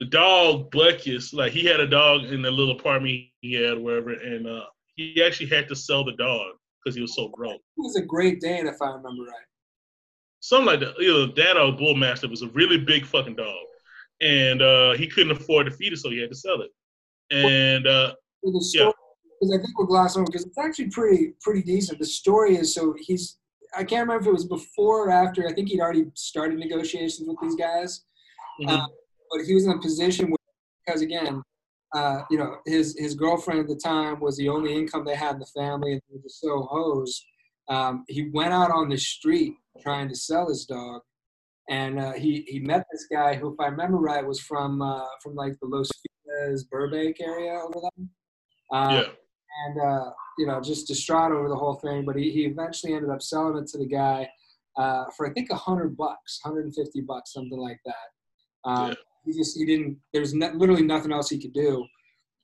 the 0.00 0.06
dog 0.06 0.70
Bleckus, 0.70 1.34
like 1.34 1.52
he 1.52 1.64
had 1.64 1.78
a 1.78 1.86
dog 1.86 2.24
in 2.24 2.42
the 2.42 2.50
little 2.50 2.76
apartment 2.76 3.24
he 3.40 3.52
had, 3.52 3.78
wherever, 3.78 4.12
and 4.12 4.46
uh, 4.46 4.64
he 4.96 5.22
actually 5.22 5.48
had 5.48 5.68
to 5.68 5.76
sell 5.76 6.04
the 6.04 6.12
dog 6.12 6.54
because 6.82 6.96
he 6.96 7.02
was 7.02 7.14
so 7.14 7.28
broke. 7.36 7.60
He 7.76 7.82
was 7.82 7.96
a 7.96 8.02
Great 8.02 8.40
Dane, 8.40 8.66
if 8.66 8.80
I 8.80 8.86
remember 8.86 9.24
right. 9.24 9.46
Something 10.40 10.66
like 10.66 10.80
that. 10.80 10.94
Know, 10.98 11.26
that 11.26 11.56
or 11.58 11.72
Bull 11.72 11.94
Mastiff 11.94 12.30
was 12.30 12.40
a 12.40 12.48
really 12.48 12.78
big 12.78 13.04
fucking 13.04 13.36
dog, 13.36 13.66
and 14.22 14.62
uh, 14.62 14.92
he 14.94 15.06
couldn't 15.06 15.32
afford 15.32 15.66
to 15.66 15.72
feed 15.72 15.92
it, 15.92 15.98
so 15.98 16.08
he 16.08 16.18
had 16.18 16.30
to 16.30 16.36
sell 16.36 16.62
it. 16.62 16.70
And 17.30 17.86
uh, 17.86 18.14
the 18.42 18.60
story, 18.62 18.92
because 19.38 19.54
I 19.54 19.58
think 19.58 19.78
we're 19.78 19.86
glossing 19.86 20.22
over 20.22 20.30
because 20.30 20.46
it's 20.46 20.58
actually 20.58 20.88
pretty 20.88 21.34
pretty 21.42 21.62
decent. 21.62 21.98
The 21.98 22.06
story 22.06 22.56
is 22.56 22.74
so 22.74 22.94
he's 22.98 23.36
I 23.76 23.84
can't 23.84 24.08
remember 24.08 24.22
if 24.22 24.26
it 24.28 24.32
was 24.32 24.46
before 24.46 25.08
or 25.08 25.10
after. 25.10 25.46
I 25.46 25.52
think 25.52 25.68
he'd 25.68 25.80
already 25.80 26.06
started 26.14 26.58
negotiations 26.58 27.28
with 27.28 27.36
these 27.42 27.54
guys, 27.54 28.04
mhm. 28.62 28.70
uh, 28.70 28.86
but 29.30 29.44
he 29.44 29.54
was 29.54 29.66
in 29.66 29.72
a 29.72 29.78
position 29.78 30.26
where 30.26 30.36
because 30.84 31.02
again, 31.02 31.42
uh, 31.94 32.22
you 32.30 32.38
know, 32.38 32.56
his 32.66 32.96
his 32.98 33.14
girlfriend 33.14 33.60
at 33.60 33.68
the 33.68 33.76
time 33.76 34.20
was 34.20 34.36
the 34.36 34.48
only 34.48 34.74
income 34.74 35.04
they 35.04 35.14
had 35.14 35.34
in 35.34 35.40
the 35.40 35.46
family, 35.46 35.92
and 35.92 36.00
they 36.08 36.16
were 36.16 36.22
just 36.22 36.40
so 36.40 36.62
hosed. 36.70 37.24
Um, 37.68 38.04
he 38.08 38.30
went 38.32 38.52
out 38.52 38.70
on 38.70 38.88
the 38.88 38.96
street 38.96 39.54
trying 39.82 40.08
to 40.08 40.14
sell 40.14 40.48
his 40.48 40.64
dog, 40.66 41.02
and 41.68 41.98
uh, 41.98 42.12
he 42.12 42.44
he 42.48 42.60
met 42.60 42.86
this 42.92 43.06
guy 43.10 43.34
who, 43.34 43.52
if 43.52 43.60
I 43.60 43.66
remember 43.66 43.98
right, 43.98 44.26
was 44.26 44.40
from 44.40 44.82
uh, 44.82 45.06
from 45.22 45.34
like 45.34 45.54
the 45.60 45.68
Los 45.68 45.88
Feliz 46.24 46.64
Burbank 46.64 47.20
area 47.20 47.52
over 47.52 47.80
there. 47.80 48.06
Um, 48.72 48.94
yeah, 48.94 49.02
and 49.66 49.80
uh, 49.80 50.10
you 50.38 50.46
know 50.46 50.60
just 50.60 50.86
distraught 50.86 51.32
over 51.32 51.48
the 51.48 51.56
whole 51.56 51.74
thing. 51.74 52.04
But 52.04 52.16
he, 52.16 52.30
he 52.30 52.44
eventually 52.44 52.94
ended 52.94 53.10
up 53.10 53.22
selling 53.22 53.56
it 53.62 53.68
to 53.68 53.78
the 53.78 53.86
guy 53.86 54.28
uh, 54.76 55.04
for 55.16 55.28
I 55.28 55.32
think 55.32 55.50
a 55.50 55.56
hundred 55.56 55.96
bucks, 55.96 56.40
hundred 56.42 56.66
and 56.66 56.74
fifty 56.74 57.00
bucks, 57.00 57.32
something 57.32 57.58
like 57.58 57.80
that. 57.84 58.70
Um, 58.70 58.88
Yeah. 58.88 58.94
He 59.24 59.32
just 59.32 59.56
he 59.56 59.64
didn't. 59.66 59.98
There 60.12 60.22
was 60.22 60.34
no, 60.34 60.50
literally 60.54 60.82
nothing 60.82 61.12
else 61.12 61.28
he 61.28 61.40
could 61.40 61.52
do, 61.52 61.84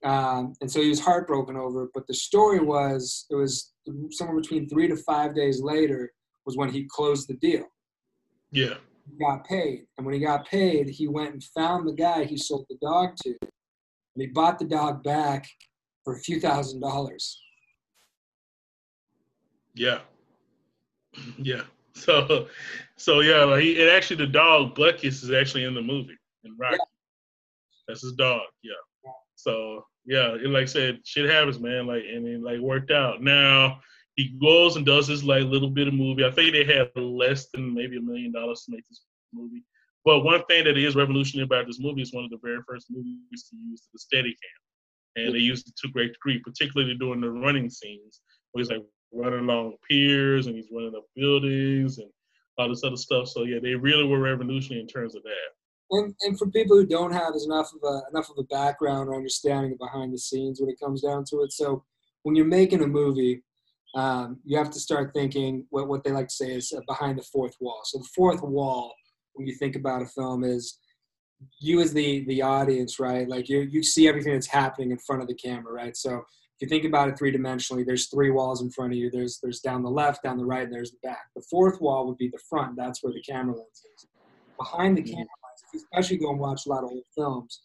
um, 0.05 0.53
and 0.61 0.70
so 0.70 0.81
he 0.83 0.89
was 0.89 1.01
heartbroken 1.01 1.57
over 1.57 1.85
it. 1.85 1.91
But 1.95 2.07
the 2.07 2.14
story 2.14 2.61
was 2.61 3.27
it 3.31 3.35
was 3.35 3.72
somewhere 4.11 4.41
between 4.41 4.68
three 4.68 4.89
to 4.89 4.97
five 4.97 5.35
days 5.35 5.61
later 5.62 6.12
was 6.45 6.57
when 6.57 6.70
he 6.70 6.87
closed 6.91 7.29
the 7.29 7.35
deal. 7.35 7.64
yeah, 8.53 8.74
He 9.11 9.16
got 9.24 9.45
paid, 9.47 9.87
and 9.97 10.07
when 10.07 10.14
he 10.14 10.20
got 10.20 10.47
paid, 10.47 10.89
he 10.89 11.09
went 11.09 11.33
and 11.33 11.45
found 11.45 11.89
the 11.89 11.95
guy 11.95 12.24
he 12.24 12.37
sold 12.37 12.66
the 12.68 12.77
dog 12.83 13.16
to, 13.22 13.31
and 13.41 13.51
he 14.18 14.27
bought 14.29 14.59
the 14.59 14.64
dog 14.66 15.03
back 15.03 15.47
for 16.05 16.14
a 16.14 16.20
few 16.20 16.41
thousand 16.41 16.81
dollars. 16.81 17.41
yeah, 19.74 20.01
yeah. 21.39 21.62
So, 21.97 22.49
so 22.97 23.20
yeah, 23.20 23.45
like 23.45 23.62
he 23.62 23.81
and 23.81 23.89
actually 23.89 24.16
the 24.16 24.27
dog 24.27 24.77
Bleckus 24.77 25.22
is 25.22 25.31
actually 25.31 25.64
in 25.64 25.72
the 25.72 25.81
movie 25.81 26.16
in 26.47 26.57
Rocky. 26.59 26.78
That's 27.88 28.03
his 28.03 28.12
dog. 28.12 28.42
Yeah. 28.62 28.72
So 29.34 29.84
yeah, 30.05 30.34
it, 30.34 30.49
like 30.49 30.62
I 30.62 30.66
said, 30.66 31.01
shit 31.05 31.30
happens, 31.30 31.61
man. 31.61 31.86
Like 31.86 32.05
and 32.05 32.26
it 32.26 32.42
like 32.42 32.61
worked 32.61 32.90
out. 32.90 33.22
Now 33.22 33.80
he 34.14 34.36
goes 34.40 34.76
and 34.76 34.86
does 34.86 35.07
this 35.07 35.22
like 35.22 35.44
little 35.44 35.70
bit 35.70 35.88
of 35.88 35.94
movie. 35.94 36.24
I 36.24 36.30
think 36.30 36.53
they 36.53 36.64
had 36.64 36.90
less 36.97 37.49
than 37.51 37.74
maybe 37.74 37.99
a 37.99 38.01
million 38.01 38.32
dollars 38.32 38.62
to 38.64 38.72
make 38.72 38.86
this 38.88 39.03
movie. 39.32 39.62
But 40.05 40.20
one 40.20 40.44
thing 40.44 40.64
that 40.64 40.78
is 40.78 40.94
revolutionary 40.94 41.44
about 41.44 41.66
this 41.66 41.80
movie 41.80 42.03
is 42.03 42.12
one 42.12 42.24
of 42.24 42.30
the 42.30 42.38
very 42.42 42.61
first 42.66 42.86
movies 42.90 43.49
to 43.51 43.57
use 43.57 43.88
the 43.92 43.99
Steadicam, 43.99 44.36
and 45.16 45.34
they 45.34 45.38
used 45.38 45.68
it 45.68 45.74
to 45.78 45.92
great 45.92 46.12
degree, 46.12 46.38
particularly 46.38 46.94
during 46.94 47.20
the 47.20 47.30
running 47.30 47.68
scenes 47.68 48.20
where 48.53 48.62
he's 48.62 48.70
like 48.70 48.84
running 49.12 49.40
along 49.40 49.74
piers 49.88 50.47
and 50.47 50.57
he's 50.57 50.68
running 50.70 50.94
up 50.97 51.05
buildings 51.14 51.99
and 51.99 52.09
all 52.57 52.68
this 52.68 52.84
other 52.84 52.97
stuff. 52.97 53.28
So 53.28 53.42
yeah, 53.42 53.59
they 53.61 53.74
really 53.74 54.05
were 54.05 54.20
revolutionary 54.20 54.80
in 54.80 54.88
terms 54.88 55.14
of 55.14 55.22
that. 55.24 55.51
And, 55.91 56.14
and 56.22 56.39
for 56.39 56.51
people 56.51 56.76
who 56.76 56.87
don't 56.87 57.12
have 57.12 57.34
as 57.34 57.45
enough 57.45 57.70
of 57.72 57.89
a 57.89 58.03
enough 58.11 58.28
of 58.30 58.37
a 58.39 58.45
background 58.45 59.09
or 59.09 59.14
understanding 59.14 59.72
of 59.72 59.78
behind 59.78 60.12
the 60.12 60.18
scenes 60.18 60.61
when 60.61 60.70
it 60.70 60.80
comes 60.80 61.03
down 61.03 61.24
to 61.30 61.43
it, 61.43 61.53
so 61.53 61.84
when 62.22 62.34
you're 62.34 62.45
making 62.45 62.82
a 62.82 62.87
movie, 62.87 63.45
um, 63.95 64.41
you 64.45 64.59
have 64.59 64.70
to 64.70 64.80
start 64.80 65.12
thinking 65.14 65.64
what 65.70 65.89
what 65.89 66.03
they 66.03 66.11
like 66.11 66.28
to 66.28 66.34
say 66.34 66.53
is 66.53 66.72
uh, 66.76 66.80
behind 66.89 67.18
the 67.18 67.22
fourth 67.22 67.55
wall. 67.61 67.80
So 67.84 67.99
the 67.99 68.09
fourth 68.14 68.43
wall, 68.43 68.93
when 69.34 69.47
you 69.47 69.55
think 69.55 69.76
about 69.76 70.03
a 70.03 70.07
film, 70.07 70.43
is 70.43 70.78
you 71.61 71.80
as 71.80 71.93
the 71.93 72.24
the 72.26 72.43
audience, 72.43 72.99
right? 72.99 73.28
Like 73.28 73.49
you 73.49 73.61
you 73.61 73.82
see 73.82 74.09
everything 74.09 74.32
that's 74.32 74.49
happening 74.49 74.91
in 74.91 74.99
front 74.99 75.22
of 75.22 75.28
the 75.28 75.34
camera, 75.34 75.72
right? 75.72 75.97
So 75.97 76.16
if 76.59 76.62
you 76.62 76.68
think 76.68 76.84
about 76.84 77.09
it 77.09 77.18
three 77.18 77.32
dimensionally, 77.32 77.84
there's 77.84 78.09
three 78.09 78.30
walls 78.30 78.62
in 78.62 78.70
front 78.70 78.93
of 78.93 78.99
you. 78.99 79.11
There's 79.11 79.39
there's 79.43 79.61
down 79.61 79.82
the 79.82 79.91
left, 79.91 80.22
down 80.22 80.39
the 80.39 80.45
right, 80.45 80.64
and 80.64 80.72
there's 80.72 80.91
the 80.91 80.99
back. 81.03 81.26
The 81.34 81.45
fourth 81.51 81.80
wall 81.80 82.07
would 82.07 82.16
be 82.16 82.28
the 82.28 82.41
front. 82.49 82.76
That's 82.76 83.03
where 83.03 83.12
the 83.12 83.20
camera 83.20 83.55
lens 83.55 83.82
is. 83.95 84.07
Behind 84.59 84.97
the 84.97 85.03
camera 85.03 85.18
lens, 85.18 85.45
if 85.67 85.75
you 85.75 85.81
especially 85.81 86.19
go 86.19 86.31
and 86.31 86.39
watch 86.39 86.67
a 86.67 86.69
lot 86.69 86.85
of 86.85 86.91
old 86.91 87.05
films, 87.14 87.61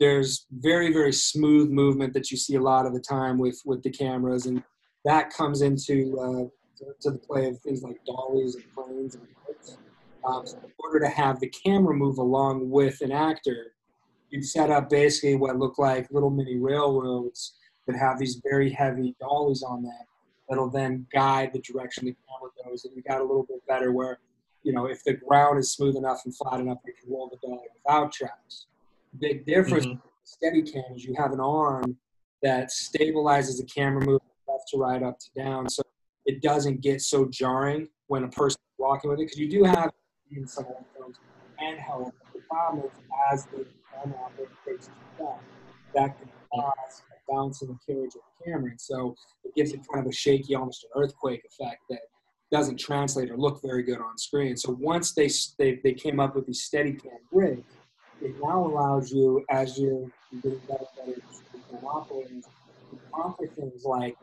there's 0.00 0.46
very 0.50 0.92
very 0.92 1.12
smooth 1.12 1.70
movement 1.70 2.12
that 2.14 2.30
you 2.30 2.36
see 2.36 2.56
a 2.56 2.60
lot 2.60 2.86
of 2.86 2.94
the 2.94 3.00
time 3.00 3.38
with 3.38 3.60
with 3.64 3.82
the 3.82 3.90
cameras, 3.90 4.46
and 4.46 4.62
that 5.04 5.30
comes 5.30 5.62
into 5.62 6.18
uh, 6.18 6.48
to, 6.78 6.84
to 7.00 7.10
the 7.12 7.18
play 7.18 7.48
of 7.48 7.58
things 7.60 7.82
like 7.82 8.04
dollies 8.04 8.56
and 8.56 8.64
planes 8.74 9.14
and 9.14 9.26
boats. 9.46 9.78
Um, 10.26 10.46
so 10.46 10.56
in 10.58 10.72
order 10.78 11.00
to 11.00 11.08
have 11.08 11.38
the 11.40 11.48
camera 11.48 11.94
move 11.94 12.18
along 12.18 12.70
with 12.70 13.00
an 13.02 13.12
actor, 13.12 13.74
you'd 14.30 14.44
set 14.44 14.70
up 14.70 14.88
basically 14.88 15.36
what 15.36 15.58
look 15.58 15.78
like 15.78 16.10
little 16.10 16.30
mini 16.30 16.56
railroads 16.56 17.54
that 17.86 17.96
have 17.96 18.18
these 18.18 18.40
very 18.42 18.70
heavy 18.70 19.14
dollies 19.20 19.62
on 19.62 19.82
them 19.82 19.92
that'll 20.48 20.70
then 20.70 21.06
guide 21.12 21.52
the 21.52 21.60
direction 21.60 22.06
the 22.06 22.16
camera 22.28 22.50
goes. 22.64 22.84
And 22.84 22.94
we 22.94 23.02
got 23.02 23.20
a 23.20 23.24
little 23.24 23.44
bit 23.44 23.66
better 23.66 23.92
where, 23.92 24.18
you 24.64 24.72
know, 24.72 24.86
if 24.86 25.04
the 25.04 25.12
ground 25.12 25.58
is 25.58 25.72
smooth 25.72 25.94
enough 25.94 26.22
and 26.24 26.34
flat 26.36 26.58
enough, 26.58 26.78
you 26.84 26.94
can 27.00 27.12
roll 27.12 27.28
the 27.30 27.46
dog 27.46 27.60
without 27.76 28.12
traps. 28.12 28.66
Big 29.18 29.46
difference 29.46 29.86
Mhm. 29.86 30.02
with 30.02 30.12
Steadicam 30.24 30.96
is 30.96 31.04
you 31.04 31.14
have 31.16 31.32
an 31.32 31.40
arm 31.40 31.98
that 32.42 32.70
stabilizes 32.70 33.58
the 33.58 33.66
camera 33.66 34.04
moving 34.04 34.26
left 34.48 34.68
to 34.70 34.78
right, 34.78 35.02
up 35.02 35.18
to 35.18 35.30
down, 35.36 35.68
so 35.68 35.82
it 36.24 36.42
doesn't 36.42 36.80
get 36.80 37.00
so 37.02 37.26
jarring 37.26 37.88
when 38.08 38.24
a 38.24 38.28
person's 38.28 38.58
walking 38.78 39.10
with 39.10 39.20
it. 39.20 39.24
Because 39.24 39.38
you 39.38 39.48
do 39.48 39.62
have 39.64 39.92
in 40.30 40.46
some 40.46 40.66
old 40.66 40.84
films 40.96 41.18
handheld. 41.60 42.10
The 42.32 42.40
problem 42.48 42.84
is 42.84 42.98
as 43.30 43.46
the 43.46 43.66
camera 43.92 44.18
operator 44.18 44.52
takes 44.66 44.88
a 44.88 44.92
step, 45.14 45.40
that 45.94 46.18
can 46.18 46.28
cause 46.52 47.02
a 47.12 47.32
bounce 47.32 47.62
in 47.62 47.68
the 47.68 47.78
carriage 47.86 48.14
of 48.14 48.22
the 48.38 48.44
camera. 48.44 48.70
And 48.70 48.80
so 48.80 49.14
it 49.44 49.54
gives 49.54 49.72
it 49.72 49.80
kind 49.92 50.04
of 50.04 50.10
a 50.10 50.14
shaky, 50.14 50.54
almost 50.54 50.84
an 50.84 50.90
earthquake 51.02 51.44
effect 51.44 51.82
that 51.90 52.00
doesn't 52.54 52.78
translate 52.78 53.32
or 53.32 53.36
look 53.36 53.60
very 53.62 53.82
good 53.82 53.98
on 53.98 54.16
screen. 54.16 54.56
So 54.56 54.76
once 54.78 55.12
they 55.12 55.28
they, 55.58 55.80
they 55.82 55.92
came 55.92 56.20
up 56.20 56.36
with 56.36 56.46
these 56.46 56.62
Steadicam 56.68 57.18
rig, 57.32 57.64
it 58.22 58.32
now 58.40 58.64
allows 58.64 59.10
you, 59.10 59.44
as 59.50 59.76
you're 59.76 60.06
getting 60.40 60.60
better, 60.68 60.86
better 60.96 61.86
operators, 61.96 62.44
to 62.90 62.98
conquer 63.12 63.48
things 63.56 63.82
like 63.84 64.16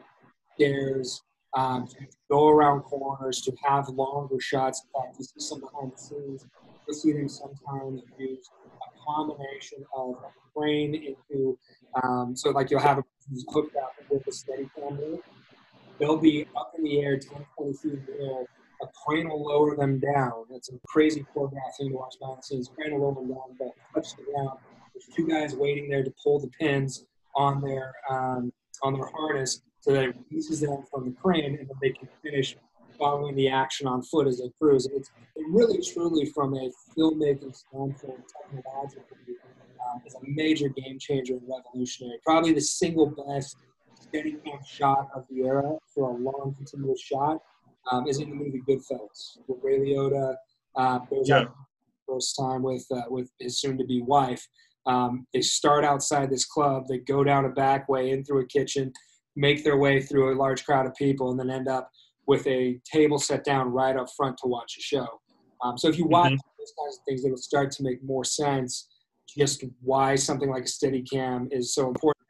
stairs, 0.55 1.21
um, 1.57 1.89
go 2.29 2.47
around 2.47 2.83
corners, 2.83 3.41
to 3.41 3.51
have 3.65 3.89
longer 3.89 4.39
shots. 4.39 4.81
In 4.85 5.01
fact, 5.01 5.17
you 5.19 5.25
see 5.25 5.39
some 5.49 5.59
behind 5.59 5.91
the 5.91 5.97
scenes. 5.97 6.45
You'll 6.87 6.95
see 6.95 7.11
them 7.11 7.27
sometimes 7.27 8.01
use 8.17 8.49
a 8.87 8.89
combination 9.05 9.79
of 9.93 10.11
a 10.11 10.29
crane 10.53 10.95
into, 10.95 11.59
um, 12.01 12.33
so 12.33 12.51
like 12.51 12.71
you'll 12.71 12.79
have 12.79 12.99
a 12.99 13.03
hooked 13.49 13.75
up 13.75 13.91
with 14.09 14.25
a 14.25 14.31
steady 14.31 14.69
camera. 14.73 15.17
They'll 16.01 16.17
be 16.17 16.47
up 16.57 16.73
in 16.75 16.83
the 16.83 16.99
air, 17.01 17.19
10, 17.19 17.45
20 17.55 17.73
feet 17.73 17.93
in 17.93 18.05
the 18.07 18.23
air. 18.23 18.45
A 18.81 18.87
crane 19.05 19.29
will 19.29 19.45
lower 19.45 19.75
them 19.75 19.99
down. 19.99 20.45
That's 20.49 20.69
a 20.69 20.79
crazy 20.87 21.23
choreographed 21.35 21.77
thing 21.77 21.89
to 21.89 21.95
watch 21.95 22.15
behind 22.19 22.39
the 22.39 22.43
scenes. 22.43 22.71
Crane 22.75 22.99
will 22.99 23.13
lower 23.13 23.15
them 23.15 23.29
down, 23.29 23.55
but 23.59 23.69
touch 23.93 24.15
the 24.15 24.23
ground. 24.23 24.57
There's 24.95 25.15
two 25.15 25.27
guys 25.27 25.55
waiting 25.55 25.87
there 25.89 26.03
to 26.03 26.11
pull 26.23 26.39
the 26.39 26.47
pins 26.59 27.05
on 27.35 27.61
their 27.61 27.93
um, 28.09 28.51
on 28.81 28.93
their 28.93 29.05
harness 29.05 29.61
so 29.79 29.93
that 29.93 30.05
it 30.05 30.15
releases 30.31 30.61
them 30.61 30.83
from 30.91 31.05
the 31.05 31.11
crane 31.21 31.57
and 31.59 31.69
then 31.69 31.77
they 31.81 31.91
can 31.91 32.09
finish 32.23 32.57
following 32.97 33.35
the 33.35 33.49
action 33.49 33.85
on 33.87 34.01
foot 34.01 34.25
as 34.27 34.39
they 34.39 34.49
cruise. 34.59 34.87
It's 34.91 35.11
it 35.35 35.45
really, 35.49 35.81
truly, 35.81 36.25
from 36.25 36.55
a 36.55 36.71
filmmaking 36.97 37.55
standpoint, 37.55 38.23
technologically, 38.41 39.35
um, 39.93 40.01
is 40.05 40.15
a 40.15 40.19
major 40.23 40.69
game 40.69 40.97
changer 40.99 41.33
and 41.33 41.43
revolutionary. 41.47 42.17
Probably 42.25 42.53
the 42.53 42.61
single 42.61 43.05
best 43.05 43.57
Steadicam 44.21 44.65
shot 44.65 45.09
of 45.15 45.25
the 45.29 45.41
era 45.43 45.77
for 45.93 46.11
a 46.11 46.13
long, 46.17 46.53
continuous 46.57 47.01
shot 47.01 47.37
um, 47.91 48.07
is 48.07 48.19
in 48.19 48.29
the 48.29 48.35
movie 48.35 48.61
Goodfellas, 48.67 49.37
where 49.47 49.59
Ray 49.63 49.79
Liotta 49.79 50.35
uh, 50.75 50.99
goes 51.09 51.29
Yeah. 51.29 51.41
out 51.41 51.55
first 52.07 52.35
time 52.37 52.61
with 52.63 52.85
uh, 52.91 53.03
with 53.09 53.31
his 53.39 53.59
soon-to-be 53.61 54.01
wife. 54.01 54.45
Um, 54.85 55.27
they 55.33 55.41
start 55.41 55.85
outside 55.85 56.29
this 56.29 56.45
club. 56.45 56.85
They 56.89 56.97
go 56.97 57.23
down 57.23 57.45
a 57.45 57.49
back 57.49 57.87
way 57.87 58.09
in 58.11 58.23
through 58.23 58.41
a 58.41 58.47
kitchen, 58.47 58.91
make 59.35 59.63
their 59.63 59.77
way 59.77 60.01
through 60.01 60.33
a 60.33 60.35
large 60.35 60.65
crowd 60.65 60.85
of 60.87 60.95
people, 60.95 61.31
and 61.31 61.39
then 61.39 61.49
end 61.49 61.67
up 61.67 61.89
with 62.27 62.45
a 62.47 62.79
table 62.91 63.19
set 63.19 63.43
down 63.43 63.69
right 63.69 63.95
up 63.95 64.07
front 64.17 64.37
to 64.39 64.47
watch 64.47 64.75
a 64.77 64.81
show. 64.81 65.07
Um, 65.63 65.77
so 65.77 65.87
if 65.87 65.97
you 65.97 66.05
watch 66.07 66.31
Mhm. 66.31 66.39
those 66.57 66.73
kinds 66.79 66.97
of 66.97 67.03
things, 67.07 67.23
it'll 67.25 67.37
start 67.37 67.71
to 67.73 67.83
make 67.83 68.03
more 68.03 68.23
sense 68.23 68.89
just 69.37 69.63
why 69.81 70.15
something 70.15 70.49
like 70.49 70.63
a 70.63 70.67
Steadicam 70.67 71.47
is 71.51 71.73
so 71.73 71.87
important. 71.87 72.20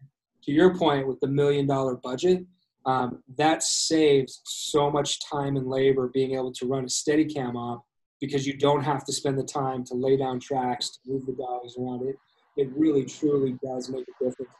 To 0.44 0.52
your 0.52 0.76
point, 0.76 1.08
with 1.08 1.20
the 1.20 1.28
million 1.28 1.68
dollar 1.68 1.96
budget, 1.96 2.46
um, 2.86 3.22
that 3.38 3.62
saves 3.62 4.42
so 4.46 4.90
much 4.90 5.20
time 5.30 5.56
and 5.56 5.68
labor 5.68 6.10
being 6.14 6.34
able 6.34 6.52
to 6.54 6.66
run 6.66 6.84
a 6.84 6.88
Steadicam 6.88 7.56
op 7.56 7.86
because 8.20 8.48
you 8.48 8.58
don't 8.58 8.84
have 8.84 9.06
to 9.06 9.14
spend 9.14 9.38
the 9.38 9.44
time 9.44 9.84
to 9.86 9.94
lay 9.94 10.18
down 10.18 10.40
tracks 10.40 10.90
to 10.90 11.00
move 11.06 11.26
the 11.26 11.34
dogs 11.34 11.76
around 11.78 12.08
it. 12.08 12.16
It 12.58 12.70
really 12.76 13.06
truly 13.06 13.58
does 13.64 13.90
make 13.90 14.06
a 14.08 14.24
difference. 14.24 14.58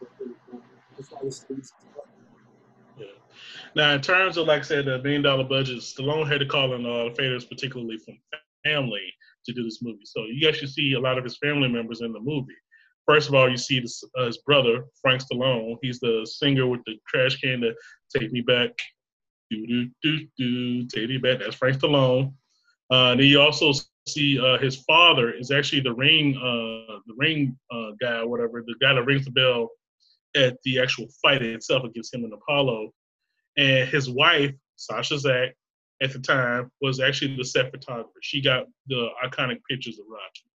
Now, 3.76 3.94
in 3.94 4.02
terms 4.02 4.38
of, 4.38 4.48
like 4.48 4.60
I 4.60 4.64
said, 4.64 4.86
the 4.86 5.02
million 5.02 5.22
dollar 5.22 5.44
budget, 5.44 5.80
Stallone 5.80 6.30
had 6.30 6.40
to 6.40 6.46
call 6.46 6.74
in 6.74 6.86
uh, 6.86 7.14
favors, 7.16 7.46
particularly 7.46 7.98
from 7.98 8.18
family, 8.64 9.14
to 9.46 9.54
do 9.54 9.64
this 9.64 9.82
movie. 9.82 10.06
So 10.06 10.26
you 10.32 10.48
actually 10.48 10.68
see 10.68 10.94
a 10.94 11.00
lot 11.00 11.18
of 11.18 11.24
his 11.24 11.38
family 11.38 11.70
members 11.70 12.02
in 12.02 12.14
the 12.14 12.20
movie. 12.20 12.54
First 13.08 13.28
of 13.28 13.36
all, 13.36 13.50
you 13.50 13.58
see 13.58 13.80
this, 13.80 14.04
uh, 14.18 14.26
his 14.26 14.38
brother, 14.40 14.86
Frank 15.02 15.22
Stallone. 15.22 15.78
He's 15.82 16.00
the 16.00 16.28
singer 16.30 16.68
with 16.68 16.82
the 16.86 16.96
trash 17.08 17.38
can 17.38 17.62
to 17.62 17.74
take 18.16 18.32
me 18.32 18.42
back. 18.42 18.72
Do, 19.50 19.68
do, 19.68 19.90
do, 20.02 20.28
do, 20.38 20.88
take 20.88 21.10
me 21.10 21.18
back. 21.18 21.40
That's 21.40 21.56
Frank 21.56 21.78
Stallone. 21.78 22.34
Uh, 22.90 23.16
then 23.16 23.26
you 23.26 23.42
also 23.42 23.72
see 24.08 24.40
uh, 24.40 24.58
his 24.58 24.78
father 24.84 25.32
is 25.32 25.52
actually 25.52 25.82
the 25.82 25.94
ring, 25.94 26.36
uh, 26.38 27.00
the 27.08 27.14
ring 27.18 27.58
uh, 27.72 27.92
guy, 28.00 28.20
or 28.20 28.28
whatever, 28.28 28.64
the 28.66 28.76
guy 28.82 28.94
that 28.94 29.04
rings 29.04 29.26
the 29.26 29.32
bell 29.32 29.70
at 30.36 30.58
the 30.64 30.80
actual 30.80 31.08
fight 31.22 31.42
itself 31.42 31.84
against 31.84 32.14
him 32.14 32.24
and 32.24 32.34
Apollo. 32.34 32.92
And 33.58 33.90
his 33.90 34.10
wife, 34.10 34.54
Sasha 34.76 35.16
Czack, 35.16 35.52
at 36.02 36.14
the 36.14 36.20
time, 36.20 36.72
was 36.82 37.00
actually 37.00 37.36
the 37.36 37.46
set 37.46 37.72
photographer. 37.72 38.10
She 38.22 38.42
got 38.42 38.66
the 38.88 39.10
iconic 39.24 39.60
pictures 39.70 40.00
of 40.00 40.06
Rocky. 40.10 40.51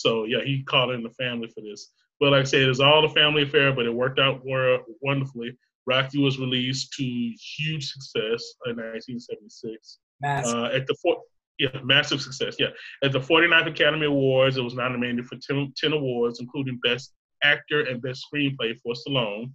So 0.00 0.24
yeah, 0.24 0.44
he 0.44 0.62
called 0.62 0.92
in 0.92 1.02
the 1.02 1.10
family 1.10 1.48
for 1.48 1.60
this. 1.60 1.90
But 2.20 2.32
like 2.32 2.42
I 2.42 2.44
said, 2.44 2.62
it's 2.62 2.80
all 2.80 3.04
a 3.04 3.08
family 3.08 3.42
affair, 3.42 3.72
but 3.72 3.86
it 3.86 3.94
worked 3.94 4.18
out 4.18 4.42
wonderfully. 4.44 5.56
Rocky 5.86 6.18
was 6.18 6.38
released 6.38 6.92
to 6.94 7.04
huge 7.04 7.90
success 7.90 8.54
in 8.66 8.76
1976. 8.76 9.98
Massive. 10.20 10.54
Uh, 10.54 10.64
at 10.66 10.86
the 10.86 10.94
four, 11.02 11.18
yeah, 11.58 11.68
massive 11.82 12.20
success. 12.20 12.56
Yeah, 12.58 12.68
at 13.02 13.12
the 13.12 13.20
49th 13.20 13.68
Academy 13.68 14.06
Awards, 14.06 14.56
it 14.56 14.62
was 14.62 14.74
nominated 14.74 15.26
for 15.26 15.36
10, 15.36 15.72
10 15.76 15.92
awards, 15.92 16.40
including 16.40 16.78
Best 16.82 17.14
Actor 17.42 17.82
and 17.82 18.02
Best 18.02 18.26
Screenplay 18.26 18.76
for 18.82 18.94
Stallone. 18.94 19.52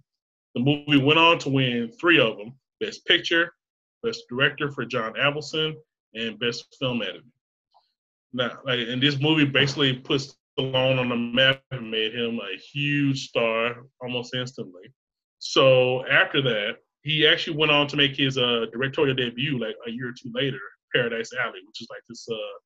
The 0.54 0.60
movie 0.60 1.02
went 1.02 1.18
on 1.18 1.38
to 1.40 1.50
win 1.50 1.92
three 2.00 2.18
of 2.18 2.36
them: 2.36 2.54
Best 2.80 3.06
Picture, 3.06 3.52
Best 4.02 4.24
Director 4.28 4.70
for 4.70 4.84
John 4.84 5.14
Avildsen, 5.14 5.74
and 6.14 6.38
Best 6.38 6.76
Film 6.78 7.02
Editing. 7.02 7.30
Like, 8.34 8.52
and 8.66 9.02
this 9.02 9.20
movie 9.20 9.44
basically 9.44 9.94
puts 9.94 10.36
Stallone 10.58 10.98
on 10.98 11.08
the 11.08 11.16
map 11.16 11.62
and 11.70 11.90
made 11.90 12.14
him 12.14 12.38
a 12.40 12.56
huge 12.58 13.28
star 13.28 13.84
almost 14.00 14.34
instantly. 14.34 14.92
So 15.38 16.06
after 16.06 16.42
that, 16.42 16.76
he 17.02 17.26
actually 17.26 17.56
went 17.56 17.70
on 17.70 17.86
to 17.88 17.96
make 17.96 18.16
his 18.16 18.38
uh, 18.38 18.66
directorial 18.72 19.14
debut 19.14 19.58
like 19.58 19.76
a 19.86 19.90
year 19.90 20.08
or 20.08 20.12
two 20.12 20.30
later, 20.34 20.60
Paradise 20.94 21.30
Alley, 21.38 21.60
which 21.66 21.80
is 21.80 21.88
like 21.90 22.02
this. 22.08 22.26
Uh, 22.30 22.58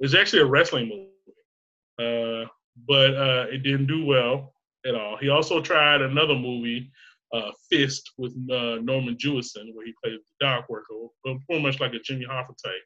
it's 0.00 0.14
actually 0.14 0.42
a 0.42 0.46
wrestling 0.46 0.88
movie, 0.88 2.44
uh, 2.44 2.48
but 2.88 3.14
uh, 3.14 3.46
it 3.50 3.62
didn't 3.62 3.86
do 3.86 4.04
well 4.04 4.54
at 4.86 4.94
all. 4.94 5.16
He 5.18 5.28
also 5.28 5.60
tried 5.60 6.00
another 6.00 6.34
movie, 6.34 6.90
uh, 7.34 7.50
Fist, 7.70 8.12
with 8.18 8.32
uh, 8.50 8.76
Norman 8.82 9.16
Jewison, 9.16 9.74
where 9.74 9.84
he 9.84 9.94
played 10.02 10.14
the 10.14 10.44
dock 10.44 10.68
worker, 10.68 10.94
but 11.22 11.36
pretty 11.46 11.62
much 11.62 11.80
like 11.80 11.92
a 11.92 11.98
Jimmy 11.98 12.24
Hoffa 12.24 12.54
type. 12.64 12.82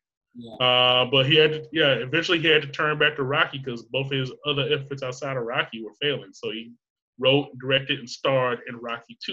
Uh, 0.60 1.06
but 1.06 1.26
he 1.26 1.36
had 1.36 1.52
to, 1.52 1.64
yeah, 1.72 1.92
eventually 1.94 2.38
he 2.40 2.48
had 2.48 2.62
to 2.62 2.68
turn 2.68 2.98
back 2.98 3.16
to 3.16 3.22
Rocky 3.22 3.58
because 3.58 3.82
both 3.84 4.10
his 4.10 4.32
other 4.46 4.68
efforts 4.70 5.02
outside 5.02 5.36
of 5.36 5.44
Rocky 5.44 5.82
were 5.82 5.94
failing. 6.00 6.30
So 6.32 6.50
he 6.50 6.72
wrote, 7.18 7.48
directed, 7.58 7.98
and 7.98 8.08
starred 8.08 8.60
in 8.68 8.76
Rocky 8.76 9.16
2 9.24 9.32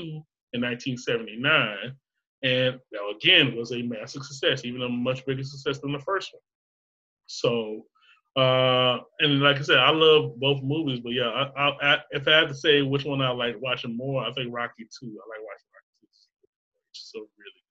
in 0.53 0.61
1979. 0.61 1.95
And 2.43 2.79
that 2.91 3.15
again 3.15 3.55
was 3.55 3.71
a 3.71 3.81
massive 3.81 4.23
success, 4.23 4.65
even 4.65 4.81
a 4.81 4.89
much 4.89 5.25
bigger 5.25 5.43
success 5.43 5.79
than 5.79 5.93
the 5.93 5.99
first 5.99 6.31
one. 6.33 6.41
So, 7.25 7.85
uh, 8.35 8.99
and 9.19 9.39
like 9.39 9.57
I 9.57 9.61
said, 9.61 9.77
I 9.77 9.91
love 9.91 10.39
both 10.39 10.61
movies, 10.61 10.99
but 10.99 11.13
yeah, 11.13 11.29
I, 11.29 11.43
I, 11.57 11.93
I, 11.93 11.99
if 12.11 12.27
I 12.27 12.31
had 12.31 12.49
to 12.49 12.55
say 12.55 12.81
which 12.81 13.05
one 13.05 13.21
I 13.21 13.29
like 13.29 13.55
watching 13.61 13.95
more, 13.95 14.23
I 14.23 14.33
think 14.33 14.53
Rocky 14.53 14.83
2. 14.83 15.05
I 15.05 15.07
like 15.07 15.43
watching 15.45 15.69
Rocky 15.71 15.99
2. 16.01 16.07
It's 16.91 17.11
so 17.13 17.19
really. 17.19 17.62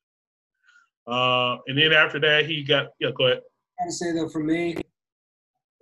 Uh, 1.13 1.59
and 1.67 1.77
then 1.77 1.93
after 1.93 2.19
that, 2.21 2.47
he 2.47 2.65
got, 2.65 2.87
yeah, 2.99 3.11
go 3.15 3.27
ahead. 3.27 3.43
I 3.79 3.85
gotta 3.85 3.93
say 3.93 4.13
though, 4.13 4.29
for 4.29 4.43
me, 4.43 4.77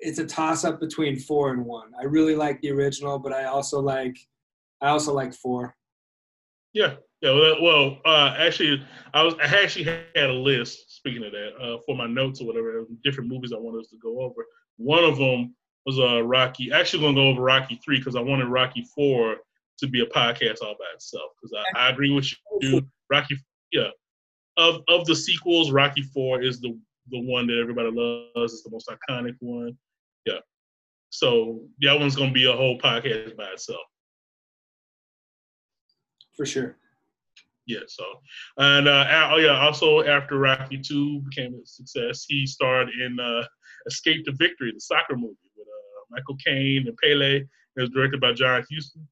it's 0.01 0.19
a 0.19 0.27
toss 0.27 0.65
up 0.65 0.81
between 0.81 1.19
four 1.19 1.53
and 1.53 1.65
one. 1.65 1.93
I 2.01 2.05
really 2.05 2.35
like 2.35 2.61
the 2.63 2.73
original, 2.73 3.19
but 3.19 3.33
I 3.33 3.45
also 3.45 3.79
like, 3.81 4.17
I 4.81 4.89
also 4.89 5.15
like 5.15 5.33
four. 5.35 5.77
Yeah, 6.73 6.95
yeah. 7.21 7.33
Well, 7.33 7.63
well 7.63 7.99
uh, 8.05 8.35
actually, 8.39 8.83
I 9.15 9.23
was 9.23 9.35
I 9.35 9.45
actually 9.63 9.85
had 9.85 10.31
a 10.31 10.33
list. 10.33 10.97
Speaking 10.97 11.25
of 11.25 11.33
that, 11.33 11.53
uh, 11.63 11.79
for 11.87 11.95
my 11.95 12.07
notes 12.07 12.41
or 12.41 12.47
whatever, 12.47 12.87
different 13.05 13.31
movies 13.31 13.53
I 13.53 13.59
wanted 13.59 13.83
us 13.83 13.91
to 13.91 13.99
go 14.03 14.23
over. 14.23 14.45
One 14.79 15.05
of 15.05 15.19
them 15.19 15.55
was 15.87 15.99
uh, 15.99 16.23
Rocky. 16.23 16.73
Actually, 16.73 17.03
gonna 17.03 17.15
go 17.15 17.29
over 17.29 17.43
Rocky 17.43 17.79
three 17.85 17.99
because 17.99 18.17
I 18.17 18.21
wanted 18.21 18.47
Rocky 18.47 18.85
four 18.95 19.37
to 19.79 19.87
be 19.87 20.01
a 20.01 20.07
podcast 20.07 20.63
all 20.63 20.75
by 20.79 20.87
itself. 20.95 21.31
Because 21.41 21.63
I, 21.77 21.87
I 21.87 21.91
agree 21.91 22.11
with 22.11 22.29
you. 22.63 22.83
Rocky, 23.11 23.37
yeah. 23.73 23.89
Of 24.61 24.83
of 24.89 25.07
the 25.07 25.17
sequels, 25.17 25.71
Rocky 25.71 26.03
four 26.03 26.43
is 26.43 26.61
the 26.61 26.79
the 27.11 27.21
one 27.21 27.47
that 27.47 27.59
everybody 27.59 27.91
loves. 27.91 28.53
It's 28.53 28.63
the 28.63 28.71
most 28.71 28.89
iconic 28.89 29.37
one. 29.41 29.77
Yeah. 30.27 30.41
So 31.09 31.63
that 31.81 31.99
one's 31.99 32.15
gonna 32.15 32.31
be 32.31 32.45
a 32.45 32.53
whole 32.53 32.79
podcast 32.79 33.37
by 33.37 33.47
itself. 33.47 33.81
For 36.37 36.45
sure. 36.45 36.77
Yeah, 37.67 37.87
so 37.87 38.05
and 38.59 38.89
uh, 38.89 39.31
oh 39.33 39.39
yeah, 39.39 39.59
also 39.61 40.03
after 40.03 40.39
Rocky 40.39 40.79
Two 40.79 41.21
became 41.21 41.55
a 41.55 41.67
success, 41.67 42.25
he 42.29 42.47
starred 42.47 42.89
in 42.91 43.19
uh, 43.21 43.45
Escape 43.87 44.25
to 44.25 44.33
Victory, 44.33 44.73
the 44.73 44.81
soccer 44.81 45.17
movie 45.17 45.37
with 45.57 45.67
uh, 45.69 46.05
Michael 46.11 46.37
Caine 46.45 46.87
and 46.87 46.97
Pele. 47.03 47.37
It 47.37 47.49
was 47.77 47.91
directed 47.91 48.21
by 48.21 48.33
John 48.33 48.65
Huston. 48.71 49.07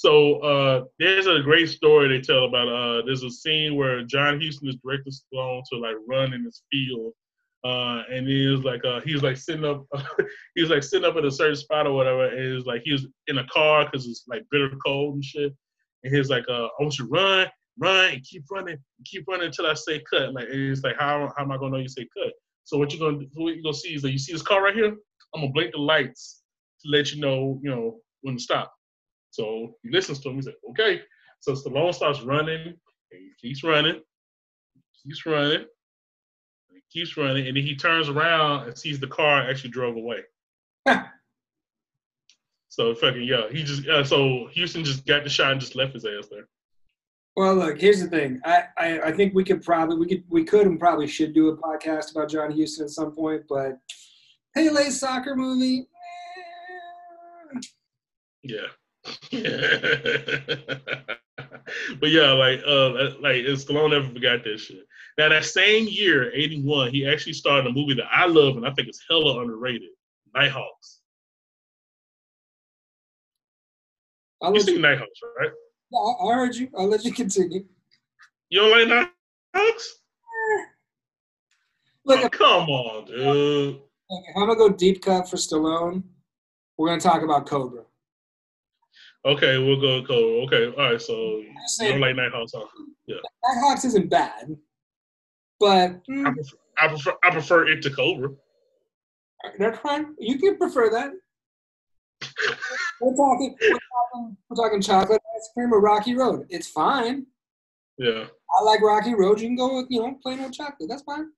So 0.00 0.36
uh, 0.36 0.84
there's 0.98 1.26
a 1.26 1.40
great 1.40 1.68
story 1.68 2.08
they 2.08 2.22
tell 2.22 2.46
about. 2.46 2.68
Uh, 2.68 3.02
there's 3.04 3.22
a 3.22 3.28
scene 3.28 3.76
where 3.76 4.02
John 4.02 4.40
Huston 4.40 4.66
is 4.70 4.78
directing 4.82 5.12
Stallone 5.12 5.62
to 5.70 5.78
like 5.78 5.96
run 6.08 6.32
in 6.32 6.42
this 6.42 6.62
field, 6.72 7.12
uh, 7.64 8.04
and 8.10 8.26
he 8.26 8.46
was 8.46 8.64
like 8.64 8.82
uh, 8.82 9.02
he 9.02 9.12
was 9.12 9.22
like 9.22 9.36
sitting 9.36 9.66
up, 9.66 9.84
he 10.54 10.62
was 10.62 10.70
like 10.70 10.82
sitting 10.82 11.06
up 11.06 11.16
at 11.16 11.26
a 11.26 11.30
certain 11.30 11.54
spot 11.54 11.86
or 11.86 11.92
whatever, 11.92 12.28
and 12.28 12.54
was 12.54 12.64
like 12.64 12.80
he 12.82 12.94
was 12.94 13.06
in 13.26 13.36
a 13.36 13.46
car 13.48 13.84
because 13.84 14.06
it's 14.06 14.24
like 14.26 14.42
bitter 14.50 14.70
cold 14.82 15.16
and 15.16 15.24
shit. 15.24 15.54
And 16.02 16.14
he 16.14 16.18
was 16.18 16.30
like, 16.30 16.44
uh, 16.48 16.64
I 16.64 16.82
want 16.82 16.98
you 16.98 17.04
to 17.04 17.10
run, 17.10 17.46
run, 17.78 18.14
and 18.14 18.24
keep 18.24 18.44
running, 18.50 18.78
keep 19.04 19.28
running 19.28 19.48
until 19.48 19.66
I 19.66 19.74
say 19.74 20.02
cut. 20.10 20.32
Like 20.32 20.48
and 20.48 20.72
it's 20.72 20.82
like, 20.82 20.96
how, 20.98 21.30
how 21.36 21.44
am 21.44 21.52
I 21.52 21.58
gonna 21.58 21.72
know 21.72 21.76
you 21.76 21.88
say 21.88 22.08
cut? 22.16 22.32
So 22.64 22.78
what 22.78 22.94
you're 22.94 23.06
gonna 23.06 23.26
what 23.34 23.54
you're 23.54 23.62
gonna 23.62 23.74
see 23.74 23.96
is 23.96 24.00
that 24.00 24.12
you 24.12 24.18
see 24.18 24.32
this 24.32 24.40
car 24.40 24.62
right 24.62 24.74
here. 24.74 24.96
I'm 25.34 25.42
gonna 25.42 25.52
blink 25.52 25.72
the 25.72 25.78
lights 25.78 26.40
to 26.84 26.88
let 26.88 27.12
you 27.12 27.20
know, 27.20 27.60
you 27.62 27.68
know, 27.68 27.98
when 28.22 28.38
to 28.38 28.42
stop. 28.42 28.72
So 29.30 29.76
he 29.82 29.90
listens 29.90 30.20
to 30.20 30.28
him. 30.30 30.36
He's 30.36 30.46
like, 30.46 30.56
okay. 30.70 31.02
So 31.40 31.52
Stallone 31.52 31.94
starts 31.94 32.20
running, 32.22 32.66
and 32.66 32.76
he 33.12 33.30
keeps 33.40 33.64
running, 33.64 34.00
keeps 35.02 35.24
running, 35.24 35.64
he 36.72 36.80
keeps 36.92 37.16
running, 37.16 37.46
and 37.46 37.56
then 37.56 37.64
he 37.64 37.76
turns 37.76 38.08
around 38.08 38.66
and 38.68 38.76
sees 38.76 39.00
the 39.00 39.06
car 39.06 39.48
actually 39.48 39.70
drove 39.70 39.96
away. 39.96 40.18
so 42.68 42.94
fucking 42.94 43.22
yeah, 43.22 43.48
he 43.50 43.62
just 43.62 43.86
uh, 43.88 44.04
so 44.04 44.48
Huston 44.56 44.84
just 44.84 45.06
got 45.06 45.24
the 45.24 45.30
shot 45.30 45.52
and 45.52 45.60
just 45.60 45.74
left 45.76 45.94
his 45.94 46.04
ass 46.04 46.28
there. 46.30 46.46
Well, 47.36 47.54
look, 47.54 47.80
here's 47.80 48.02
the 48.02 48.08
thing. 48.08 48.40
I, 48.44 48.64
I, 48.76 49.00
I 49.00 49.12
think 49.12 49.34
we 49.34 49.44
could 49.44 49.62
probably 49.62 49.96
we 49.96 50.06
could 50.06 50.24
we 50.28 50.44
could 50.44 50.66
and 50.66 50.78
probably 50.80 51.06
should 51.06 51.32
do 51.32 51.48
a 51.48 51.56
podcast 51.56 52.10
about 52.10 52.28
John 52.28 52.50
Huston 52.50 52.84
at 52.84 52.90
some 52.90 53.12
point, 53.12 53.44
but 53.48 53.78
Pele's 54.54 54.98
soccer 54.98 55.36
movie. 55.36 55.86
eh, 57.54 57.60
Yeah. 58.42 58.66
but 62.00 62.10
yeah, 62.10 62.32
like 62.32 62.60
uh 62.66 62.90
like 63.20 63.36
Stallone 63.56 63.90
never 63.90 64.08
forgot 64.08 64.44
that 64.44 64.58
shit. 64.58 64.86
Now 65.18 65.28
that 65.28 65.44
same 65.44 65.86
year, 65.88 66.32
81, 66.32 66.90
he 66.92 67.06
actually 67.06 67.32
starred 67.34 67.66
in 67.66 67.72
a 67.72 67.74
movie 67.74 67.94
that 67.94 68.08
I 68.10 68.26
love 68.26 68.56
and 68.56 68.66
I 68.66 68.70
think 68.72 68.88
is 68.88 69.02
hella 69.08 69.40
underrated. 69.40 69.90
Nighthawks. 70.34 71.00
I'll 74.42 74.52
You 74.54 74.60
let 74.60 74.68
you, 74.68 74.78
Nighthawks, 74.80 75.20
right? 75.38 75.50
I 75.92 75.96
I 76.30 76.34
heard 76.34 76.54
you. 76.54 76.68
I'll 76.76 76.88
let 76.88 77.04
you 77.04 77.12
continue. 77.12 77.64
You 78.48 78.60
don't 78.60 78.70
like 78.90 79.10
Nighthawks? 79.54 79.96
Look, 82.06 82.20
Oh, 82.24 82.28
come 82.30 82.68
on, 82.68 83.04
dude. 83.06 83.80
if 84.10 84.36
I'm 84.36 84.46
gonna 84.46 84.56
go 84.56 84.70
deep 84.70 85.02
cut 85.02 85.28
for 85.28 85.36
Stallone, 85.36 86.02
we're 86.78 86.88
gonna 86.88 87.00
talk 87.00 87.22
about 87.22 87.46
Cobra. 87.46 87.82
Okay, 89.24 89.58
we'll 89.58 89.80
go 89.80 90.02
Cole. 90.06 90.46
Okay, 90.46 90.74
all 90.80 90.92
right, 90.92 91.00
so 91.00 91.12
you 91.12 91.52
don't 91.80 92.00
like 92.00 92.16
Nighthawks, 92.16 92.52
huh? 92.54 92.64
Nighthawks 93.08 93.84
isn't 93.84 94.08
bad, 94.08 94.56
but 95.58 96.00
mm, 96.08 96.26
I 96.26 96.32
prefer, 96.32 96.56
I 96.78 96.88
prefer 96.88 97.12
I 97.22 97.30
prefer 97.30 97.68
it 97.68 97.82
to 97.82 97.90
Cobra. 97.90 98.30
that's 99.58 99.78
fine. 99.80 100.14
You 100.18 100.38
can 100.38 100.56
prefer 100.56 100.88
that. 100.90 101.10
We're 103.00 103.16
talking, 103.16 103.56
we're 103.62 103.78
talking, 103.78 104.36
we're 104.48 104.56
talking 104.56 104.82
chocolate 104.82 105.22
ice 105.36 105.50
cream 105.54 105.72
or 105.72 105.80
Rocky 105.80 106.14
Road. 106.14 106.46
It's 106.50 106.68
fine. 106.68 107.24
Yeah. 107.96 108.26
I 108.58 108.62
like 108.62 108.82
Rocky 108.82 109.14
Road. 109.14 109.40
You 109.40 109.48
can 109.48 109.56
go 109.56 109.76
with, 109.76 109.86
you 109.88 110.00
know, 110.00 110.18
plain 110.22 110.40
old 110.40 110.52
chocolate. 110.52 110.88
That's 110.88 111.02
fine. 111.02 111.30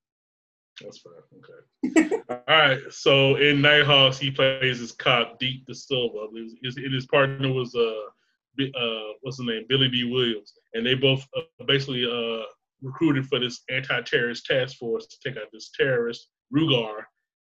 That's 0.80 0.98
fine. 0.98 1.12
Okay. 1.38 2.20
All 2.30 2.38
right. 2.48 2.80
So 2.90 3.36
in 3.36 3.60
Nighthawks, 3.60 4.18
he 4.18 4.30
plays 4.30 4.78
his 4.78 4.92
cop 4.92 5.38
Deke 5.38 5.66
DaSilva. 5.66 6.28
His, 6.36 6.76
his, 6.76 6.92
his 6.92 7.06
partner 7.06 7.52
was 7.52 7.74
uh, 7.74 7.92
uh, 8.60 9.12
what's 9.20 9.36
the 9.36 9.44
name? 9.44 9.64
Billy 9.68 9.88
Dee 9.88 10.10
Williams, 10.10 10.52
and 10.74 10.84
they 10.84 10.94
both 10.94 11.26
uh, 11.36 11.64
basically 11.66 12.04
uh 12.04 12.44
recruited 12.82 13.26
for 13.26 13.38
this 13.38 13.62
anti-terrorist 13.70 14.44
task 14.44 14.76
force 14.76 15.06
to 15.06 15.16
take 15.24 15.38
out 15.38 15.48
this 15.52 15.70
terrorist 15.78 16.28
Rugar, 16.52 17.02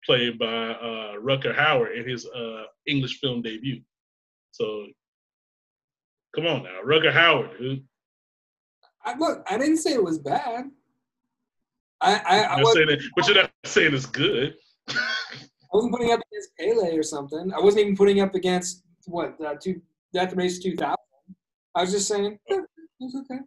played 0.05 0.39
by 0.39 0.47
uh, 0.47 1.15
Rutger 1.23 1.55
Hauer 1.55 1.97
in 1.97 2.09
his 2.09 2.27
uh, 2.27 2.65
English 2.87 3.21
film 3.21 3.41
debut. 3.41 3.81
So, 4.51 4.87
come 6.35 6.47
on 6.47 6.65
now, 6.65 6.81
Rutger 6.85 7.13
Hauer. 7.13 7.83
I, 9.05 9.17
look, 9.17 9.45
I 9.49 9.57
didn't 9.59 9.79
say 9.79 9.93
it 9.93 10.03
was 10.03 10.19
bad. 10.19 10.65
I, 12.03 12.15
I, 12.15 12.39
I 12.41 12.57
You're 12.59 12.73
saying 12.73 12.87
that, 12.89 13.03
but 13.17 13.27
you're 13.27 13.37
not 13.37 13.51
saying 13.65 13.95
it's 13.95 14.07
good. 14.07 14.55
I 14.89 15.77
wasn't 15.77 15.93
putting 15.93 16.13
up 16.13 16.21
against 16.31 16.51
Pele 16.59 16.99
or 16.99 17.03
something. 17.03 17.53
I 17.55 17.61
wasn't 17.61 17.85
even 17.85 17.97
putting 17.97 18.21
up 18.21 18.35
against 18.35 18.83
what 19.07 19.37
uh, 19.45 19.55
two 19.63 19.81
Death 20.13 20.35
Race 20.35 20.59
2000. 20.59 20.97
I 21.75 21.81
was 21.81 21.93
just 21.93 22.09
saying 22.09 22.39
eh, 22.51 22.59
it's 23.01 23.17
okay. 23.17 23.41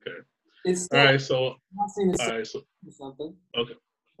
Okay. 0.00 0.18
It's 0.64 0.84
still, 0.84 0.98
All 0.98 1.06
right. 1.06 1.20
So, 1.20 1.46
I'm 1.48 1.56
not 1.76 1.90
saying 1.90 2.10
it's 2.10 2.20
all 2.20 2.30
right. 2.30 2.46
So, 2.46 2.62
something. 2.90 3.34
Okay, 3.56 3.74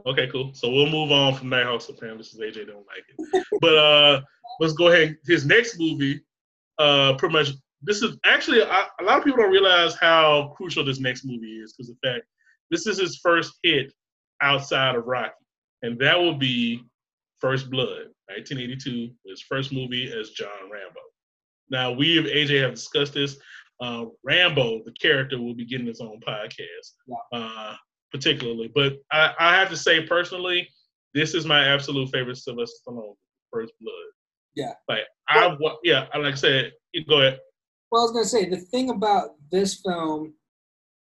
Okay, 0.06 0.28
cool. 0.28 0.52
So 0.54 0.70
we'll 0.70 0.90
move 0.90 1.10
on 1.10 1.34
from 1.34 1.48
Nighthawks. 1.48 1.88
Apparently, 1.88 2.22
this 2.22 2.32
is 2.32 2.40
AJ 2.40 2.68
don't 2.68 2.86
like 2.86 3.04
it, 3.08 3.44
but 3.60 3.76
uh, 3.76 4.20
let's 4.60 4.74
go 4.74 4.88
ahead. 4.88 5.16
His 5.26 5.44
next 5.44 5.78
movie, 5.78 6.20
uh, 6.78 7.14
pretty 7.14 7.32
much. 7.32 7.48
This 7.82 8.02
is 8.02 8.16
actually 8.24 8.62
I, 8.62 8.86
a 9.00 9.04
lot 9.04 9.18
of 9.18 9.24
people 9.24 9.42
don't 9.42 9.52
realize 9.52 9.94
how 9.96 10.52
crucial 10.56 10.84
this 10.84 11.00
next 11.00 11.24
movie 11.24 11.58
is 11.58 11.72
because 11.72 11.88
the 11.88 12.08
fact 12.08 12.24
this 12.70 12.86
is 12.86 12.98
his 12.98 13.18
first 13.22 13.54
hit 13.62 13.92
outside 14.42 14.94
of 14.96 15.06
Rocky, 15.06 15.32
and 15.82 15.98
that 16.00 16.18
will 16.18 16.36
be 16.36 16.82
First 17.40 17.70
Blood, 17.70 18.08
1982, 18.26 19.10
his 19.26 19.42
first 19.42 19.72
movie 19.72 20.12
as 20.12 20.30
John 20.30 20.70
Rambo. 20.70 21.00
Now 21.70 21.92
we 21.92 22.18
of 22.18 22.24
AJ 22.24 22.62
have 22.62 22.74
discussed 22.74 23.14
this. 23.14 23.36
Uh, 23.80 24.06
Rambo, 24.24 24.82
the 24.84 24.92
character, 25.00 25.40
will 25.40 25.54
be 25.54 25.66
getting 25.66 25.86
his 25.86 26.00
own 26.00 26.20
podcast. 26.26 26.92
Yeah. 27.06 27.16
Uh, 27.32 27.74
particularly. 28.12 28.70
But 28.74 28.94
I, 29.12 29.32
I 29.38 29.54
have 29.56 29.70
to 29.70 29.76
say 29.76 30.06
personally, 30.06 30.68
this 31.14 31.34
is 31.34 31.46
my 31.46 31.64
absolute 31.64 32.10
favorite 32.12 32.36
Sylvester 32.36 32.76
Stallone, 32.88 33.14
First 33.52 33.72
Blood. 33.80 33.94
Yeah. 34.54 34.72
Like 34.88 35.02
I 35.28 35.56
yeah, 35.84 36.06
like 36.18 36.34
I 36.34 36.36
said, 36.36 36.72
go 37.08 37.20
ahead. 37.20 37.38
Well, 37.90 38.02
I 38.02 38.04
was 38.04 38.12
gonna 38.12 38.24
say 38.24 38.48
the 38.48 38.56
thing 38.56 38.90
about 38.90 39.30
this 39.50 39.80
film 39.84 40.34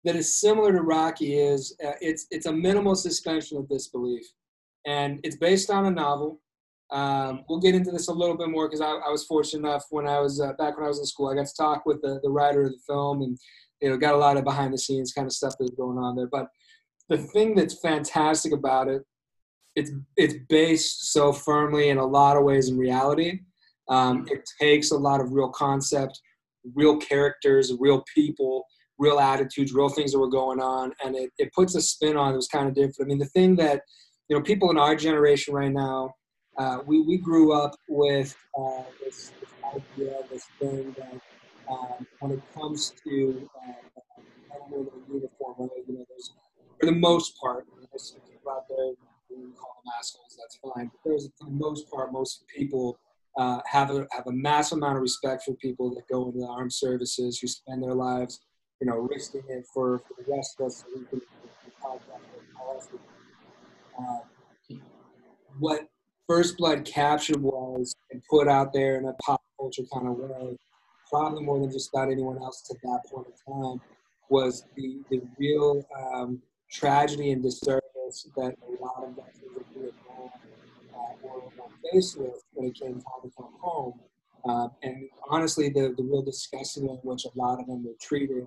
that 0.06 0.14
is 0.14 0.40
similar 0.40 0.72
to 0.72 0.82
Rocky 0.82 1.36
is 1.36 1.76
uh, 1.84 1.92
it's 2.00 2.26
it's 2.30 2.46
a 2.46 2.52
minimal 2.52 2.94
suspension 2.94 3.58
of 3.58 3.68
disbelief, 3.68 4.24
and 4.86 5.20
it's 5.24 5.36
based 5.36 5.68
on 5.68 5.86
a 5.86 5.90
novel. 5.90 6.40
Um, 6.92 7.44
we'll 7.48 7.58
get 7.58 7.74
into 7.74 7.90
this 7.90 8.06
a 8.06 8.12
little 8.12 8.36
bit 8.36 8.48
more 8.48 8.68
because 8.68 8.80
I, 8.80 8.92
I 8.92 9.10
was 9.10 9.24
fortunate 9.24 9.68
enough 9.68 9.84
when 9.90 10.06
I 10.06 10.20
was 10.20 10.40
uh, 10.40 10.52
back 10.52 10.76
when 10.76 10.84
I 10.84 10.88
was 10.88 11.00
in 11.00 11.06
school, 11.06 11.28
I 11.28 11.34
got 11.34 11.48
to 11.48 11.54
talk 11.56 11.84
with 11.84 12.00
the, 12.02 12.20
the 12.22 12.30
writer 12.30 12.62
of 12.62 12.70
the 12.70 12.78
film, 12.86 13.22
and 13.22 13.36
you 13.82 13.90
know 13.90 13.96
got 13.96 14.14
a 14.14 14.18
lot 14.18 14.36
of 14.36 14.44
behind 14.44 14.72
the 14.72 14.78
scenes 14.78 15.12
kind 15.12 15.26
of 15.26 15.32
stuff 15.32 15.54
that's 15.58 15.72
going 15.72 15.98
on 15.98 16.14
there. 16.14 16.28
But 16.28 16.46
the 17.08 17.18
thing 17.18 17.56
that's 17.56 17.80
fantastic 17.80 18.52
about 18.52 18.86
it, 18.86 19.02
it's 19.74 19.90
it's 20.16 20.34
based 20.48 21.12
so 21.12 21.32
firmly 21.32 21.88
in 21.88 21.98
a 21.98 22.06
lot 22.06 22.36
of 22.36 22.44
ways 22.44 22.68
in 22.68 22.78
reality. 22.78 23.40
Um, 23.88 24.26
it 24.30 24.48
takes 24.60 24.92
a 24.92 24.96
lot 24.96 25.20
of 25.20 25.32
real 25.32 25.50
concept 25.50 26.20
real 26.74 26.96
characters, 26.96 27.72
real 27.78 28.04
people, 28.14 28.66
real 28.98 29.18
attitudes, 29.18 29.72
real 29.72 29.88
things 29.88 30.12
that 30.12 30.18
were 30.18 30.30
going 30.30 30.60
on, 30.60 30.92
and 31.04 31.14
it, 31.16 31.30
it 31.38 31.52
puts 31.52 31.74
a 31.74 31.80
spin 31.80 32.16
on 32.16 32.32
it. 32.32 32.36
Was 32.36 32.48
kind 32.48 32.68
of 32.68 32.74
different. 32.74 33.02
I 33.02 33.06
mean, 33.06 33.18
the 33.18 33.26
thing 33.26 33.56
that 33.56 33.82
you 34.28 34.36
know, 34.36 34.42
people 34.42 34.70
in 34.70 34.78
our 34.78 34.96
generation 34.96 35.54
right 35.54 35.72
now, 35.72 36.14
uh, 36.58 36.78
we 36.86 37.00
we 37.02 37.18
grew 37.18 37.52
up 37.52 37.74
with 37.88 38.34
uh, 38.58 38.82
this, 39.04 39.32
this 39.40 39.50
idea, 39.74 40.16
this 40.30 40.46
thing 40.58 40.94
that 40.98 41.20
um, 41.70 42.06
when 42.20 42.32
it 42.32 42.42
comes 42.54 42.94
to 43.04 43.48
uh, 43.68 44.76
uniform, 45.12 45.54
right, 45.58 45.70
you 45.86 45.94
know, 45.94 46.04
there's 46.08 46.32
for 46.80 46.86
the 46.86 46.92
most 46.92 47.38
part, 47.40 47.64
there's 47.90 48.10
some 48.10 48.20
people 48.30 48.52
out 48.52 48.64
there 48.68 48.92
who 49.28 49.52
call 49.52 49.82
them 49.84 49.92
assholes. 49.98 50.36
That's 50.38 50.58
fine. 50.74 50.90
But 50.92 51.00
there's 51.04 51.28
for 51.38 51.46
the 51.46 51.50
most 51.50 51.90
part, 51.90 52.12
most 52.12 52.44
people 52.54 52.98
uh, 53.38 53.60
have 53.66 53.90
a 53.90 54.06
have 54.12 54.26
a 54.26 54.32
massive 54.32 54.78
amount 54.78 54.96
of 54.96 55.02
respect 55.02 55.44
for 55.44 55.54
people 55.54 55.94
that 55.94 56.08
go 56.08 56.26
into 56.26 56.38
the 56.38 56.46
armed 56.46 56.72
services 56.72 57.38
who 57.38 57.46
spend 57.46 57.82
their 57.82 57.94
lives, 57.94 58.40
you 58.80 58.86
know, 58.86 58.96
risking 59.10 59.42
it 59.48 59.64
for, 59.72 59.98
for 59.98 60.14
the 60.18 60.30
rest 60.30 60.56
of 60.60 60.66
us. 60.66 60.78
So 60.78 60.86
we 60.94 61.04
can. 61.06 61.20
Uh, 63.98 64.18
what 65.58 65.88
First 66.26 66.58
Blood 66.58 66.84
captured 66.84 67.40
was 67.40 67.94
and 68.10 68.22
put 68.28 68.48
out 68.48 68.72
there 68.72 68.96
in 68.98 69.06
a 69.06 69.12
pop 69.14 69.40
culture 69.58 69.82
kind 69.92 70.08
of 70.08 70.16
way, 70.16 70.56
probably 71.08 71.44
more 71.44 71.60
than 71.60 71.70
just 71.70 71.90
about 71.94 72.10
anyone 72.10 72.36
else 72.38 72.68
at 72.70 72.76
that 72.82 73.00
point 73.10 73.28
in 73.28 73.52
time, 73.52 73.80
was 74.28 74.64
the 74.76 75.00
the 75.10 75.22
real 75.38 75.86
um, 75.98 76.42
tragedy 76.70 77.30
and 77.30 77.42
disservice 77.42 78.28
that 78.36 78.54
a 78.68 78.82
lot 78.82 79.04
of 79.04 79.10
veterans 79.10 79.56
of 79.56 79.64
Vietnam 79.74 80.30
uh, 80.94 80.98
were, 81.22 81.90
faced 81.92 82.18
with 82.18 82.42
when 82.54 82.68
it 82.68 82.74
came 82.74 82.94
time 82.94 83.22
to 83.22 83.30
come 83.36 83.54
home. 83.60 83.94
Um, 84.44 84.70
and 84.82 85.08
honestly, 85.28 85.68
the, 85.68 85.94
the 85.96 86.02
real 86.02 86.22
disgusting 86.22 86.88
in 86.88 86.96
which 87.02 87.24
a 87.24 87.38
lot 87.38 87.60
of 87.60 87.66
them 87.66 87.84
were 87.84 87.94
treated, 88.00 88.46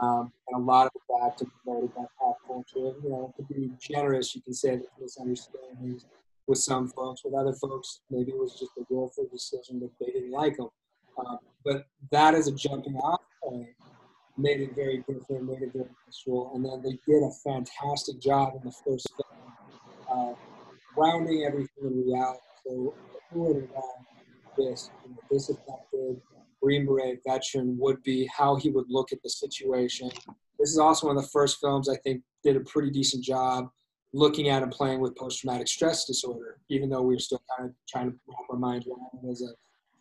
um, 0.00 0.32
and 0.48 0.62
a 0.62 0.64
lot 0.64 0.86
of 0.86 0.92
that 1.08 1.38
to 1.38 1.46
promote 1.64 1.94
that 1.94 2.08
pop 2.18 2.38
culture. 2.46 2.96
You 3.02 3.10
know, 3.10 3.34
to 3.36 3.42
be 3.42 3.70
generous, 3.80 4.34
you 4.34 4.42
can 4.42 4.54
say 4.54 4.76
that 4.76 4.86
misunderstandings 5.00 6.06
with 6.46 6.58
some 6.58 6.88
folks. 6.88 7.22
With 7.24 7.34
other 7.34 7.52
folks, 7.54 8.00
maybe 8.10 8.32
it 8.32 8.38
was 8.38 8.52
just 8.58 8.72
a 8.78 8.84
willful 8.88 9.26
decision 9.32 9.80
that 9.80 9.90
they 10.00 10.12
didn't 10.12 10.30
like 10.30 10.56
them. 10.56 10.68
Um, 11.18 11.38
but 11.64 11.86
that 12.10 12.34
is 12.34 12.48
a 12.48 12.52
jumping 12.52 12.96
off 12.96 13.20
point 13.42 13.68
made 14.38 14.60
it 14.60 14.74
very 14.74 14.98
different, 15.08 15.44
made 15.44 15.62
it 15.62 15.72
very 15.72 15.88
visceral, 16.06 16.52
and 16.54 16.64
then 16.64 16.82
they 16.82 16.98
did 17.06 17.22
a 17.22 17.30
fantastic 17.44 18.20
job 18.20 18.54
in 18.56 18.62
the 18.64 18.72
first 18.84 19.12
film, 19.16 19.52
uh, 20.10 20.34
grounding 20.94 21.44
everything 21.44 21.84
in 21.84 22.04
reality. 22.06 22.40
So 22.66 22.94
who 23.30 23.40
would 23.40 23.68
have 23.74 24.56
this, 24.56 24.90
you 25.04 25.10
know, 25.10 25.16
this 25.30 25.50
affected 25.50 26.20
Green 26.62 26.86
Beret 26.86 27.20
veteran 27.26 27.76
would 27.78 28.02
be, 28.02 28.28
how 28.34 28.56
he 28.56 28.70
would 28.70 28.86
look 28.88 29.12
at 29.12 29.22
the 29.22 29.30
situation. 29.30 30.10
This 30.58 30.70
is 30.70 30.78
also 30.78 31.08
one 31.08 31.16
of 31.16 31.22
the 31.22 31.28
first 31.28 31.58
films 31.60 31.88
I 31.88 31.96
think 31.96 32.22
did 32.44 32.56
a 32.56 32.60
pretty 32.60 32.90
decent 32.90 33.24
job 33.24 33.68
looking 34.14 34.48
at 34.48 34.62
and 34.62 34.70
playing 34.70 35.00
with 35.00 35.16
post-traumatic 35.16 35.66
stress 35.66 36.04
disorder, 36.04 36.58
even 36.68 36.88
though 36.90 37.02
we 37.02 37.14
were 37.14 37.18
still 37.18 37.42
kind 37.56 37.70
of 37.70 37.74
trying 37.88 38.10
to 38.10 38.16
wrap 38.28 38.50
our 38.50 38.58
minds 38.58 38.86
around 38.86 39.30
as 39.30 39.42
a 39.42 39.52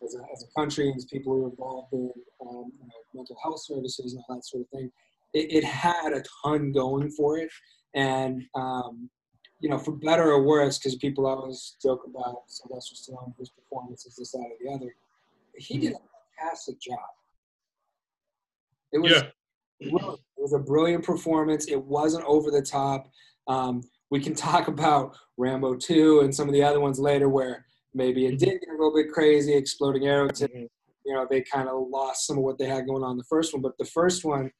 as 0.04 0.16
a, 0.16 0.20
as 0.34 0.44
a 0.44 0.60
country 0.60 0.88
and 0.88 0.98
as 0.98 1.06
people 1.06 1.34
who 1.34 1.46
are 1.46 1.50
involved 1.50 1.94
in 1.94 2.12
um, 2.42 2.72
you 2.80 2.88
know, 2.88 3.02
mental 3.14 3.38
health 3.42 3.62
services 3.64 4.14
and 4.14 4.24
all 4.28 4.36
that 4.36 4.46
sort 4.46 4.64
of 4.64 4.70
thing. 4.70 4.92
It, 5.34 5.54
it 5.54 5.64
had 5.64 6.14
a 6.14 6.24
ton 6.44 6.72
going 6.72 7.12
for 7.12 7.38
it. 7.38 7.50
And, 7.94 8.44
um, 8.56 9.10
you 9.60 9.70
know, 9.70 9.78
for 9.78 9.92
better 9.92 10.32
or 10.32 10.44
worse, 10.44 10.80
because 10.80 10.96
people 10.96 11.28
always 11.28 11.76
joke 11.82 12.02
about 12.08 12.44
Sylvester 12.48 12.96
Stallone, 12.96 13.38
his 13.38 13.50
performances, 13.50 14.16
this, 14.16 14.32
that, 14.32 14.40
or 14.40 14.58
the 14.64 14.72
other, 14.72 14.96
he 15.56 15.78
did 15.78 15.94
a 15.94 16.00
fantastic 16.42 16.80
job. 16.80 17.00
It 18.94 19.00
was, 19.00 19.12
Yeah. 19.12 19.30
it 19.80 19.92
was 20.38 20.54
a 20.54 20.60
brilliant 20.60 21.04
performance. 21.04 21.68
It 21.68 21.82
wasn't 21.84 22.26
over 22.26 22.52
the 22.52 22.62
top. 22.62 23.10
Um, 23.48 23.82
we 24.10 24.20
can 24.20 24.34
talk 24.36 24.68
about 24.68 25.16
Rambo 25.38 25.76
2 25.76 26.22
and 26.22 26.34
some 26.34 26.48
of 26.48 26.54
the 26.54 26.64
other 26.64 26.80
ones 26.80 27.00
later 27.00 27.30
where 27.30 27.66
maybe 27.94 28.26
it 28.26 28.38
did 28.40 28.60
get 28.60 28.70
a 28.70 28.72
little 28.74 28.94
bit 28.94 29.12
crazy, 29.12 29.54
exploding 29.54 30.08
arrow 30.08 30.30
tip. 30.30 30.52
You 30.54 31.16
know, 31.16 31.26
they 31.30 31.42
kind 31.42 31.68
of 31.68 31.88
lost 31.90 32.28
some 32.28 32.38
of 32.38 32.44
what 32.44 32.58
they 32.58 32.66
had 32.68 32.86
going 32.86 33.04
on 33.04 33.12
in 33.12 33.18
the 33.18 33.24
first 33.24 33.54
one. 33.54 33.62
But 33.62 33.78
the 33.80 33.86
first 33.86 34.24
one, 34.24 34.52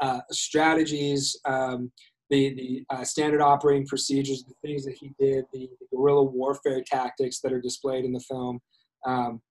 uh, 0.00 0.20
strategies, 0.30 1.38
um, 1.44 1.92
the 2.30 2.54
the 2.54 2.84
uh, 2.88 3.04
standard 3.04 3.42
operating 3.42 3.86
procedures, 3.86 4.44
the 4.44 4.54
things 4.62 4.84
that 4.86 4.96
he 4.98 5.12
did, 5.18 5.44
the, 5.52 5.68
the 5.78 5.86
guerrilla 5.94 6.22
warfare 6.22 6.82
tactics 6.82 7.40
that 7.40 7.52
are 7.52 7.60
displayed 7.60 8.04
in 8.06 8.12
the 8.12 8.20
film. 8.20 8.60
Um, 9.04 9.42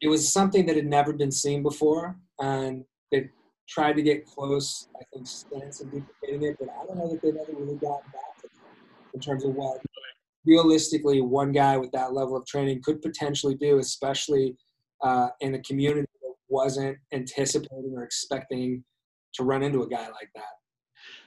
it 0.00 0.08
was 0.08 0.32
something 0.32 0.66
that 0.66 0.76
had 0.76 0.86
never 0.86 1.12
been 1.12 1.32
seen 1.32 1.62
before, 1.62 2.16
and 2.40 2.84
they 3.10 3.30
tried 3.68 3.94
to 3.94 4.02
get 4.02 4.26
close. 4.26 4.88
I 5.00 5.04
think 5.12 5.26
Stance 5.26 5.80
and 5.80 5.90
duplicating 5.90 6.42
it, 6.48 6.56
but 6.58 6.68
I 6.70 6.86
don't 6.86 6.98
know 6.98 7.10
that 7.10 7.22
they've 7.22 7.34
ever 7.34 7.58
really 7.58 7.76
gotten 7.76 8.10
back 8.12 8.38
to 8.42 8.48
that 8.48 9.14
in 9.14 9.20
terms 9.20 9.44
of 9.44 9.54
what 9.54 9.80
realistically 10.46 11.20
one 11.20 11.52
guy 11.52 11.76
with 11.76 11.92
that 11.92 12.12
level 12.12 12.36
of 12.36 12.46
training 12.46 12.80
could 12.82 13.02
potentially 13.02 13.54
do, 13.54 13.78
especially 13.78 14.56
uh, 15.02 15.28
in 15.40 15.54
a 15.54 15.62
community 15.62 16.08
that 16.22 16.34
wasn't 16.48 16.96
anticipating 17.12 17.92
or 17.94 18.04
expecting 18.04 18.82
to 19.34 19.44
run 19.44 19.62
into 19.62 19.82
a 19.82 19.88
guy 19.88 20.06
like 20.08 20.30
that. 20.34 20.44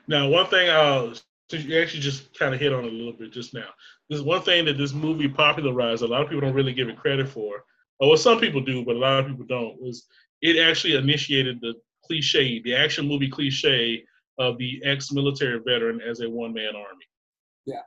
Now, 0.08 0.28
one 0.30 0.48
thing 0.48 0.70
I'll 0.70 1.14
since 1.52 1.66
you 1.66 1.80
actually 1.82 2.00
just 2.00 2.38
kind 2.40 2.56
of 2.56 2.62
hit 2.62 2.72
on 2.72 2.86
a 2.86 2.88
little 2.88 3.12
bit 3.12 3.34
just 3.34 3.54
now. 3.54 3.68
This 4.10 4.20
is 4.20 4.26
one 4.26 4.42
thing 4.42 4.64
that 4.66 4.78
this 4.78 4.94
movie 4.94 5.28
popularized. 5.28 6.02
A 6.02 6.08
lot 6.08 6.22
of 6.22 6.30
people 6.30 6.42
don't 6.42 6.56
really 6.56 6.74
give 6.74 6.88
it 6.88 6.98
credit 6.98 7.28
for. 7.28 7.66
Or 8.02 8.10
well, 8.10 8.18
some 8.18 8.40
people 8.40 8.62
do, 8.62 8.84
but 8.84 8.96
a 8.96 9.00
lot 9.00 9.20
of 9.20 9.28
people 9.28 9.46
don't. 9.46 9.80
Was 9.80 10.08
it 10.42 10.58
actually 10.58 10.96
initiated 10.96 11.62
the 11.62 11.76
cliche, 12.04 12.60
the 12.64 12.76
action 12.76 13.08
movie 13.08 13.30
cliche 13.30 14.04
of 14.40 14.58
the 14.58 14.82
ex-military 14.84 15.60
veteran 15.60 16.02
as 16.02 16.22
a 16.22 16.30
one-man 16.30 16.76
army? 16.76 17.06
Yeah. 17.68 17.82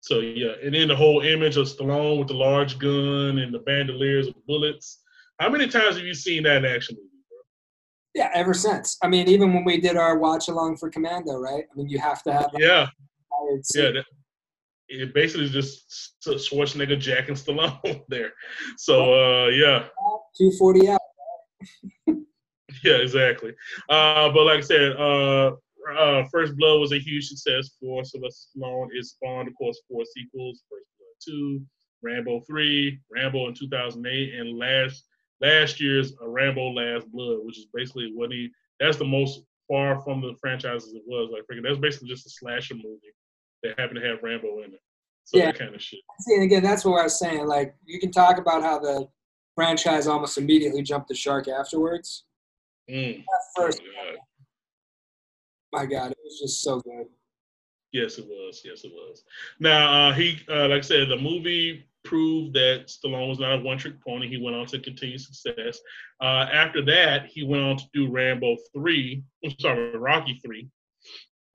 So 0.00 0.18
yeah, 0.18 0.54
and 0.62 0.74
then 0.74 0.88
the 0.88 0.96
whole 0.96 1.20
image 1.20 1.56
of 1.56 1.66
Stallone 1.66 2.18
with 2.18 2.28
the 2.28 2.34
large 2.34 2.78
gun 2.78 3.38
and 3.38 3.54
the 3.54 3.60
bandoliers 3.60 4.26
of 4.26 4.34
bullets. 4.46 5.02
How 5.38 5.48
many 5.48 5.68
times 5.68 5.96
have 5.96 6.04
you 6.04 6.14
seen 6.14 6.42
that 6.42 6.64
in 6.64 6.64
action 6.64 6.96
movie, 6.96 7.08
bro? 7.28 7.38
Yeah, 8.14 8.30
ever 8.34 8.54
since. 8.54 8.96
I 9.04 9.08
mean, 9.08 9.28
even 9.28 9.54
when 9.54 9.64
we 9.64 9.80
did 9.80 9.96
our 9.96 10.18
watch 10.18 10.48
along 10.48 10.78
for 10.78 10.90
Commando, 10.90 11.36
right? 11.36 11.64
I 11.70 11.76
mean, 11.76 11.88
you 11.88 12.00
have 12.00 12.24
to 12.24 12.32
have. 12.32 12.50
Yeah. 12.58 12.88
Yeah. 13.74 13.90
That, 13.92 14.04
it 14.88 15.14
basically 15.14 15.48
just 15.48 16.14
Schwarzenegger, 16.24 16.98
Jack, 16.98 17.28
and 17.28 17.36
Stallone 17.36 18.02
there. 18.08 18.32
So 18.76 19.14
uh, 19.14 19.48
yeah. 19.48 19.86
Two 20.36 20.50
forty 20.58 20.88
out. 20.88 21.00
yeah, 22.84 22.96
exactly. 22.96 23.54
Uh, 23.88 24.30
but 24.30 24.44
like 24.44 24.58
I 24.58 24.62
said, 24.62 24.92
uh, 24.96 25.52
uh, 25.96 26.24
First 26.32 26.56
Blood 26.56 26.80
was 26.80 26.92
a 26.92 26.98
huge 26.98 27.26
success 27.28 27.70
for 27.80 28.04
Sylvester 28.04 28.58
Stallone. 28.58 28.88
It 28.92 29.04
spawned, 29.04 29.48
of 29.48 29.54
course, 29.56 29.80
four 29.90 30.04
sequels: 30.04 30.62
First 30.70 30.86
Blood 30.98 31.08
Two, 31.24 31.62
Rambo 32.02 32.40
Three, 32.40 33.00
Rambo 33.10 33.48
in 33.48 33.54
2008, 33.54 34.34
and 34.34 34.58
last 34.58 35.04
last 35.40 35.80
year's 35.80 36.12
uh, 36.22 36.28
Rambo 36.28 36.70
Last 36.70 37.10
Blood, 37.10 37.38
which 37.42 37.58
is 37.58 37.66
basically 37.74 38.12
what 38.14 38.30
he. 38.30 38.50
That's 38.80 38.96
the 38.96 39.04
most 39.04 39.42
far 39.66 40.00
from 40.00 40.20
the 40.20 40.34
franchise 40.40 40.84
as 40.84 40.94
it 40.94 41.02
was. 41.04 41.30
Like, 41.32 41.42
that's 41.62 41.78
basically 41.78 42.08
just 42.08 42.26
a 42.26 42.30
slasher 42.30 42.74
movie 42.74 43.12
that 43.62 43.78
happen 43.78 43.96
to 43.96 44.06
have 44.06 44.22
Rambo 44.22 44.62
in 44.62 44.74
it. 44.74 44.82
So 45.24 45.38
yeah. 45.38 45.46
that 45.46 45.58
kind 45.58 45.74
of 45.74 45.82
shit. 45.82 46.00
See, 46.20 46.34
and 46.34 46.44
again, 46.44 46.62
that's 46.62 46.84
what 46.84 47.00
I 47.00 47.04
was 47.04 47.18
saying. 47.18 47.46
Like, 47.46 47.74
you 47.84 48.00
can 48.00 48.10
talk 48.10 48.38
about 48.38 48.62
how 48.62 48.78
the 48.78 49.08
franchise 49.54 50.06
almost 50.06 50.38
immediately 50.38 50.82
jumped 50.82 51.08
the 51.08 51.14
shark 51.14 51.48
afterwards. 51.48 52.24
Mm. 52.90 53.22
first, 53.54 53.82
oh, 53.84 54.14
my 55.72 55.84
God, 55.84 56.12
it 56.12 56.18
was 56.24 56.40
just 56.40 56.62
so 56.62 56.80
good. 56.80 57.06
Yes, 57.92 58.18
it 58.18 58.26
was. 58.26 58.62
Yes, 58.64 58.84
it 58.84 58.92
was. 58.92 59.24
Now, 59.60 60.08
uh, 60.08 60.14
he, 60.14 60.38
uh, 60.48 60.68
like 60.68 60.78
I 60.78 60.80
said, 60.80 61.08
the 61.08 61.16
movie 61.16 61.84
proved 62.04 62.54
that 62.54 62.86
Stallone 62.86 63.28
was 63.28 63.38
not 63.38 63.58
a 63.58 63.62
one-trick 63.62 64.02
pony. 64.02 64.28
He 64.28 64.42
went 64.42 64.56
on 64.56 64.66
to 64.66 64.78
continue 64.78 65.18
success. 65.18 65.80
Uh, 66.22 66.46
after 66.52 66.82
that, 66.86 67.26
he 67.26 67.42
went 67.42 67.64
on 67.64 67.76
to 67.76 67.84
do 67.92 68.10
Rambo 68.10 68.56
three. 68.72 69.22
I'm 69.44 69.52
sorry, 69.58 69.96
Rocky 69.96 70.40
three. 70.42 70.68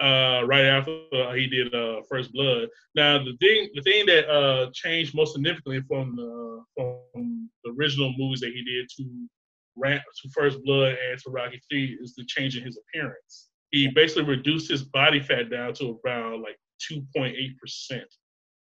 Uh, 0.03 0.43
right 0.47 0.65
after 0.65 0.99
he 1.33 1.47
did 1.47 1.73
uh, 1.73 2.01
First 2.09 2.33
Blood. 2.33 2.67
Now, 2.93 3.19
the 3.19 3.37
thing, 3.39 3.69
the 3.73 3.81
thing 3.83 4.05
that 4.07 4.29
uh, 4.29 4.69
changed 4.73 5.15
most 5.15 5.31
significantly 5.31 5.81
from 5.87 6.17
the 6.17 6.61
from 6.75 7.49
the 7.63 7.71
original 7.71 8.13
movies 8.17 8.41
that 8.41 8.51
he 8.51 8.65
did 8.65 8.89
to 8.97 9.29
Ram- 9.77 10.01
to 10.21 10.29
First 10.31 10.61
Blood 10.65 10.97
and 11.09 11.17
to 11.21 11.29
Rocky 11.29 11.61
three 11.69 11.97
is 12.01 12.15
the 12.15 12.25
change 12.25 12.57
in 12.57 12.65
his 12.65 12.77
appearance. 12.77 13.47
He 13.71 13.87
basically 13.95 14.25
reduced 14.25 14.69
his 14.69 14.83
body 14.83 15.21
fat 15.21 15.49
down 15.49 15.73
to 15.75 15.97
around 16.05 16.41
like 16.41 16.57
2.8 16.91 17.57
percent, 17.57 18.13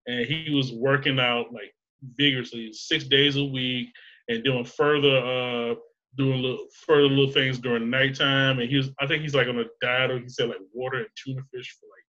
and 0.07 0.24
he 0.24 0.55
was 0.55 0.72
working 0.72 1.20
out 1.20 1.53
like 1.53 1.70
vigorously 2.16 2.72
six 2.72 3.05
days 3.05 3.37
a 3.37 3.45
week 3.45 3.89
and 4.28 4.43
doing 4.43 4.64
further 4.64 5.18
uh 5.18 5.74
doing 6.17 6.43
little 6.43 6.67
further 6.87 7.09
little 7.09 7.33
things 7.33 7.59
during 7.59 7.91
nighttime 7.91 8.59
and 8.59 8.69
he 8.69 8.77
was 8.77 8.91
I 9.01 9.07
think 9.07 9.23
he's 9.23 9.35
like 9.35 9.49
on 9.49 9.59
a 9.59 9.64
diet 9.81 10.11
of 10.11 10.23
he 10.23 10.29
said 10.29 10.49
like 10.49 10.59
water 10.73 10.99
and 10.99 11.09
tuna 11.17 11.43
fish 11.53 11.77
for 11.79 11.87
like 11.87 12.05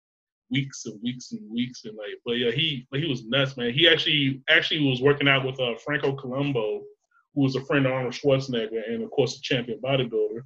weeks 0.52 0.86
and 0.86 1.00
weeks 1.02 1.32
and 1.32 1.42
weeks 1.52 1.86
and 1.86 1.98
like 1.98 2.16
but 2.26 2.34
yeah 2.34 2.52
he 2.52 2.88
he 2.94 3.08
was 3.08 3.26
nuts 3.26 3.58
man 3.58 3.74
he 3.74 3.88
actually 3.88 4.42
actually 4.50 4.88
was 4.88 5.02
working 5.02 5.28
out 5.28 5.46
with 5.46 5.60
uh 5.60 5.76
Franco 5.84 6.16
Columbu 6.16 6.82
who 7.34 7.42
was 7.42 7.56
a 7.56 7.66
friend 7.66 7.86
of 7.86 7.94
Arnold 7.94 8.14
Schwarzenegger 8.14 8.82
and 8.88 9.04
of 9.04 9.10
course 9.12 9.38
a 9.38 9.42
champion 9.42 9.80
bodybuilder 9.84 10.42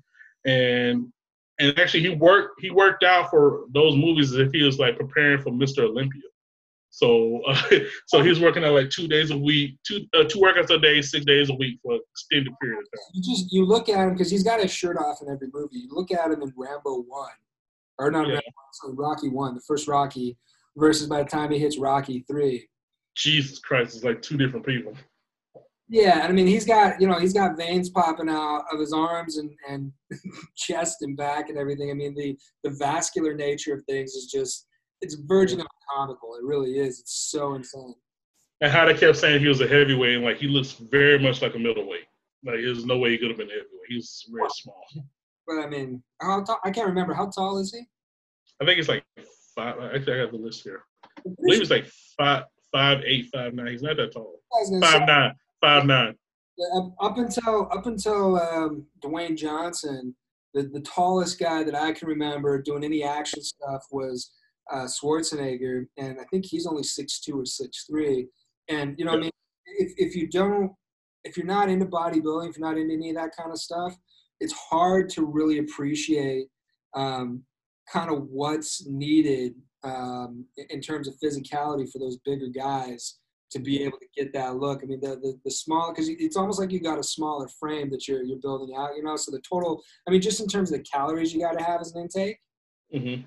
and 0.45 1.12
and 1.60 1.78
actually 1.78 2.01
he 2.01 2.10
worked 2.10 2.60
he 2.62 2.72
worked 2.72 3.03
out 3.03 3.30
for 3.30 3.66
those 3.74 3.95
movies 3.95 4.32
as 4.32 4.39
if 4.39 4.51
he 4.51 4.64
was 4.64 4.80
like 4.80 4.97
preparing 4.97 5.41
for 5.41 5.51
Mr. 5.51 5.80
Olympia. 5.80 6.22
So 6.89 7.41
uh, 7.47 7.61
so 8.07 8.21
he 8.21 8.29
was 8.29 8.39
working 8.39 8.63
out 8.63 8.73
like 8.73 8.89
two 8.89 9.07
days 9.07 9.31
a 9.31 9.37
week, 9.37 9.77
two 9.85 10.05
uh, 10.17 10.23
two 10.23 10.39
workouts 10.39 10.69
a 10.69 10.79
day, 10.79 11.01
six 11.01 11.25
days 11.25 11.49
a 11.49 11.53
week 11.53 11.79
for 11.83 11.93
an 11.93 12.01
extended 12.11 12.53
period 12.61 12.79
of 12.79 12.85
time. 12.85 13.11
You 13.13 13.35
just 13.35 13.53
you 13.53 13.65
look 13.65 13.89
at 13.89 14.07
him 14.07 14.13
because 14.13 14.31
he's 14.31 14.43
got 14.43 14.59
his 14.59 14.71
shirt 14.71 14.97
off 14.97 15.21
in 15.21 15.29
every 15.29 15.49
movie. 15.53 15.79
You 15.79 15.89
look 15.91 16.11
at 16.11 16.31
him 16.31 16.41
in 16.41 16.53
Rambo 16.57 17.03
one, 17.07 17.29
or 17.99 18.11
not 18.11 18.27
yeah. 18.27 18.33
Rambo, 18.33 18.51
sorry, 18.73 18.93
Rocky 18.95 19.29
one, 19.29 19.55
the 19.55 19.61
first 19.67 19.87
Rocky, 19.87 20.37
versus 20.77 21.07
by 21.07 21.23
the 21.23 21.29
time 21.29 21.51
he 21.51 21.59
hits 21.59 21.77
Rocky 21.77 22.25
three. 22.27 22.67
Jesus 23.15 23.59
Christ, 23.59 23.95
it's 23.95 24.03
like 24.03 24.21
two 24.21 24.37
different 24.37 24.65
people. 24.65 24.93
Yeah, 25.91 26.25
I 26.27 26.31
mean 26.31 26.45
he's 26.45 26.65
got 26.65 27.01
you 27.01 27.07
know 27.07 27.19
he's 27.19 27.33
got 27.33 27.57
veins 27.57 27.89
popping 27.89 28.29
out 28.29 28.65
of 28.71 28.79
his 28.79 28.93
arms 28.93 29.37
and 29.37 29.51
and 29.67 29.91
chest 30.55 30.97
and 31.01 31.17
back 31.17 31.49
and 31.49 31.57
everything. 31.57 31.91
I 31.91 31.93
mean 31.93 32.15
the 32.15 32.37
the 32.63 32.75
vascular 32.77 33.33
nature 33.33 33.73
of 33.73 33.83
things 33.85 34.13
is 34.13 34.25
just 34.31 34.67
it's 35.02 35.16
verging 35.16 35.62
on 35.62 35.68
comical. 35.95 36.36
It 36.36 36.43
really 36.43 36.80
is. 36.80 37.00
It's 37.00 37.30
so 37.32 37.56
insane. 37.56 37.95
And 38.62 38.72
how 38.72 38.86
they 38.86 38.93
kept 38.93 39.18
saying 39.18 39.39
he 39.39 39.47
was 39.47 39.62
a 39.62 39.68
heavyweight 39.68 40.16
and 40.16 40.26
like 40.26 40.38
he 40.38 40.47
looks 40.47 40.74
very 40.74 41.18
much 41.18 41.41
like 41.41 41.56
a 41.56 41.60
middleweight. 41.60 42.06
Like 42.45 42.56
there's 42.56 42.86
no 42.86 42.97
way 42.97 43.12
he 43.12 43.18
could 43.18 43.30
have 43.30 43.38
been 43.38 43.47
heavyweight. 43.47 43.88
He's 43.88 44.26
very 44.32 44.50
small. 44.50 44.84
But 45.47 45.60
I 45.60 45.68
mean, 45.68 46.04
how 46.22 46.43
tall, 46.43 46.60
I 46.64 46.72
can't 46.72 46.88
remember 46.88 47.14
how 47.14 47.30
tall 47.30 47.58
is 47.60 47.74
he. 47.74 47.84
I 48.62 48.66
think 48.66 48.80
it's 48.80 48.89
like 48.89 49.04
five. 49.56 49.76
Actually, 49.95 50.14
I 50.14 50.18
have 50.18 50.32
the 50.32 50.38
list 50.38 50.64
here. 50.64 50.84
I 51.18 51.22
believe 51.41 51.62
it's 51.62 51.72
like 51.72 51.89
five, 52.18 52.43
five, 52.72 53.02
eight, 53.06 53.28
five, 53.34 53.54
nine. 53.54 53.68
He's 53.68 53.82
not 53.82 53.97
that 53.97 54.14
tall. 54.14 54.39
Five 54.82 55.08
nine. 55.08 55.34
Five 55.62 55.86
nine. 55.86 56.16
Up 57.02 57.18
until 57.18 57.70
up 57.72 57.86
until 57.86 58.38
um, 58.38 58.86
Dwayne 59.02 59.38
Johnson, 59.38 60.14
the, 60.54 60.64
the 60.64 60.82
tallest 60.82 61.39
guy 61.39 61.64
that 61.64 61.76
I 61.76 61.93
can 61.93 62.08
remember 62.08 62.62
doing 62.62 62.84
any 62.84 63.04
action 63.04 63.41
stuff 63.41 63.86
was 63.91 64.32
uh, 64.72 64.86
Schwarzenegger, 64.86 65.86
and 65.97 66.20
I 66.20 66.24
think 66.26 66.45
he's 66.45 66.65
only 66.65 66.84
six 66.84 67.20
two 67.20 67.39
or 67.39 67.45
six 67.45 67.86
three. 67.86 68.28
And 68.70 68.95
you 68.97 69.05
know, 69.05 69.13
I 69.13 69.17
mean, 69.17 69.32
if 69.65 69.93
if 69.97 70.15
you 70.15 70.28
don't, 70.28 70.72
if 71.24 71.38
you're 71.38 71.45
not 71.45 71.70
into 71.70 71.86
bodybuilding, 71.86 72.49
if 72.49 72.57
you're 72.57 72.67
not 72.67 72.78
into 72.78 72.93
any 72.93 73.09
of 73.09 73.15
that 73.15 73.36
kind 73.38 73.51
of 73.51 73.59
stuff, 73.59 73.97
it's 74.39 74.53
hard 74.53 75.09
to 75.09 75.26
really 75.26 75.59
appreciate 75.59 76.47
um, 76.95 77.43
kind 77.91 78.11
of 78.11 78.28
what's 78.30 78.86
needed 78.88 79.53
um, 79.84 80.45
in 80.70 80.82
terms 80.82 81.07
of 81.07 81.15
physicality 81.24 81.89
for 81.89 81.99
those 81.99 82.17
bigger 82.26 82.47
guys 82.47 83.20
to 83.51 83.59
be 83.59 83.82
able 83.84 83.97
to 83.97 84.05
get 84.15 84.32
that 84.34 84.57
look. 84.57 84.82
I 84.84 84.86
mean, 84.86 84.99
the 85.01 85.15
the, 85.15 85.39
the 85.43 85.51
small 85.51 85.91
because 85.91 86.09
it's 86.09 86.38
almost 86.38 86.59
like 86.59 86.72
you 86.72 86.80
got 86.80 86.99
a 86.99 87.03
smaller 87.03 87.47
frame 87.59 87.89
that 87.91 88.07
you're 88.07 88.24
you're 88.24 88.39
building 88.39 88.76
out. 88.78 88.95
You 88.95 89.03
know, 89.03 89.15
so 89.15 89.32
the 89.32 89.41
total. 89.41 89.82
I 90.07 90.11
mean, 90.11 90.22
just 90.22 90.39
in 90.39 90.47
terms 90.47 90.72
of 90.72 90.78
the 90.78 90.84
calories 90.84 91.34
you 91.34 91.41
got 91.41 91.57
to 91.57 91.63
have 91.63 91.82
as 91.82 91.93
an 91.93 92.01
intake, 92.03 92.38
mm-hmm. 92.93 93.24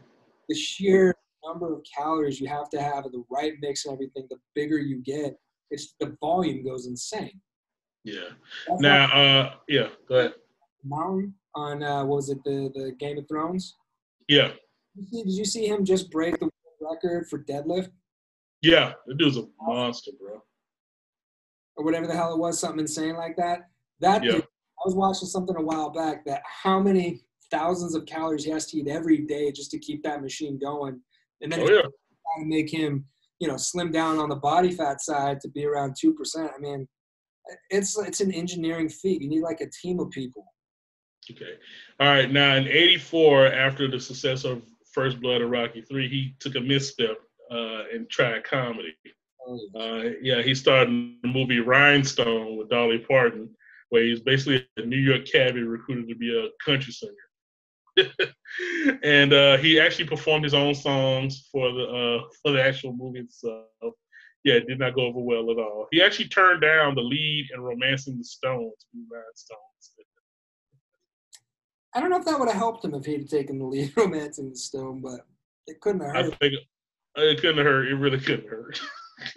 the 0.49 0.55
sheer 0.55 1.14
number 1.47 1.72
of 1.72 1.82
calories 1.97 2.40
you 2.40 2.49
have 2.49 2.70
to 2.70 2.80
have 2.80 3.05
and 3.05 3.12
the 3.12 3.24
right 3.30 3.55
mix 3.61 3.84
and 3.84 3.95
everything. 3.95 4.26
The 4.30 4.38
bigger 4.55 4.78
you 4.78 5.03
get, 5.03 5.36
it's 5.70 5.95
the 6.01 6.16
volume 6.20 6.64
goes 6.64 6.86
insane. 6.86 7.40
Yeah. 8.05 8.30
That's 8.68 8.80
now, 8.80 9.05
uh, 9.12 9.55
yeah. 9.68 9.88
Go 10.09 10.16
ahead. 10.16 10.34
Mountain 10.84 11.34
on 11.55 11.82
uh, 11.82 12.05
what 12.05 12.16
was 12.16 12.28
it 12.30 12.43
the 12.45 12.70
the 12.74 12.93
Game 12.99 13.18
of 13.18 13.28
Thrones? 13.28 13.76
Yeah. 14.28 14.53
Did 14.97 15.05
you 15.05 15.07
see, 15.07 15.22
did 15.24 15.32
you 15.32 15.45
see 15.45 15.66
him 15.66 15.84
just 15.84 16.11
break 16.11 16.38
the 16.38 16.51
record 16.80 17.28
for 17.28 17.38
deadlift? 17.45 17.90
Yeah, 18.61 18.93
the 19.07 19.14
dude's 19.14 19.36
a 19.36 19.45
monster, 19.61 20.12
bro. 20.20 20.43
Or 21.76 21.84
whatever 21.84 22.07
the 22.07 22.14
hell 22.14 22.34
it 22.34 22.38
was, 22.38 22.61
something 22.61 22.80
insane 22.80 23.16
like 23.16 23.36
that. 23.36 23.70
That 24.01 24.22
yeah. 24.22 24.32
dude, 24.32 24.43
I 24.43 24.82
was 24.84 24.95
watching 24.95 25.28
something 25.28 25.57
a 25.57 25.62
while 25.62 25.90
back 25.90 26.24
that 26.26 26.43
how 26.45 26.78
many 26.80 27.22
thousands 27.51 27.95
of 27.95 28.07
calories 28.07 28.45
he 28.45 28.51
has 28.51 28.66
to 28.66 28.78
eat 28.78 28.88
every 28.88 29.18
day 29.18 29.53
just 29.53 29.70
to 29.70 29.78
keep 29.78 30.03
that 30.03 30.22
machine 30.22 30.59
going, 30.59 31.01
and 31.43 31.53
then 31.53 31.61
oh, 31.61 31.70
yeah. 31.70 31.82
to 31.82 32.45
make 32.45 32.72
him, 32.72 33.05
you 33.40 33.49
know, 33.49 33.57
slim 33.57 33.90
down 33.90 34.18
on 34.18 34.28
the 34.28 34.36
body 34.36 34.72
fat 34.72 35.01
side 35.01 35.40
to 35.40 35.49
be 35.51 35.66
around 35.66 35.97
two 35.99 36.14
percent. 36.14 36.51
I 36.57 36.61
mean, 36.61 36.88
it's 37.70 37.99
it's 37.99 38.20
an 38.20 38.32
engineering 38.32 38.88
feat. 38.88 39.20
You 39.20 39.28
need 39.28 39.43
like 39.43 39.61
a 39.61 39.68
team 39.82 40.01
of 40.01 40.11
people. 40.11 40.45
Okay, 41.30 41.55
all 42.01 42.09
right. 42.09 42.30
Now 42.30 42.57
in 42.57 42.66
'84, 42.66 43.49
after 43.49 43.88
the 43.88 44.01
success 44.01 44.45
of 44.45 44.62
First 44.93 45.20
Blood 45.20 45.43
and 45.43 45.51
Rocky 45.51 45.82
Three, 45.82 46.09
he 46.09 46.34
took 46.40 46.55
a 46.57 46.61
misstep 46.61 47.16
uh, 47.51 47.82
and 47.93 48.09
tried 48.09 48.45
comedy. 48.45 48.95
Oh, 49.47 49.59
uh, 49.76 50.11
yeah, 50.22 50.40
he 50.40 50.55
starred 50.55 50.88
in 50.88 51.18
the 51.22 51.28
movie 51.28 51.59
Rhinestone 51.59 52.57
with 52.57 52.70
Dolly 52.70 52.99
Parton, 52.99 53.51
where 53.90 54.05
he's 54.05 54.20
basically 54.20 54.66
a 54.76 54.82
New 54.82 54.99
York 54.99 55.26
cabbie 55.26 55.62
recruited 55.62 56.09
to 56.09 56.14
be 56.14 56.36
a 56.36 56.49
country 56.64 56.93
singer. 56.93 57.12
and 59.03 59.32
uh, 59.32 59.57
he 59.59 59.80
actually 59.80 60.07
performed 60.07 60.45
his 60.45 60.55
own 60.55 60.74
songs 60.74 61.49
for 61.51 61.72
the 61.72 61.84
uh, 61.84 62.28
for 62.43 62.53
the 62.53 62.62
actual 62.62 62.93
movie 62.93 63.20
itself. 63.20 63.95
Yeah, 64.45 64.55
it 64.55 64.66
did 64.66 64.78
not 64.78 64.95
go 64.95 65.07
over 65.07 65.20
well 65.20 65.51
at 65.51 65.59
all. 65.59 65.86
He 65.93 66.03
actually 66.03 66.28
turned 66.28 66.62
down 66.62 66.95
the 66.95 67.03
lead 67.03 67.51
in 67.55 67.61
*Romancing 67.61 68.18
the 68.18 68.24
Stone* 68.24 68.72
to 68.80 68.86
be 68.93 69.05
Rhinestone. 69.11 69.59
I 71.95 72.01
don't 72.01 72.11
know 72.11 72.16
if 72.16 72.24
that 72.24 72.40
would 72.40 72.49
have 72.49 72.57
helped 72.57 72.84
him 72.84 72.95
if 72.95 73.05
he'd 73.05 73.28
taken 73.28 73.59
the 73.59 73.66
lead 73.66 73.93
in 73.97 74.03
*Romancing 74.03 74.51
the 74.51 74.57
Stone*, 74.57 75.01
but 75.01 75.20
it 75.66 75.80
couldn't 75.80 76.01
have 76.01 76.12
hurt. 76.12 76.34
I 76.34 76.36
think 76.36 76.55
it 77.16 77.40
couldn't 77.40 77.59
have 77.59 77.66
hurt. 77.66 77.88
It 77.88 77.95
really 77.95 78.18
couldn't 78.18 78.49
hurt. 78.49 78.80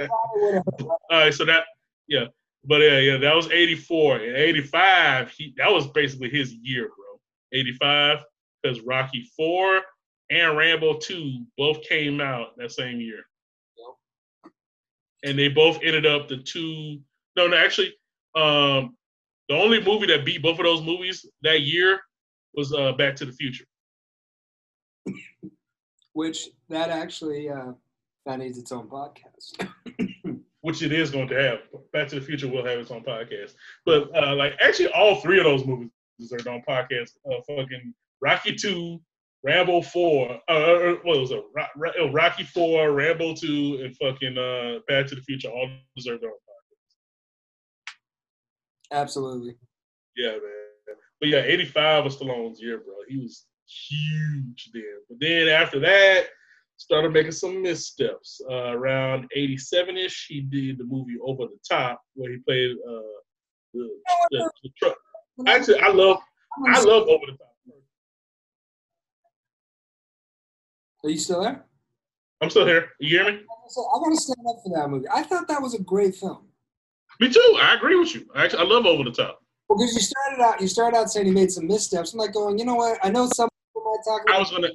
All 0.00 0.62
right, 1.10 1.32
so 1.32 1.44
that 1.46 1.64
yeah, 2.08 2.26
but 2.64 2.80
yeah, 2.82 2.98
yeah, 2.98 3.16
that 3.16 3.34
was 3.34 3.50
'84 3.50 4.16
and 4.16 4.36
'85. 4.36 5.30
He 5.30 5.54
that 5.56 5.72
was 5.72 5.86
basically 5.88 6.30
his 6.30 6.52
year, 6.52 6.88
bro. 6.88 7.07
'85 7.52 8.24
because 8.62 8.80
Rocky 8.80 9.28
Four 9.36 9.82
and 10.30 10.56
Rambo 10.56 10.98
Two 10.98 11.44
both 11.56 11.82
came 11.82 12.20
out 12.20 12.56
that 12.56 12.72
same 12.72 13.00
year. 13.00 13.24
and 15.24 15.38
they 15.38 15.48
both 15.48 15.78
ended 15.82 16.06
up 16.06 16.28
the 16.28 16.38
two. 16.38 17.00
No, 17.36 17.46
no, 17.46 17.56
actually, 17.56 17.94
um, 18.34 18.96
the 19.48 19.54
only 19.54 19.82
movie 19.82 20.06
that 20.06 20.24
beat 20.24 20.42
both 20.42 20.58
of 20.58 20.64
those 20.64 20.82
movies 20.82 21.24
that 21.42 21.62
year 21.62 22.00
was 22.54 22.72
uh, 22.72 22.92
Back 22.92 23.16
to 23.16 23.24
the 23.24 23.32
Future. 23.32 23.64
Which 26.12 26.48
that 26.68 26.90
actually 26.90 27.48
uh, 27.48 27.72
that 28.26 28.38
needs 28.38 28.58
its 28.58 28.72
own 28.72 28.88
podcast. 28.88 29.68
which 30.60 30.82
it 30.82 30.92
is 30.92 31.10
going 31.10 31.28
to 31.28 31.40
have. 31.40 31.58
Back 31.92 32.08
to 32.08 32.20
the 32.20 32.26
Future 32.26 32.48
will 32.48 32.64
have 32.64 32.78
its 32.78 32.90
own 32.90 33.04
podcast. 33.04 33.54
But 33.86 34.14
uh, 34.16 34.34
like 34.34 34.54
actually, 34.60 34.88
all 34.88 35.16
three 35.16 35.38
of 35.38 35.44
those 35.44 35.64
movies 35.64 35.90
deserve 36.18 36.46
on 36.46 36.62
podcast. 36.68 37.10
Uh, 37.30 37.40
fucking 37.46 37.94
Rocky 38.20 38.54
Two, 38.54 39.00
Rambo 39.44 39.82
Four. 39.82 40.40
Uh, 40.48 40.52
uh, 40.52 40.54
uh 40.54 40.94
what 41.02 41.18
was 41.20 41.30
it? 41.30 41.42
Uh, 42.00 42.10
Rocky 42.10 42.44
Four, 42.44 42.92
Rambo 42.92 43.34
Two, 43.34 43.80
and 43.82 43.96
fucking 43.96 44.38
uh, 44.38 44.80
Back 44.88 45.06
to 45.08 45.14
the 45.14 45.22
Future 45.22 45.48
all 45.48 45.70
deserve 45.96 46.22
on 46.22 46.30
podcast. 46.30 46.36
Absolutely. 48.92 49.56
Yeah, 50.16 50.32
man. 50.32 50.96
But 51.20 51.28
yeah, 51.28 51.42
'85 51.44 52.04
was 52.04 52.16
Stallone's 52.16 52.60
year, 52.60 52.78
bro. 52.78 52.94
He 53.08 53.18
was 53.18 53.46
huge 53.66 54.70
then. 54.72 54.82
But 55.08 55.18
then 55.20 55.48
after 55.48 55.80
that, 55.80 56.28
started 56.78 57.12
making 57.12 57.32
some 57.32 57.62
missteps. 57.62 58.40
Uh, 58.50 58.72
around 58.72 59.28
87 59.34 59.96
ish, 59.96 60.26
he 60.28 60.40
did 60.40 60.78
the 60.78 60.84
movie 60.84 61.16
Over 61.22 61.44
the 61.44 61.58
Top, 61.68 62.00
where 62.14 62.30
he 62.30 62.38
played 62.38 62.76
uh, 62.88 63.18
the, 63.74 63.88
the, 64.30 64.50
the 64.62 64.70
truck. 64.78 64.96
Actually, 65.46 65.80
I 65.80 65.88
love 65.88 66.18
I 66.66 66.80
love 66.82 67.08
Over 67.08 67.26
the 67.26 67.32
Top. 67.32 67.54
Are 71.04 71.10
you 71.10 71.18
still 71.18 71.42
there? 71.42 71.64
I'm 72.40 72.50
still 72.50 72.66
here. 72.66 72.90
You 72.98 73.20
hear 73.20 73.32
me? 73.32 73.40
So 73.68 73.82
I 73.82 73.98
want 73.98 74.16
to 74.16 74.20
stand 74.20 74.46
up 74.48 74.56
for 74.64 74.76
that 74.76 74.88
movie. 74.88 75.06
I 75.12 75.22
thought 75.22 75.46
that 75.48 75.62
was 75.62 75.74
a 75.74 75.82
great 75.82 76.14
film. 76.14 76.46
Me 77.20 77.28
too. 77.28 77.58
I 77.60 77.74
agree 77.74 77.96
with 77.96 78.14
you. 78.14 78.26
Actually, 78.34 78.60
I 78.60 78.66
love 78.66 78.86
Over 78.86 79.04
the 79.04 79.10
Top. 79.10 79.40
Well, 79.68 79.78
because 79.78 79.94
you 79.94 80.00
started 80.00 80.42
out, 80.42 80.60
you 80.60 80.68
started 80.68 80.96
out 80.96 81.10
saying 81.10 81.26
he 81.26 81.32
made 81.32 81.50
some 81.50 81.66
missteps. 81.66 82.12
I'm 82.12 82.18
like 82.18 82.32
going, 82.32 82.58
you 82.58 82.64
know 82.64 82.76
what? 82.76 82.98
I 83.02 83.10
know 83.10 83.28
some 83.34 83.48
people 83.74 83.90
might 83.92 84.10
talk. 84.10 84.22
About 84.22 84.36
I 84.36 84.38
was 84.38 84.50
gonna, 84.50 84.68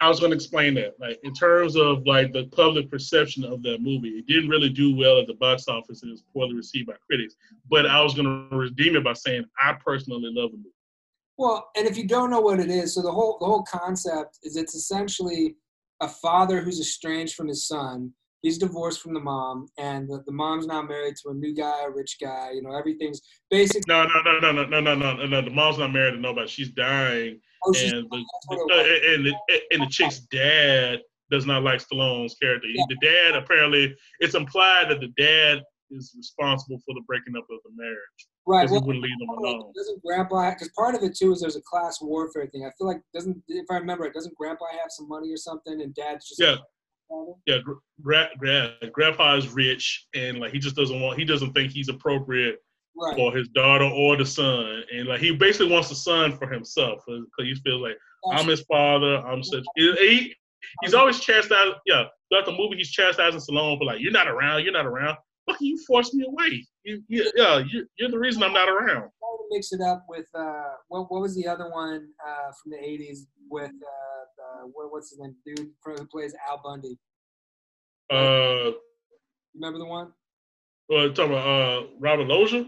I 0.00 0.08
was 0.08 0.18
going 0.18 0.30
to 0.30 0.36
explain 0.36 0.74
that. 0.74 0.94
Like 0.98 1.20
in 1.24 1.34
terms 1.34 1.76
of 1.76 2.06
like 2.06 2.32
the 2.32 2.46
public 2.46 2.90
perception 2.90 3.44
of 3.44 3.62
that 3.62 3.82
movie, 3.82 4.08
it 4.10 4.26
didn't 4.26 4.48
really 4.48 4.70
do 4.70 4.96
well 4.96 5.18
at 5.18 5.26
the 5.26 5.34
box 5.34 5.68
office 5.68 6.02
and 6.02 6.10
it 6.10 6.12
was 6.12 6.24
poorly 6.32 6.54
received 6.54 6.86
by 6.86 6.94
critics. 7.06 7.36
But 7.68 7.86
I 7.86 8.02
was 8.02 8.14
going 8.14 8.48
to 8.50 8.56
redeem 8.56 8.96
it 8.96 9.04
by 9.04 9.12
saying 9.12 9.44
I 9.62 9.74
personally 9.74 10.30
love 10.32 10.52
the 10.52 10.56
movie. 10.56 10.70
Well, 11.36 11.70
and 11.76 11.86
if 11.86 11.96
you 11.96 12.06
don't 12.06 12.30
know 12.30 12.40
what 12.40 12.60
it 12.60 12.70
is, 12.70 12.94
so 12.94 13.02
the 13.02 13.12
whole 13.12 13.38
the 13.40 13.46
whole 13.46 13.62
concept 13.62 14.38
is 14.42 14.56
it's 14.56 14.74
essentially 14.74 15.56
a 16.02 16.08
father 16.08 16.60
who's 16.60 16.80
estranged 16.80 17.34
from 17.34 17.48
his 17.48 17.66
son. 17.66 18.12
He's 18.42 18.58
divorced 18.58 19.00
from 19.02 19.12
the 19.12 19.20
mom, 19.20 19.66
and 19.78 20.08
the, 20.08 20.22
the 20.24 20.32
mom's 20.32 20.66
now 20.66 20.80
married 20.80 21.14
to 21.16 21.30
a 21.30 21.34
new 21.34 21.54
guy, 21.54 21.84
a 21.84 21.90
rich 21.90 22.16
guy. 22.20 22.52
You 22.54 22.62
know, 22.62 22.74
everything's 22.74 23.20
basic. 23.50 23.86
No, 23.86 24.04
no, 24.04 24.22
no, 24.22 24.38
no, 24.40 24.52
no, 24.52 24.80
no, 24.80 24.80
no, 24.80 24.94
no, 24.94 25.26
no. 25.26 25.42
The 25.42 25.50
mom's 25.50 25.78
not 25.78 25.92
married 25.92 26.12
to 26.12 26.20
nobody. 26.20 26.48
She's 26.48 26.70
dying 26.70 27.40
Oh, 27.64 27.74
and, 27.76 28.06
the, 28.10 28.24
the, 28.48 29.14
and, 29.14 29.26
the, 29.26 29.34
and 29.70 29.82
the 29.82 29.86
chick's 29.86 30.20
dad 30.30 31.00
does 31.30 31.46
not 31.46 31.62
like 31.62 31.80
Stallone's 31.80 32.34
character. 32.40 32.68
Yeah. 32.68 32.84
The 32.88 32.96
dad 33.02 33.36
apparently 33.36 33.94
it's 34.20 34.34
implied 34.34 34.90
that 34.90 35.00
the 35.00 35.12
dad 35.16 35.62
is 35.90 36.14
responsible 36.16 36.78
for 36.86 36.94
the 36.94 37.02
breaking 37.06 37.36
up 37.36 37.44
of 37.50 37.58
the 37.64 37.70
marriage. 37.74 37.98
Right. 38.46 38.68
Well, 38.70 38.80
he 38.80 38.86
wouldn't 38.86 39.04
leave 39.04 39.18
them 39.18 39.28
alone. 39.28 39.72
Doesn't 39.76 40.02
Grandpa? 40.02 40.50
Because 40.50 40.70
part 40.76 40.94
of 40.94 41.02
it 41.02 41.16
too 41.16 41.32
is 41.32 41.40
there's 41.40 41.56
a 41.56 41.62
class 41.62 41.98
warfare 42.00 42.46
thing. 42.46 42.64
I 42.64 42.70
feel 42.78 42.86
like 42.86 43.00
doesn't 43.14 43.42
if 43.48 43.66
I 43.70 43.76
remember 43.76 44.06
it, 44.06 44.14
doesn't 44.14 44.34
Grandpa 44.36 44.66
have 44.72 44.90
some 44.90 45.08
money 45.08 45.32
or 45.32 45.36
something, 45.36 45.80
and 45.80 45.94
Dad's 45.94 46.28
just 46.28 46.40
yeah. 46.40 46.56
Yeah, 47.44 47.58
gra- 48.00 48.30
gra- 48.38 48.76
grandpa 48.92 49.34
is 49.34 49.48
rich, 49.48 50.06
and 50.14 50.38
like 50.38 50.52
he 50.52 50.60
just 50.60 50.76
doesn't 50.76 51.00
want. 51.00 51.18
He 51.18 51.24
doesn't 51.24 51.52
think 51.54 51.72
he's 51.72 51.88
appropriate 51.88 52.58
right. 53.00 53.16
for 53.16 53.36
his 53.36 53.48
daughter 53.48 53.84
or 53.84 54.16
the 54.16 54.26
son, 54.26 54.82
and 54.92 55.08
like 55.08 55.20
he 55.20 55.34
basically 55.34 55.72
wants 55.72 55.88
the 55.88 55.94
son 55.94 56.36
for 56.36 56.46
himself 56.48 57.02
because 57.06 57.26
he 57.38 57.54
feels 57.64 57.82
like 57.82 57.96
I'm 58.32 58.46
his 58.46 58.62
father. 58.62 59.18
I'm 59.18 59.42
such. 59.42 59.64
He, 59.76 60.34
he's 60.82 60.94
always 60.94 61.20
chastised. 61.20 61.76
Yeah, 61.86 62.04
throughout 62.30 62.46
the 62.46 62.52
movie, 62.52 62.76
he's 62.76 62.90
chastising 62.90 63.40
Stallone 63.40 63.78
for 63.78 63.84
like, 63.84 64.00
"You're 64.00 64.12
not 64.12 64.28
around. 64.28 64.64
You're 64.64 64.72
not 64.72 64.86
around. 64.86 65.16
Fuck 65.46 65.60
you, 65.60 65.78
forced 65.86 66.14
me 66.14 66.24
away. 66.26 66.66
You, 66.84 67.02
you, 67.08 67.30
yeah, 67.34 67.62
you, 67.66 67.86
are 68.06 68.10
the 68.10 68.18
reason 68.18 68.42
I'm 68.42 68.52
not 68.52 68.68
around." 68.68 69.10
Mix 69.50 69.72
it 69.72 69.80
up 69.80 70.04
with 70.08 70.26
uh, 70.34 70.74
what, 70.88 71.10
what 71.10 71.22
was 71.22 71.34
the 71.34 71.48
other 71.48 71.70
one 71.70 72.08
uh, 72.24 72.52
from 72.62 72.72
the 72.72 72.78
'80s 72.78 73.26
with 73.50 73.70
uh, 73.70 74.66
what, 74.72 74.92
what's 74.92 75.10
his 75.10 75.18
name, 75.18 75.34
dude 75.44 75.70
who 75.84 76.06
plays 76.06 76.34
Al 76.48 76.60
Bundy? 76.62 76.98
Uh, 78.10 78.72
remember 79.54 79.78
the 79.78 79.86
one? 79.86 80.12
Well, 80.88 81.12
talking 81.12 81.32
about 81.32 81.46
uh, 81.46 81.86
Robert 82.00 82.26
Loggia 82.26 82.66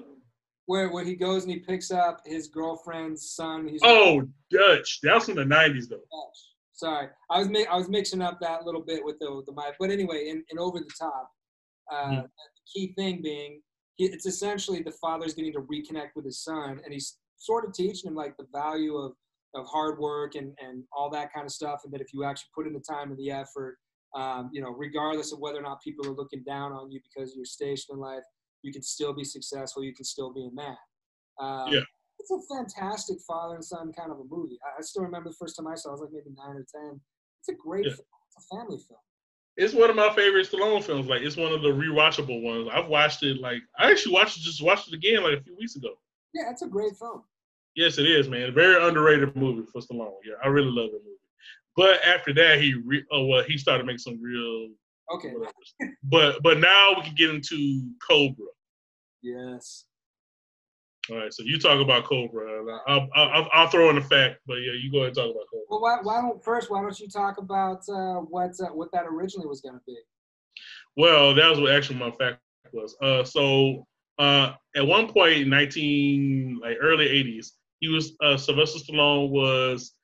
where 0.73 0.89
where 0.89 1.05
he 1.05 1.15
goes 1.15 1.43
and 1.43 1.53
he 1.53 1.59
picks 1.59 1.91
up 1.91 2.23
his 2.25 2.49
girlfriend's 2.49 3.35
son. 3.35 3.69
He's 3.69 3.83
oh, 3.85 4.27
Dutch. 4.51 5.01
That's 5.03 5.27
from 5.27 5.35
the 5.35 5.43
'90s, 5.43 5.91
though. 5.91 5.97
Dutch. 5.97 6.39
Sorry, 6.73 7.09
I 7.29 7.39
was 7.39 7.51
mi- 7.51 7.67
I 7.67 7.77
was 7.77 7.91
mixing 7.91 8.23
up 8.23 8.39
that 8.41 8.65
little 8.65 8.81
bit 8.81 9.05
with 9.05 9.19
the 9.19 9.43
the 9.45 9.53
mic. 9.53 9.75
But 9.79 9.91
anyway, 9.91 10.29
in, 10.31 10.43
in 10.51 10.59
over 10.59 10.79
the 10.79 10.91
top, 10.99 11.31
uh, 11.93 12.05
mm-hmm. 12.05 12.21
the 12.23 12.27
key 12.73 12.95
thing 12.97 13.21
being 13.23 13.61
he, 13.97 14.07
it's 14.07 14.25
essentially 14.25 14.83
the 14.83 14.93
father's 14.93 15.35
getting 15.35 15.53
to 15.53 15.61
reconnect 15.61 16.13
with 16.17 16.25
his 16.25 16.43
son, 16.43 16.81
and 16.83 16.91
he's 16.91 17.19
sort 17.37 17.67
of 17.67 17.75
teaching 17.75 18.09
him 18.09 18.15
like 18.15 18.35
the 18.39 18.47
value 18.51 18.97
of 18.97 19.13
of 19.55 19.67
hard 19.67 19.99
work 19.99 20.37
and 20.37 20.55
and 20.67 20.85
all 20.97 21.11
that 21.11 21.35
kind 21.35 21.45
of 21.45 21.53
stuff, 21.53 21.83
and 21.85 21.93
that 21.93 22.01
if 22.01 22.15
you 22.15 22.25
actually 22.25 22.49
put 22.55 22.67
in 22.67 22.73
the 22.73 22.81
time 22.81 23.11
and 23.11 23.19
the 23.19 23.31
effort, 23.31 23.77
um, 24.15 24.49
you 24.55 24.63
know, 24.63 24.71
regardless 24.71 25.35
of 25.35 25.39
whether 25.39 25.59
or 25.59 25.63
not 25.63 25.83
people 25.83 26.09
are 26.09 26.15
looking 26.15 26.43
down 26.45 26.73
on 26.73 26.91
you 26.91 26.99
because 27.15 27.35
you're 27.37 27.45
stationed 27.45 27.95
in 27.97 28.01
life, 28.01 28.25
you 28.63 28.73
can 28.73 28.83
still 28.83 29.13
be 29.13 29.25
successful. 29.25 29.85
You 29.85 29.95
can 29.95 30.05
still 30.05 30.33
be 30.33 30.47
a 30.47 30.55
man. 30.55 30.77
Um, 31.39 31.73
yeah. 31.73 31.81
It's 32.19 32.31
a 32.31 32.55
fantastic 32.55 33.19
father 33.27 33.57
and 33.57 33.65
son 33.65 33.93
kind 33.93 34.13
of 34.13 34.19
a 34.19 34.25
movie. 34.29 34.59
I, 34.65 34.79
I, 34.79 34.83
still 34.83 35.03
remember 35.03 35.31
the 35.31 35.37
first 35.37 35.57
time 35.57 35.67
I 35.67 35.75
saw 35.75 35.89
it, 35.89 35.93
I 35.93 35.95
was 35.95 36.01
like 36.03 36.11
maybe 36.13 36.37
nine 36.37 36.57
or 36.57 36.67
10. 36.91 37.01
It's 37.41 37.49
a 37.49 37.55
great 37.55 37.87
yeah. 37.87 37.93
It's 37.93 38.01
a 38.01 38.57
family 38.57 38.79
film. 38.89 39.01
It's 39.57 39.75
one 39.75 39.91
of 39.91 39.97
my 39.97 40.15
favorite 40.15 40.49
Stallone 40.49 40.83
films. 40.83 41.09
Like 41.09 41.23
it's 41.23 41.37
one 41.37 41.53
of 41.53 41.63
the 41.63 41.69
rewatchable 41.69 42.43
ones. 42.43 42.69
I've 42.73 42.89
watched 42.89 43.23
it 43.23 43.41
like 43.41 43.63
I 43.79 43.91
actually 43.91 44.15
watched 44.15 44.39
it 44.39 44.43
just 44.43 44.63
watched 44.63 44.89
it 44.89 44.95
again 44.95 45.23
like 45.23 45.39
a 45.39 45.43
few 45.43 45.57
weeks 45.57 45.77
ago. 45.77 45.91
Yeah, 46.33 46.51
it's 46.51 46.63
a 46.63 46.69
great 46.69 46.97
film. 46.97 47.23
Yes, 47.75 47.99
it 47.99 48.07
is, 48.07 48.29
man. 48.29 48.55
Very 48.55 48.83
underrated 48.87 49.35
movie 49.37 49.67
for 49.71 49.81
Stallone. 49.81 50.13
Yeah, 50.25 50.35
I 50.43 50.49
really 50.49 50.71
love 50.71 50.91
the 50.91 50.99
movie. 50.99 51.19
But 51.77 52.05
after 52.07 52.33
that, 52.35 52.61
he 52.61 52.75
re- 52.75 53.05
oh 53.11 53.27
well, 53.27 53.43
he 53.43 53.59
started 53.59 53.85
making 53.85 53.99
some 53.99 54.23
real 54.23 54.69
okay. 55.15 55.33
but 56.05 56.43
but 56.43 56.59
now 56.59 56.95
we 56.97 57.03
can 57.03 57.15
get 57.15 57.31
into 57.31 57.91
Cobra. 58.07 58.47
Yes. 59.23 59.85
All 61.11 61.17
right, 61.17 61.35
so 61.35 61.43
you 61.43 61.59
talk 61.59 61.81
about 61.81 62.05
Cobra. 62.05 62.79
I'll, 62.87 63.09
I'll, 63.17 63.49
I'll, 63.53 63.69
throw 63.69 63.91
in 63.91 63.99
a 63.99 64.03
fact, 64.03 64.37
but 64.47 64.55
yeah, 64.55 64.73
you 64.81 64.91
go 64.93 64.99
ahead 64.99 65.09
and 65.09 65.17
talk 65.17 65.25
about 65.25 65.47
Cobra. 65.53 65.67
Well, 65.69 65.81
why, 65.81 65.99
why 66.01 66.21
don't 66.21 66.43
first? 66.45 66.71
Why 66.71 66.81
don't 66.81 66.99
you 67.01 67.09
talk 67.09 67.39
about 67.39 67.81
uh, 67.89 68.21
what 68.21 68.53
uh, 68.61 68.69
what 68.69 68.93
that 68.93 69.07
originally 69.07 69.49
was 69.49 69.61
going 69.61 69.75
to 69.75 69.81
be? 69.85 69.97
Well, 70.97 71.35
that 71.35 71.51
was 71.51 71.59
what 71.59 71.73
actually 71.73 71.99
my 71.99 72.13
fact 72.13 72.39
was. 72.73 72.97
Uh, 73.03 73.25
so 73.25 73.85
uh, 74.19 74.53
at 74.77 74.87
one 74.87 75.13
point 75.13 75.39
in 75.39 75.51
nineteen 75.51 76.61
like 76.63 76.77
early 76.81 77.09
eighties, 77.09 77.55
he 77.81 77.89
was 77.89 78.13
uh, 78.23 78.37
Sylvester 78.37 78.79
Stallone 78.79 79.31
was 79.31 79.95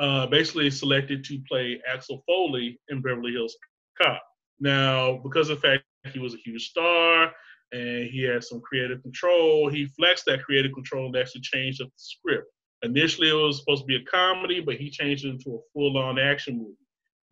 uh, 0.00 0.26
basically 0.26 0.70
selected 0.70 1.22
to 1.24 1.40
play 1.48 1.80
Axel 1.88 2.22
Foley 2.26 2.80
in 2.88 3.00
Beverly 3.00 3.30
Hills 3.30 3.56
Cop. 4.00 4.20
Now, 4.62 5.18
because 5.24 5.50
of 5.50 5.60
the 5.60 5.68
fact 5.68 5.82
he 6.12 6.20
was 6.20 6.34
a 6.34 6.38
huge 6.44 6.68
star, 6.68 7.32
and 7.72 8.06
he 8.06 8.22
had 8.22 8.44
some 8.44 8.60
creative 8.60 9.02
control. 9.02 9.68
He 9.68 9.86
flexed 9.86 10.26
that 10.26 10.44
creative 10.44 10.72
control 10.72 11.06
and 11.06 11.16
actually 11.16 11.40
changed 11.40 11.80
the 11.80 11.90
script. 11.96 12.46
Initially, 12.82 13.30
it 13.30 13.34
was 13.34 13.58
supposed 13.58 13.82
to 13.82 13.86
be 13.86 13.96
a 13.96 14.04
comedy, 14.04 14.60
but 14.60 14.76
he 14.76 14.88
changed 14.88 15.24
it 15.24 15.30
into 15.30 15.56
a 15.56 15.60
full-on 15.72 16.18
action 16.18 16.58
movie. 16.58 16.76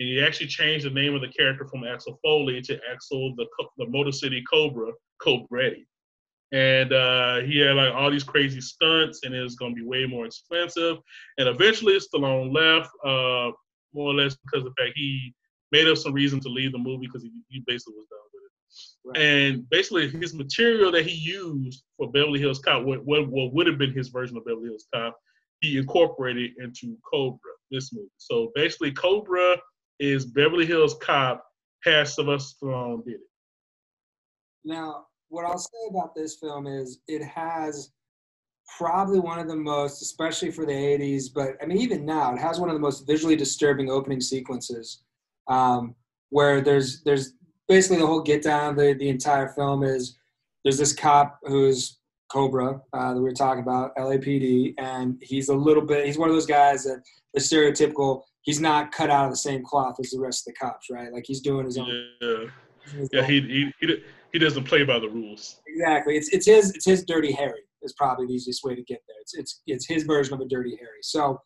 And 0.00 0.08
he 0.08 0.24
actually 0.24 0.46
changed 0.46 0.86
the 0.86 0.90
name 0.90 1.14
of 1.14 1.20
the 1.20 1.28
character 1.28 1.66
from 1.66 1.84
Axel 1.84 2.18
Foley 2.22 2.60
to 2.62 2.80
Axel 2.90 3.34
the, 3.36 3.46
the 3.78 3.86
Motor 3.86 4.12
City 4.12 4.42
Cobra, 4.50 4.90
Cobretti. 5.22 5.84
And 6.52 6.92
uh, 6.92 7.40
he 7.40 7.58
had 7.58 7.76
like 7.76 7.94
all 7.94 8.10
these 8.10 8.24
crazy 8.24 8.60
stunts, 8.60 9.20
and 9.22 9.34
it 9.34 9.42
was 9.42 9.54
going 9.54 9.72
to 9.72 9.80
be 9.80 9.86
way 9.86 10.04
more 10.06 10.26
expensive. 10.26 10.96
And 11.38 11.48
eventually, 11.48 11.96
Stallone 11.98 12.52
left, 12.52 12.90
uh, 13.04 13.52
more 13.92 14.10
or 14.10 14.14
less 14.14 14.36
because 14.44 14.64
of 14.66 14.72
the 14.74 14.82
fact 14.82 14.96
he 14.96 15.34
made 15.72 15.88
up 15.88 15.96
some 15.96 16.12
reason 16.12 16.40
to 16.40 16.48
leave 16.48 16.72
the 16.72 16.78
movie 16.78 17.06
because 17.06 17.22
he, 17.22 17.30
he 17.48 17.62
basically 17.66 17.94
was 17.94 18.06
done 18.08 18.18
with 18.32 18.42
it. 18.42 18.50
Right. 19.04 19.18
And 19.18 19.70
basically, 19.70 20.08
his 20.08 20.34
material 20.34 20.92
that 20.92 21.06
he 21.06 21.14
used 21.14 21.82
for 21.96 22.10
Beverly 22.10 22.40
Hills 22.40 22.58
Cop, 22.58 22.84
what, 22.84 23.04
what, 23.04 23.28
what 23.28 23.52
would 23.52 23.66
have 23.66 23.78
been 23.78 23.92
his 23.92 24.08
version 24.08 24.36
of 24.36 24.44
Beverly 24.44 24.68
Hills 24.68 24.86
Cop, 24.94 25.16
he 25.60 25.78
incorporated 25.78 26.52
into 26.58 26.96
Cobra, 27.10 27.52
this 27.70 27.92
movie. 27.92 28.08
So 28.16 28.50
basically, 28.54 28.92
Cobra 28.92 29.56
is 29.98 30.24
Beverly 30.24 30.66
Hills 30.66 30.96
Cop 31.00 31.44
has 31.84 32.14
Sylvester 32.14 32.66
Stallone 32.66 33.04
did 33.04 33.14
it. 33.14 33.20
Now, 34.64 35.06
what 35.28 35.44
I'll 35.44 35.58
say 35.58 35.78
about 35.88 36.14
this 36.14 36.36
film 36.36 36.66
is 36.66 37.00
it 37.08 37.22
has 37.22 37.92
probably 38.78 39.20
one 39.20 39.38
of 39.38 39.48
the 39.48 39.56
most, 39.56 40.02
especially 40.02 40.50
for 40.50 40.66
the 40.66 40.72
80s, 40.72 41.24
but 41.34 41.56
I 41.62 41.66
mean, 41.66 41.78
even 41.78 42.04
now, 42.04 42.34
it 42.34 42.38
has 42.38 42.60
one 42.60 42.68
of 42.68 42.74
the 42.74 42.80
most 42.80 43.06
visually 43.06 43.36
disturbing 43.36 43.90
opening 43.90 44.20
sequences 44.20 45.02
um, 45.50 45.94
where 46.30 46.60
there's 46.62 47.02
there's 47.02 47.34
basically 47.68 47.98
the 47.98 48.06
whole 48.06 48.22
get 48.22 48.42
down. 48.42 48.76
The 48.76 48.94
the 48.94 49.08
entire 49.08 49.48
film 49.48 49.82
is 49.82 50.18
there's 50.64 50.78
this 50.78 50.94
cop 50.94 51.38
who's 51.44 51.98
Cobra 52.30 52.80
uh, 52.92 53.12
that 53.12 53.16
we 53.16 53.22
were 53.22 53.32
talking 53.32 53.62
about, 53.62 53.94
LAPD, 53.96 54.74
and 54.78 55.18
he's 55.20 55.48
a 55.48 55.54
little 55.54 55.84
bit. 55.84 56.06
He's 56.06 56.18
one 56.18 56.28
of 56.28 56.34
those 56.34 56.46
guys 56.46 56.84
that 56.84 57.02
the 57.34 57.40
stereotypical. 57.40 58.22
He's 58.42 58.60
not 58.60 58.90
cut 58.90 59.10
out 59.10 59.26
of 59.26 59.30
the 59.30 59.36
same 59.36 59.62
cloth 59.62 59.96
as 60.00 60.10
the 60.10 60.18
rest 60.20 60.48
of 60.48 60.54
the 60.54 60.58
cops, 60.58 60.88
right? 60.90 61.12
Like 61.12 61.24
he's 61.26 61.42
doing 61.42 61.66
his 61.66 61.76
own. 61.76 61.88
Yeah, 62.22 62.44
yeah. 63.12 63.26
He 63.26 63.40
he 63.42 63.72
he, 63.80 64.02
he 64.32 64.38
doesn't 64.38 64.64
play 64.64 64.82
by 64.82 64.98
the 64.98 65.08
rules. 65.08 65.60
Exactly. 65.66 66.16
It's 66.16 66.32
it's 66.32 66.46
his 66.46 66.70
it's 66.74 66.86
his 66.86 67.04
Dirty 67.04 67.32
Harry 67.32 67.60
is 67.82 67.92
probably 67.94 68.26
the 68.26 68.34
easiest 68.34 68.64
way 68.64 68.74
to 68.74 68.82
get 68.82 69.02
there. 69.06 69.16
It's 69.20 69.34
it's 69.34 69.62
it's 69.66 69.86
his 69.86 70.04
version 70.04 70.32
of 70.32 70.40
a 70.40 70.46
Dirty 70.46 70.76
Harry. 70.76 71.00
So 71.02 71.40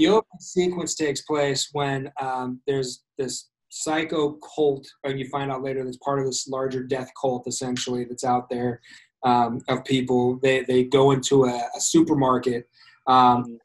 the 0.00 0.08
opening 0.08 0.40
sequence 0.40 0.94
takes 0.94 1.20
place 1.22 1.68
when 1.72 2.10
um, 2.20 2.60
there's 2.66 3.02
this 3.18 3.50
psycho 3.68 4.38
cult, 4.56 4.86
and 5.04 5.20
you 5.20 5.28
find 5.28 5.52
out 5.52 5.62
later 5.62 5.84
that's 5.84 5.98
part 5.98 6.18
of 6.18 6.24
this 6.24 6.48
larger 6.48 6.82
death 6.82 7.10
cult 7.20 7.46
essentially 7.46 8.04
that's 8.04 8.24
out 8.24 8.48
there 8.48 8.80
um, 9.24 9.60
of 9.68 9.84
people. 9.84 10.38
They 10.42 10.62
they 10.62 10.84
go 10.84 11.10
into 11.10 11.44
a, 11.44 11.68
a 11.76 11.80
supermarket, 11.80 12.66
um, 13.06 13.58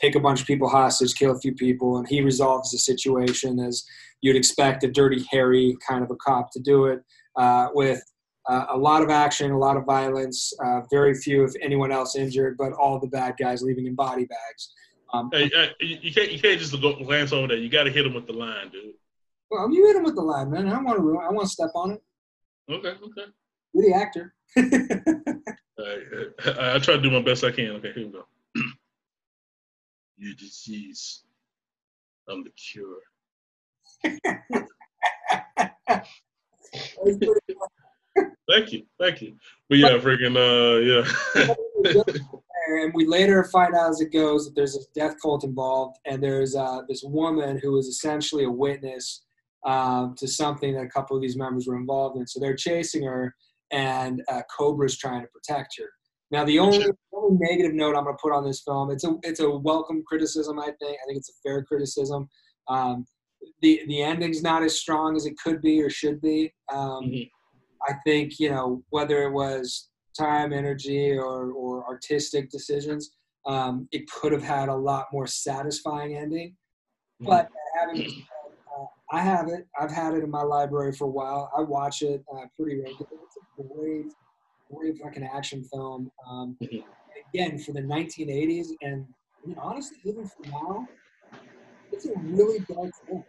take 0.00 0.14
a 0.14 0.20
bunch 0.20 0.42
of 0.42 0.46
people 0.46 0.68
hostage, 0.68 1.14
kill 1.14 1.34
a 1.34 1.40
few 1.40 1.54
people, 1.54 1.96
and 1.96 2.06
he 2.06 2.20
resolves 2.20 2.70
the 2.70 2.78
situation 2.78 3.58
as 3.58 3.82
you'd 4.20 4.36
expect 4.36 4.84
a 4.84 4.88
dirty 4.88 5.24
Harry 5.30 5.74
kind 5.88 6.04
of 6.04 6.10
a 6.10 6.16
cop 6.16 6.52
to 6.52 6.60
do 6.60 6.86
it 6.86 7.00
uh, 7.36 7.68
with. 7.72 8.02
Uh, 8.50 8.64
a 8.70 8.78
lot 8.78 9.02
of 9.02 9.10
action, 9.10 9.50
a 9.50 9.58
lot 9.58 9.76
of 9.76 9.84
violence, 9.84 10.54
uh, 10.64 10.80
very 10.90 11.12
few, 11.14 11.44
if 11.44 11.52
anyone 11.60 11.92
else, 11.92 12.16
injured, 12.16 12.56
but 12.56 12.72
all 12.72 12.98
the 12.98 13.06
bad 13.08 13.34
guys 13.38 13.60
leaving 13.60 13.86
in 13.86 13.94
body 13.94 14.24
bags. 14.24 14.72
Um, 15.12 15.30
hey, 15.32 15.50
uh, 15.56 15.68
you 15.80 16.12
can't 16.12 16.30
you 16.30 16.38
can't 16.38 16.60
just 16.60 16.78
go 16.80 16.94
glance 16.96 17.32
over 17.32 17.48
that. 17.48 17.58
You 17.58 17.70
got 17.70 17.84
to 17.84 17.90
hit 17.90 18.04
him 18.04 18.14
with 18.14 18.26
the 18.26 18.34
line, 18.34 18.68
dude. 18.70 18.94
Well, 19.50 19.72
you 19.72 19.86
hit 19.86 19.96
him 19.96 20.04
with 20.04 20.16
the 20.16 20.22
line, 20.22 20.50
man. 20.50 20.68
I 20.68 20.82
want 20.82 20.98
to. 20.98 21.18
I 21.20 21.30
want 21.30 21.46
to 21.46 21.52
step 21.52 21.70
on 21.74 21.92
it. 21.92 22.02
Okay, 22.70 22.88
okay. 22.88 23.30
You're 23.72 23.84
the 23.84 23.94
actor. 23.94 24.34
I, 25.78 26.74
I 26.74 26.78
try 26.78 26.96
to 26.96 27.00
do 27.00 27.10
my 27.10 27.22
best 27.22 27.44
I 27.44 27.50
can. 27.50 27.70
Okay, 27.76 27.92
here 27.94 28.06
we 28.06 28.12
go. 28.12 28.26
Your 30.18 30.34
disease, 30.34 31.22
I'm 32.28 32.44
the 32.44 32.50
cure. 32.50 32.98
thank 38.50 38.72
you, 38.72 38.84
thank 39.00 39.22
you. 39.22 39.36
But 39.68 39.78
yeah, 39.78 39.96
freaking, 39.98 40.36
uh, 40.36 40.80
yeah. 40.80 42.04
and 42.76 42.92
we 42.94 43.06
later 43.06 43.44
find 43.44 43.74
out 43.74 43.90
as 43.90 44.00
it 44.00 44.12
goes 44.12 44.44
that 44.44 44.54
there's 44.54 44.76
a 44.76 44.80
death 44.94 45.16
cult 45.20 45.44
involved, 45.44 45.98
and 46.06 46.22
there's 46.22 46.54
uh, 46.54 46.80
this 46.88 47.02
woman 47.04 47.58
who 47.62 47.78
is 47.78 47.86
essentially 47.86 48.44
a 48.44 48.50
witness 48.50 49.24
um, 49.66 50.14
to 50.16 50.28
something 50.28 50.74
that 50.74 50.84
a 50.84 50.88
couple 50.88 51.16
of 51.16 51.22
these 51.22 51.36
members 51.36 51.66
were 51.66 51.76
involved 51.76 52.18
in. 52.18 52.26
So 52.26 52.40
they're 52.40 52.56
chasing 52.56 53.02
her, 53.04 53.34
and 53.70 54.22
uh, 54.28 54.42
Cobra's 54.56 54.96
trying 54.96 55.22
to 55.22 55.28
protect 55.28 55.74
her. 55.78 55.86
Now, 56.30 56.44
the 56.44 56.58
only, 56.58 56.86
only 57.12 57.38
negative 57.40 57.74
note 57.74 57.96
I'm 57.96 58.04
going 58.04 58.16
to 58.16 58.22
put 58.22 58.32
on 58.32 58.44
this 58.44 58.60
film, 58.60 58.90
it's 58.90 59.04
a 59.04 59.16
it's 59.22 59.40
a 59.40 59.50
welcome 59.50 60.02
criticism. 60.06 60.58
I 60.58 60.66
think 60.66 60.98
I 61.02 61.06
think 61.06 61.18
it's 61.18 61.30
a 61.30 61.40
fair 61.42 61.64
criticism. 61.64 62.28
Um, 62.68 63.06
the 63.62 63.82
the 63.88 64.02
ending's 64.02 64.42
not 64.42 64.62
as 64.62 64.78
strong 64.78 65.16
as 65.16 65.26
it 65.26 65.34
could 65.42 65.62
be 65.62 65.82
or 65.82 65.90
should 65.90 66.20
be. 66.20 66.52
Um, 66.70 67.04
mm-hmm. 67.04 67.90
I 67.90 67.94
think 68.04 68.38
you 68.38 68.50
know 68.50 68.82
whether 68.90 69.22
it 69.22 69.32
was 69.32 69.88
time, 70.18 70.52
energy, 70.52 71.12
or 71.12 71.52
or 71.52 71.86
artistic 71.86 72.50
decisions, 72.50 73.10
um, 73.46 73.88
it 73.92 74.10
could 74.10 74.32
have 74.32 74.42
had 74.42 74.68
a 74.68 74.74
lot 74.74 75.06
more 75.12 75.26
satisfying 75.26 76.16
ending. 76.16 76.56
Mm-hmm. 77.20 77.26
But 77.26 77.48
having 77.78 78.24
I 79.10 79.20
have 79.20 79.48
it. 79.48 79.66
I've 79.80 79.90
had 79.90 80.14
it 80.14 80.22
in 80.22 80.30
my 80.30 80.42
library 80.42 80.92
for 80.92 81.04
a 81.04 81.10
while. 81.10 81.50
I 81.56 81.62
watch 81.62 82.02
it 82.02 82.22
uh, 82.34 82.44
pretty 82.58 82.76
regularly. 82.76 83.16
It's 83.24 83.38
a 83.58 83.74
great, 83.74 84.06
great 84.72 84.98
fucking 85.02 85.24
action 85.24 85.64
film. 85.64 86.10
Um, 86.28 86.56
mm-hmm. 86.62 86.78
Again, 87.34 87.58
for 87.58 87.72
the 87.72 87.82
1980s, 87.82 88.68
and 88.80 89.04
you 89.44 89.54
know, 89.54 89.60
honestly, 89.62 89.98
even 90.04 90.26
for 90.26 90.48
now, 90.50 90.88
it's 91.92 92.06
a 92.06 92.12
really 92.16 92.60
dark 92.60 92.90
film. 93.06 93.24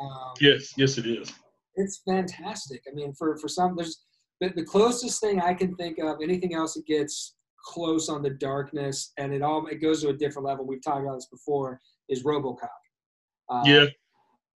Um, 0.00 0.32
yes, 0.40 0.72
yes, 0.78 0.96
it 0.96 1.06
is. 1.06 1.30
It's 1.74 2.00
fantastic. 2.06 2.82
I 2.90 2.94
mean, 2.94 3.12
for 3.12 3.36
for 3.36 3.48
some, 3.48 3.74
there's 3.76 4.04
the, 4.42 4.52
the 4.54 4.64
closest 4.64 5.20
thing 5.20 5.40
I 5.40 5.54
can 5.54 5.74
think 5.76 5.98
of. 5.98 6.18
Anything 6.22 6.54
else 6.54 6.74
that 6.74 6.86
gets 6.86 7.36
close 7.64 8.08
on 8.08 8.22
the 8.22 8.30
darkness, 8.30 9.12
and 9.18 9.32
it 9.32 9.42
all 9.42 9.66
it 9.68 9.76
goes 9.76 10.02
to 10.02 10.08
a 10.08 10.12
different 10.12 10.46
level. 10.46 10.66
We've 10.66 10.82
talked 10.82 11.02
about 11.02 11.14
this 11.14 11.28
before. 11.30 11.80
Is 12.08 12.24
RoboCop? 12.24 12.68
Uh, 13.48 13.62
yeah 13.64 13.86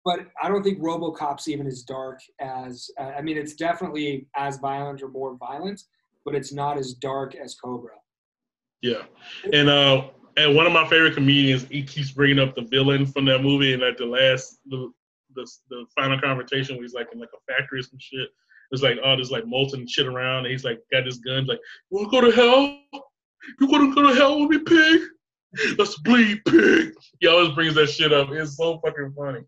but 0.05 0.27
I 0.43 0.49
don't 0.49 0.63
think 0.63 0.81
RoboCop's 0.81 1.49
even 1.49 1.67
as 1.67 1.83
dark 1.83 2.21
as. 2.41 2.91
Uh, 3.01 3.13
I 3.17 3.23
mean, 3.23 3.39
it's 3.39 3.55
definitely 3.55 4.29
as 4.37 4.59
violent 4.59 5.03
or 5.03 5.09
more 5.09 5.37
violent, 5.37 5.83
but 6.25 6.35
it's 6.35 6.53
not 6.53 6.77
as 6.77 6.93
dark 6.95 7.35
as 7.35 7.55
Cobra. 7.55 7.95
Yeah, 8.83 9.03
and 9.53 9.69
uh, 9.69 10.09
and 10.37 10.55
one 10.55 10.67
of 10.67 10.73
my 10.73 10.87
favorite 10.89 11.15
comedians, 11.15 11.65
he 11.65 11.83
keeps 11.83 12.11
bringing 12.11 12.39
up 12.39 12.55
the 12.55 12.63
villain 12.63 13.07
from 13.07 13.25
that 13.27 13.43
movie, 13.43 13.73
and 13.73 13.83
at 13.83 13.97
the 13.97 14.05
last, 14.05 14.59
the 14.67 14.93
the, 15.35 15.51
the 15.71 15.87
final 15.97 16.21
confrontation, 16.21 16.77
where 16.77 16.85
he's 16.85 16.95
like 16.95 17.09
in 17.13 17.19
like 17.19 17.31
a 17.35 17.53
factory 17.53 17.81
or 17.81 17.83
some 17.83 17.99
shit. 17.99 18.29
Oh, 18.65 18.67
there's 18.71 18.83
like 18.83 18.99
all 19.05 19.17
this 19.17 19.31
like 19.31 19.47
molten 19.47 19.87
shit 19.87 20.07
around, 20.07 20.45
and 20.45 20.53
he's 20.53 20.65
like 20.65 20.81
got 20.93 21.05
this 21.05 21.19
gun, 21.19 21.47
like, 21.47 21.61
"You 21.91 21.99
wanna 21.99 22.11
go 22.11 22.21
to 22.21 22.33
hell? 22.33 22.79
You 23.61 23.67
wanna 23.67 23.95
go 23.95 24.03
to 24.09 24.15
hell 24.15 24.41
with 24.41 24.51
me, 24.51 24.59
pig? 24.59 25.01
Let's 25.79 25.99
bleed, 25.99 26.43
pig." 26.47 26.93
He 27.21 27.27
always 27.27 27.55
brings 27.55 27.75
that 27.75 27.89
shit 27.89 28.13
up. 28.13 28.31
It's 28.31 28.57
so 28.57 28.81
fucking 28.85 29.15
funny 29.17 29.41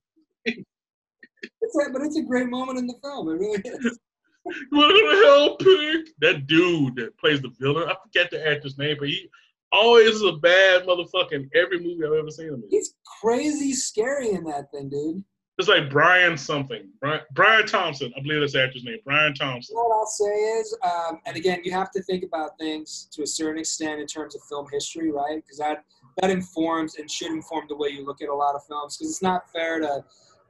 it's 1.66 1.76
a, 1.76 1.92
but 1.92 2.02
it's 2.02 2.16
a 2.16 2.22
great 2.22 2.48
moment 2.48 2.78
in 2.78 2.86
the 2.86 2.94
film. 3.02 3.28
It 3.28 3.38
really 3.38 3.62
is. 3.64 3.98
what 4.70 4.88
the 4.88 5.22
hell, 5.24 5.56
pig? 5.56 6.08
That 6.20 6.46
dude 6.46 6.96
that 6.96 7.18
plays 7.18 7.42
the 7.42 7.50
villain, 7.60 7.88
I 7.88 7.94
forget 8.02 8.30
the 8.30 8.46
actor's 8.46 8.78
name, 8.78 8.96
but 8.98 9.08
he 9.08 9.28
always 9.72 10.16
is 10.16 10.22
a 10.22 10.32
bad 10.32 10.84
motherfucker 10.84 11.32
in 11.32 11.50
every 11.54 11.80
movie 11.80 12.04
I've 12.04 12.12
ever 12.12 12.30
seen 12.30 12.48
him 12.48 12.54
in. 12.54 12.68
He's 12.70 12.94
crazy 13.20 13.72
scary 13.72 14.30
in 14.30 14.44
that 14.44 14.70
thing, 14.72 14.88
dude. 14.88 15.24
It's 15.58 15.68
like 15.68 15.88
Brian 15.88 16.36
something. 16.36 16.86
Brian, 17.00 17.22
Brian 17.32 17.66
Thompson. 17.66 18.12
I 18.16 18.20
believe 18.20 18.40
that's 18.40 18.52
the 18.52 18.62
actor's 18.62 18.84
name. 18.84 18.98
Brian 19.04 19.34
Thompson. 19.34 19.74
What 19.74 19.96
I'll 19.96 20.06
say 20.06 20.24
is, 20.24 20.76
um, 20.84 21.20
and 21.24 21.34
again, 21.34 21.62
you 21.64 21.72
have 21.72 21.90
to 21.92 22.02
think 22.02 22.24
about 22.24 22.58
things 22.58 23.08
to 23.12 23.22
a 23.22 23.26
certain 23.26 23.58
extent 23.58 23.98
in 23.98 24.06
terms 24.06 24.34
of 24.34 24.42
film 24.42 24.66
history, 24.70 25.10
right? 25.10 25.36
Because 25.42 25.56
that 25.58 25.84
that 26.20 26.30
informs 26.30 26.96
and 26.96 27.10
should 27.10 27.32
inform 27.32 27.66
the 27.68 27.76
way 27.76 27.88
you 27.88 28.04
look 28.04 28.20
at 28.20 28.28
a 28.28 28.34
lot 28.34 28.54
of 28.54 28.66
films. 28.66 28.98
Because 28.98 29.10
it's 29.10 29.22
not 29.22 29.50
fair 29.50 29.80
to 29.80 30.04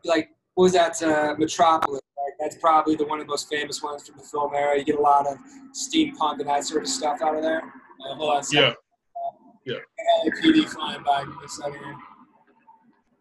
like 0.05 0.31
what 0.55 0.65
was 0.65 0.73
that 0.73 1.01
uh, 1.03 1.37
Metropolis? 1.39 2.01
Right? 2.19 2.33
That's 2.41 2.57
probably 2.57 2.97
the 2.97 3.05
one 3.05 3.21
of 3.21 3.27
the 3.27 3.31
most 3.31 3.49
famous 3.49 3.83
ones 3.83 4.09
from 4.09 4.19
the 4.19 4.25
film 4.25 4.55
era. 4.57 4.77
You 4.77 4.85
get 4.85 4.97
a 4.97 5.01
lot 5.01 5.29
of 5.29 5.37
steampunk 5.73 6.41
and 6.41 6.49
that 6.49 6.65
sort 6.65 6.83
of 6.83 6.89
stuff 6.89 7.23
out 7.23 7.37
of 7.37 7.43
there. 7.43 7.63
Uh, 7.63 8.15
hold 8.17 8.39
on, 8.39 8.43
yeah, 8.51 8.73
yeah. 9.65 9.77
LAPD 10.25 10.69
flying 10.69 11.05
by. 11.05 11.25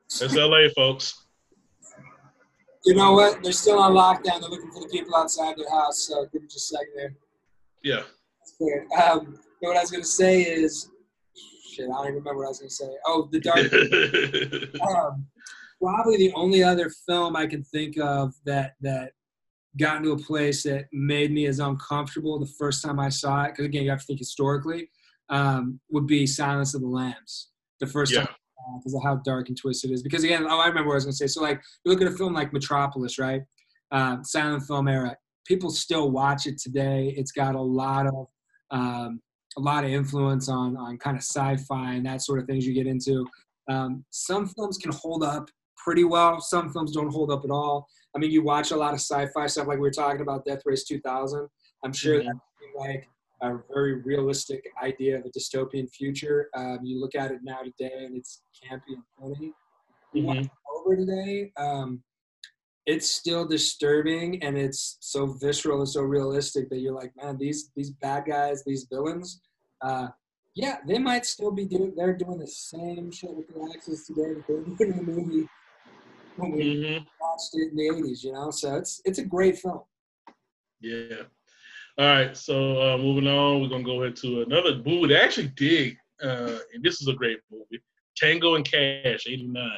It's 0.07 0.35
LA, 0.35 0.69
folks. 0.75 1.24
You 2.85 2.93
know 2.93 3.13
what? 3.13 3.41
They're 3.41 3.51
still 3.51 3.79
on 3.79 3.93
lockdown. 3.93 4.41
They're 4.41 4.49
looking 4.49 4.71
for 4.71 4.81
the 4.81 4.89
people 4.89 5.15
outside 5.15 5.55
their 5.57 5.69
house. 5.69 6.03
So 6.07 6.27
give 6.31 6.43
me 6.43 6.47
just 6.47 6.71
a 6.71 6.77
second 6.77 6.93
there. 6.95 7.15
Yeah. 7.83 8.03
Um, 9.01 9.39
what 9.59 9.75
I 9.75 9.81
was 9.81 9.89
going 9.89 10.03
to 10.03 10.09
say 10.09 10.43
is, 10.43 10.89
shit, 11.71 11.85
I 11.85 11.93
don't 11.93 12.03
even 12.03 12.15
remember 12.15 12.39
what 12.39 12.45
I 12.45 12.49
was 12.49 12.59
going 12.59 12.69
to 12.69 12.75
say. 12.75 12.89
Oh, 13.05 13.27
the 13.31 13.39
dark. 13.39 13.57
um, 14.97 15.25
probably 15.81 16.17
the 16.17 16.31
only 16.35 16.63
other 16.63 16.91
film 17.07 17.35
I 17.35 17.47
can 17.47 17.63
think 17.63 17.97
of 17.97 18.33
that 18.45 18.73
that 18.81 19.13
got 19.79 19.97
into 19.97 20.11
a 20.11 20.17
place 20.17 20.63
that 20.63 20.85
made 20.93 21.31
me 21.31 21.47
as 21.47 21.59
uncomfortable 21.59 22.39
the 22.39 22.53
first 22.59 22.83
time 22.83 22.99
I 22.99 23.09
saw 23.09 23.43
it. 23.43 23.49
Because 23.49 23.65
again, 23.65 23.83
you 23.83 23.89
have 23.89 23.99
to 24.01 24.05
think 24.05 24.19
historically. 24.19 24.89
Um, 25.27 25.79
would 25.89 26.05
be 26.05 26.27
Silence 26.27 26.75
of 26.75 26.81
the 26.81 26.87
Lambs. 26.87 27.49
The 27.79 27.87
first 27.87 28.13
yeah. 28.13 28.25
time 28.25 28.35
because 28.77 28.93
of 28.93 29.03
how 29.03 29.17
dark 29.17 29.49
and 29.49 29.57
twisted 29.57 29.91
it 29.91 29.93
is. 29.93 30.03
Because 30.03 30.23
again, 30.23 30.45
oh, 30.49 30.59
I 30.59 30.67
remember 30.67 30.89
what 30.89 30.93
I 30.93 30.95
was 30.95 31.05
going 31.05 31.13
to 31.13 31.17
say. 31.17 31.27
So 31.27 31.41
like, 31.41 31.61
you 31.83 31.91
look 31.91 32.01
at 32.01 32.07
a 32.07 32.15
film 32.15 32.33
like 32.33 32.53
Metropolis, 32.53 33.19
right? 33.19 33.41
Uh, 33.91 34.17
silent 34.23 34.63
film 34.63 34.87
era. 34.87 35.15
People 35.47 35.69
still 35.69 36.11
watch 36.11 36.47
it 36.47 36.57
today. 36.57 37.13
It's 37.17 37.31
got 37.31 37.55
a 37.55 37.61
lot 37.61 38.07
of 38.07 38.27
um, 38.71 39.21
a 39.57 39.61
lot 39.61 39.83
of 39.83 39.91
influence 39.91 40.49
on 40.49 40.75
on 40.75 40.97
kind 40.97 41.15
of 41.15 41.23
sci-fi 41.23 41.93
and 41.93 42.05
that 42.05 42.21
sort 42.21 42.39
of 42.39 42.47
things 42.47 42.65
you 42.65 42.73
get 42.73 42.87
into. 42.87 43.25
Um, 43.69 44.03
some 44.09 44.47
films 44.47 44.77
can 44.77 44.91
hold 44.91 45.23
up 45.23 45.49
pretty 45.77 46.03
well. 46.03 46.41
Some 46.41 46.71
films 46.71 46.91
don't 46.91 47.11
hold 47.11 47.31
up 47.31 47.43
at 47.45 47.51
all. 47.51 47.87
I 48.15 48.19
mean, 48.19 48.31
you 48.31 48.43
watch 48.43 48.71
a 48.71 48.75
lot 48.75 48.93
of 48.93 48.99
sci-fi 48.99 49.47
stuff, 49.47 49.67
like 49.67 49.77
we 49.77 49.81
were 49.81 49.91
talking 49.91 50.21
about 50.21 50.45
Death 50.45 50.61
Race 50.65 50.83
2000. 50.83 51.47
I'm 51.83 51.93
sure 51.93 52.19
mm-hmm. 52.19 52.27
that's 52.27 52.39
like 52.75 53.07
a 53.51 53.63
very 53.73 54.01
realistic 54.01 54.63
idea 54.81 55.17
of 55.17 55.25
a 55.25 55.29
dystopian 55.29 55.89
future. 55.91 56.49
Um, 56.55 56.79
you 56.83 56.99
look 56.99 57.15
at 57.15 57.31
it 57.31 57.39
now 57.43 57.59
today, 57.61 58.05
and 58.05 58.15
it's 58.15 58.41
campy 58.63 58.93
and 58.95 59.03
funny. 59.19 59.53
Mm-hmm. 60.15 60.45
Over 60.77 60.95
today, 60.95 61.51
um, 61.57 62.03
it's 62.85 63.09
still 63.09 63.47
disturbing, 63.47 64.41
and 64.43 64.57
it's 64.57 64.97
so 64.99 65.25
visceral 65.25 65.79
and 65.79 65.89
so 65.89 66.01
realistic 66.01 66.69
that 66.69 66.79
you're 66.79 66.93
like, 66.93 67.11
man, 67.21 67.37
these 67.37 67.71
these 67.75 67.91
bad 67.91 68.25
guys, 68.27 68.63
these 68.63 68.87
villains. 68.91 69.41
Uh, 69.81 70.07
yeah, 70.55 70.77
they 70.87 70.99
might 70.99 71.25
still 71.25 71.51
be 71.51 71.65
doing. 71.65 71.93
They're 71.95 72.15
doing 72.15 72.39
the 72.39 72.47
same 72.47 73.11
shit 73.11 73.33
with 73.33 73.47
the 73.47 73.71
axes 73.75 74.05
today 74.05 74.33
that 74.33 74.43
they 74.47 74.85
did 74.85 74.95
in 74.95 75.05
the 75.05 75.11
movie 75.11 75.47
when 76.37 76.51
we 76.51 76.63
hmm 76.63 76.97
watched 77.19 77.49
it 77.53 77.71
in 77.71 77.75
the 77.75 77.89
'80s. 77.89 78.23
You 78.23 78.33
know, 78.33 78.51
so 78.51 78.75
it's 78.75 79.01
it's 79.03 79.19
a 79.19 79.25
great 79.25 79.57
film. 79.57 79.81
Yeah. 80.79 81.23
All 81.97 82.05
right. 82.05 82.35
So 82.35 82.81
uh, 82.81 82.97
moving 82.97 83.27
on, 83.27 83.61
we're 83.61 83.69
gonna 83.69 83.83
go 83.83 84.03
into 84.03 84.41
another 84.41 84.81
movie 84.85 85.13
that 85.13 85.21
I 85.21 85.25
actually 85.25 85.47
dig, 85.55 85.97
uh, 86.21 86.57
and 86.73 86.83
this 86.83 87.01
is 87.01 87.07
a 87.07 87.13
great 87.13 87.39
movie, 87.49 87.81
Tango 88.17 88.55
and 88.55 88.69
Cash, 88.69 89.25
'89. 89.27 89.69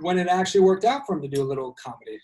When 0.00 0.18
it 0.18 0.28
actually 0.28 0.60
worked 0.60 0.84
out 0.84 1.06
for 1.06 1.16
him 1.16 1.22
to 1.22 1.28
do 1.28 1.42
a 1.42 1.48
little 1.48 1.74
comedy. 1.82 2.20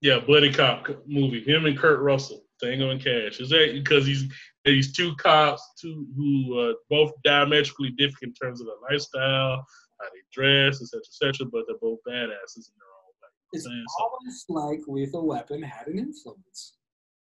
Yeah, 0.00 0.20
buddy 0.20 0.52
cop 0.52 0.88
movie. 1.06 1.42
Him 1.42 1.66
and 1.66 1.78
Kurt 1.78 2.00
Russell, 2.00 2.44
Tango 2.62 2.90
and 2.90 3.02
Cash. 3.02 3.40
Is 3.40 3.50
that 3.50 3.72
because 3.74 4.06
he's 4.06 4.24
these 4.64 4.92
two 4.92 5.14
cops, 5.16 5.62
two 5.80 6.06
who 6.16 6.58
uh, 6.58 6.74
both 6.88 7.12
diametrically 7.24 7.90
different 7.90 8.22
in 8.22 8.34
terms 8.34 8.60
of 8.60 8.66
their 8.66 8.90
lifestyle, 8.90 9.64
how 10.00 10.08
they 10.12 10.20
dress, 10.32 10.80
etc., 10.80 11.00
etc. 11.00 11.46
But 11.52 11.64
they're 11.68 11.76
both 11.80 11.98
badasses 12.08 12.68
in 12.68 12.74
their 12.78 12.92
own 12.96 13.12
way. 13.20 13.28
It's 13.52 13.64
Saying 13.64 13.84
so. 13.98 14.04
almost 14.04 14.50
like 14.50 14.80
Lethal 14.88 15.26
Weapon 15.26 15.62
had 15.62 15.88
an 15.88 15.98
influence. 15.98 16.75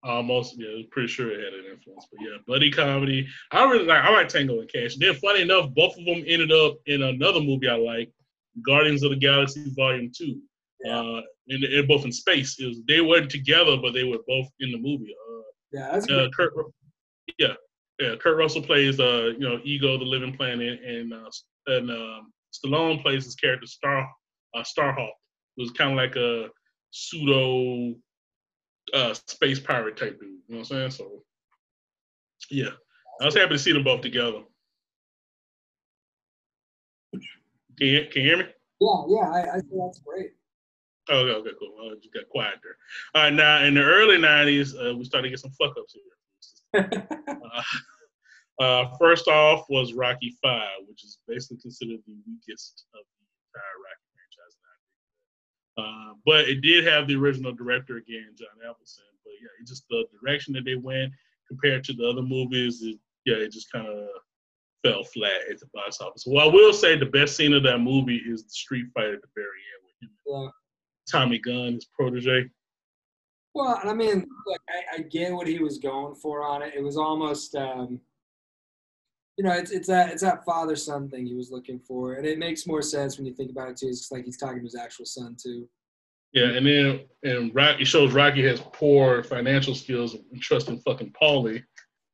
Almost, 0.06 0.54
yeah, 0.58 0.68
I'm 0.68 0.86
pretty 0.90 1.08
sure 1.08 1.30
it 1.30 1.44
had 1.44 1.52
an 1.52 1.72
influence. 1.72 2.06
But 2.12 2.20
yeah, 2.22 2.36
buddy 2.46 2.70
comedy. 2.70 3.26
I 3.50 3.64
really 3.64 3.86
like. 3.86 4.04
I 4.04 4.10
like 4.10 4.28
Tango 4.28 4.60
and 4.60 4.72
Cash. 4.72 4.96
Then, 4.96 5.14
funny 5.14 5.42
enough, 5.42 5.74
both 5.74 5.98
of 5.98 6.04
them 6.04 6.22
ended 6.26 6.52
up 6.52 6.76
in 6.86 7.02
another 7.02 7.40
movie 7.40 7.68
I 7.68 7.76
like, 7.76 8.12
Guardians 8.64 9.02
of 9.02 9.10
the 9.10 9.16
Galaxy 9.16 9.64
Volume 9.74 10.12
Two. 10.16 10.40
Yeah. 10.84 11.00
Uh, 11.00 11.22
and 11.48 11.62
they're 11.62 11.86
both 11.86 12.04
in 12.04 12.12
space. 12.12 12.58
It 12.60 12.66
was, 12.66 12.80
they 12.86 13.00
weren't 13.00 13.30
together, 13.30 13.76
but 13.76 13.94
they 13.94 14.04
were 14.04 14.20
both 14.28 14.46
in 14.60 14.70
the 14.70 14.78
movie. 14.78 15.14
Uh, 15.14 15.42
Yeah, 15.72 15.90
that's 15.92 16.10
uh, 16.10 16.28
Kurt, 16.34 16.52
yeah, 17.38 17.54
yeah. 17.98 18.14
Kurt 18.16 18.36
Russell 18.36 18.62
plays 18.62 19.00
uh, 19.00 19.32
you 19.38 19.40
know, 19.40 19.60
Ego, 19.64 19.98
the 19.98 20.04
Living 20.04 20.36
Planet, 20.36 20.80
and 20.82 21.12
uh, 21.12 21.30
and 21.66 21.90
um, 21.90 22.32
Stallone 22.52 23.02
plays 23.02 23.24
his 23.24 23.34
character 23.34 23.66
Star 23.66 24.08
uh, 24.54 24.62
Starhawk. 24.62 25.10
It 25.56 25.62
was 25.62 25.70
kind 25.72 25.90
of 25.90 25.96
like 25.96 26.16
a 26.16 26.48
pseudo 26.90 27.94
uh, 28.94 29.14
space 29.26 29.60
pirate 29.60 29.96
type 29.96 30.18
dude. 30.20 30.28
You 30.28 30.54
know 30.54 30.58
what 30.58 30.58
I'm 30.58 30.64
saying? 30.64 30.90
So, 30.90 31.22
yeah, 32.50 32.70
I 33.20 33.24
was 33.24 33.36
happy 33.36 33.54
to 33.54 33.58
see 33.58 33.72
them 33.72 33.84
both 33.84 34.00
together. 34.00 34.42
Can 37.12 37.88
you, 37.88 38.06
can 38.10 38.22
you 38.22 38.28
hear 38.28 38.38
me? 38.38 38.44
yeah, 38.80 39.02
yeah. 39.08 39.30
I, 39.30 39.40
I 39.40 39.60
think 39.60 39.72
that's 39.84 40.00
great. 40.00 40.30
Oh, 41.08 41.18
okay, 41.18 41.32
okay, 41.32 41.50
cool. 41.58 41.74
Well, 41.76 41.92
it 41.92 42.02
just 42.02 42.14
got 42.14 42.28
quiet 42.30 42.54
there. 42.62 42.76
All 43.14 43.22
right, 43.22 43.32
now 43.32 43.62
in 43.62 43.74
the 43.74 43.82
early 43.82 44.16
'90s, 44.16 44.74
uh, 44.74 44.96
we 44.96 45.04
started 45.04 45.28
to 45.28 45.30
get 45.30 45.38
some 45.38 45.52
fuck 45.52 45.74
ups 45.78 45.94
here. 45.94 46.02
Uh, 48.58 48.62
uh, 48.62 48.96
first 48.98 49.28
off 49.28 49.66
was 49.68 49.92
Rocky 49.92 50.34
Five, 50.42 50.88
which 50.88 51.04
is 51.04 51.18
basically 51.28 51.58
considered 51.60 52.00
the 52.06 52.16
weakest 52.26 52.86
of 52.94 53.00
the 53.04 53.24
entire 53.52 53.76
Rocky 53.84 54.08
franchise. 54.16 54.56
and 54.56 54.64
I 54.64 54.74
agree 54.80 54.96
with 54.96 55.12
that. 55.12 55.65
Uh, 55.76 56.14
but 56.24 56.48
it 56.48 56.62
did 56.62 56.86
have 56.86 57.06
the 57.06 57.16
original 57.16 57.52
director 57.52 57.98
again, 57.98 58.28
John 58.38 58.48
Avildsen. 58.64 59.00
But 59.24 59.32
yeah, 59.40 59.48
it 59.60 59.66
just 59.66 59.84
the 59.90 60.04
direction 60.20 60.54
that 60.54 60.64
they 60.64 60.76
went 60.76 61.12
compared 61.48 61.84
to 61.84 61.92
the 61.92 62.08
other 62.08 62.22
movies, 62.22 62.82
it, 62.82 62.98
yeah, 63.24 63.36
it 63.36 63.52
just 63.52 63.70
kind 63.70 63.86
of 63.86 64.08
fell 64.82 65.04
flat 65.04 65.40
at 65.50 65.60
the 65.60 65.66
box 65.74 66.00
office. 66.00 66.24
Well, 66.26 66.48
I 66.48 66.52
will 66.52 66.72
say 66.72 66.96
the 66.96 67.06
best 67.06 67.36
scene 67.36 67.52
of 67.52 67.62
that 67.64 67.78
movie 67.78 68.22
is 68.26 68.44
the 68.44 68.50
street 68.50 68.86
fight 68.94 69.08
at 69.08 69.20
the 69.20 69.28
very 69.34 69.46
end 69.46 69.84
with 69.84 70.08
him, 70.08 70.16
yeah. 70.26 70.48
Tommy 71.10 71.38
Gunn, 71.38 71.74
his 71.74 71.86
protege. 71.86 72.48
Well, 73.54 73.80
I 73.82 73.94
mean, 73.94 74.26
look, 74.46 74.60
I, 74.68 74.96
I 74.96 75.02
get 75.02 75.32
what 75.32 75.46
he 75.46 75.58
was 75.58 75.78
going 75.78 76.14
for 76.14 76.44
on 76.44 76.62
it. 76.62 76.74
It 76.74 76.82
was 76.82 76.96
almost, 76.96 77.54
um, 77.54 78.00
you 79.36 79.44
know, 79.44 79.52
it's 79.52 79.70
it's 79.70 79.88
that 79.88 80.10
it's 80.10 80.22
that 80.22 80.44
father 80.44 80.76
son 80.76 81.08
thing 81.08 81.26
he 81.26 81.34
was 81.34 81.50
looking 81.50 81.78
for, 81.78 82.14
and 82.14 82.26
it 82.26 82.38
makes 82.38 82.66
more 82.66 82.82
sense 82.82 83.18
when 83.18 83.26
you 83.26 83.34
think 83.34 83.50
about 83.50 83.68
it 83.68 83.76
too. 83.76 83.88
It's 83.88 84.10
like 84.10 84.24
he's 84.24 84.38
talking 84.38 84.58
to 84.58 84.64
his 84.64 84.76
actual 84.76 85.04
son 85.04 85.36
too. 85.40 85.68
Yeah, 86.32 86.46
and 86.50 86.66
then 86.66 87.00
and 87.22 87.54
Rocky 87.54 87.84
shows 87.84 88.12
Rocky 88.12 88.42
has 88.46 88.60
poor 88.72 89.22
financial 89.22 89.74
skills 89.74 90.14
and 90.14 90.40
trusting 90.40 90.80
fucking 90.80 91.12
Paulie 91.20 91.62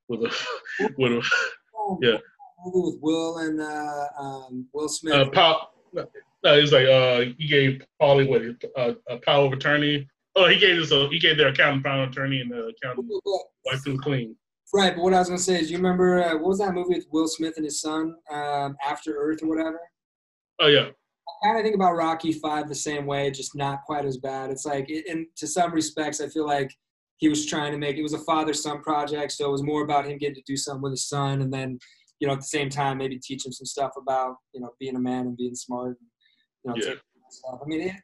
with 0.08 0.20
a 0.24 0.90
with 0.98 1.12
a 1.12 1.30
Yeah. 2.00 2.18
Movie 2.64 2.92
with 2.92 3.00
Will 3.02 3.38
and 3.38 3.60
uh, 3.60 4.06
um, 4.18 4.68
Will 4.72 4.88
Smith. 4.88 5.14
uh, 5.14 5.28
pow, 5.30 5.68
no, 5.92 6.06
it's 6.44 6.70
like 6.72 6.86
uh 6.86 7.32
he 7.38 7.46
gave 7.48 7.84
Paulie 8.00 8.28
what 8.28 8.42
uh, 8.76 8.94
a 9.08 9.18
power 9.18 9.46
of 9.46 9.52
attorney. 9.52 10.08
Oh, 10.34 10.48
he 10.48 10.58
gave 10.58 10.80
us 10.80 10.90
a 10.92 11.08
he 11.08 11.18
gave 11.18 11.36
their 11.36 11.48
accountant 11.48 11.84
power 11.84 12.04
of 12.04 12.10
attorney 12.10 12.40
and 12.40 12.50
the 12.50 12.72
accountant 12.82 13.08
wiped 13.64 13.86
him 13.86 13.98
clean. 13.98 14.36
Right, 14.74 14.94
but 14.94 15.02
what 15.02 15.12
I 15.12 15.18
was 15.18 15.28
gonna 15.28 15.38
say 15.38 15.60
is, 15.60 15.70
you 15.70 15.76
remember 15.76 16.22
uh, 16.22 16.32
what 16.34 16.48
was 16.48 16.58
that 16.58 16.72
movie 16.72 16.94
with 16.94 17.06
Will 17.12 17.28
Smith 17.28 17.54
and 17.56 17.64
his 17.64 17.80
son, 17.80 18.14
um, 18.30 18.76
After 18.84 19.14
Earth 19.14 19.42
or 19.42 19.48
whatever? 19.48 19.78
Oh 20.60 20.68
yeah, 20.68 20.88
I 20.88 21.46
kind 21.46 21.58
of 21.58 21.62
think 21.62 21.74
about 21.74 21.96
Rocky 21.96 22.32
Five 22.32 22.68
the 22.68 22.74
same 22.74 23.04
way, 23.04 23.30
just 23.30 23.54
not 23.54 23.82
quite 23.84 24.06
as 24.06 24.16
bad. 24.16 24.50
It's 24.50 24.64
like, 24.64 24.88
it, 24.88 25.06
in 25.06 25.26
to 25.36 25.46
some 25.46 25.72
respects, 25.72 26.20
I 26.22 26.28
feel 26.28 26.46
like 26.46 26.70
he 27.18 27.28
was 27.28 27.44
trying 27.46 27.72
to 27.72 27.78
make 27.78 27.96
it 27.98 28.02
was 28.02 28.14
a 28.14 28.18
father-son 28.18 28.82
project, 28.82 29.32
so 29.32 29.46
it 29.46 29.52
was 29.52 29.62
more 29.62 29.82
about 29.84 30.06
him 30.06 30.18
getting 30.18 30.36
to 30.36 30.42
do 30.46 30.56
something 30.56 30.82
with 30.82 30.92
his 30.92 31.06
son, 31.06 31.42
and 31.42 31.52
then, 31.52 31.78
you 32.18 32.26
know, 32.26 32.32
at 32.32 32.40
the 32.40 32.46
same 32.46 32.70
time, 32.70 32.98
maybe 32.98 33.18
teach 33.18 33.44
him 33.44 33.52
some 33.52 33.66
stuff 33.66 33.92
about, 33.96 34.36
you 34.54 34.60
know, 34.60 34.70
being 34.80 34.96
a 34.96 35.00
man 35.00 35.26
and 35.26 35.36
being 35.36 35.54
smart. 35.54 35.98
And, 36.00 36.08
you 36.64 36.70
know, 36.70 36.76
Yeah. 36.76 36.98
stuff. 37.30 37.60
I 37.62 37.66
mean, 37.66 37.80
it, 37.82 37.94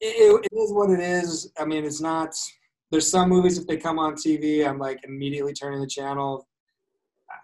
it, 0.00 0.44
it 0.50 0.56
is 0.56 0.72
what 0.72 0.90
it 0.90 1.00
is. 1.00 1.50
I 1.58 1.64
mean, 1.64 1.84
it's 1.84 2.00
not. 2.00 2.34
There's 2.92 3.10
some 3.10 3.30
movies 3.30 3.56
if 3.56 3.66
they 3.66 3.78
come 3.78 3.98
on 3.98 4.14
TV, 4.14 4.68
I'm 4.68 4.78
like 4.78 5.00
immediately 5.04 5.54
turning 5.54 5.80
the 5.80 5.86
channel. 5.86 6.46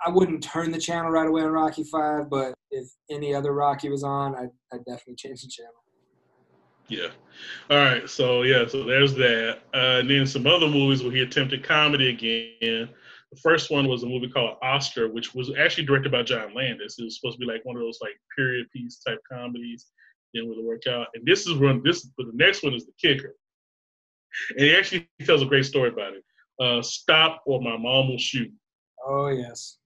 I 0.04 0.10
wouldn't 0.10 0.42
turn 0.42 0.70
the 0.70 0.78
channel 0.78 1.10
right 1.10 1.26
away 1.26 1.42
on 1.42 1.48
Rocky 1.48 1.84
Five, 1.84 2.28
but 2.28 2.52
if 2.70 2.86
any 3.10 3.34
other 3.34 3.54
Rocky 3.54 3.88
was 3.88 4.04
on, 4.04 4.34
I'd, 4.36 4.50
I'd 4.70 4.84
definitely 4.84 5.14
change 5.16 5.40
the 5.40 5.48
channel. 5.48 5.72
yeah. 6.88 7.08
All 7.70 7.78
right, 7.78 8.08
so 8.08 8.42
yeah, 8.42 8.66
so 8.68 8.84
there's 8.84 9.14
that. 9.14 9.60
Uh, 9.72 10.00
and 10.00 10.10
then 10.10 10.26
some 10.26 10.46
other 10.46 10.68
movies 10.68 11.02
where 11.02 11.12
he 11.12 11.22
attempted 11.22 11.64
comedy 11.64 12.10
again. 12.10 12.90
The 13.32 13.40
first 13.42 13.70
one 13.70 13.88
was 13.88 14.02
a 14.02 14.06
movie 14.06 14.28
called 14.28 14.58
Oscar, 14.62 15.08
which 15.08 15.34
was 15.34 15.50
actually 15.58 15.86
directed 15.86 16.12
by 16.12 16.24
John 16.24 16.54
Landis. 16.54 16.98
It 16.98 17.04
was 17.04 17.16
supposed 17.18 17.38
to 17.38 17.46
be 17.46 17.50
like 17.50 17.64
one 17.64 17.76
of 17.76 17.82
those 17.82 17.98
like 18.02 18.20
period 18.36 18.70
piece 18.70 18.98
type 18.98 19.20
comedies. 19.32 19.86
Didn't 20.34 20.50
really 20.50 20.64
work 20.64 20.86
out. 20.86 21.06
And 21.14 21.24
this 21.26 21.46
is 21.46 21.54
one. 21.54 21.82
This, 21.82 22.04
but 22.18 22.26
the 22.26 22.36
next 22.36 22.62
one 22.62 22.74
is 22.74 22.84
the 22.84 22.92
kicker. 23.00 23.34
And 24.50 24.60
he 24.60 24.76
actually 24.76 25.08
tells 25.24 25.42
a 25.42 25.46
great 25.46 25.66
story 25.66 25.90
about 25.90 26.14
it. 26.14 26.24
Uh, 26.60 26.82
Stop 26.82 27.42
or 27.46 27.60
my 27.60 27.76
mom 27.76 28.08
will 28.08 28.18
shoot. 28.18 28.52
Oh 29.06 29.28
yes. 29.28 29.78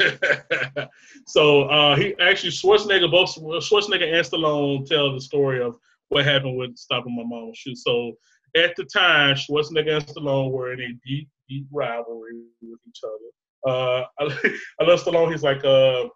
so 1.26 1.62
uh, 1.64 1.96
he 1.96 2.14
actually 2.20 2.50
Schwarzenegger, 2.50 3.10
both 3.10 3.34
Schwarzenegger 3.34 4.12
and 4.12 4.26
Stallone 4.26 4.86
tell 4.86 5.12
the 5.12 5.20
story 5.20 5.60
of 5.62 5.76
what 6.08 6.24
happened 6.24 6.56
with 6.56 6.76
Stop 6.76 7.06
or 7.06 7.10
my 7.10 7.22
mom 7.24 7.46
will 7.46 7.54
shoot. 7.54 7.76
So 7.76 8.12
at 8.56 8.76
the 8.76 8.84
time, 8.84 9.36
Schwarzenegger 9.36 9.96
and 9.96 10.06
Stallone 10.06 10.50
were 10.50 10.72
in 10.72 10.80
a 10.80 10.92
deep, 11.06 11.28
deep 11.48 11.66
rivalry 11.72 12.42
with 12.62 12.80
each 12.88 13.00
other. 13.04 13.30
Uh, 13.66 14.04
I, 14.18 14.54
I 14.80 14.84
love 14.84 15.02
Stallone. 15.02 15.30
He's 15.30 15.42
like, 15.42 15.64
uh, 15.64 16.08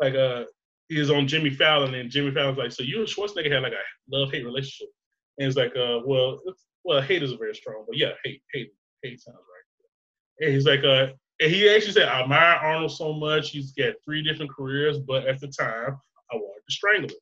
like 0.00 0.14
uh, 0.14 0.44
he's 0.88 1.10
on 1.10 1.28
Jimmy 1.28 1.50
Fallon, 1.50 1.94
and 1.94 2.10
Jimmy 2.10 2.30
Fallon's 2.32 2.58
like, 2.58 2.72
so 2.72 2.82
you 2.82 3.00
and 3.00 3.08
Schwarzenegger 3.08 3.52
had 3.52 3.62
like 3.62 3.72
a 3.72 4.16
love 4.16 4.30
hate 4.30 4.44
relationship, 4.44 4.88
and 5.38 5.48
it's 5.48 5.56
like, 5.56 5.74
uh, 5.76 6.00
well, 6.04 6.40
it's, 6.46 6.66
well, 6.84 7.00
hate 7.00 7.22
is 7.22 7.32
very 7.32 7.54
strong, 7.54 7.84
but 7.86 7.96
yeah, 7.96 8.12
hate, 8.24 8.42
hate, 8.52 8.72
hate 9.02 9.20
sounds 9.20 9.36
right. 9.36 10.46
And 10.46 10.54
he's 10.54 10.66
like, 10.66 10.84
uh, 10.84 11.08
and 11.40 11.50
he 11.50 11.68
actually 11.68 11.92
said, 11.92 12.08
I 12.08 12.22
admire 12.22 12.56
Arnold 12.56 12.92
so 12.92 13.12
much. 13.12 13.50
He's 13.50 13.72
got 13.72 13.94
three 14.04 14.22
different 14.22 14.50
careers, 14.54 14.98
but 14.98 15.26
at 15.26 15.40
the 15.40 15.48
time, 15.48 15.98
I 16.30 16.36
wanted 16.36 16.62
to 16.68 16.72
strangle 16.72 17.10
him. 17.10 17.16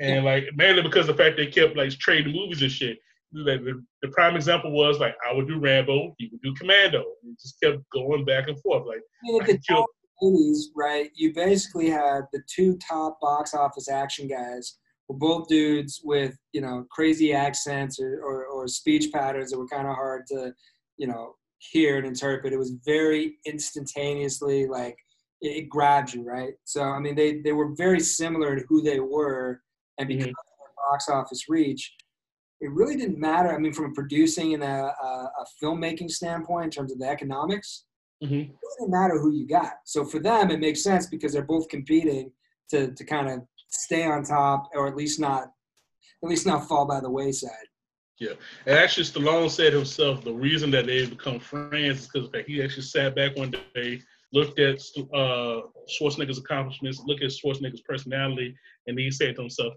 And 0.00 0.24
like 0.24 0.48
mainly 0.56 0.82
because 0.82 1.08
of 1.08 1.16
the 1.16 1.22
fact 1.22 1.36
they 1.36 1.46
kept 1.46 1.76
like 1.76 1.90
trading 1.92 2.34
movies 2.34 2.62
and 2.62 2.70
shit. 2.70 2.98
Like, 3.32 3.64
the, 3.64 3.82
the 4.02 4.08
prime 4.08 4.36
example 4.36 4.70
was 4.70 5.00
like 5.00 5.16
I 5.28 5.32
would 5.32 5.48
do 5.48 5.58
Rambo, 5.58 6.14
he 6.18 6.28
would 6.30 6.40
do 6.42 6.54
Commando. 6.54 7.00
It 7.00 7.40
just 7.40 7.60
kept 7.60 7.78
going 7.92 8.24
back 8.24 8.48
and 8.48 8.60
forth. 8.60 8.86
Like 8.86 9.00
at 9.40 9.46
the 9.46 9.58
the 9.58 9.86
80s, 10.22 10.56
right, 10.76 11.10
you 11.14 11.32
basically 11.34 11.90
had 11.90 12.22
the 12.32 12.42
two 12.52 12.78
top 12.78 13.18
box 13.20 13.54
office 13.54 13.88
action 13.88 14.28
guys 14.28 14.78
were 15.08 15.16
both 15.16 15.48
dudes 15.48 16.00
with, 16.04 16.36
you 16.52 16.60
know, 16.60 16.86
crazy 16.90 17.32
accents 17.32 18.00
or, 18.00 18.20
or, 18.22 18.46
or 18.64 18.68
speech 18.68 19.12
patterns 19.12 19.50
that 19.50 19.58
were 19.58 19.68
kind 19.68 19.86
of 19.86 19.94
hard 19.94 20.26
to, 20.28 20.54
you 20.96 21.06
know, 21.06 21.34
hear 21.58 21.98
and 21.98 22.06
interpret. 22.06 22.52
It 22.52 22.58
was 22.58 22.74
very 22.84 23.36
instantaneously 23.46 24.66
like 24.66 24.96
it, 25.40 25.56
it 25.64 25.68
grabbed 25.68 26.14
you, 26.14 26.22
right? 26.24 26.54
So 26.64 26.82
I 26.82 26.98
mean, 26.98 27.14
they 27.14 27.40
they 27.40 27.52
were 27.52 27.74
very 27.74 28.00
similar 28.00 28.56
to 28.56 28.64
who 28.68 28.82
they 28.82 29.00
were, 29.00 29.62
and 29.98 30.08
because 30.08 30.26
Mhm. 30.26 30.30
of 30.30 30.58
their 30.58 30.90
box 30.90 31.08
office 31.08 31.48
reach, 31.48 31.94
it 32.60 32.70
really 32.70 32.96
didn't 32.96 33.18
matter. 33.18 33.54
I 33.54 33.58
mean, 33.58 33.72
from 33.72 33.90
a 33.90 33.94
producing 33.94 34.54
and 34.54 34.62
a, 34.62 34.94
a, 35.02 35.30
a 35.42 35.44
filmmaking 35.62 36.10
standpoint, 36.10 36.64
in 36.66 36.70
terms 36.70 36.92
of 36.92 36.98
the 36.98 37.08
economics, 37.08 37.84
Mhm. 38.22 38.48
it 38.50 38.56
really 38.62 38.76
didn't 38.80 38.90
matter 38.90 39.18
who 39.20 39.32
you 39.32 39.46
got. 39.46 39.74
So 39.84 40.04
for 40.04 40.18
them, 40.18 40.50
it 40.50 40.60
makes 40.60 40.82
sense 40.82 41.06
because 41.06 41.32
they're 41.32 41.42
both 41.42 41.68
competing 41.68 42.32
to 42.70 42.92
to 42.92 43.04
kind 43.04 43.28
of 43.28 43.42
stay 43.68 44.04
on 44.04 44.22
top, 44.24 44.70
or 44.74 44.86
at 44.86 44.96
least 44.96 45.20
not 45.20 45.50
at 46.22 46.30
least 46.30 46.46
not 46.46 46.66
fall 46.68 46.86
by 46.86 47.00
the 47.00 47.10
wayside. 47.10 47.68
Yeah, 48.18 48.32
and 48.66 48.78
actually, 48.78 49.04
Stallone 49.04 49.50
said 49.50 49.72
himself 49.72 50.22
the 50.22 50.32
reason 50.32 50.70
that 50.70 50.86
they 50.86 51.06
become 51.06 51.40
friends 51.40 52.00
is 52.00 52.08
because 52.08 52.28
he 52.46 52.62
actually 52.62 52.82
sat 52.82 53.16
back 53.16 53.36
one 53.36 53.52
day, 53.74 54.00
looked 54.32 54.60
at 54.60 54.78
uh, 55.12 55.62
Schwarzenegger's 55.88 56.38
accomplishments, 56.38 57.02
looked 57.04 57.24
at 57.24 57.30
Schwarzenegger's 57.30 57.80
personality, 57.80 58.54
and 58.86 58.98
he 58.98 59.10
said 59.10 59.34
to 59.36 59.42
himself, 59.42 59.74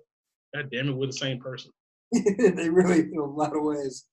God 0.53 0.69
damn 0.71 0.89
it, 0.89 0.95
we're 0.95 1.07
the 1.07 1.13
same 1.13 1.39
person. 1.39 1.71
they 2.11 2.69
really, 2.69 2.99
in 2.99 3.17
a 3.17 3.25
lot 3.25 3.55
of 3.55 3.63
ways. 3.63 4.05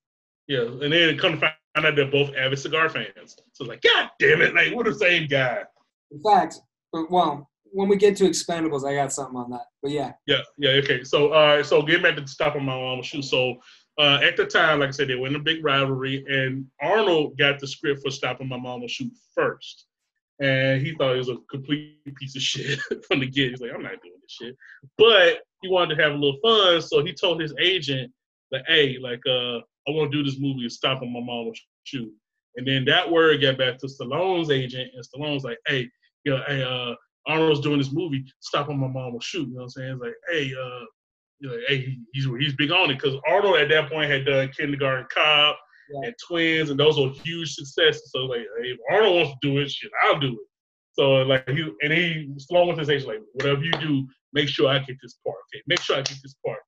Yeah, 0.48 0.62
and 0.62 0.92
then 0.92 1.18
come 1.18 1.32
to 1.32 1.38
find 1.38 1.86
out 1.86 1.96
they're 1.96 2.10
both 2.10 2.34
avid 2.34 2.58
cigar 2.58 2.88
fans. 2.88 3.36
So 3.52 3.64
it's 3.64 3.68
like, 3.68 3.82
God 3.82 4.10
damn 4.18 4.40
it, 4.40 4.54
like 4.54 4.74
we're 4.74 4.84
the 4.84 4.94
same 4.94 5.26
guy. 5.26 5.64
In 6.10 6.22
fact, 6.22 6.60
but, 6.92 7.10
well, 7.10 7.50
when 7.74 7.88
we 7.88 7.96
get 7.96 8.16
to 8.16 8.24
Expendables, 8.24 8.86
I 8.86 8.94
got 8.94 9.12
something 9.12 9.36
on 9.36 9.50
that. 9.50 9.66
But 9.82 9.90
yeah, 9.90 10.12
Yeah, 10.26 10.42
yeah, 10.58 10.70
okay. 10.82 11.02
So, 11.02 11.32
right, 11.32 11.66
so 11.66 11.82
getting 11.82 12.02
back 12.02 12.14
to 12.14 12.20
the 12.20 12.28
stop 12.28 12.54
on 12.54 12.64
my 12.64 12.74
mama's 12.74 13.06
shoe. 13.06 13.22
So, 13.22 13.56
uh, 13.98 14.18
at 14.22 14.36
the 14.36 14.44
time, 14.44 14.80
like 14.80 14.88
I 14.88 14.92
said, 14.92 15.08
they 15.08 15.14
were 15.14 15.28
in 15.28 15.36
a 15.36 15.40
big 15.40 15.64
rivalry, 15.64 16.24
and 16.28 16.66
Arnold 16.80 17.38
got 17.38 17.60
the 17.60 17.66
script 17.66 18.02
for 18.02 18.10
stopping 18.10 18.48
my 18.48 18.58
mama's 18.58 18.90
shoot 18.90 19.12
first, 19.34 19.86
and 20.40 20.84
he 20.84 20.94
thought 20.94 21.14
it 21.14 21.18
was 21.18 21.28
a 21.28 21.36
complete 21.50 21.98
piece 22.16 22.34
of 22.34 22.42
shit 22.42 22.80
from 23.08 23.20
the 23.20 23.26
get. 23.26 23.50
He's 23.50 23.60
like, 23.60 23.70
I'm 23.72 23.82
not 23.82 24.02
doing 24.02 24.18
this 24.20 24.32
shit, 24.32 24.56
but 24.98 25.42
he 25.62 25.68
wanted 25.68 25.94
to 25.94 26.02
have 26.02 26.12
a 26.12 26.16
little 26.16 26.40
fun, 26.42 26.82
so 26.82 27.04
he 27.04 27.12
told 27.12 27.40
his 27.40 27.54
agent, 27.60 28.12
like, 28.50 28.64
hey, 28.66 28.98
like, 29.00 29.20
uh, 29.28 29.58
I 29.58 29.90
want 29.90 30.10
to 30.10 30.16
do 30.16 30.24
this 30.24 30.40
movie 30.40 30.62
and 30.62 30.72
stop 30.72 31.02
on 31.02 31.12
my 31.12 31.20
mama's 31.20 31.60
shoot. 31.84 32.12
And 32.56 32.66
then 32.66 32.84
that 32.86 33.10
word 33.10 33.40
got 33.40 33.58
back 33.58 33.78
to 33.78 33.86
Stallone's 33.86 34.50
agent, 34.50 34.90
and 34.94 35.04
Stallone's 35.04 35.44
like, 35.44 35.58
hey, 35.66 35.88
you 36.24 36.32
know, 36.32 36.42
hey, 36.46 36.62
uh, 36.62 36.94
Arnold's 37.26 37.60
doing 37.60 37.78
this 37.78 37.92
movie, 37.92 38.24
stop 38.40 38.68
on 38.68 38.78
my 38.78 38.88
mama's 38.88 39.24
shoot. 39.24 39.48
You 39.48 39.54
know 39.54 39.60
what 39.60 39.64
I'm 39.64 39.70
saying? 39.70 39.92
It's 39.92 40.02
like, 40.02 40.14
hey, 40.30 40.52
uh, 40.54 40.84
you 41.44 41.50
know, 41.50 41.56
hey, 41.68 41.96
he's 42.12 42.26
he's 42.40 42.54
big 42.54 42.70
on 42.70 42.90
it 42.90 42.94
because 42.98 43.14
Arnold 43.28 43.56
at 43.58 43.68
that 43.68 43.90
point 43.90 44.10
had 44.10 44.24
done 44.24 44.48
Kindergarten 44.56 45.06
Cop 45.12 45.58
Yeah. 45.92 46.06
and 46.08 46.14
Twins, 46.26 46.70
and 46.70 46.80
those 46.80 46.98
were 46.98 47.10
huge 47.22 47.54
successes. 47.54 48.10
So 48.12 48.20
like, 48.20 48.40
hey, 48.60 48.68
if 48.68 48.78
Arnold 48.90 49.16
wants 49.16 49.32
to 49.32 49.38
do 49.48 49.58
it, 49.58 49.70
shit, 49.70 49.90
I'll 50.02 50.18
do 50.18 50.32
it. 50.32 50.48
So 50.94 51.22
like 51.22 51.48
he 51.48 51.70
and 51.82 51.92
he 51.92 52.30
Stallone 52.38 52.68
with 52.68 52.78
his 52.78 52.88
agent 52.90 53.08
like, 53.08 53.20
whatever 53.34 53.62
you 53.62 53.72
do, 53.72 54.06
make 54.32 54.48
sure 54.48 54.68
I 54.68 54.78
get 54.78 54.96
this 55.02 55.14
part. 55.24 55.36
Okay, 55.52 55.62
make 55.66 55.80
sure 55.80 55.96
I 55.96 56.02
get 56.02 56.18
this 56.22 56.34
part. 56.44 56.60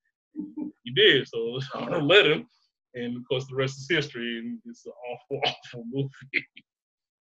he 0.84 0.92
did. 0.92 1.26
So 1.28 1.58
Arnold 1.74 2.04
let 2.04 2.26
him, 2.26 2.46
and 2.94 3.16
of 3.16 3.22
course 3.28 3.46
the 3.48 3.56
rest 3.56 3.78
is 3.78 3.86
history. 3.88 4.38
And 4.40 4.58
it's 4.66 4.84
an 4.84 4.92
awful, 5.10 5.40
awful 5.46 5.84
movie. 5.90 6.44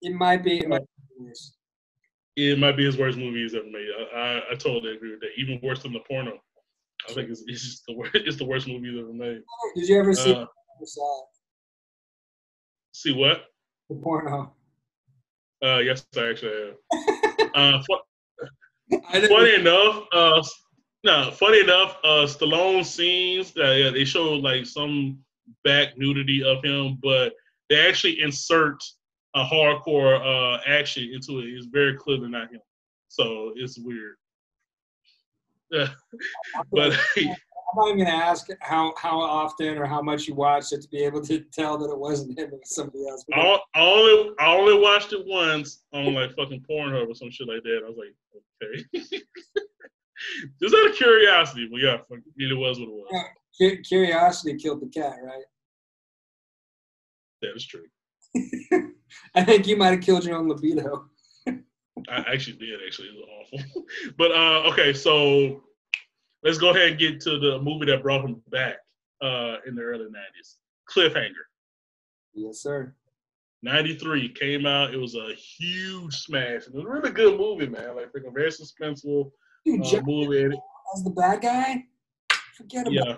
it 0.03 0.13
might 0.13 0.43
be. 0.43 0.59
It 0.59 0.69
might 0.69 0.81
be. 1.17 1.31
It 2.37 2.57
might 2.59 2.77
be 2.77 2.85
his 2.85 2.97
worst 2.97 3.17
movie 3.17 3.41
he's 3.43 3.53
ever 3.55 3.65
made. 3.65 3.87
I, 4.15 4.17
I, 4.19 4.41
I 4.51 4.55
totally 4.55 4.95
agree 4.95 5.11
with 5.11 5.19
that. 5.19 5.31
Even 5.37 5.59
worse 5.61 5.83
than 5.83 5.91
the 5.93 5.99
porno. 6.09 6.39
I 7.09 7.13
think 7.13 7.29
it's, 7.29 7.43
it's 7.47 7.61
just 7.63 7.83
the 7.87 7.93
worst. 7.95 8.11
It's 8.15 8.37
the 8.37 8.45
worst 8.45 8.67
movie 8.67 8.99
ever 8.99 9.13
made. 9.13 9.41
Did 9.75 9.87
you 9.87 9.99
ever 9.99 10.13
see 10.13 10.33
Uh, 10.33 10.45
see 12.93 13.13
what? 13.13 13.45
The 13.89 13.95
porno? 13.95 14.53
Uh, 15.63 15.77
yes, 15.79 16.05
I 16.17 16.29
actually 16.29 16.51
have. 16.65 17.49
uh, 17.55 17.83
fu- 17.83 18.97
funny 19.27 19.55
enough, 19.55 20.05
uh, 20.11 20.43
no, 21.03 21.31
funny 21.31 21.61
enough, 21.61 21.97
uh, 22.03 22.25
Stallone 22.25 22.85
scenes, 22.85 23.53
uh, 23.57 23.71
yeah, 23.71 23.89
they 23.89 24.05
show 24.05 24.33
like 24.33 24.65
some 24.65 25.19
back 25.63 25.97
nudity 25.97 26.43
of 26.43 26.63
him, 26.63 26.99
but 27.01 27.33
they 27.69 27.87
actually 27.87 28.21
insert 28.21 28.81
a 29.35 29.43
hardcore 29.43 30.19
uh, 30.19 30.61
action 30.67 31.09
into 31.13 31.39
it. 31.39 31.45
It's 31.45 31.67
very 31.67 31.95
clearly 31.97 32.29
not 32.29 32.51
him, 32.51 32.61
so 33.07 33.53
it's 33.55 33.79
weird. 33.79 34.15
Yeah, 35.71 35.87
but 36.71 36.93
I'm 37.21 37.75
not 37.75 37.87
even 37.87 38.05
gonna 38.05 38.09
ask 38.09 38.47
how 38.59 38.93
how 38.97 39.19
often 39.21 39.77
or 39.77 39.85
how 39.85 40.01
much 40.01 40.27
you 40.27 40.35
watched 40.35 40.73
it 40.73 40.81
to 40.81 40.89
be 40.89 41.03
able 41.03 41.21
to 41.21 41.39
tell 41.53 41.77
that 41.77 41.89
it 41.89 41.97
wasn't 41.97 42.37
him, 42.37 42.47
it 42.47 42.59
was 42.59 42.75
somebody 42.75 43.07
else. 43.07 43.23
But 43.27 43.39
I, 43.39 43.59
I 43.75 43.81
only 43.81 44.31
I 44.39 44.53
only 44.53 44.77
watched 44.79 45.13
it 45.13 45.25
once 45.25 45.83
on 45.93 46.13
like 46.13 46.35
fucking 46.35 46.65
Pornhub 46.69 47.07
or 47.09 47.15
some 47.15 47.31
shit 47.31 47.47
like 47.47 47.63
that. 47.63 47.81
I 47.85 47.89
was 47.89 47.97
like, 47.97 48.15
okay. 48.61 49.19
Just 50.61 50.75
out 50.75 50.89
of 50.89 50.95
curiosity, 50.95 51.67
but 51.71 51.81
yeah, 51.81 51.97
fuck, 52.09 52.19
it 52.37 52.57
was 52.57 52.79
what 52.79 52.89
it 52.89 52.91
was. 52.91 53.25
cu- 53.57 53.81
curiosity 53.81 54.55
killed 54.57 54.81
the 54.81 54.87
cat, 54.87 55.15
right? 55.23 55.43
That 57.41 57.55
is 57.55 57.65
true. 57.65 57.85
I 59.35 59.43
think 59.43 59.65
you 59.67 59.77
might 59.77 59.91
have 59.91 60.01
killed 60.01 60.25
your 60.25 60.37
own 60.37 60.47
libido. 60.47 61.09
I 62.09 62.19
actually 62.31 62.57
did. 62.57 62.79
Actually, 62.85 63.09
it 63.09 63.15
was 63.15 63.29
awful. 63.41 63.83
but 64.17 64.31
uh, 64.31 64.69
okay, 64.71 64.93
so 64.93 65.63
let's 66.43 66.57
go 66.57 66.71
ahead 66.71 66.89
and 66.91 66.99
get 66.99 67.21
to 67.21 67.39
the 67.39 67.59
movie 67.61 67.85
that 67.87 68.03
brought 68.03 68.25
him 68.25 68.41
back 68.49 68.77
uh, 69.21 69.57
in 69.67 69.75
the 69.75 69.81
early 69.81 70.05
'90s. 70.05 70.55
Cliffhanger. 70.89 71.45
Yes, 72.33 72.59
sir. 72.59 72.93
93 73.63 74.29
came 74.29 74.65
out. 74.65 74.93
It 74.93 74.97
was 74.97 75.15
a 75.15 75.33
huge 75.35 76.15
smash. 76.15 76.63
It 76.67 76.73
was 76.73 76.83
a 76.83 76.87
really 76.87 77.11
good 77.11 77.39
movie, 77.39 77.67
man. 77.67 77.95
Like 77.95 78.11
freaking 78.11 78.33
very 78.33 78.49
suspenseful 78.49 79.31
Dude, 79.65 79.85
uh, 79.85 80.01
movie. 80.03 80.57
As 80.95 81.03
the 81.03 81.11
bad 81.11 81.41
guy. 81.41 81.85
Forget 82.57 82.87
about 82.87 82.93
yeah. 82.93 83.17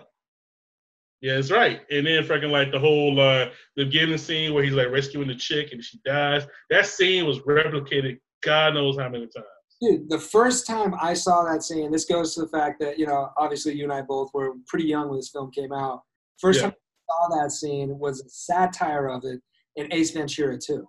Yeah, 1.21 1.37
it's 1.37 1.51
right. 1.51 1.81
And 1.89 2.05
then 2.05 2.23
freaking 2.23 2.51
like 2.51 2.71
the 2.71 2.79
whole 2.79 3.17
uh 3.19 3.49
the 3.77 3.85
beginning 3.85 4.17
scene 4.17 4.53
where 4.53 4.63
he's 4.63 4.73
like 4.73 4.91
rescuing 4.91 5.29
the 5.29 5.35
chick 5.35 5.71
and 5.71 5.81
she 5.81 5.99
dies. 6.05 6.45
That 6.69 6.85
scene 6.85 7.25
was 7.25 7.39
replicated 7.39 8.19
God 8.43 8.73
knows 8.75 8.97
how 8.97 9.09
many 9.09 9.27
times. 9.27 9.45
Dude, 9.81 10.09
the 10.09 10.19
first 10.19 10.65
time 10.67 10.93
I 11.01 11.13
saw 11.13 11.43
that 11.43 11.63
scene, 11.63 11.91
this 11.91 12.05
goes 12.05 12.35
to 12.35 12.41
the 12.41 12.47
fact 12.47 12.79
that, 12.79 12.97
you 12.97 13.05
know, 13.05 13.29
obviously 13.37 13.73
you 13.73 13.83
and 13.83 13.91
I 13.93 14.01
both 14.01 14.29
were 14.33 14.53
pretty 14.67 14.85
young 14.85 15.09
when 15.09 15.17
this 15.17 15.29
film 15.29 15.51
came 15.51 15.73
out. 15.73 16.03
First 16.39 16.59
Yeah. 16.59 16.69
time 16.69 16.73
I 16.73 17.27
saw 17.35 17.41
that 17.41 17.51
scene 17.51 17.99
was 17.99 18.21
a 18.21 18.29
satire 18.29 19.07
of 19.09 19.23
it 19.25 19.41
in 19.75 19.91
Ace 19.91 20.11
Ventura 20.11 20.57
2. 20.57 20.87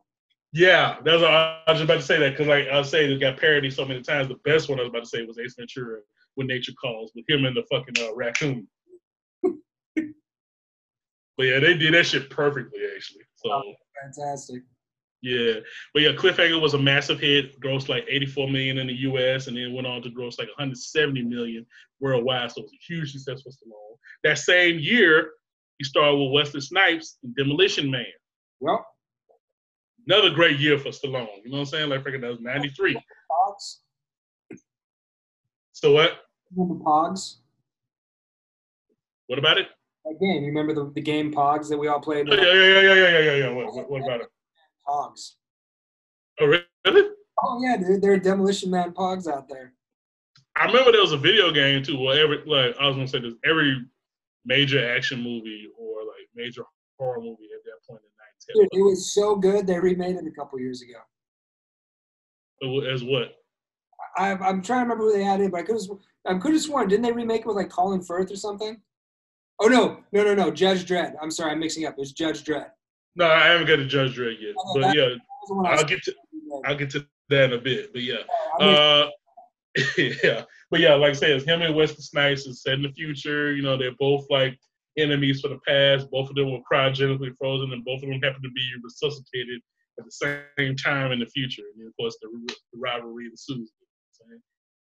Yeah, 0.52 1.01
that's 1.05 1.20
what 1.22 1.32
I 1.32 1.60
I 1.66 1.72
was 1.72 1.81
just 1.81 1.85
about 1.90 2.01
to 2.01 2.06
say 2.06 2.18
that 2.20 2.31
because 2.31 2.47
like 2.47 2.68
I 2.68 2.78
was 2.78 2.89
saying 2.89 3.10
it 3.10 3.18
got 3.18 3.39
parodied 3.39 3.72
so 3.72 3.85
many 3.85 4.02
times. 4.02 4.28
The 4.28 4.36
best 4.44 4.68
one 4.68 4.78
I 4.78 4.82
was 4.82 4.90
about 4.90 5.02
to 5.02 5.09
say 5.09 5.24
was 5.24 5.39
Ace 5.39 5.56
Ventura 5.59 6.01
when 6.36 6.47
Nature 6.47 6.72
Calls 6.81 7.10
with 7.16 7.24
him 7.28 7.44
and 7.44 7.56
the 7.56 7.64
fucking 7.72 7.94
uh, 8.05 8.14
raccoon. 8.14 8.68
but 9.43 10.05
yeah, 11.40 11.59
they 11.59 11.76
did 11.76 11.94
that 11.94 12.06
shit 12.06 12.31
perfectly 12.31 12.81
actually. 12.94 13.24
So 13.35 13.62
Fantastic. 14.02 14.62
Yeah, 15.24 15.55
but 15.94 16.02
yeah, 16.02 16.12
Cliffhanger 16.12 16.60
was 16.60 16.74
a 16.74 16.78
massive 16.78 17.18
hit, 17.18 17.59
grossed 17.59 17.88
like 17.88 18.05
84 18.06 18.51
million 18.51 18.76
in 18.76 18.88
the 18.88 18.94
U.S. 19.09 19.46
and 19.46 19.56
then 19.56 19.72
went 19.72 19.86
on 19.86 20.02
to 20.02 20.10
gross 20.10 20.38
like 20.38 20.48
170 20.48 21.22
million 21.22 21.64
worldwide. 21.98 22.52
So 22.52 22.60
it 22.60 22.64
was 22.64 22.72
a 22.74 22.92
huge 22.92 23.12
success 23.12 23.40
for 23.40 23.48
Stallone. 23.48 23.96
That 24.22 24.36
same 24.36 24.78
year, 24.78 25.30
he 25.78 25.84
starred 25.84 26.18
with 26.18 26.30
Wesley 26.30 26.60
Snipes 26.60 27.16
in 27.24 27.32
Demolition 27.38 27.90
Man. 27.90 28.05
Well, 28.60 28.86
Another 30.06 30.28
great 30.28 30.59
year 30.60 30.78
for 30.78 30.90
Stallone. 30.90 31.42
You 31.42 31.51
know 31.51 31.56
what 31.56 31.60
I'm 31.60 31.64
saying? 31.64 31.88
Like 31.88 32.05
freaking 32.05 32.20
that 32.20 32.30
was 32.30 32.40
93. 32.40 32.94
Pogs. 32.94 33.78
So 35.72 35.92
what? 35.92 36.18
Remember 36.55 36.84
Pogs? 36.84 37.36
What 39.28 39.38
about 39.38 39.56
it? 39.56 39.68
That 40.05 40.20
game. 40.20 40.42
You 40.42 40.48
remember 40.48 40.74
the, 40.74 40.92
the 40.94 41.01
game 41.01 41.32
Pogs 41.32 41.70
that 41.70 41.78
we 41.78 41.88
all 41.88 42.01
played? 42.01 42.28
Oh, 42.28 42.34
yeah, 42.34 42.42
yeah, 42.42 42.52
yeah, 42.52 42.94
yeah, 42.94 43.09
yeah, 43.09 43.18
yeah, 43.18 43.34
yeah. 43.36 43.55
What, 43.55 43.74
what, 43.74 43.90
what 43.90 44.02
about 44.02 44.20
it? 44.20 44.28
Pogs. 44.86 45.35
Oh, 46.40 46.47
really? 46.47 47.11
Oh 47.43 47.61
yeah, 47.62 47.77
dude. 47.77 48.02
There 48.02 48.12
are 48.12 48.19
Demolition 48.19 48.70
Man 48.70 48.93
Pogs 48.93 49.31
out 49.31 49.48
there. 49.48 49.73
I 50.56 50.66
remember 50.66 50.93
there 50.93 51.01
was 51.01 51.12
a 51.12 51.16
video 51.16 51.52
game 51.52 51.82
too. 51.82 51.98
Where 51.98 52.23
every 52.23 52.39
like 52.47 52.77
I 52.81 52.86
was 52.86 52.97
gonna 52.97 53.09
say 53.09 53.20
this 53.20 53.35
every 53.44 53.85
major 54.44 54.89
action 54.94 55.23
movie 55.23 55.69
or 55.78 56.01
like 56.01 56.28
major 56.35 56.65
horror 56.98 57.20
movie 57.20 57.48
at 57.55 57.65
that 57.65 57.86
point 57.89 58.02
in 58.02 58.11
Dude, 58.55 58.69
it 58.73 58.82
was 58.82 59.15
so 59.15 59.36
good 59.36 59.66
they 59.66 59.78
remade 59.78 60.16
it 60.16 60.27
a 60.27 60.31
couple 60.31 60.61
years 60.61 60.82
ago. 60.82 60.98
As 62.93 63.02
what? 63.02 63.36
I, 64.16 64.32
I'm 64.32 64.62
trying 64.62 64.81
to 64.81 64.82
remember 64.82 65.05
who 65.05 65.12
they 65.12 65.24
had 65.24 65.40
in, 65.40 65.51
but 65.51 65.61
I 65.61 65.62
could 65.62 65.77
have 65.77 65.98
I 66.27 66.39
could 66.39 66.52
have 66.52 66.62
sworn 66.62 66.89
didn't 66.89 67.02
they 67.02 67.12
remake 67.12 67.43
it 67.43 67.47
with 67.47 67.56
like 67.56 67.70
Colin 67.70 68.02
Firth 68.02 68.31
or 68.31 68.36
something? 68.36 68.81
Oh 69.61 69.66
no, 69.66 70.01
no, 70.12 70.24
no, 70.24 70.35
no, 70.35 70.51
Judge 70.51 70.85
Dredd. 70.85 71.15
I'm 71.20 71.31
sorry, 71.31 71.52
I'm 71.52 71.61
mixing 71.61 71.86
up. 71.86 71.94
It 71.94 72.01
was 72.01 72.12
Judge 72.12 72.44
Dredd. 72.44 72.70
No, 73.16 73.26
I 73.26 73.46
haven't 73.46 73.66
got 73.66 73.76
to 73.76 73.86
Judge 73.86 74.16
Dredd 74.16 74.40
yet. 74.40 74.54
Oh, 74.58 74.80
But 74.80 74.96
yeah, 74.96 75.08
That 75.08 75.10
was 75.10 75.48
the 75.48 75.54
one 75.54 75.66
I 75.66 75.70
I'll 75.70 75.84
get 75.84 76.02
to. 76.02 76.14
I'll 76.64 76.76
get 76.76 76.90
to 76.90 77.06
that 77.30 77.44
in 77.44 77.52
a 77.52 77.58
bit. 77.60 77.92
But 77.92 78.02
yeah. 78.02 78.22
Uh, 78.58 79.08
yeah, 79.98 80.42
but 80.70 80.80
yeah, 80.80 80.94
like 80.94 81.10
I 81.10 81.14
said, 81.14 81.30
it's 81.30 81.44
him 81.44 81.62
and 81.62 81.74
Wesley 81.74 82.02
Snipes 82.02 82.46
is 82.46 82.62
set 82.62 82.74
in 82.74 82.82
the 82.82 82.92
future. 82.92 83.52
You 83.52 83.62
know, 83.62 83.76
they're 83.76 83.94
both 83.98 84.24
like 84.30 84.58
enemies 84.96 85.40
for 85.40 85.48
the 85.48 85.58
past. 85.66 86.10
Both 86.10 86.30
of 86.30 86.36
them 86.36 86.52
were 86.52 86.60
cryogenically 86.70 87.34
frozen, 87.38 87.72
and 87.72 87.84
both 87.84 88.02
of 88.02 88.08
them 88.08 88.20
happen 88.22 88.42
to 88.42 88.50
be 88.50 88.70
resuscitated 88.82 89.60
at 89.98 90.04
the 90.04 90.44
same 90.58 90.76
time 90.76 91.12
in 91.12 91.18
the 91.20 91.26
future. 91.26 91.62
And 91.76 91.86
of 91.86 91.96
course, 91.96 92.16
the, 92.20 92.28
the 92.72 92.78
rivalry 92.78 93.26
ensues. 93.26 93.48
You 93.48 93.64
know 93.64 93.66
what 94.18 94.26
I'm 94.26 94.30
saying? 94.30 94.42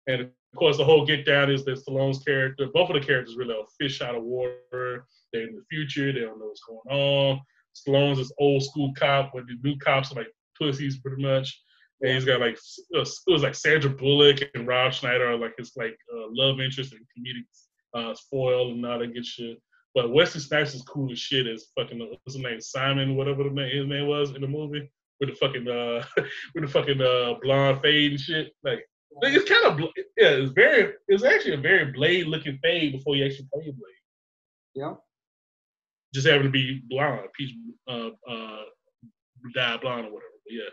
And 0.08 0.22
of 0.22 0.58
course, 0.58 0.78
the 0.78 0.86
whole 0.86 1.06
get 1.06 1.26
down 1.26 1.52
is 1.52 1.66
that 1.66 1.78
Stallone's 1.78 2.24
character, 2.24 2.68
both 2.74 2.90
of 2.90 3.00
the 3.00 3.06
characters 3.06 3.36
really 3.36 3.54
are 3.54 3.66
fish 3.80 4.02
out 4.02 4.16
of 4.16 4.24
water. 4.24 5.06
They're 5.32 5.48
in 5.48 5.56
the 5.56 5.64
future. 5.70 6.12
They 6.12 6.22
don't 6.22 6.40
know 6.40 6.48
what's 6.48 6.64
going 6.64 6.80
on. 6.90 7.42
Stallone's 7.88 8.18
this 8.18 8.32
old 8.40 8.64
school 8.64 8.94
cop, 8.98 9.32
but 9.34 9.44
the 9.48 9.56
new 9.64 9.78
cops 9.78 10.12
are 10.12 10.16
like 10.16 10.32
pussies 10.58 11.00
pretty 11.00 11.22
much. 11.22 11.62
And 12.02 12.14
he's 12.14 12.26
got 12.26 12.40
like 12.40 12.58
uh, 12.96 13.02
it 13.02 13.32
was 13.32 13.44
like 13.44 13.56
Sandra 13.56 13.90
Bullock 13.90 14.40
and 14.54 14.68
Rob 14.68 14.94
Schneider 14.94 15.32
are 15.32 15.38
like 15.38 15.54
his 15.58 15.74
like 15.76 15.98
uh, 16.14 16.28
love 16.30 16.60
interest 16.60 16.94
and 16.94 17.02
comedic 17.02 17.46
uh, 17.94 18.16
foil 18.30 18.72
and 18.72 18.86
all 18.86 19.00
that 19.00 19.14
good 19.14 19.26
shit. 19.26 19.58
But 19.96 20.14
Wesley 20.14 20.40
Snipes 20.40 20.76
is 20.76 20.84
cool 20.84 21.12
as 21.12 21.20
shit 21.20 21.48
as 21.48 21.68
fucking 21.78 22.02
uh, 22.02 22.06
what's 22.06 22.36
his 22.36 22.44
name 22.44 22.62
Simon 22.62 23.16
whatever 23.16 23.44
the 23.44 23.50
name, 23.50 23.76
his 23.76 23.88
name 23.88 24.08
was 24.08 24.32
in 24.32 24.42
the 24.42 24.48
movie 24.48 24.90
with 25.20 25.30
the 25.30 25.36
fucking 25.36 25.68
uh 25.68 26.06
with 26.56 26.64
the 26.64 26.68
fucking 26.68 27.02
uh 27.02 27.34
blonde 27.42 27.82
fade 27.82 28.12
and 28.12 28.20
shit. 28.20 28.54
Like 28.64 28.86
Like, 29.22 29.34
It's 29.34 29.50
kind 29.50 29.66
of 29.66 29.78
bl- 29.78 30.00
yeah. 30.18 30.30
It's 30.30 30.52
very. 30.52 30.94
It's 31.08 31.24
actually 31.24 31.56
a 31.56 31.58
very 31.58 31.92
Blade 31.92 32.28
looking 32.28 32.60
fade 32.64 32.94
before 32.94 33.16
you 33.16 33.26
actually 33.26 33.48
play 33.54 33.64
Blade. 33.64 34.04
Yeah. 34.76 34.94
Just 36.14 36.28
having 36.28 36.44
to 36.44 36.50
be 36.50 36.82
blonde, 36.90 37.28
peach, 37.38 37.56
uh, 37.88 38.10
uh, 38.28 38.64
dye 39.54 39.78
blonde 39.78 40.08
or 40.08 40.14
whatever. 40.14 40.32
But 40.46 40.54
yeah. 40.54 40.70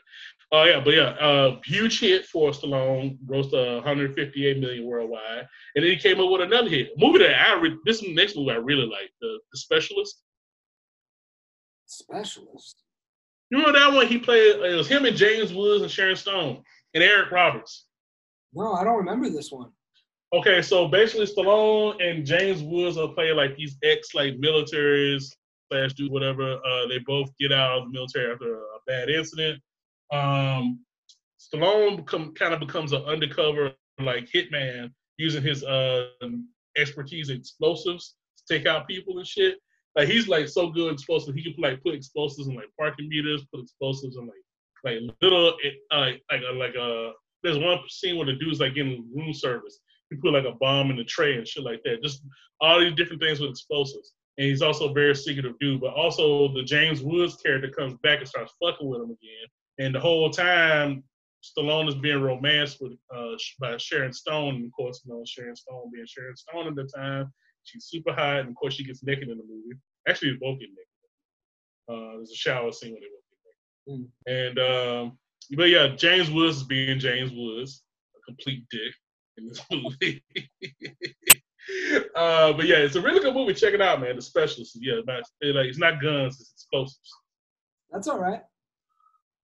Oh 0.52 0.64
yeah, 0.64 0.80
but 0.80 0.94
yeah, 0.94 1.08
uh, 1.26 1.60
huge 1.64 2.00
hit 2.00 2.24
for 2.26 2.50
Stallone, 2.52 3.18
grossed 3.26 3.52
uh, 3.52 3.76
158 3.76 4.58
million 4.60 4.86
worldwide, 4.86 5.46
and 5.74 5.84
then 5.84 5.90
he 5.90 5.96
came 5.96 6.20
up 6.20 6.30
with 6.30 6.40
another 6.40 6.68
hit, 6.68 6.88
a 6.96 7.00
movie 7.00 7.18
that 7.18 7.38
I 7.38 7.60
re- 7.60 7.76
this 7.84 7.96
is 7.96 8.02
the 8.02 8.14
next 8.14 8.36
movie 8.36 8.52
I 8.52 8.56
really 8.56 8.86
like, 8.86 9.10
the, 9.20 9.38
the 9.52 9.58
Specialist. 9.58 10.22
Specialist. 11.86 12.82
You 13.50 13.58
remember 13.58 13.78
that 13.78 13.92
one? 13.92 14.06
He 14.06 14.18
played. 14.18 14.56
It 14.56 14.76
was 14.76 14.88
him 14.88 15.04
and 15.04 15.16
James 15.16 15.52
Woods 15.52 15.82
and 15.82 15.90
Sharon 15.90 16.16
Stone 16.16 16.62
and 16.94 17.02
Eric 17.02 17.30
Roberts. 17.30 17.86
No, 18.54 18.72
I 18.72 18.84
don't 18.84 18.96
remember 18.96 19.30
this 19.30 19.52
one. 19.52 19.70
Okay, 20.34 20.60
so 20.60 20.88
basically 20.88 21.26
Stallone 21.26 22.02
and 22.02 22.26
James 22.26 22.62
Woods 22.62 22.96
are 22.96 23.08
playing 23.08 23.36
like 23.36 23.56
these 23.56 23.76
ex 23.84 24.14
like 24.14 24.34
militaries 24.34 25.24
slash 25.70 25.92
do 25.94 26.10
whatever. 26.10 26.54
Uh, 26.54 26.86
they 26.88 26.98
both 27.06 27.30
get 27.38 27.52
out 27.52 27.78
of 27.78 27.84
the 27.84 27.90
military 27.90 28.32
after 28.32 28.56
a 28.56 28.78
bad 28.86 29.08
incident. 29.08 29.60
Um, 30.12 30.80
Stallone 31.38 31.96
become 31.96 32.34
kind 32.34 32.52
of 32.52 32.60
becomes 32.60 32.92
an 32.92 33.02
undercover 33.02 33.72
like 34.00 34.28
hitman 34.30 34.90
using 35.16 35.42
his 35.42 35.64
uh 35.64 36.08
expertise 36.76 37.30
in 37.30 37.36
explosives 37.36 38.16
to 38.36 38.54
take 38.58 38.66
out 38.66 38.88
people 38.88 39.18
and 39.18 39.26
shit. 39.26 39.58
Like 39.94 40.08
he's 40.08 40.28
like 40.28 40.48
so 40.48 40.70
good 40.70 40.92
explosives, 40.92 41.36
he 41.36 41.42
can 41.42 41.54
like 41.62 41.82
put 41.82 41.94
explosives 41.94 42.48
in 42.48 42.54
like 42.54 42.68
parking 42.78 43.08
meters, 43.08 43.46
put 43.52 43.62
explosives 43.62 44.16
in 44.16 44.26
like 44.26 44.34
like 44.84 45.14
little 45.22 45.54
uh, 45.92 45.98
like 46.00 46.22
like 46.30 46.42
a, 46.48 46.52
like 46.52 46.74
a. 46.74 47.12
There's 47.42 47.58
one 47.58 47.78
scene 47.88 48.16
where 48.16 48.26
the 48.26 48.34
dude's 48.34 48.60
like 48.60 48.74
getting 48.74 49.08
room 49.14 49.32
service. 49.32 49.78
He 50.10 50.16
put 50.16 50.32
like 50.32 50.44
a 50.44 50.52
bomb 50.52 50.90
in 50.90 50.96
the 50.96 51.04
tray 51.04 51.36
and 51.36 51.46
shit 51.46 51.64
like 51.64 51.82
that. 51.84 52.02
Just 52.02 52.22
all 52.60 52.80
these 52.80 52.94
different 52.94 53.22
things 53.22 53.40
with 53.40 53.50
explosives. 53.50 54.14
And 54.38 54.46
he's 54.46 54.62
also 54.62 54.90
a 54.90 54.92
very 54.92 55.14
secretive 55.14 55.58
dude. 55.58 55.80
But 55.80 55.94
also 55.94 56.52
the 56.52 56.62
James 56.62 57.02
Woods 57.02 57.36
character 57.36 57.70
comes 57.70 57.94
back 58.02 58.20
and 58.20 58.28
starts 58.28 58.52
fucking 58.62 58.86
with 58.86 59.00
him 59.00 59.10
again. 59.10 59.48
And 59.78 59.94
the 59.94 60.00
whole 60.00 60.30
time, 60.30 61.02
Stallone 61.42 61.88
is 61.88 61.94
being 61.94 62.20
romanced 62.22 62.80
with 62.80 62.92
uh, 63.14 63.36
by 63.60 63.76
Sharon 63.78 64.12
Stone. 64.12 64.56
And 64.56 64.66
of 64.66 64.72
course, 64.72 65.02
you 65.04 65.12
know 65.12 65.22
Sharon 65.26 65.56
Stone 65.56 65.90
being 65.92 66.06
Sharon 66.06 66.36
Stone 66.36 66.68
at 66.68 66.76
the 66.76 66.84
time. 66.84 67.32
She's 67.64 67.86
super 67.86 68.12
hot, 68.12 68.40
and 68.40 68.50
of 68.50 68.54
course, 68.54 68.74
she 68.74 68.84
gets 68.84 69.02
naked 69.02 69.28
in 69.28 69.38
the 69.38 69.44
movie. 69.44 69.78
Actually, 70.08 70.32
they 70.32 70.38
both 70.40 70.60
get 70.60 70.68
naked. 70.68 70.84
Uh, 71.88 72.16
there's 72.16 72.30
a 72.30 72.36
shower 72.36 72.70
scene 72.70 72.92
where 72.92 73.00
they 73.00 73.06
both 73.86 74.06
get 74.26 74.54
naked. 74.56 74.58
And 74.58 74.58
um, 74.58 75.18
but 75.56 75.68
yeah, 75.68 75.88
James 75.88 76.30
Woods 76.30 76.58
is 76.58 76.62
being 76.62 76.98
James 76.98 77.32
Woods, 77.32 77.82
a 78.16 78.20
complete 78.24 78.64
dick 78.70 78.92
in 79.38 79.48
this 79.48 79.64
movie. 79.70 80.22
uh, 82.16 82.52
but 82.52 82.66
yeah, 82.66 82.76
it's 82.76 82.96
a 82.96 83.00
really 83.00 83.20
good 83.20 83.34
movie. 83.34 83.54
Check 83.54 83.74
it 83.74 83.82
out, 83.82 84.00
man. 84.00 84.16
The 84.16 84.22
specialist. 84.22 84.78
Yeah, 84.80 85.00
about, 85.02 85.24
it, 85.40 85.54
like 85.54 85.66
it's 85.66 85.78
not 85.78 86.00
guns, 86.00 86.40
it's 86.40 86.52
explosives. 86.52 87.12
That's 87.90 88.08
all 88.08 88.18
right. 88.18 88.42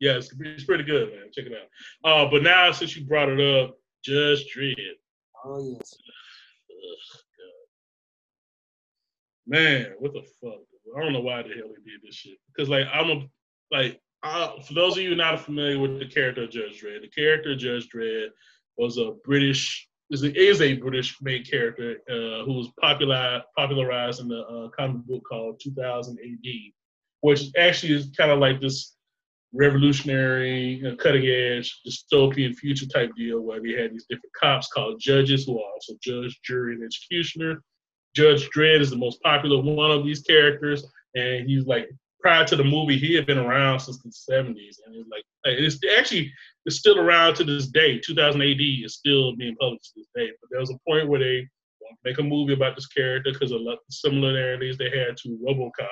Yeah, 0.01 0.13
it's, 0.13 0.33
it's 0.41 0.65
pretty 0.65 0.85
good, 0.85 1.11
man. 1.11 1.31
Check 1.33 1.47
it 1.47 1.53
out. 1.53 1.69
Uh, 2.11 2.31
but 2.31 2.43
now 2.43 2.73
since 2.73 2.97
you 2.97 3.05
brought 3.05 3.29
it 3.29 3.41
up, 3.41 3.77
Judge 4.05 4.45
Dredd. 4.55 4.75
Oh 5.45 5.59
yes. 5.59 5.95
Ugh, 6.71 7.21
God. 7.39 7.67
Man, 9.47 9.93
what 9.99 10.13
the 10.13 10.23
fuck? 10.41 10.61
I 10.97 11.01
don't 11.01 11.13
know 11.13 11.21
why 11.21 11.43
the 11.43 11.51
hell 11.51 11.69
he 11.69 11.91
did 11.91 12.01
this 12.03 12.17
shit. 12.17 12.39
Because 12.49 12.69
like 12.69 12.87
I'm 12.93 13.11
a 13.11 13.23
like 13.71 14.01
uh, 14.23 14.61
for 14.61 14.75
those 14.75 14.97
of 14.97 15.03
you 15.03 15.15
not 15.15 15.41
familiar 15.41 15.79
with 15.79 15.99
the 15.99 16.07
character 16.07 16.45
of 16.45 16.51
Judge 16.51 16.83
Dredd, 16.83 17.03
the 17.03 17.09
character 17.09 17.53
of 17.53 17.59
Judge 17.59 17.89
Dredd 17.89 18.29
was 18.77 18.99
a 18.99 19.13
British 19.25 19.89
is 20.11 20.25
a, 20.25 20.39
is 20.39 20.61
a 20.61 20.75
British 20.75 21.17
main 21.23 21.45
character 21.45 21.97
uh, 22.09 22.45
who 22.45 22.55
was 22.55 22.69
popular 22.81 23.43
popularized 23.57 24.21
in 24.21 24.29
the 24.29 24.41
uh, 24.41 24.69
comic 24.77 25.03
book 25.07 25.23
called 25.29 25.61
2000 25.63 26.19
AD, 26.19 26.53
which 27.21 27.45
actually 27.57 27.95
is 27.95 28.11
kind 28.17 28.31
of 28.31 28.39
like 28.39 28.61
this 28.61 28.95
revolutionary, 29.55 30.75
you 30.75 30.83
know, 30.83 30.97
cutting 30.97 31.27
edge 31.27 31.81
dystopian 31.87 32.55
future 32.55 32.87
type 32.87 33.11
deal 33.17 33.41
where 33.41 33.61
they 33.61 33.73
had 33.73 33.93
these 33.93 34.07
different 34.09 34.33
cops 34.39 34.69
called 34.69 35.01
judges 35.01 35.45
who 35.45 35.59
are 35.59 35.73
also 35.73 35.95
judge, 36.03 36.39
jury, 36.45 36.75
and 36.75 36.85
executioner. 36.85 37.63
Judge 38.15 38.49
Dredd 38.51 38.81
is 38.81 38.91
the 38.91 38.97
most 38.97 39.23
popular 39.23 39.61
one 39.61 39.91
of 39.91 40.05
these 40.05 40.23
characters, 40.23 40.85
and 41.15 41.49
he's 41.49 41.67
like 41.67 41.89
prior 42.23 42.45
to 42.47 42.57
the 42.57 42.65
movie, 42.65 42.97
he 42.97 43.15
had 43.15 43.27
been 43.27 43.39
around 43.39 43.81
since 43.81 43.99
the 43.99 44.33
70s, 44.33 44.77
and 44.87 44.95
it's 44.95 45.09
like 45.11 45.25
it's 45.45 45.79
actually 45.99 46.33
it's 46.65 46.77
still 46.77 46.99
around 46.99 47.35
to 47.35 47.45
this 47.45 47.67
day. 47.67 47.99
2000 47.99 48.41
AD 48.41 48.61
is 48.61 48.95
still 48.95 49.35
being 49.37 49.57
published 49.57 49.93
to 49.95 50.01
this 50.01 50.09
day. 50.15 50.31
But 50.41 50.51
there 50.51 50.61
was 50.61 50.71
a 50.71 50.79
point 50.89 51.09
where 51.09 51.21
they 51.21 51.49
want 51.81 51.99
to 52.03 52.09
make 52.09 52.19
a 52.19 52.23
movie 52.23 52.53
about 52.53 52.77
this 52.77 52.87
character 52.87 53.33
because 53.33 53.51
of 53.51 53.65
the 53.65 53.77
similarities 53.91 54.79
they 54.79 54.91
had 54.91 55.17
to 55.19 55.39
RoboCop, 55.47 55.89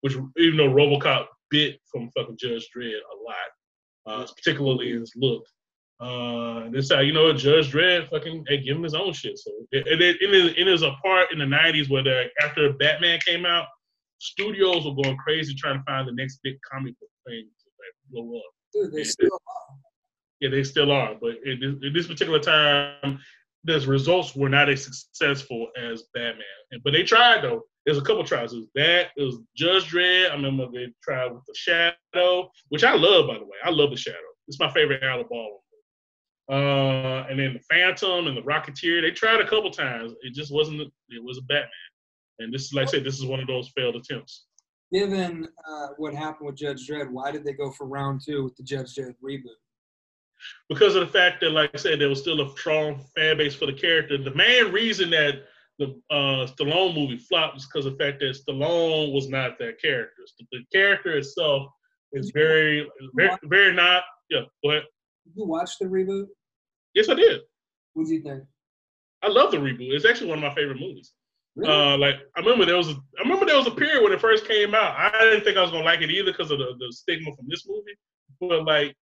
which 0.00 0.14
even 0.38 0.56
though 0.56 0.70
RoboCop 0.70 1.26
bit 1.50 1.78
from 1.92 2.10
fucking 2.16 2.38
Judge 2.38 2.68
Dredd 2.74 2.94
a 2.94 3.16
lot, 3.28 4.22
uh, 4.22 4.26
particularly 4.34 4.92
in 4.92 5.00
his 5.00 5.12
look. 5.16 5.44
Uh, 6.00 6.62
and 6.64 6.74
this 6.74 6.90
how 6.90 7.00
you 7.00 7.12
know 7.12 7.30
Judge 7.34 7.70
Dredd 7.70 8.08
fucking 8.08 8.44
they 8.48 8.56
give 8.56 8.76
him 8.76 8.82
his 8.82 8.94
own 8.94 9.12
shit. 9.12 9.38
So 9.38 9.50
it, 9.70 9.86
it, 9.86 10.00
it, 10.00 10.34
is, 10.34 10.54
it 10.56 10.66
is 10.66 10.80
a 10.82 10.92
part 11.02 11.30
in 11.30 11.38
the 11.38 11.44
'90s 11.44 11.90
where 11.90 12.30
after 12.42 12.72
Batman 12.72 13.18
came 13.20 13.44
out, 13.44 13.66
studios 14.20 14.84
were 14.84 15.02
going 15.02 15.16
crazy 15.16 15.54
trying 15.54 15.78
to 15.78 15.84
find 15.84 16.06
the 16.06 16.12
next 16.12 16.40
big 16.42 16.56
comic 16.70 16.98
book 17.00 17.10
thing 17.26 17.42
to 17.44 17.66
like, 17.80 17.94
blow 18.24 18.38
up. 18.38 18.44
Dude, 18.72 18.92
they 18.92 18.98
Yeah. 18.98 19.04
still 19.04 19.34
are. 19.34 19.76
Yeah, 20.40 20.48
they 20.50 20.62
still 20.64 20.90
are, 20.90 21.16
but 21.20 21.36
in 21.44 21.78
this, 21.82 21.92
this 21.92 22.06
particular 22.06 22.38
time, 22.38 23.20
the 23.64 23.78
results 23.80 24.34
were 24.34 24.48
not 24.48 24.70
as 24.70 24.84
successful 24.84 25.68
as 25.76 26.04
Batman. 26.14 26.46
But 26.82 26.92
they 26.92 27.02
tried 27.02 27.42
though. 27.42 27.64
There's 27.84 27.98
a 27.98 28.02
couple 28.02 28.24
tries. 28.24 28.52
It 28.52 28.58
was 28.58 28.68
that. 28.74 29.08
It 29.16 29.22
was 29.22 29.38
Judge 29.56 29.90
Dredd. 29.90 30.30
I 30.30 30.34
remember 30.34 30.66
they 30.72 30.92
tried 31.02 31.32
with 31.32 31.44
the 31.46 31.54
Shadow, 31.54 32.50
which 32.68 32.84
I 32.84 32.94
love, 32.94 33.26
by 33.26 33.34
the 33.38 33.44
way. 33.44 33.56
I 33.64 33.70
love 33.70 33.90
the 33.90 33.96
Shadow. 33.96 34.16
It's 34.48 34.60
my 34.60 34.70
favorite 34.70 35.02
Alec 35.02 35.28
Baldwin. 35.28 35.58
Uh, 36.50 37.26
and 37.30 37.38
then 37.38 37.54
the 37.54 37.60
Phantom 37.70 38.26
and 38.26 38.36
the 38.36 38.42
Rocketeer. 38.42 39.00
They 39.02 39.10
tried 39.12 39.40
a 39.40 39.48
couple 39.48 39.70
times. 39.70 40.12
It 40.22 40.34
just 40.34 40.52
wasn't. 40.52 40.80
It 41.08 41.22
was 41.22 41.38
a 41.38 41.42
Batman. 41.42 41.70
And 42.40 42.52
this 42.52 42.64
is 42.64 42.72
like 42.72 42.88
I 42.88 42.90
said. 42.90 43.04
This 43.04 43.18
is 43.18 43.26
one 43.26 43.40
of 43.40 43.46
those 43.46 43.70
failed 43.76 43.96
attempts. 43.96 44.46
Given 44.92 45.46
uh, 45.68 45.88
what 45.98 46.14
happened 46.14 46.48
with 46.48 46.56
Judge 46.56 46.88
Dredd, 46.88 47.10
why 47.10 47.30
did 47.30 47.44
they 47.44 47.52
go 47.52 47.70
for 47.70 47.86
round 47.86 48.22
two 48.26 48.42
with 48.44 48.56
the 48.56 48.64
Judge 48.64 48.94
Dredd 48.96 49.14
reboot? 49.24 49.60
because 50.68 50.94
of 50.94 51.00
the 51.00 51.12
fact 51.12 51.40
that, 51.40 51.50
like 51.50 51.70
I 51.74 51.78
said, 51.78 52.00
there 52.00 52.08
was 52.08 52.20
still 52.20 52.40
a 52.40 52.50
strong 52.56 53.04
fan 53.16 53.36
base 53.36 53.54
for 53.54 53.66
the 53.66 53.72
character. 53.72 54.18
The 54.18 54.34
main 54.34 54.72
reason 54.72 55.10
that 55.10 55.44
the 55.78 56.00
uh, 56.10 56.46
Stallone 56.46 56.94
movie 56.94 57.18
flopped 57.18 57.54
was 57.54 57.66
because 57.66 57.86
of 57.86 57.96
the 57.96 58.04
fact 58.04 58.20
that 58.20 58.36
Stallone 58.36 59.12
was 59.12 59.28
not 59.28 59.58
that 59.58 59.80
character. 59.80 60.22
The 60.52 60.64
character 60.72 61.16
itself 61.16 61.68
is 62.12 62.30
very, 62.34 62.88
very, 63.14 63.36
very 63.44 63.74
not. 63.74 64.04
Yeah, 64.28 64.42
go 64.62 64.70
ahead. 64.70 64.84
Did 65.26 65.34
you 65.36 65.46
watch 65.46 65.78
the 65.80 65.86
reboot? 65.86 66.26
Yes, 66.94 67.08
I 67.08 67.14
did. 67.14 67.40
What 67.94 68.06
did 68.06 68.14
you 68.14 68.22
think? 68.22 68.44
I 69.22 69.28
love 69.28 69.50
the 69.50 69.58
reboot. 69.58 69.92
It's 69.92 70.04
actually 70.04 70.28
one 70.28 70.38
of 70.38 70.44
my 70.44 70.54
favorite 70.54 70.80
movies. 70.80 71.12
Really? 71.60 71.72
Uh, 71.72 71.98
like 71.98 72.16
I 72.36 72.40
remember 72.40 72.64
there 72.64 72.76
was 72.76 72.88
a, 72.88 72.94
I 73.18 73.22
remember 73.22 73.44
there 73.44 73.58
was 73.58 73.66
a 73.66 73.72
period 73.72 74.02
when 74.02 74.12
it 74.12 74.20
first 74.20 74.46
came 74.46 74.74
out. 74.74 74.94
I 74.96 75.10
didn't 75.24 75.44
think 75.44 75.56
I 75.56 75.62
was 75.62 75.70
gonna 75.70 75.84
like 75.84 76.00
it 76.00 76.10
either 76.10 76.32
because 76.32 76.50
of 76.50 76.58
the, 76.58 76.74
the 76.78 76.90
stigma 76.92 77.34
from 77.36 77.46
this 77.48 77.66
movie. 77.68 77.96
But 78.40 78.64
like 78.64 78.96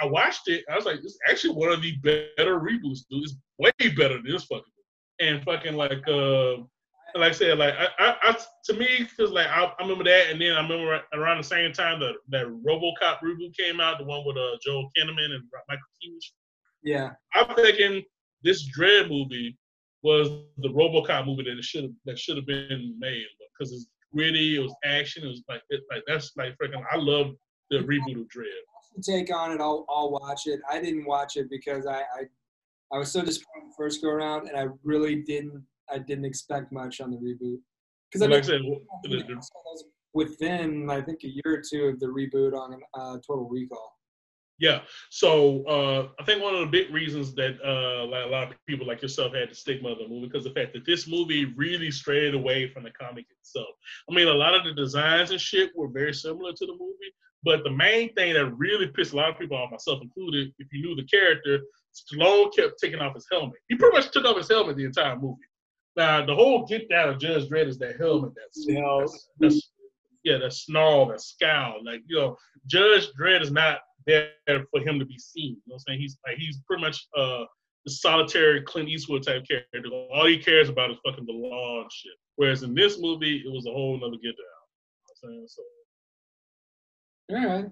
I 0.00 0.06
watched 0.06 0.48
it, 0.48 0.64
I 0.70 0.76
was 0.76 0.84
like, 0.84 1.00
it's 1.02 1.18
actually 1.28 1.54
one 1.54 1.72
of 1.72 1.82
the 1.82 1.96
better 2.02 2.60
reboots, 2.60 3.00
dude. 3.10 3.24
It's 3.24 3.36
way 3.58 3.72
better 3.96 4.14
than 4.14 4.30
this 4.30 4.44
fucking 4.44 4.64
movie. 4.64 5.34
And 5.34 5.44
fucking 5.44 5.74
like 5.74 6.06
uh 6.06 6.62
like 7.16 7.30
I 7.30 7.32
said, 7.32 7.58
like 7.58 7.74
I, 7.74 7.86
I, 7.98 8.16
I 8.22 8.38
to 8.66 8.74
me, 8.74 9.08
because 9.08 9.30
like 9.32 9.48
I, 9.48 9.64
I 9.64 9.82
remember 9.82 10.04
that, 10.04 10.30
and 10.30 10.40
then 10.40 10.52
I 10.52 10.62
remember 10.62 11.00
around 11.14 11.38
the 11.38 11.44
same 11.44 11.72
time 11.72 12.00
that 12.00 12.14
that 12.28 12.46
RoboCop 12.46 13.20
reboot 13.22 13.56
came 13.56 13.80
out, 13.80 13.98
the 13.98 14.04
one 14.04 14.24
with 14.26 14.36
uh 14.36 14.56
Joel 14.62 14.90
Kinnaman 14.96 15.34
and 15.34 15.44
Michael 15.68 15.82
Keaton. 16.00 16.18
yeah. 16.82 17.10
I'm 17.34 17.54
thinking 17.56 18.02
this 18.42 18.68
Dredd 18.76 19.08
movie 19.08 19.56
was 20.04 20.28
the 20.58 20.68
RoboCop 20.68 21.24
movie 21.26 21.44
that 21.44 21.58
it 21.58 21.64
should 21.64 21.84
have 21.84 21.92
that 22.04 22.18
should 22.18 22.36
have 22.36 22.46
been 22.46 22.94
made 22.98 23.24
because 23.58 23.72
it's 23.72 23.86
gritty, 24.14 24.56
it 24.56 24.60
was 24.60 24.74
action, 24.84 25.24
it 25.24 25.28
was 25.28 25.42
like 25.48 25.62
it, 25.70 25.80
like 25.90 26.02
that's 26.06 26.30
like 26.36 26.54
freaking. 26.58 26.82
I 26.92 26.96
love 26.96 27.32
the 27.70 27.78
reboot 27.78 28.20
of 28.20 28.28
Dredd. 28.28 28.62
Take 29.02 29.34
on 29.34 29.50
it? 29.50 29.60
I'll, 29.60 29.84
I'll 29.88 30.12
watch 30.12 30.42
it. 30.46 30.60
I 30.70 30.80
didn't 30.80 31.04
watch 31.06 31.36
it 31.36 31.48
because 31.50 31.86
I, 31.86 32.00
I 32.00 32.22
I 32.92 32.98
was 32.98 33.10
so 33.10 33.24
disappointed 33.24 33.70
the 33.70 33.74
first 33.76 34.02
go 34.02 34.10
around, 34.10 34.46
and 34.48 34.56
I 34.56 34.66
really 34.84 35.16
didn't 35.22 35.64
I 35.90 35.98
didn't 35.98 36.26
expect 36.26 36.70
much 36.70 37.00
on 37.00 37.10
the 37.10 37.16
reboot. 37.16 37.58
Because 38.12 38.22
I 38.22 38.26
Like 38.26 38.44
I 38.48 38.58
mean, 38.58 38.80
said, 39.02 39.26
the- 39.26 39.42
within 40.12 40.88
I 40.90 41.00
think 41.00 41.24
a 41.24 41.28
year 41.28 41.42
or 41.46 41.62
two 41.68 41.84
of 41.86 41.98
the 41.98 42.06
reboot 42.06 42.52
on 42.52 42.78
uh, 42.92 43.16
Total 43.26 43.48
Recall. 43.48 43.93
Yeah. 44.58 44.80
So 45.10 45.64
uh, 45.64 46.08
I 46.20 46.24
think 46.24 46.42
one 46.42 46.54
of 46.54 46.60
the 46.60 46.66
big 46.66 46.92
reasons 46.92 47.34
that 47.34 47.58
uh, 47.64 48.06
like 48.06 48.24
a 48.24 48.28
lot 48.28 48.52
of 48.52 48.56
people 48.66 48.86
like 48.86 49.02
yourself 49.02 49.34
had 49.34 49.50
the 49.50 49.54
stigma 49.54 49.90
of 49.90 49.98
the 49.98 50.08
movie 50.08 50.28
because 50.28 50.44
the 50.44 50.50
fact 50.50 50.72
that 50.74 50.86
this 50.86 51.08
movie 51.08 51.46
really 51.56 51.90
strayed 51.90 52.34
away 52.34 52.68
from 52.68 52.84
the 52.84 52.90
comic 52.92 53.26
itself. 53.40 53.74
I 54.08 54.14
mean, 54.14 54.28
a 54.28 54.32
lot 54.32 54.54
of 54.54 54.64
the 54.64 54.72
designs 54.72 55.32
and 55.32 55.40
shit 55.40 55.72
were 55.76 55.88
very 55.88 56.14
similar 56.14 56.52
to 56.52 56.66
the 56.66 56.72
movie, 56.72 57.12
but 57.42 57.64
the 57.64 57.70
main 57.70 58.14
thing 58.14 58.34
that 58.34 58.46
really 58.56 58.86
pissed 58.86 59.12
a 59.12 59.16
lot 59.16 59.30
of 59.30 59.38
people 59.38 59.56
off, 59.56 59.72
myself 59.72 60.00
included, 60.02 60.52
if 60.58 60.68
you 60.72 60.82
knew 60.82 60.94
the 60.94 61.08
character, 61.08 61.60
Stallone 61.92 62.54
kept 62.54 62.78
taking 62.80 63.00
off 63.00 63.14
his 63.14 63.26
helmet. 63.30 63.58
He 63.68 63.76
pretty 63.76 63.96
much 63.96 64.12
took 64.12 64.24
off 64.24 64.36
his 64.36 64.48
helmet 64.48 64.76
the 64.76 64.84
entire 64.84 65.16
movie. 65.16 65.42
Now 65.96 66.24
the 66.24 66.34
whole 66.34 66.64
get 66.64 66.88
down 66.88 67.08
of 67.08 67.18
Judge 67.18 67.48
Dredd 67.48 67.66
is 67.68 67.78
that 67.78 67.96
helmet 67.98 68.32
that's, 68.36 68.66
that's, 68.66 69.28
that's 69.38 69.70
yeah, 70.24 70.38
that 70.38 70.52
snarl, 70.52 71.06
that 71.08 71.20
scowl. 71.20 71.84
Like, 71.84 72.00
you 72.06 72.16
know, 72.16 72.36
Judge 72.66 73.08
Dredd 73.18 73.42
is 73.42 73.52
not 73.52 73.80
there 74.06 74.30
for 74.70 74.80
him 74.80 74.98
to 74.98 75.04
be 75.04 75.18
seen. 75.18 75.50
You 75.50 75.62
know 75.66 75.74
what 75.74 75.74
I'm 75.76 75.80
saying? 75.80 76.00
He's 76.00 76.18
like 76.26 76.36
he's 76.38 76.58
pretty 76.66 76.82
much 76.82 77.06
uh 77.16 77.44
the 77.86 77.92
solitary 77.92 78.62
Clint 78.62 78.88
Eastwood 78.88 79.22
type 79.22 79.44
character. 79.46 79.90
All 79.92 80.26
he 80.26 80.38
cares 80.38 80.68
about 80.70 80.90
is 80.90 80.96
fucking 81.04 81.26
the 81.26 81.32
law 81.32 81.82
and 81.82 81.92
shit. 81.92 82.12
Whereas 82.36 82.62
in 82.62 82.74
this 82.74 82.98
movie, 82.98 83.42
it 83.44 83.52
was 83.52 83.66
a 83.66 83.70
whole 83.70 83.98
nother 83.98 84.16
get 84.22 84.34
down. 84.36 85.30
You 85.30 85.40
know 85.40 85.46
so, 85.46 85.62
All 87.30 87.46
right. 87.46 87.64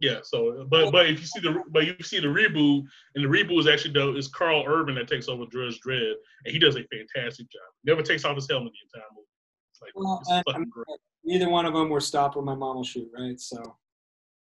Yeah, 0.00 0.18
so 0.22 0.66
but 0.68 0.90
but 0.92 1.06
if 1.08 1.20
you 1.20 1.26
see 1.26 1.40
the 1.40 1.62
but 1.70 1.86
you 1.86 1.94
see 2.02 2.20
the 2.20 2.26
reboot 2.26 2.82
and 3.14 3.24
the 3.24 3.28
reboot 3.28 3.60
is 3.60 3.66
actually 3.66 3.92
though 3.92 4.16
is 4.16 4.28
Karl 4.28 4.64
Urban 4.66 4.94
that 4.96 5.08
takes 5.08 5.28
over 5.28 5.44
Drudge 5.46 5.78
Dredd 5.86 6.14
and 6.44 6.52
he 6.52 6.58
does 6.58 6.76
a 6.76 6.82
fantastic 6.92 7.46
job. 7.50 7.62
Never 7.84 8.02
takes 8.02 8.24
off 8.24 8.34
his 8.34 8.48
helmet 8.50 8.72
the 8.72 8.98
entire 8.98 9.08
movie. 9.14 9.26
It's 9.72 9.80
like 9.82 9.92
Well, 9.94 10.18
it's 10.20 10.30
and- 10.30 10.44
fucking 10.46 10.68
great. 10.70 10.98
Neither 11.26 11.48
one 11.48 11.64
of 11.64 11.72
them 11.72 11.88
were 11.88 12.00
stopped 12.00 12.36
when 12.36 12.44
my 12.44 12.54
mom 12.54 12.76
will 12.76 12.84
shoot, 12.84 13.08
right? 13.18 13.40
So 13.40 13.76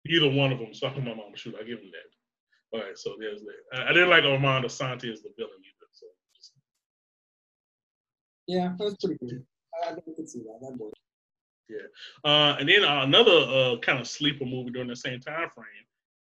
Either 0.07 0.29
one 0.29 0.51
of 0.51 0.59
them, 0.59 0.73
something 0.73 1.03
my 1.03 1.13
mom 1.13 1.33
shoot. 1.35 1.55
I 1.59 1.63
give 1.63 1.79
him 1.79 1.91
that. 1.91 2.77
All 2.77 2.83
right, 2.83 2.97
so 2.97 3.15
there's 3.19 3.41
that. 3.41 3.77
I, 3.79 3.89
I 3.89 3.93
didn't 3.93 4.09
like 4.09 4.23
Armand 4.23 4.65
Assante 4.65 5.11
as 5.11 5.21
the 5.21 5.29
villain 5.37 5.51
either. 5.53 5.87
So 5.91 6.07
just, 6.35 6.51
yeah, 8.47 8.73
that's 8.77 8.95
pretty 8.95 9.17
good. 9.25 9.45
I, 9.85 9.91
I 9.91 9.93
could 10.15 10.29
see 10.29 10.39
that. 10.39 10.59
That 10.61 10.77
worked. 10.77 10.95
uh, 12.25 12.57
and 12.59 12.67
then 12.67 12.83
uh, 12.83 13.03
another 13.03 13.31
uh, 13.31 13.77
kind 13.79 13.99
of 13.99 14.07
sleeper 14.07 14.45
movie 14.45 14.71
during 14.71 14.89
the 14.89 14.95
same 14.95 15.19
time 15.19 15.49
frame, 15.49 15.65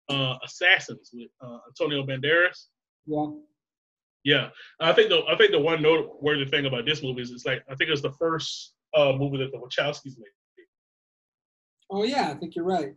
uh, 0.09 0.39
Assassins 0.45 1.11
with 1.13 1.31
uh, 1.41 1.59
Antonio 1.69 2.05
Banderas. 2.05 2.67
Yeah. 3.07 3.27
Yeah, 4.25 4.51
I 4.79 4.93
think 4.93 5.09
the 5.09 5.23
I 5.29 5.37
think 5.37 5.51
the 5.51 5.59
one 5.59 5.83
noteworthy 5.83 6.45
thing 6.45 6.67
about 6.67 6.87
this 6.87 7.03
movie 7.03 7.23
is 7.23 7.33
it's 7.33 7.45
like 7.45 7.65
I 7.69 7.75
think 7.75 7.89
it 7.89 7.93
was 7.93 8.03
the 8.03 8.13
first 8.13 8.75
uh, 8.95 9.13
movie 9.13 9.39
that 9.39 9.51
the 9.51 9.59
Wachowskis 9.59 10.17
made. 10.17 10.29
Oh 11.91 12.05
yeah, 12.05 12.31
I 12.31 12.35
think 12.35 12.55
you're 12.55 12.65
right. 12.65 12.95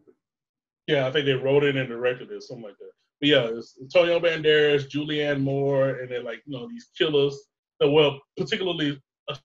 Yeah, 0.87 1.07
I 1.07 1.11
think 1.11 1.25
they 1.25 1.33
wrote 1.33 1.63
it 1.63 1.75
and 1.75 1.89
directed 1.89 2.31
it, 2.31 2.43
something 2.43 2.63
like 2.63 2.77
that. 2.79 2.91
But 3.19 3.29
yeah, 3.29 3.47
it's 3.51 3.77
Antonio 3.81 4.19
Banderas, 4.19 4.89
Julianne 4.89 5.41
Moore, 5.41 6.01
and 6.01 6.11
then 6.11 6.23
like 6.23 6.41
you 6.45 6.57
know 6.57 6.67
these 6.67 6.89
killers. 6.97 7.37
Well, 7.81 8.19
particularly 8.37 9.01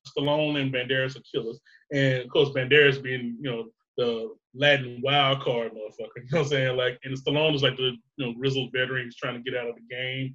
Stallone 0.06 0.60
and 0.60 0.72
Banderas 0.72 1.16
are 1.16 1.22
killers, 1.32 1.60
and 1.92 2.18
of 2.18 2.28
course 2.28 2.50
Banderas 2.50 3.02
being 3.02 3.36
you 3.40 3.50
know 3.50 3.64
the 3.96 4.34
Latin 4.54 5.00
wild 5.02 5.40
card 5.40 5.72
motherfucker. 5.72 6.08
You 6.16 6.22
know 6.32 6.38
what 6.38 6.42
I'm 6.42 6.48
saying? 6.48 6.76
Like, 6.76 6.98
and 7.04 7.16
Stallone 7.16 7.54
is 7.54 7.62
like 7.62 7.76
the 7.76 7.92
you 8.16 8.26
know 8.26 8.32
grizzled 8.32 8.70
veteran. 8.72 9.04
He's 9.04 9.16
trying 9.16 9.42
to 9.42 9.50
get 9.50 9.58
out 9.58 9.68
of 9.68 9.76
the 9.76 9.94
game, 9.94 10.34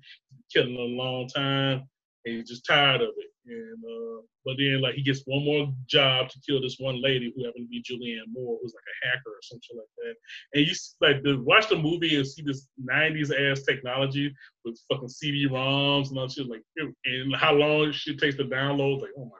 killing 0.53 0.75
a 0.75 0.79
long 0.79 1.27
time, 1.27 1.83
and 2.25 2.35
he's 2.35 2.49
just 2.49 2.65
tired 2.65 3.01
of 3.01 3.09
it. 3.17 3.27
And 3.47 3.83
uh, 3.83 4.21
but 4.43 4.55
then 4.57 4.81
like 4.81 4.95
he 4.95 5.03
gets 5.03 5.21
one 5.25 5.45
more 5.45 5.71
job 5.87 6.29
to 6.29 6.39
kill 6.47 6.61
this 6.61 6.77
one 6.79 7.01
lady 7.01 7.31
who 7.35 7.45
happened 7.45 7.67
to 7.67 7.69
be 7.69 7.83
Julianne 7.83 8.31
Moore, 8.33 8.57
who's 8.61 8.73
like 8.73 8.83
a 8.83 9.07
hacker 9.07 9.29
or 9.29 9.41
something 9.43 9.77
like 9.77 9.87
that. 9.97 10.15
And 10.53 10.67
you 10.67 10.73
like 10.99 11.23
to 11.23 11.43
watch 11.43 11.69
the 11.69 11.75
movie 11.75 12.15
and 12.15 12.25
see 12.25 12.41
this 12.41 12.67
'90s 12.89 13.31
ass 13.31 13.61
technology 13.61 14.33
with 14.63 14.79
fucking 14.91 15.09
CD-ROMs 15.09 16.09
and 16.09 16.17
all 16.17 16.27
shit, 16.27 16.49
like 16.49 16.63
and 16.77 17.35
how 17.35 17.53
long 17.53 17.91
shit 17.91 18.19
takes 18.19 18.35
to 18.37 18.45
download. 18.45 19.01
Like, 19.01 19.11
oh 19.17 19.25
my 19.25 19.37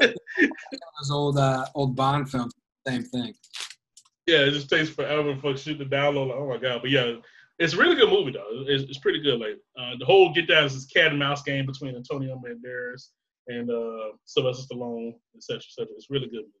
god. 0.00 0.14
Those 0.40 1.10
old 1.10 1.38
uh, 1.38 1.66
old 1.74 1.96
Bond 1.96 2.30
films, 2.30 2.54
same 2.86 3.02
thing. 3.02 3.34
Yeah, 4.26 4.44
it 4.44 4.52
just 4.52 4.70
takes 4.70 4.90
forever 4.90 5.36
for 5.36 5.56
shit 5.56 5.78
to 5.80 5.86
download. 5.86 6.28
Like, 6.28 6.38
oh 6.38 6.48
my 6.48 6.58
god! 6.58 6.82
But 6.82 6.90
yeah, 6.90 7.14
it's 7.60 7.74
a 7.74 7.76
really 7.76 7.94
good 7.94 8.08
movie 8.08 8.32
though. 8.32 8.64
It's, 8.66 8.84
it's 8.84 8.98
pretty 8.98 9.20
good. 9.20 9.38
Like 9.38 9.58
uh, 9.78 9.92
the 9.98 10.06
whole 10.06 10.32
get 10.32 10.48
down 10.48 10.64
is 10.64 10.74
this 10.74 10.86
cat 10.86 11.10
and 11.10 11.18
mouse 11.18 11.42
game 11.42 11.66
between 11.66 11.94
Antonio 11.94 12.40
Banderas 12.44 13.08
and 13.48 13.70
uh, 13.70 14.16
Sylvester 14.24 14.64
Stallone, 14.74 15.12
etc., 15.36 15.56
etc. 15.58 15.86
It's 15.94 16.06
a 16.10 16.12
really 16.12 16.28
good 16.28 16.44
movie. 16.44 16.60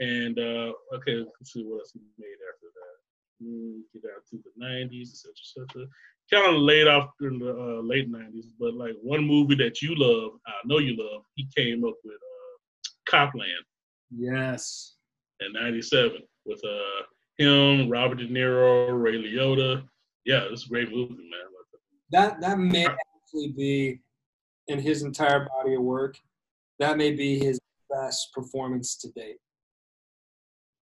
And 0.00 0.38
uh, 0.38 0.72
okay, 0.96 1.16
let's 1.16 1.52
see 1.52 1.64
what 1.64 1.78
else 1.80 1.92
he 1.94 2.00
made 2.18 2.36
after 2.52 2.68
that. 2.74 3.46
Mm, 3.46 3.80
get 3.92 4.02
down 4.02 4.20
to 4.30 4.38
the 4.44 4.64
'90s, 4.64 5.10
etc., 5.10 5.32
etc. 5.66 5.88
Kind 6.30 6.54
of 6.56 6.62
laid 6.62 6.88
off 6.88 7.10
in 7.22 7.38
the 7.38 7.50
uh, 7.50 7.82
late 7.82 8.12
'90s, 8.12 8.46
but 8.60 8.74
like 8.74 8.94
one 9.02 9.24
movie 9.26 9.54
that 9.56 9.80
you 9.80 9.94
love, 9.96 10.32
I 10.46 10.52
know 10.66 10.78
you 10.78 10.96
love. 10.96 11.22
He 11.34 11.48
came 11.56 11.84
up 11.84 11.94
with 12.04 12.16
uh, 12.16 12.90
Cop 13.08 13.34
Land 13.34 13.64
Yes. 14.10 14.96
in 15.40 15.52
'97 15.52 16.18
with 16.44 16.62
uh 16.64 17.02
him, 17.36 17.88
Robert 17.88 18.18
De 18.18 18.28
Niro, 18.28 19.02
Ray 19.02 19.14
Liotta. 19.14 19.82
Yeah, 20.24 20.44
it's 20.50 20.66
a 20.66 20.68
great 20.68 20.90
movie, 20.90 21.14
man. 21.14 21.40
That 22.10 22.40
that 22.40 22.58
may 22.58 22.86
actually 22.86 23.52
be 23.56 24.00
in 24.68 24.78
his 24.78 25.02
entire 25.02 25.48
body 25.48 25.74
of 25.74 25.82
work. 25.82 26.16
That 26.78 26.96
may 26.96 27.12
be 27.12 27.38
his 27.38 27.58
best 27.90 28.32
performance 28.32 28.96
to 28.98 29.08
date. 29.12 29.36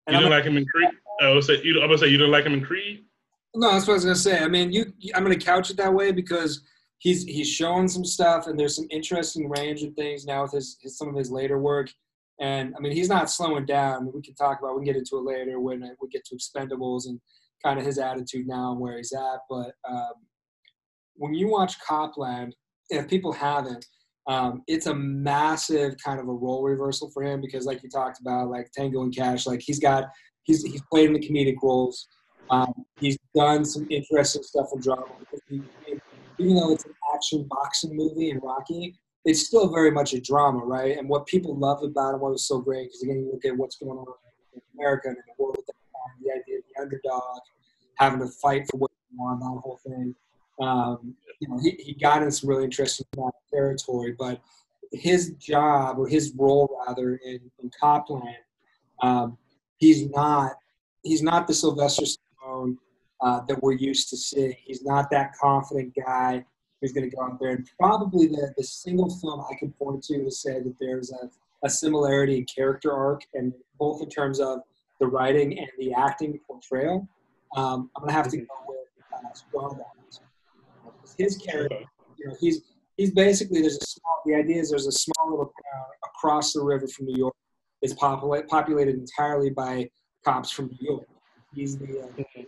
You 0.09 0.15
And 0.15 0.15
didn't 0.17 0.25
I'm, 0.27 0.31
like 0.39 0.45
him 0.45 0.57
in 0.57 0.67
Creed? 0.67 0.91
I 1.21 1.31
would 1.33 1.45
say 1.45 1.61
you. 1.63 1.81
I'm 1.81 1.89
gonna 1.89 1.99
say 1.99 2.09
you 2.09 2.19
didn't 2.19 2.33
like 2.33 2.45
him 2.45 2.55
in 2.55 2.65
Creed. 2.65 3.05
no, 3.55 3.73
that's 3.73 3.87
what 3.87 3.95
I 3.95 3.97
was 3.97 4.05
gonna 4.05 4.17
say. 4.17 4.39
I 4.43 4.49
mean, 4.49 4.73
you. 4.73 4.93
I'm 5.15 5.23
gonna 5.23 5.37
couch 5.37 5.71
it 5.71 5.77
that 5.77 5.93
way 5.93 6.11
because 6.13 6.63
he's 6.99 7.25
he's 7.25 7.49
showing 7.49 7.89
some 7.89 8.05
stuff, 8.05 8.47
and 8.47 8.59
there's 8.59 8.77
some 8.77 8.87
interesting 8.91 9.49
range 9.49 9.83
of 9.83 9.95
things 9.95 10.25
now 10.27 10.43
with 10.43 10.53
his, 10.53 10.77
his 10.81 10.97
some 10.99 11.09
of 11.09 11.15
his 11.17 11.31
later 11.31 11.59
work. 11.59 11.91
And 12.41 12.75
I 12.77 12.81
mean, 12.81 12.93
he's 12.93 13.09
not 13.11 13.31
slowing 13.31 13.67
down. 13.67 13.97
I 13.97 14.01
mean, 14.01 14.13
we 14.15 14.23
can 14.23 14.35
talk 14.35 14.59
about. 14.61 14.75
We 14.75 14.81
can 14.85 14.95
get 14.95 14.97
into 14.97 15.17
it 15.19 15.25
later 15.25 15.61
when 15.61 15.83
we 16.01 16.09
get 16.09 16.25
to 16.27 16.35
Expendables 16.37 17.07
and 17.07 17.21
kind 17.65 17.79
of 17.79 17.87
his 17.87 17.99
attitude 17.99 18.47
now 18.47 18.73
and 18.73 18.81
where 18.81 18.97
he's 18.97 19.13
at. 19.13 19.41
But 19.49 19.73
um, 19.89 20.15
when 21.17 21.35
you 21.35 21.49
watch 21.49 21.75
Cop 21.87 22.17
Land, 22.17 22.55
if 22.91 23.09
people 23.09 23.33
haven't, 23.33 23.85
um, 24.27 24.63
it's 24.67 24.87
a 24.87 24.95
massive 24.95 25.95
kind 26.05 26.21
of 26.21 26.29
a 26.29 26.33
role 26.33 26.63
reversal 26.63 27.11
for 27.11 27.23
him 27.23 27.41
because, 27.41 27.67
like 27.67 27.83
you 27.83 27.89
talked 27.89 28.21
about, 28.21 28.51
like 28.51 28.71
Tango 28.73 29.03
and 29.03 29.15
Cash, 29.15 29.47
like 29.47 29.61
he's 29.61 29.81
got 29.81 30.05
he's 30.45 30.63
he's 30.63 30.83
played 30.91 31.07
in 31.07 31.13
the 31.15 31.21
comedic 31.21 31.57
roles. 31.63 32.07
Um, 32.51 32.73
he's 32.99 33.17
done 33.35 33.65
some 33.65 33.87
interesting 33.91 34.43
stuff 34.43 34.69
in 34.75 34.81
drama. 34.81 35.07
Even 36.39 36.57
though 36.57 36.73
it's 36.73 36.85
an 36.85 36.95
action 37.15 37.47
boxing 37.49 37.97
movie 37.97 38.31
in 38.31 38.39
Rocky, 38.39 38.95
it's 39.25 39.47
still 39.47 39.73
very 39.73 39.91
much 39.91 40.15
a 40.15 40.21
drama, 40.21 40.59
right? 40.59 40.97
And 40.97 41.09
what 41.09 41.27
people 41.27 41.57
loved 41.57 41.85
about 41.85 42.15
it, 42.15 42.21
what 42.21 42.33
was 42.33 42.47
so 42.47 42.59
great, 42.59 42.89
because 42.89 43.03
again, 43.03 43.19
you 43.19 43.31
look 43.33 43.45
at 43.45 43.57
what's 43.57 43.77
going 43.77 43.99
on 43.99 44.07
in 44.55 44.61
America 44.79 45.09
and 45.09 45.17
in 45.17 45.23
the 45.27 45.43
world 45.43 45.57
at 45.59 45.67
that 45.67 45.73
time, 45.73 46.17
the 46.25 46.31
idea 46.31 46.59
of 46.59 46.65
the 46.67 46.70
underdog 46.81 47.41
having 47.97 48.21
to 48.21 48.29
fight 48.29 48.67
for 48.71 48.79
what 48.79 48.91
you 49.11 49.19
want, 49.19 49.41
that 49.41 49.47
whole 49.47 49.81
thing. 49.87 50.15
Um, 50.61 51.15
you 51.41 51.49
know, 51.49 51.59
he, 51.63 51.71
he 51.83 51.95
got 51.95 52.23
in 52.23 52.31
some 52.31 52.49
really 52.49 52.65
interesting 52.65 53.07
territory, 53.53 54.15
but 54.19 54.41
his 54.93 55.33
job 55.33 55.99
or 55.99 56.09
his 56.09 56.33
role 56.37 56.83
rather 56.87 57.17
in, 57.25 57.41
in 57.63 57.71
Cop 57.79 58.11
Land, 58.11 58.37
um, 59.03 59.39
he's 59.79 60.09
not 60.11 60.53
he's 61.03 61.23
not 61.23 61.47
the 61.47 61.55
Sylvester 61.55 62.05
Stallone 62.05 62.77
uh, 63.23 63.41
that 63.47 63.63
we're 63.63 63.73
used 63.73 64.11
to 64.11 64.17
seeing. 64.17 64.55
He's 64.65 64.85
not 64.85 65.11
that 65.11 65.33
confident 65.41 65.95
guy 65.95 66.45
who's 66.81 66.93
going 66.93 67.09
to 67.09 67.15
go 67.15 67.23
out 67.23 67.39
there. 67.39 67.51
And 67.51 67.69
probably 67.79 68.27
the, 68.27 68.53
the 68.57 68.65
single 68.65 69.11
film 69.11 69.45
I 69.51 69.55
can 69.59 69.73
point 69.73 70.03
to 70.05 70.25
to 70.25 70.31
say 70.31 70.61
that 70.61 70.75
there's 70.81 71.13
a, 71.13 71.31
a 71.65 71.71
similarity 71.71 72.39
in 72.39 72.45
character 72.45 72.93
arc, 72.93 73.23
and 73.35 73.53
both 73.79 74.03
in 74.03 74.09
terms 74.09 74.41
of 74.41 74.61
the 75.01 75.07
writing 75.07 75.59
and 75.59 75.69
the 75.79 75.93
acting 75.93 76.39
portrayal. 76.47 77.09
Um, 77.57 77.91
I'm 77.97 78.03
going 78.03 78.11
to 78.11 78.15
have 78.15 78.29
to 78.29 78.37
go 78.37 78.47
with 78.69 78.79
uh, 79.13 79.33
Strong. 79.35 79.81
His 81.19 81.37
character, 81.37 81.81
you 82.19 82.29
know, 82.29 82.37
he's 82.41 82.63
he's 82.97 83.11
basically 83.11 83.61
there's 83.61 83.77
a 83.77 83.87
small. 83.87 84.23
The 84.25 84.35
idea 84.35 84.61
is 84.61 84.71
there's 84.71 84.87
a 84.87 84.93
small 84.93 85.31
little 85.31 85.47
town 85.47 85.87
across 86.05 86.53
the 86.53 86.63
river 86.63 86.87
from 86.87 87.07
New 87.07 87.17
York. 87.17 87.35
It's 87.83 87.95
populated 87.95 88.49
populated 88.49 88.95
entirely 88.95 89.51
by 89.51 89.91
cops 90.25 90.51
from 90.51 90.67
New 90.67 90.79
York. 90.81 91.07
He's 91.55 91.77
the 91.77 92.03
uh, 92.03 92.43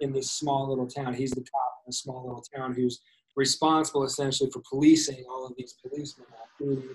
in 0.00 0.12
this 0.12 0.30
small 0.30 0.68
little 0.68 0.86
town. 0.86 1.14
He's 1.14 1.30
the 1.30 1.40
cop 1.40 1.82
in 1.86 1.90
a 1.90 1.92
small 1.92 2.26
little 2.26 2.44
town 2.54 2.74
who's 2.74 3.00
responsible 3.34 4.04
essentially 4.04 4.50
for 4.50 4.62
policing 4.68 5.24
all 5.30 5.46
of 5.46 5.54
these 5.56 5.74
policemen 5.82 6.26
duty. 6.60 6.88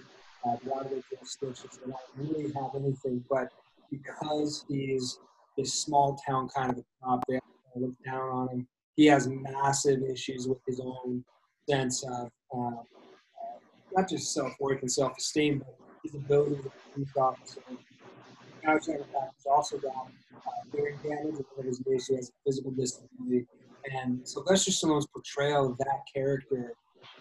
Uh, 0.45 0.55
a 0.65 0.69
lot 0.69 0.85
of 0.85 1.03
jurisdictions 1.09 1.79
they 1.83 1.91
don't 1.91 2.31
really 2.31 2.53
have 2.53 2.75
anything, 2.75 3.23
but 3.29 3.49
because 3.91 4.65
he's 4.67 5.19
this 5.57 5.73
small 5.73 6.19
town 6.27 6.47
kind 6.55 6.71
of 6.71 6.77
a 6.77 6.83
cop, 7.03 7.23
they 7.27 7.39
look 7.75 7.93
down 8.05 8.29
on 8.29 8.49
him. 8.49 8.67
He 8.95 9.05
has 9.07 9.27
massive 9.27 10.01
issues 10.03 10.47
with 10.47 10.59
his 10.67 10.79
own 10.79 11.23
sense 11.69 12.03
of 12.03 12.29
um, 12.53 12.79
uh, 12.79 13.59
not 13.95 14.09
just 14.09 14.33
self 14.33 14.53
worth 14.59 14.81
and 14.81 14.91
self 14.91 15.17
esteem, 15.17 15.59
but 15.59 15.75
his 16.03 16.15
ability 16.15 16.55
to 16.63 16.71
police 16.93 17.11
officer. 17.17 17.61
That, 18.63 18.81
he's 18.83 19.45
also 19.49 19.77
got 19.77 19.93
uh, 19.95 20.49
hearing 20.73 20.97
damage. 21.03 21.35
He 21.63 21.63
has 21.63 21.79
a 22.29 22.31
physical 22.45 22.71
disability. 22.71 23.47
And 23.93 24.27
Sylvester 24.27 24.71
Stallone's 24.71 25.07
portrayal 25.07 25.71
of 25.71 25.77
that 25.77 26.01
character 26.13 26.73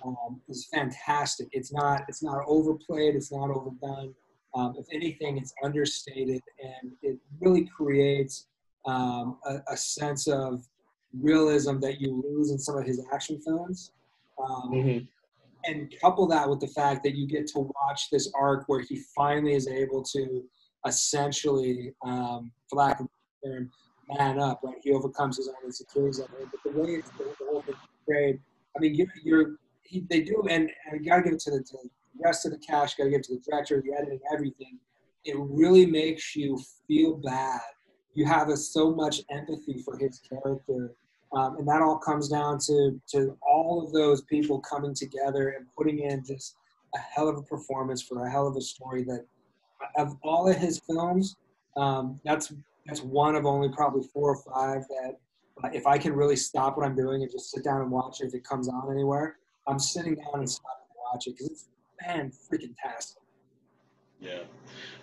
um, 0.04 0.40
is 0.48 0.66
fantastic. 0.72 1.48
It's 1.52 1.72
not 1.72 2.02
it's 2.08 2.22
not 2.22 2.42
overplayed. 2.46 3.14
It's 3.14 3.32
not 3.32 3.50
overdone. 3.50 4.14
Um, 4.56 4.74
if 4.78 4.86
anything, 4.92 5.36
it's 5.36 5.52
understated, 5.62 6.40
and 6.62 6.92
it 7.02 7.18
really 7.40 7.66
creates 7.76 8.46
um, 8.86 9.38
a, 9.44 9.58
a 9.72 9.76
sense 9.76 10.26
of 10.28 10.66
realism 11.20 11.78
that 11.80 12.00
you 12.00 12.22
lose 12.26 12.50
in 12.50 12.58
some 12.58 12.76
of 12.78 12.84
his 12.84 13.04
action 13.12 13.40
films. 13.44 13.92
Um, 14.38 14.70
Mm-hmm. 14.72 15.04
and 15.64 15.94
couple 16.00 16.26
that 16.28 16.48
with 16.48 16.60
the 16.60 16.68
fact 16.68 17.02
that 17.04 17.14
you 17.16 17.26
get 17.26 17.46
to 17.48 17.58
watch 17.60 18.10
this 18.10 18.30
arc 18.38 18.64
where 18.68 18.80
he 18.80 19.00
finally 19.16 19.54
is 19.54 19.66
able 19.66 20.02
to 20.02 20.44
essentially, 20.86 21.92
um, 22.04 22.52
for 22.68 22.76
lack 22.76 23.00
of 23.00 23.06
a 23.06 23.46
term, 23.46 23.70
man 24.08 24.38
up. 24.38 24.60
Right, 24.62 24.76
he 24.82 24.92
overcomes 24.92 25.36
his 25.38 25.48
own 25.48 25.64
insecurities. 25.64 26.20
But 26.20 26.72
the 26.72 26.78
way 26.78 26.90
it's 26.90 27.10
the, 27.10 27.24
the 27.24 27.46
whole 27.50 27.62
thing 27.62 27.74
portrayed, 28.06 28.40
I 28.76 28.80
mean, 28.80 28.94
you, 28.94 29.06
you're 29.24 29.56
he, 29.82 30.04
they 30.10 30.20
do, 30.20 30.42
and, 30.50 30.70
and 30.90 31.04
you 31.04 31.10
got 31.10 31.16
to 31.16 31.22
give 31.22 31.34
it 31.34 31.40
to 31.40 31.50
the, 31.52 31.58
to 31.58 31.78
the 31.82 31.90
rest 32.22 32.46
of 32.46 32.52
the 32.52 32.58
cast. 32.58 32.96
Got 32.98 33.04
to 33.04 33.10
give 33.10 33.22
to 33.22 33.34
the 33.34 33.40
director, 33.40 33.82
the 33.84 33.94
editing, 33.96 34.20
everything. 34.32 34.78
It 35.24 35.36
really 35.38 35.86
makes 35.86 36.36
you 36.36 36.58
feel 36.86 37.16
bad. 37.16 37.60
You 38.14 38.26
have 38.26 38.48
a, 38.48 38.56
so 38.56 38.94
much 38.94 39.20
empathy 39.30 39.82
for 39.84 39.96
his 39.98 40.20
character 40.20 40.94
um, 41.34 41.56
and 41.58 41.68
that 41.68 41.82
all 41.82 41.98
comes 41.98 42.28
down 42.28 42.58
to 42.60 43.00
to 43.08 43.36
all 43.42 43.84
of 43.84 43.92
those 43.92 44.22
people 44.22 44.60
coming 44.60 44.94
together 44.94 45.50
and 45.50 45.66
putting 45.76 46.00
in 46.00 46.24
just 46.24 46.56
a 46.94 46.98
hell 46.98 47.28
of 47.28 47.36
a 47.36 47.42
performance 47.42 48.02
for 48.02 48.26
a 48.26 48.30
hell 48.30 48.46
of 48.46 48.56
a 48.56 48.60
story. 48.60 49.04
That 49.04 49.26
of 49.96 50.16
all 50.22 50.48
of 50.48 50.56
his 50.56 50.80
films, 50.86 51.36
um, 51.76 52.20
that's 52.24 52.52
that's 52.86 53.02
one 53.02 53.34
of 53.34 53.44
only 53.44 53.68
probably 53.68 54.06
four 54.12 54.34
or 54.34 54.42
five 54.52 54.86
that 54.88 55.18
uh, 55.64 55.70
if 55.72 55.86
I 55.86 55.98
can 55.98 56.12
really 56.14 56.36
stop 56.36 56.76
what 56.76 56.86
I'm 56.86 56.96
doing 56.96 57.22
and 57.22 57.30
just 57.30 57.50
sit 57.50 57.64
down 57.64 57.80
and 57.80 57.90
watch 57.90 58.20
it 58.20 58.26
if 58.26 58.34
it 58.34 58.44
comes 58.44 58.68
on 58.68 58.90
anywhere, 58.90 59.36
I'm 59.66 59.78
sitting 59.78 60.14
down 60.14 60.40
and 60.40 60.48
stopping 60.48 60.86
to 60.88 60.98
watch 61.12 61.26
it 61.26 61.32
because 61.32 61.50
it's 61.50 61.68
man 62.04 62.30
freaking 62.30 62.74
tastic. 62.82 63.22
Yeah. 64.20 64.40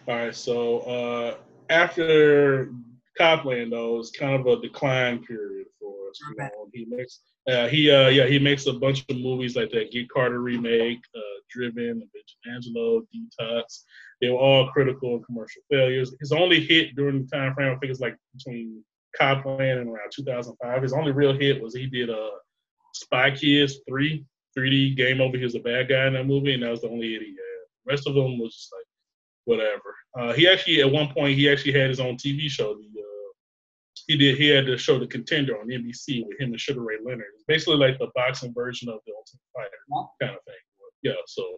All 0.08 0.16
right. 0.16 0.36
So 0.36 0.80
uh, 0.80 1.36
after 1.70 2.72
Cop 3.18 3.46
Land, 3.46 3.72
though, 3.72 4.00
it's 4.00 4.12
kind 4.12 4.40
of 4.40 4.48
a 4.48 4.62
decline 4.62 5.24
period 5.24 5.68
for 5.80 6.10
us. 6.10 6.20
You 6.30 6.36
know, 6.38 6.70
he 6.74 6.86
makes 6.86 7.20
uh, 7.50 7.68
he 7.68 7.92
uh, 7.92 8.10
yeah 8.10 8.26
he 8.26 8.40
makes 8.40 8.66
a 8.68 8.74
bunch 8.74 9.06
of 9.10 9.18
movies 9.18 9.56
like 9.56 9.72
that 9.72 9.92
Get 9.92 10.10
Carter 10.10 10.40
remake, 10.40 11.02
uh, 11.16 11.20
Driven, 11.50 12.08
Angelo, 12.52 13.02
D-Tox. 13.12 13.86
They 14.22 14.30
were 14.30 14.38
all 14.38 14.70
critical 14.72 15.16
and 15.16 15.26
commercial 15.26 15.62
failures. 15.70 16.16
His 16.20 16.32
only 16.32 16.62
hit 16.62 16.96
during 16.96 17.24
the 17.24 17.28
time 17.28 17.54
frame, 17.54 17.74
I 17.74 17.76
think, 17.76 17.92
it's 17.92 18.00
like 18.00 18.18
between 18.36 18.84
Cop 19.18 19.46
Land 19.46 19.80
and 19.80 19.90
around 19.90 20.12
2005. 20.16 20.82
His 20.82 20.94
only 20.94 21.12
real 21.12 21.34
hit 21.34 21.62
was 21.62 21.76
he 21.76 21.88
did 21.88 22.10
a 22.10 22.18
uh, 22.18 22.30
Spy 22.94 23.32
Kids 23.32 23.80
three 23.88 24.26
3D 24.58 24.96
Game 24.96 25.22
Over. 25.22 25.38
He 25.38 25.44
was 25.44 25.56
a 25.56 25.60
bad 25.60 25.90
guy 25.90 26.08
in 26.08 26.14
that 26.14 26.28
movie, 26.28 26.54
and 26.54 26.64
that 26.64 26.72
was 26.72 26.82
the 26.82 26.90
only 26.90 27.08
he. 27.08 27.36
The 27.86 27.92
rest 27.92 28.08
of 28.08 28.16
them 28.16 28.40
was 28.40 28.56
just 28.56 28.74
like 28.74 28.86
whatever. 29.46 29.96
Uh, 30.18 30.34
he 30.34 30.48
actually 30.48 30.82
at 30.82 30.92
one 30.92 31.14
point 31.14 31.38
he 31.38 31.50
actually 31.50 31.74
had 31.74 31.90
his 31.90 32.00
own 32.00 32.16
TV 32.16 32.50
show. 32.50 32.74
The 32.74 33.02
uh, 33.02 33.14
he 34.08 34.18
did 34.18 34.38
he 34.38 34.48
had 34.48 34.66
the 34.66 34.78
show 34.78 35.00
The 35.00 35.08
Contender 35.08 35.60
on 35.60 35.68
NBC 35.68 36.26
with 36.28 36.40
him 36.40 36.52
and 36.52 36.60
Sugar 36.60 36.82
Ray 36.82 36.98
Leonard. 37.04 37.26
It's 37.36 37.44
basically 37.48 37.78
like 37.78 37.98
the 38.00 38.10
boxing 38.16 38.54
version 38.54 38.90
of 38.90 39.00
the 39.06 39.14
Ultimate 39.14 39.42
Fighter 39.54 40.12
kind 40.22 40.36
of 40.36 40.44
thing. 40.44 40.56
Yeah, 41.04 41.14
so 41.28 41.58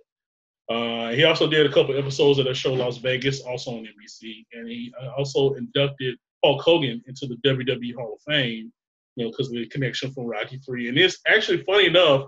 uh, 0.70 1.12
he 1.12 1.24
also 1.24 1.48
did 1.48 1.66
a 1.66 1.74
couple 1.74 1.98
episodes 1.98 2.40
of 2.40 2.46
the 2.46 2.54
show 2.54 2.74
Las 2.74 2.98
Vegas, 2.98 3.42
also 3.42 3.72
on 3.72 3.86
NBC, 3.86 4.46
and 4.54 4.68
he 4.68 4.94
uh, 5.02 5.12
also 5.18 5.54
inducted 5.54 6.18
Hulk 6.44 6.62
Hogan 6.62 7.02
into 7.08 7.28
the 7.28 7.36
WWE 7.48 7.96
Hall 7.96 8.14
of 8.16 8.34
Fame. 8.34 8.72
You 9.16 9.26
know, 9.26 9.32
because 9.32 9.48
of 9.48 9.54
the 9.54 9.68
connection 9.68 10.12
from 10.12 10.26
Rocky 10.26 10.58
Three, 10.58 10.90
and 10.90 10.98
it's 10.98 11.20
actually 11.28 11.64
funny 11.64 11.86
enough. 11.86 12.28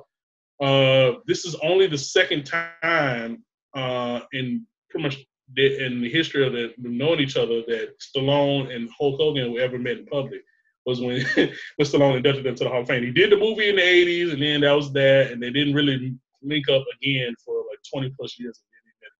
Uh, 0.59 1.13
this 1.27 1.45
is 1.45 1.55
only 1.63 1.87
the 1.87 1.97
second 1.97 2.43
time 2.43 3.43
uh, 3.75 4.21
in 4.33 4.65
pretty 4.89 5.03
much 5.03 5.17
in 5.55 6.01
the 6.01 6.09
history 6.09 6.45
of 6.45 6.53
the 6.53 6.73
knowing 6.77 7.19
each 7.19 7.37
other 7.37 7.61
that 7.67 7.93
Stallone 7.99 8.75
and 8.75 8.89
Hulk 8.97 9.19
Hogan 9.19 9.53
were 9.53 9.61
ever 9.61 9.77
met 9.77 9.97
in 9.97 10.05
public 10.05 10.41
was 10.85 10.99
when 11.01 11.21
when 11.35 11.87
Stallone 11.87 12.17
inducted 12.17 12.43
them 12.43 12.55
to 12.55 12.63
the 12.63 12.69
Hall 12.69 12.81
of 12.81 12.87
Fame. 12.87 13.03
He 13.03 13.11
did 13.11 13.31
the 13.31 13.37
movie 13.37 13.69
in 13.69 13.75
the 13.75 13.81
'80s, 13.81 14.33
and 14.33 14.41
then 14.41 14.61
that 14.61 14.73
was 14.73 14.91
that, 14.93 15.31
and 15.31 15.41
they 15.41 15.51
didn't 15.51 15.73
really 15.73 16.15
link 16.41 16.69
up 16.69 16.83
again 17.01 17.35
for 17.43 17.55
like 17.69 17.79
20 17.91 18.13
plus 18.17 18.39
years, 18.39 18.61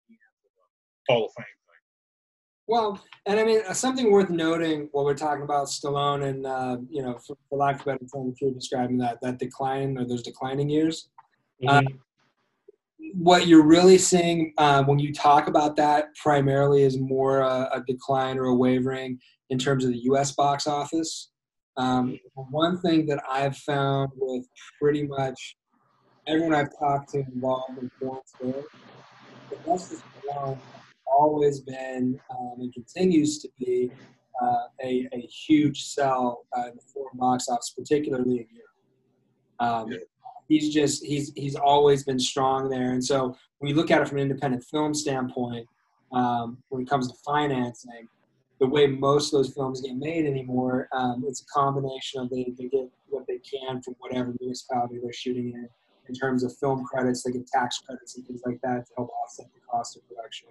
the 0.08 1.12
Hall 1.12 1.26
of 1.26 1.32
Fame. 1.36 1.44
Well, 2.66 3.02
and 3.24 3.40
I 3.40 3.44
mean 3.44 3.62
uh, 3.66 3.72
something 3.72 4.12
worth 4.12 4.28
noting 4.28 4.88
while 4.92 5.04
we're 5.04 5.14
talking 5.14 5.42
about 5.42 5.68
Stallone 5.68 6.28
and 6.28 6.46
uh, 6.46 6.76
you 6.90 7.02
know, 7.02 7.18
for, 7.26 7.36
for 7.48 7.58
lack 7.58 7.76
of 7.76 7.82
a 7.82 7.84
better 7.84 8.06
term, 8.12 8.30
if 8.30 8.40
you're 8.42 8.52
describing 8.52 8.98
that 8.98 9.18
that 9.22 9.38
decline 9.38 9.96
or 9.96 10.04
those 10.04 10.22
declining 10.22 10.68
years. 10.68 11.08
Mm-hmm. 11.62 11.68
Uh, 11.68 11.82
what 13.14 13.46
you're 13.46 13.64
really 13.64 13.98
seeing 13.98 14.52
uh, 14.58 14.82
when 14.84 14.98
you 14.98 15.12
talk 15.12 15.48
about 15.48 15.76
that 15.76 16.14
primarily 16.16 16.82
is 16.82 16.98
more 16.98 17.40
a, 17.40 17.68
a, 17.72 17.82
decline 17.86 18.38
or 18.38 18.46
a 18.46 18.54
wavering 18.54 19.18
in 19.50 19.58
terms 19.58 19.84
of 19.84 19.90
the 19.90 19.98
U.S. 20.04 20.32
box 20.32 20.66
office. 20.66 21.30
Um, 21.76 22.18
one 22.34 22.78
thing 22.80 23.06
that 23.06 23.22
I've 23.30 23.56
found 23.56 24.10
with 24.16 24.46
pretty 24.80 25.06
much 25.06 25.56
everyone 26.26 26.54
I've 26.54 26.76
talked 26.78 27.10
to 27.10 27.24
involved 27.32 27.78
in 27.78 27.90
foreign 27.98 28.20
sales, 28.40 28.64
the 29.50 29.56
best 29.64 29.92
is 29.92 30.02
always 31.06 31.60
been 31.60 32.20
um, 32.30 32.56
and 32.58 32.72
continues 32.72 33.38
to 33.38 33.48
be 33.58 33.90
uh, 34.42 34.64
a, 34.84 35.08
a, 35.12 35.20
huge 35.20 35.84
sell 35.84 36.44
uh, 36.56 36.68
in 36.68 36.76
the 36.76 36.82
foreign 36.94 37.16
box 37.16 37.48
office, 37.48 37.74
particularly 37.76 38.38
in 38.38 38.46
Europe. 38.52 38.68
Um, 39.58 39.98
he's 40.48 40.72
just 40.72 41.04
he's 41.04 41.32
he's 41.36 41.54
always 41.54 42.04
been 42.04 42.18
strong 42.18 42.68
there. 42.68 42.92
And 42.92 43.04
so 43.04 43.36
when 43.58 43.68
you 43.68 43.76
look 43.76 43.90
at 43.90 44.00
it 44.00 44.08
from 44.08 44.18
an 44.18 44.22
independent 44.22 44.64
film 44.64 44.94
standpoint, 44.94 45.66
um, 46.12 46.58
when 46.70 46.82
it 46.82 46.88
comes 46.88 47.08
to 47.08 47.14
financing, 47.24 48.08
the 48.58 48.66
way 48.66 48.86
most 48.86 49.32
of 49.32 49.38
those 49.38 49.52
films 49.52 49.82
get 49.82 49.94
made 49.94 50.26
anymore, 50.26 50.88
um, 50.92 51.24
it's 51.28 51.42
a 51.42 51.46
combination 51.46 52.20
of 52.20 52.30
they, 52.30 52.52
they 52.58 52.68
get 52.68 52.88
what 53.08 53.26
they 53.28 53.38
can 53.38 53.80
from 53.82 53.94
whatever 53.98 54.34
municipality 54.40 54.98
they're 55.02 55.12
shooting 55.12 55.52
in. 55.52 55.68
In 56.08 56.14
terms 56.14 56.42
of 56.42 56.56
film 56.56 56.84
credits, 56.86 57.22
they 57.22 57.32
get 57.32 57.46
tax 57.46 57.78
credits 57.80 58.16
and 58.16 58.26
things 58.26 58.40
like 58.46 58.58
that 58.62 58.86
to 58.86 58.92
help 58.96 59.10
offset 59.22 59.46
the 59.54 59.60
cost 59.70 59.96
of 59.96 60.08
production. 60.08 60.48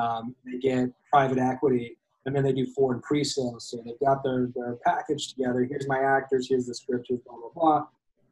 Um, 0.00 0.34
they 0.44 0.58
get 0.58 0.88
private 1.10 1.38
equity, 1.38 1.98
and 2.24 2.34
then 2.34 2.42
they 2.42 2.52
do 2.52 2.66
foreign 2.74 3.02
pre-sales. 3.02 3.68
So 3.68 3.82
they've 3.84 4.00
got 4.00 4.24
their, 4.24 4.48
their 4.54 4.76
package 4.86 5.34
together. 5.34 5.64
Here's 5.64 5.86
my 5.86 6.00
actors. 6.00 6.48
Here's 6.48 6.66
the 6.66 6.74
script. 6.74 7.06
Here's 7.08 7.20
blah 7.20 7.36
blah 7.36 7.50
blah 7.54 7.86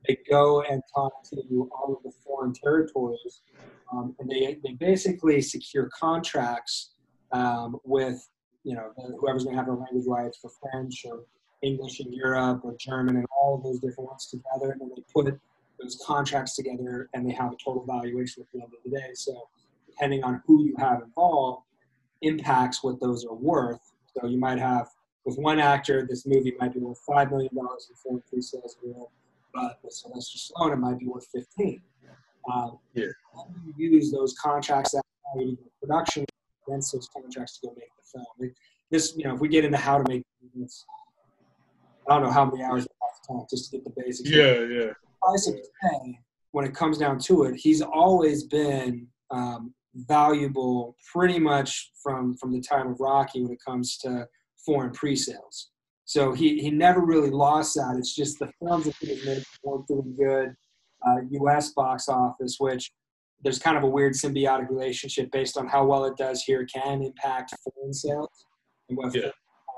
they 0.07 0.19
go 0.29 0.63
and 0.63 0.83
talk 0.95 1.13
to 1.31 1.71
all 1.73 1.95
of 1.97 2.03
the 2.03 2.13
foreign 2.25 2.53
territories, 2.53 3.43
um, 3.93 4.15
and 4.19 4.31
they, 4.31 4.59
they 4.65 4.73
basically 4.73 5.41
secure 5.41 5.89
contracts 5.89 6.93
um, 7.33 7.79
with 7.85 8.29
you 8.65 8.75
know 8.75 8.93
whoever's 9.19 9.45
going 9.45 9.57
to 9.57 9.59
have 9.59 9.67
the 9.67 9.73
language 9.73 10.07
rights 10.07 10.39
for 10.41 10.51
French 10.63 11.05
or 11.05 11.25
English 11.63 12.01
in 12.01 12.13
Europe 12.13 12.61
or 12.65 12.75
German 12.79 13.17
and 13.17 13.27
all 13.41 13.57
of 13.57 13.63
those 13.63 13.81
different 13.81 14.11
ones 14.11 14.27
together, 14.27 14.73
and 14.73 14.81
then 14.81 14.91
they 14.97 15.03
put 15.13 15.39
those 15.81 16.01
contracts 16.07 16.55
together 16.55 17.09
and 17.15 17.29
they 17.29 17.33
have 17.33 17.53
a 17.53 17.57
total 17.63 17.85
valuation 17.85 18.43
at 18.43 18.49
the 18.53 18.63
end 18.63 18.73
of 18.73 18.79
the 18.85 18.97
day. 18.97 19.11
So 19.15 19.49
depending 19.87 20.23
on 20.23 20.43
who 20.47 20.65
you 20.65 20.75
have 20.79 21.03
involved, 21.03 21.65
impacts 22.23 22.83
what 22.83 23.01
those 23.01 23.25
are 23.25 23.35
worth. 23.35 23.93
So 24.17 24.27
you 24.29 24.39
might 24.39 24.59
have 24.59 24.89
with 25.25 25.37
one 25.39 25.59
actor, 25.59 26.07
this 26.09 26.27
movie 26.27 26.55
might 26.61 26.75
be 26.75 26.81
worth 26.81 27.01
five 27.07 27.31
million 27.31 27.55
dollars 27.55 27.89
in 27.91 27.97
foreign 27.97 28.23
pre-sales 28.29 28.77
deal 28.83 29.11
but 29.55 29.79
with 29.83 29.93
Sylvester 29.93 30.39
Stallone, 30.39 30.73
it 30.73 30.77
might 30.77 30.99
be 30.99 31.07
worth 31.07 31.27
15. 31.33 31.81
Um, 32.53 32.79
yeah. 32.95 33.07
You 33.77 33.91
use 33.91 34.11
those 34.11 34.35
contracts 34.35 34.93
that 34.93 35.03
production 35.81 36.25
against 36.67 36.93
those 36.93 37.09
contracts 37.09 37.59
to 37.59 37.69
go 37.69 37.75
make 37.79 37.89
the 37.97 38.19
film. 38.39 38.53
this, 38.91 39.15
you 39.17 39.25
know, 39.25 39.35
if 39.35 39.41
we 39.41 39.49
get 39.49 39.65
into 39.65 39.79
how 39.79 39.99
to 39.99 40.05
make 40.09 40.23
movies, 40.43 40.85
I 42.09 42.15
don't 42.15 42.25
know 42.25 42.33
how 42.33 42.45
many 42.45 42.63
hours 42.63 42.87
I 42.87 43.07
have 43.07 43.23
to 43.23 43.27
talk 43.27 43.51
just 43.51 43.71
to 43.71 43.79
get 43.79 43.85
the 43.85 43.93
basics. 43.97 44.29
Yeah, 44.29 44.61
yeah. 44.61 44.93
Price 45.23 45.49
of 45.49 45.55
pay, 45.55 46.19
when 46.51 46.67
it 46.67 46.75
comes 46.75 46.99
down 46.99 47.19
to 47.21 47.45
it, 47.45 47.57
he's 47.57 47.81
always 47.81 48.45
been 48.45 49.07
um, 49.31 49.73
valuable 49.95 50.97
pretty 51.13 51.39
much 51.39 51.93
from 52.03 52.37
from 52.37 52.53
the 52.53 52.61
time 52.61 52.89
of 52.89 53.01
Rocky 53.01 53.43
when 53.43 53.53
it 53.53 53.61
comes 53.65 53.97
to 53.99 54.27
foreign 54.65 54.93
pre-sales. 54.93 55.71
So 56.05 56.33
he, 56.33 56.59
he 56.59 56.71
never 56.71 57.01
really 57.01 57.31
lost 57.31 57.75
that. 57.75 57.97
It's 57.99 58.15
just 58.15 58.39
the 58.39 58.51
films 58.61 58.85
that 58.85 58.95
he 59.01 59.15
made 59.25 59.43
weren't 59.63 59.87
doing 59.87 60.15
good. 60.19 60.55
Uh, 61.07 61.21
U.S. 61.31 61.73
box 61.73 62.09
office, 62.09 62.57
which 62.59 62.91
there's 63.43 63.59
kind 63.59 63.77
of 63.77 63.83
a 63.83 63.87
weird 63.87 64.15
symbiotic 64.15 64.71
relationship 64.71 65.31
based 65.31 65.59
on 65.59 65.67
how 65.67 65.85
well 65.85 66.05
it 66.05 66.17
does 66.17 66.43
here 66.43 66.67
can 66.67 67.03
impact 67.03 67.55
foreign 67.63 67.93
sales 67.93 68.47
and 68.89 68.97
what 68.97 69.15
yeah. 69.15 69.29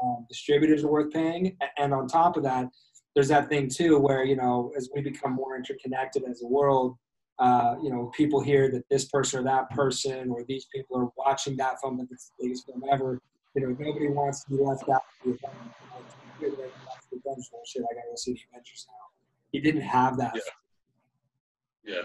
um, 0.02 0.24
distributors 0.28 0.84
are 0.84 0.90
worth 0.90 1.12
paying. 1.12 1.56
And 1.76 1.92
on 1.92 2.06
top 2.06 2.36
of 2.36 2.44
that, 2.44 2.68
there's 3.14 3.28
that 3.28 3.48
thing 3.48 3.68
too 3.68 3.98
where 3.98 4.24
you 4.24 4.36
know 4.36 4.72
as 4.76 4.88
we 4.94 5.00
become 5.00 5.32
more 5.32 5.56
interconnected 5.56 6.22
as 6.28 6.42
a 6.42 6.46
world, 6.46 6.96
uh, 7.38 7.74
you 7.82 7.90
know 7.90 8.12
people 8.16 8.40
hear 8.40 8.70
that 8.70 8.82
this 8.90 9.06
person 9.06 9.40
or 9.40 9.42
that 9.42 9.68
person 9.70 10.30
or 10.30 10.44
these 10.46 10.66
people 10.72 10.98
are 10.98 11.08
watching 11.16 11.56
that 11.56 11.80
film 11.80 11.96
that 11.96 12.06
it's 12.10 12.30
the 12.38 12.44
biggest 12.44 12.66
film 12.66 12.82
ever. 12.92 13.20
You 13.54 13.62
know 13.62 13.76
nobody 13.80 14.08
wants 14.08 14.44
to 14.44 14.50
be 14.50 14.62
left 14.62 14.88
out 14.88 15.02
shit, 16.40 17.82
I 17.82 17.94
gotta 17.94 18.08
go 18.10 18.16
see 18.16 18.32
the 18.32 18.40
Avengers 18.52 18.86
now. 18.88 19.06
He 19.52 19.60
didn't 19.60 19.82
have 19.82 20.16
that. 20.18 20.34
Yeah. 21.84 21.94
Yeah. 21.94 22.02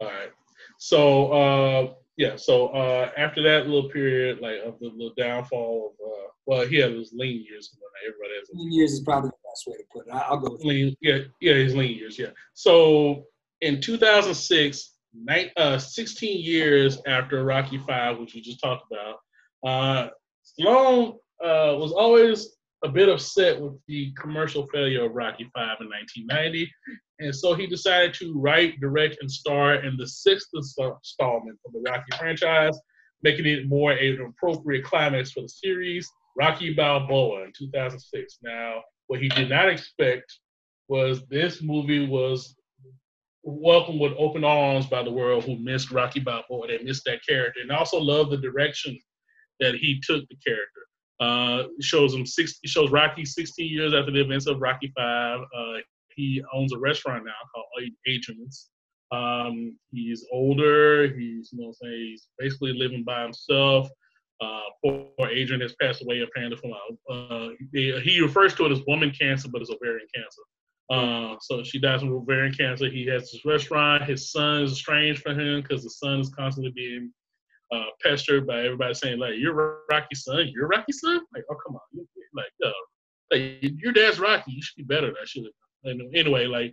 All 0.00 0.08
right. 0.08 0.30
So 0.78 1.32
uh, 1.32 1.94
yeah. 2.16 2.36
So 2.36 2.68
uh, 2.68 3.10
after 3.16 3.42
that 3.42 3.66
little 3.66 3.90
period, 3.90 4.40
like 4.40 4.60
of 4.64 4.78
the 4.80 4.88
little 4.88 5.14
downfall 5.16 5.94
of 6.00 6.06
uh, 6.06 6.28
well, 6.46 6.66
he 6.66 6.76
had 6.76 6.92
those 6.92 7.12
lean 7.12 7.44
years. 7.48 7.76
Everybody 8.04 8.38
has 8.40 8.48
lean 8.52 8.72
years 8.72 8.92
is 8.92 9.00
probably 9.00 9.30
the 9.30 9.48
best 9.48 9.64
way 9.66 9.76
to 9.76 9.84
put 9.92 10.06
it. 10.06 10.12
I'll 10.12 10.38
go 10.38 10.56
lean. 10.62 10.96
Yeah, 11.00 11.18
yeah, 11.40 11.54
his 11.54 11.74
lean 11.74 11.96
years. 11.96 12.18
Yeah. 12.18 12.30
So 12.54 13.24
in 13.60 13.80
2006, 13.80 14.92
night, 15.14 15.50
uh, 15.56 15.78
16 15.78 16.44
years 16.44 16.98
after 17.06 17.44
Rocky 17.44 17.78
Five, 17.78 18.18
which 18.18 18.34
we 18.34 18.40
just 18.40 18.60
talked 18.60 18.90
about, 18.90 19.18
uh, 19.64 20.10
Stallone 20.44 21.14
uh, 21.42 21.78
was 21.78 21.92
always 21.92 22.56
a 22.84 22.88
bit 22.88 23.08
upset 23.08 23.60
with 23.60 23.74
the 23.86 24.12
commercial 24.20 24.66
failure 24.68 25.04
of 25.04 25.14
Rocky 25.14 25.44
Five 25.54 25.78
in 25.80 25.88
1990, 25.88 26.70
and 27.20 27.34
so 27.34 27.54
he 27.54 27.66
decided 27.66 28.14
to 28.14 28.34
write, 28.38 28.80
direct, 28.80 29.18
and 29.20 29.30
star 29.30 29.76
in 29.76 29.96
the 29.96 30.06
sixth 30.06 30.48
installment 30.54 31.58
of 31.64 31.72
the 31.72 31.80
Rocky 31.80 32.16
franchise, 32.18 32.78
making 33.22 33.46
it 33.46 33.68
more 33.68 33.92
an 33.92 34.20
appropriate 34.20 34.84
climax 34.84 35.30
for 35.30 35.42
the 35.42 35.48
series. 35.48 36.10
Rocky 36.36 36.72
Balboa 36.72 37.44
in 37.44 37.52
2006. 37.56 38.38
Now, 38.42 38.80
what 39.06 39.20
he 39.20 39.28
did 39.28 39.50
not 39.50 39.68
expect 39.68 40.38
was 40.88 41.26
this 41.26 41.62
movie 41.62 42.06
was 42.06 42.56
welcomed 43.44 44.00
with 44.00 44.12
open 44.16 44.44
arms 44.44 44.86
by 44.86 45.02
the 45.02 45.10
world 45.10 45.44
who 45.44 45.56
missed 45.58 45.90
Rocky 45.90 46.20
Balboa. 46.20 46.68
They 46.68 46.82
missed 46.82 47.04
that 47.06 47.24
character, 47.26 47.60
and 47.60 47.70
also 47.70 47.98
loved 47.98 48.30
the 48.30 48.38
direction 48.38 48.98
that 49.60 49.74
he 49.74 50.00
took 50.04 50.26
the 50.28 50.36
character. 50.44 50.82
Uh, 51.22 51.68
shows 51.80 52.12
him 52.14 52.26
six. 52.26 52.58
Shows 52.64 52.90
Rocky 52.90 53.24
16 53.24 53.70
years 53.70 53.94
after 53.94 54.10
the 54.10 54.20
events 54.20 54.46
of 54.48 54.60
Rocky 54.60 54.92
Five. 54.96 55.40
Uh, 55.56 55.74
he 56.16 56.42
owns 56.52 56.72
a 56.72 56.78
restaurant 56.78 57.24
now 57.24 57.32
called 57.54 57.66
Adrian's. 58.08 58.70
Um, 59.12 59.78
he's 59.92 60.26
older. 60.32 61.14
He's 61.16 61.50
you 61.52 61.60
know 61.60 61.72
saying 61.80 62.08
he's 62.10 62.28
basically 62.38 62.72
living 62.72 63.04
by 63.04 63.22
himself. 63.22 63.88
Uh, 64.40 64.62
poor 64.84 65.06
Adrian 65.30 65.60
has 65.60 65.76
passed 65.80 66.02
away 66.02 66.22
apparently 66.22 66.58
from 66.58 66.72
uh, 67.08 67.50
he, 67.72 67.96
he 68.02 68.20
refers 68.20 68.54
to 68.54 68.66
it 68.66 68.72
as 68.72 68.80
woman 68.88 69.12
cancer, 69.12 69.48
but 69.48 69.60
it's 69.60 69.70
ovarian 69.70 70.08
cancer. 70.12 70.42
Uh, 70.90 71.36
so 71.40 71.62
she 71.62 71.78
dies 71.78 72.00
from 72.00 72.12
ovarian 72.12 72.52
cancer. 72.52 72.88
He 72.90 73.06
has 73.06 73.30
his 73.30 73.44
restaurant. 73.44 74.04
His 74.04 74.32
son 74.32 74.64
is 74.64 74.72
estranged 74.72 75.22
from 75.22 75.38
him 75.38 75.62
because 75.62 75.84
the 75.84 75.90
son 75.90 76.18
is 76.18 76.30
constantly 76.30 76.72
being 76.74 77.12
uh, 77.72 77.86
pestered 78.02 78.46
by 78.46 78.64
everybody 78.64 78.94
saying 78.94 79.18
like, 79.18 79.34
"You're 79.38 79.80
Rocky's 79.90 80.24
son. 80.24 80.48
You're 80.54 80.68
Rocky's 80.68 81.00
son." 81.00 81.20
Like, 81.34 81.44
oh 81.50 81.56
come 81.66 81.76
on, 81.76 82.06
like, 82.34 82.46
uh, 82.64 82.70
like 83.30 83.62
your 83.62 83.92
dad's 83.92 84.18
Rocky. 84.18 84.52
You 84.52 84.62
should 84.62 84.76
be 84.76 84.94
better. 84.94 85.08
I 85.10 85.24
should. 85.24 85.44
And 85.84 86.14
anyway, 86.14 86.46
like, 86.46 86.72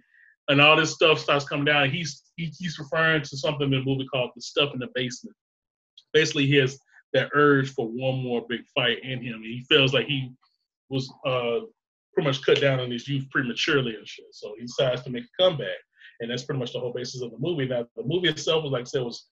and 0.50 0.62
all 0.62 0.76
this 0.76 0.94
stuff 0.94 1.20
starts 1.20 1.46
coming 1.46 1.66
down. 1.66 1.90
He's 1.90 2.24
he, 2.36 2.52
he's 2.58 2.78
referring 2.78 3.22
to 3.24 3.38
something 3.38 3.72
in 3.72 3.80
the 3.80 3.86
movie 3.86 4.08
called 4.08 4.32
"The 4.36 4.42
Stuff 4.42 4.74
in 4.74 4.80
the 4.80 4.90
Basement." 4.94 5.36
Basically, 6.14 6.46
he 6.46 6.56
has 6.56 6.78
that 7.14 7.30
urge 7.34 7.72
for 7.72 7.88
one 7.88 8.22
more 8.24 8.46
big 8.48 8.62
fight 8.76 9.04
in 9.04 9.22
him. 9.24 9.42
He 9.42 9.66
feels 9.70 9.94
like 9.94 10.08
he 10.08 10.32
was 10.90 11.12
uh, 11.26 11.62
pretty 12.14 12.28
much 12.28 12.46
cut 12.46 12.60
down 12.60 12.80
on 12.80 12.92
his 12.92 13.08
youth 13.08 13.30
prematurely 13.30 13.96
and 13.96 14.08
shit. 14.08 14.26
So 14.32 14.56
he 14.58 14.66
decides 14.66 15.04
to 15.04 15.10
make 15.10 15.24
a 15.24 15.44
comeback, 15.44 15.78
and 16.20 16.30
that's 16.30 16.44
pretty 16.44 16.60
much 16.60 16.74
the 16.74 16.80
whole 16.80 16.94
basis 16.94 17.22
of 17.22 17.32
the 17.32 17.38
movie. 17.40 17.68
Now, 17.68 17.88
the 17.96 18.04
movie 18.04 18.30
itself 18.30 18.64
was 18.64 18.72
like 18.72 18.82
I 18.82 18.86
said 18.86 19.04
was 19.04 19.28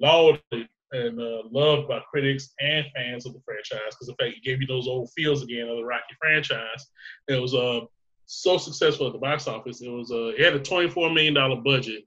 lauded 0.00 0.68
and 0.92 1.18
uh, 1.18 1.42
loved 1.50 1.88
by 1.88 2.00
critics 2.10 2.50
and 2.60 2.86
fans 2.94 3.26
of 3.26 3.32
the 3.32 3.40
franchise 3.44 3.80
because 3.90 4.06
the 4.06 4.14
fact 4.20 4.36
it 4.36 4.44
gave 4.44 4.60
you 4.60 4.66
those 4.66 4.86
old 4.86 5.10
feels 5.16 5.42
again 5.42 5.68
of 5.68 5.76
the 5.76 5.84
Rocky 5.84 6.14
franchise. 6.20 6.86
It 7.28 7.40
was 7.40 7.54
uh, 7.54 7.80
so 8.26 8.58
successful 8.58 9.06
at 9.06 9.12
the 9.12 9.18
box 9.18 9.48
office. 9.48 9.80
It 9.80 9.90
was 9.90 10.10
uh, 10.10 10.32
it 10.38 10.40
had 10.40 10.54
a 10.54 10.60
twenty 10.60 10.88
four 10.88 11.10
million 11.10 11.34
dollar 11.34 11.56
budget. 11.56 12.04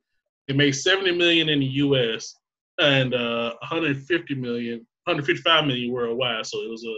It 0.47 0.55
made 0.55 0.73
seventy 0.73 1.11
million 1.11 1.49
in 1.49 1.59
the 1.59 1.65
U.S. 1.65 2.35
and 2.79 3.13
uh, 3.13 3.55
150 3.61 4.35
million, 4.35 4.85
155 5.05 5.65
million 5.65 5.91
worldwide. 5.91 6.45
So 6.45 6.59
it 6.61 6.69
was 6.69 6.85
a 6.85 6.95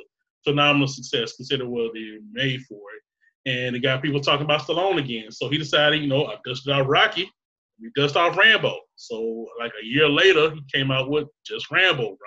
phenomenal 0.49 0.87
success 0.87 1.35
considering 1.35 1.71
what 1.71 1.93
they 1.93 2.17
made 2.31 2.61
for 2.63 2.75
it. 2.75 3.49
And 3.49 3.75
it 3.77 3.79
got 3.79 4.01
people 4.01 4.19
talking 4.19 4.43
about 4.43 4.61
Stallone 4.61 4.99
again. 4.99 5.31
So 5.31 5.47
he 5.47 5.57
decided, 5.57 6.01
you 6.01 6.07
know, 6.07 6.25
I 6.25 6.35
dusted 6.45 6.73
out 6.73 6.87
Rocky 6.87 7.31
we 7.79 7.91
dust 7.95 8.17
off 8.17 8.37
Rambo. 8.37 8.79
So 8.95 9.47
like 9.59 9.71
a 9.81 9.85
year 9.85 10.09
later, 10.09 10.51
he 10.51 10.63
came 10.73 10.91
out 10.91 11.09
with 11.09 11.27
just 11.45 11.69
Rambo, 11.71 12.17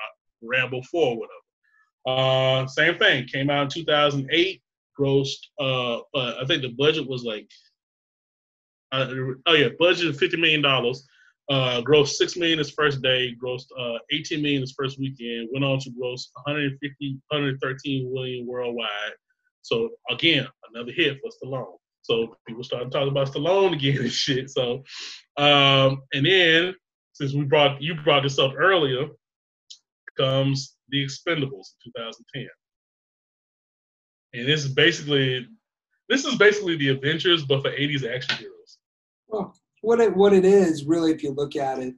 Rambo 0.42 0.82
Four, 0.82 1.18
whatever. 1.18 1.40
Uh, 2.06 2.66
same 2.66 2.98
thing. 2.98 3.26
Came 3.26 3.50
out 3.50 3.62
in 3.62 3.68
2008. 3.84 4.62
Grossed. 4.98 5.38
Uh, 5.58 5.98
uh, 6.14 6.34
I 6.40 6.44
think 6.46 6.62
the 6.62 6.74
budget 6.76 7.08
was 7.08 7.24
like. 7.24 7.48
Uh, 8.92 9.06
oh 9.46 9.54
yeah, 9.54 9.68
budget 9.78 10.16
fifty 10.16 10.36
million 10.36 10.62
dollars. 10.62 11.06
Uh, 11.50 11.80
grossed 11.82 12.10
six 12.10 12.36
million 12.36 12.58
his 12.58 12.70
first 12.70 13.02
day. 13.02 13.34
Grossed 13.42 13.66
uh, 13.78 13.98
18 14.12 14.40
million 14.40 14.60
his 14.60 14.72
first 14.72 14.98
weekend. 14.98 15.48
Went 15.52 15.64
on 15.64 15.80
to 15.80 15.90
gross 15.90 16.30
150, 16.44 17.18
113 17.28 18.12
million 18.12 18.46
worldwide. 18.46 18.88
So 19.62 19.90
again, 20.10 20.46
another 20.72 20.92
hit 20.92 21.18
for 21.20 21.30
Stallone. 21.30 21.79
So 22.02 22.36
people 22.46 22.64
started 22.64 22.90
talking 22.90 23.08
about 23.08 23.28
Stallone 23.28 23.74
again 23.74 23.98
and 23.98 24.12
shit. 24.12 24.50
So, 24.50 24.82
um, 25.36 26.02
and 26.12 26.26
then 26.26 26.74
since 27.12 27.34
we 27.34 27.42
brought 27.42 27.80
you 27.80 27.94
brought 28.02 28.22
this 28.22 28.38
up 28.38 28.52
earlier, 28.56 29.08
comes 30.18 30.76
The 30.88 31.04
Expendables 31.04 31.74
in 31.86 31.92
2010, 31.94 32.48
and 34.34 34.48
this 34.48 34.64
is 34.64 34.72
basically 34.72 35.46
this 36.08 36.24
is 36.24 36.34
basically 36.36 36.76
the 36.76 36.88
Avengers, 36.88 37.44
but 37.44 37.62
for 37.62 37.70
80s 37.70 38.04
action 38.04 38.36
heroes. 38.36 38.78
Well, 39.28 39.54
what 39.82 40.00
it 40.00 40.14
what 40.14 40.32
it 40.32 40.44
is 40.44 40.84
really, 40.84 41.12
if 41.12 41.22
you 41.22 41.32
look 41.32 41.56
at 41.56 41.78
it, 41.78 41.94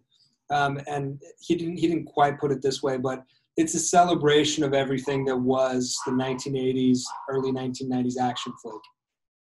um, 0.50 0.80
and 0.86 1.20
he 1.40 1.54
didn't 1.54 1.78
he 1.78 1.88
didn't 1.88 2.04
quite 2.04 2.38
put 2.38 2.52
it 2.52 2.62
this 2.62 2.82
way, 2.82 2.98
but 2.98 3.24
it's 3.56 3.74
a 3.74 3.78
celebration 3.78 4.64
of 4.64 4.74
everything 4.74 5.24
that 5.26 5.36
was 5.36 5.96
the 6.06 6.12
1980s, 6.12 7.02
early 7.28 7.52
1990s 7.52 8.18
action 8.18 8.52
flick. 8.62 8.80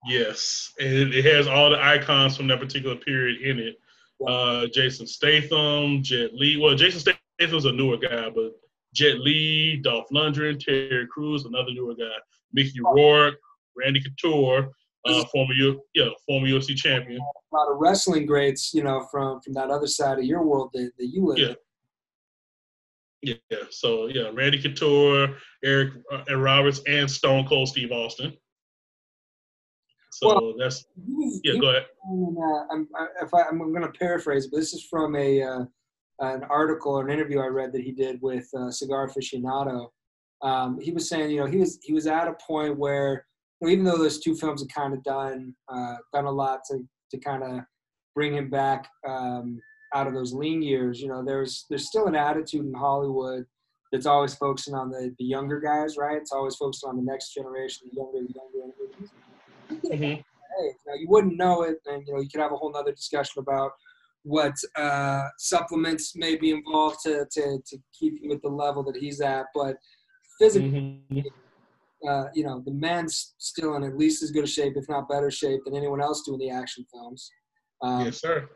Yes, 0.06 0.74
and 0.80 1.14
it 1.14 1.26
has 1.26 1.48
all 1.48 1.70
the 1.70 1.82
icons 1.82 2.36
from 2.36 2.48
that 2.48 2.60
particular 2.60 2.96
period 2.96 3.42
in 3.42 3.60
it. 3.60 3.76
Uh, 4.28 4.68
Jason 4.74 5.08
Statham, 5.08 6.04
Jet 6.04 6.34
Li. 6.34 6.58
Well, 6.58 6.76
Jason 6.76 7.00
Statham's 7.40 7.66
a 7.66 7.72
newer 7.72 7.98
guy, 7.98 8.30
but 8.30 8.52
Jet 8.94 9.20
Li, 9.20 9.78
Dolph 9.78 10.08
Lundgren, 10.14 10.60
Terry 10.60 11.08
Crews, 11.08 11.46
another 11.46 11.72
newer 11.74 11.96
guy, 11.96 12.16
Mickey 12.54 12.80
Rourke, 12.82 13.36
Randy 13.76 14.02
Couture, 14.02 14.72
uh, 15.06 15.26
former 15.26 15.54
U, 15.54 15.82
yeah, 15.94 16.10
former 16.26 16.48
UFC 16.48 16.76
champion. 16.76 17.20
A 17.20 17.56
lot 17.56 17.72
of 17.72 17.78
wrestling 17.80 18.26
greats, 18.26 18.74
you 18.74 18.84
know, 18.84 19.08
from 19.12 19.42
from 19.42 19.54
that 19.54 19.70
other 19.70 19.88
side 19.88 20.20
of 20.20 20.26
your 20.26 20.44
world 20.44 20.70
that, 20.74 20.92
that 20.98 21.08
you 21.08 21.26
live 21.26 21.38
yeah. 21.38 21.48
in. 21.48 21.56
Yeah, 23.50 23.58
so 23.70 24.08
yeah, 24.08 24.30
Randy 24.34 24.62
Couture, 24.62 25.38
Eric 25.64 25.94
uh, 26.12 26.36
Roberts, 26.36 26.82
and 26.88 27.10
Stone 27.10 27.48
Cold 27.48 27.70
Steve 27.70 27.92
Austin. 27.92 28.34
So 30.24 30.42
well, 30.42 30.54
that's 30.58 30.86
yeah. 31.44 31.60
Go 31.60 31.70
ahead. 31.70 31.86
Uh, 32.10 32.74
I'm, 32.74 32.88
if 33.22 33.34
I, 33.34 33.44
am 33.50 33.60
going 33.60 33.82
to 33.82 34.00
paraphrase, 34.00 34.48
but 34.48 34.58
this 34.58 34.74
is 34.74 34.86
from 34.90 35.16
a 35.16 35.42
uh, 35.42 35.66
an 36.20 36.44
article 36.46 36.94
or 36.94 37.06
an 37.06 37.12
interview 37.12 37.40
I 37.40 37.48
read 37.48 37.72
that 37.74 37.82
he 37.82 37.92
did 37.92 38.22
with 38.22 38.48
uh, 38.58 38.72
Cigar 38.72 39.08
Aficionado. 39.08 39.88
Um, 40.42 40.80
he 40.80 40.92
was 40.92 41.08
saying, 41.08 41.32
you 41.32 41.40
know, 41.40 41.46
he 41.46 41.58
was 41.58 41.80
he 41.84 41.94
was 41.94 42.08
at 42.08 42.28
a 42.28 42.36
point 42.46 42.78
where, 42.78 43.26
you 43.62 43.68
know, 43.68 43.74
even 43.74 43.86
though 43.86 43.98
those 43.98 44.20
two 44.20 44.36
films 44.36 44.62
had 44.62 44.74
kind 44.74 44.94
of 44.94 45.04
done 45.04 45.54
uh, 45.70 45.96
done 46.14 46.26
a 46.26 46.32
lot 46.32 46.62
to 46.70 46.88
to 47.12 47.18
kind 47.18 47.44
of 47.44 47.62
bring 48.16 48.34
him 48.36 48.50
back 48.50 48.90
um, 49.08 49.60
out 49.96 50.08
of 50.08 50.14
those 50.14 50.34
lean 50.34 50.62
years, 50.62 51.02
you 51.02 51.08
know, 51.08 51.24
there's 51.24 51.66
there's 51.70 51.88
still 51.88 52.08
an 52.08 52.16
attitude 52.16 52.66
in 52.66 52.74
Hollywood 52.74 53.46
that's 53.94 54.08
always 54.08 54.34
focusing 54.34 54.74
on 54.74 54.90
the, 54.90 55.14
the 55.20 55.24
younger 55.24 55.60
guys, 55.60 55.98
right? 55.98 56.18
It's 56.18 56.32
always 56.32 56.56
focusing 56.56 56.90
on 56.90 56.98
the 56.98 57.04
next 57.04 57.32
generation, 57.32 57.88
the 57.92 57.98
younger, 57.98 58.20
the 58.28 58.34
younger. 58.34 58.83
Mm-hmm. 59.82 60.22
now 60.88 60.94
you 60.98 61.08
wouldn't 61.08 61.38
know 61.38 61.64
it, 61.64 61.78
and 61.86 62.04
you 62.06 62.14
know 62.14 62.22
you 62.22 62.30
could 62.30 62.42
have 62.42 62.52
a 62.52 62.56
whole 62.56 62.72
nother 62.72 62.92
discussion 62.92 63.40
about 63.40 63.72
what 64.24 64.54
uh, 64.78 65.26
supplements 65.38 66.16
may 66.16 66.36
be 66.36 66.52
involved 66.52 66.98
to, 67.04 67.26
to, 67.32 67.60
to 67.66 67.78
keep 67.98 68.24
him 68.24 68.32
at 68.32 68.42
the 68.42 68.50
level 68.50 68.84
that 68.84 68.96
he's 68.96 69.20
at. 69.22 69.46
But 69.54 69.76
physically, 70.40 71.02
mm-hmm. 71.12 72.08
uh, 72.08 72.26
you 72.34 72.46
know, 72.46 72.62
the 72.66 72.72
man's 72.72 73.36
still 73.38 73.76
in 73.76 73.84
at 73.84 73.98
least 73.98 74.24
as 74.24 74.32
good 74.32 74.46
a 74.46 74.48
shape, 74.48 74.74
if 74.76 74.88
not 74.88 75.10
better 75.10 75.30
shape, 75.30 75.62
than 75.66 75.76
anyone 75.76 76.02
else 76.02 76.24
doing 76.26 76.40
the 76.40 76.50
action 76.50 76.86
films. 76.92 77.30
Um, 77.82 78.06
yes, 78.06 78.22
sir. 78.22 78.50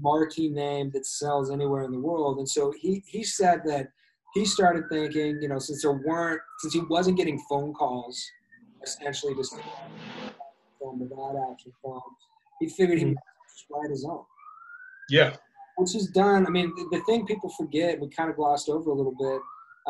Marquee 0.00 0.50
name 0.50 0.90
that 0.92 1.06
sells 1.06 1.50
anywhere 1.50 1.82
in 1.84 1.90
the 1.90 1.98
world, 1.98 2.38
and 2.38 2.48
so 2.48 2.72
he 2.78 3.02
he 3.06 3.24
said 3.24 3.62
that 3.64 3.88
he 4.34 4.44
started 4.44 4.84
thinking, 4.90 5.38
you 5.40 5.48
know, 5.48 5.58
since 5.58 5.82
there 5.82 5.92
weren't, 5.92 6.40
since 6.60 6.74
he 6.74 6.80
wasn't 6.90 7.16
getting 7.16 7.40
phone 7.48 7.72
calls, 7.72 8.22
essentially 8.82 9.34
just 9.34 9.56
film 10.94 11.08
without 11.08 11.50
action 11.50 11.72
film. 11.82 12.00
He 12.60 12.68
figured 12.68 12.98
he 12.98 13.04
would 13.06 13.14
mm-hmm. 13.14 13.54
just 13.54 13.66
write 13.70 13.90
his 13.90 14.04
own. 14.04 14.24
Yeah. 15.10 15.36
Which 15.76 15.94
is 15.94 16.08
done. 16.08 16.46
I 16.46 16.50
mean, 16.50 16.72
the, 16.76 16.98
the 16.98 17.04
thing 17.04 17.26
people 17.26 17.50
forget, 17.50 18.00
we 18.00 18.08
kind 18.08 18.30
of 18.30 18.36
glossed 18.36 18.68
over 18.68 18.90
a 18.90 18.94
little 18.94 19.14
bit. 19.18 19.40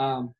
Um, 0.02 0.34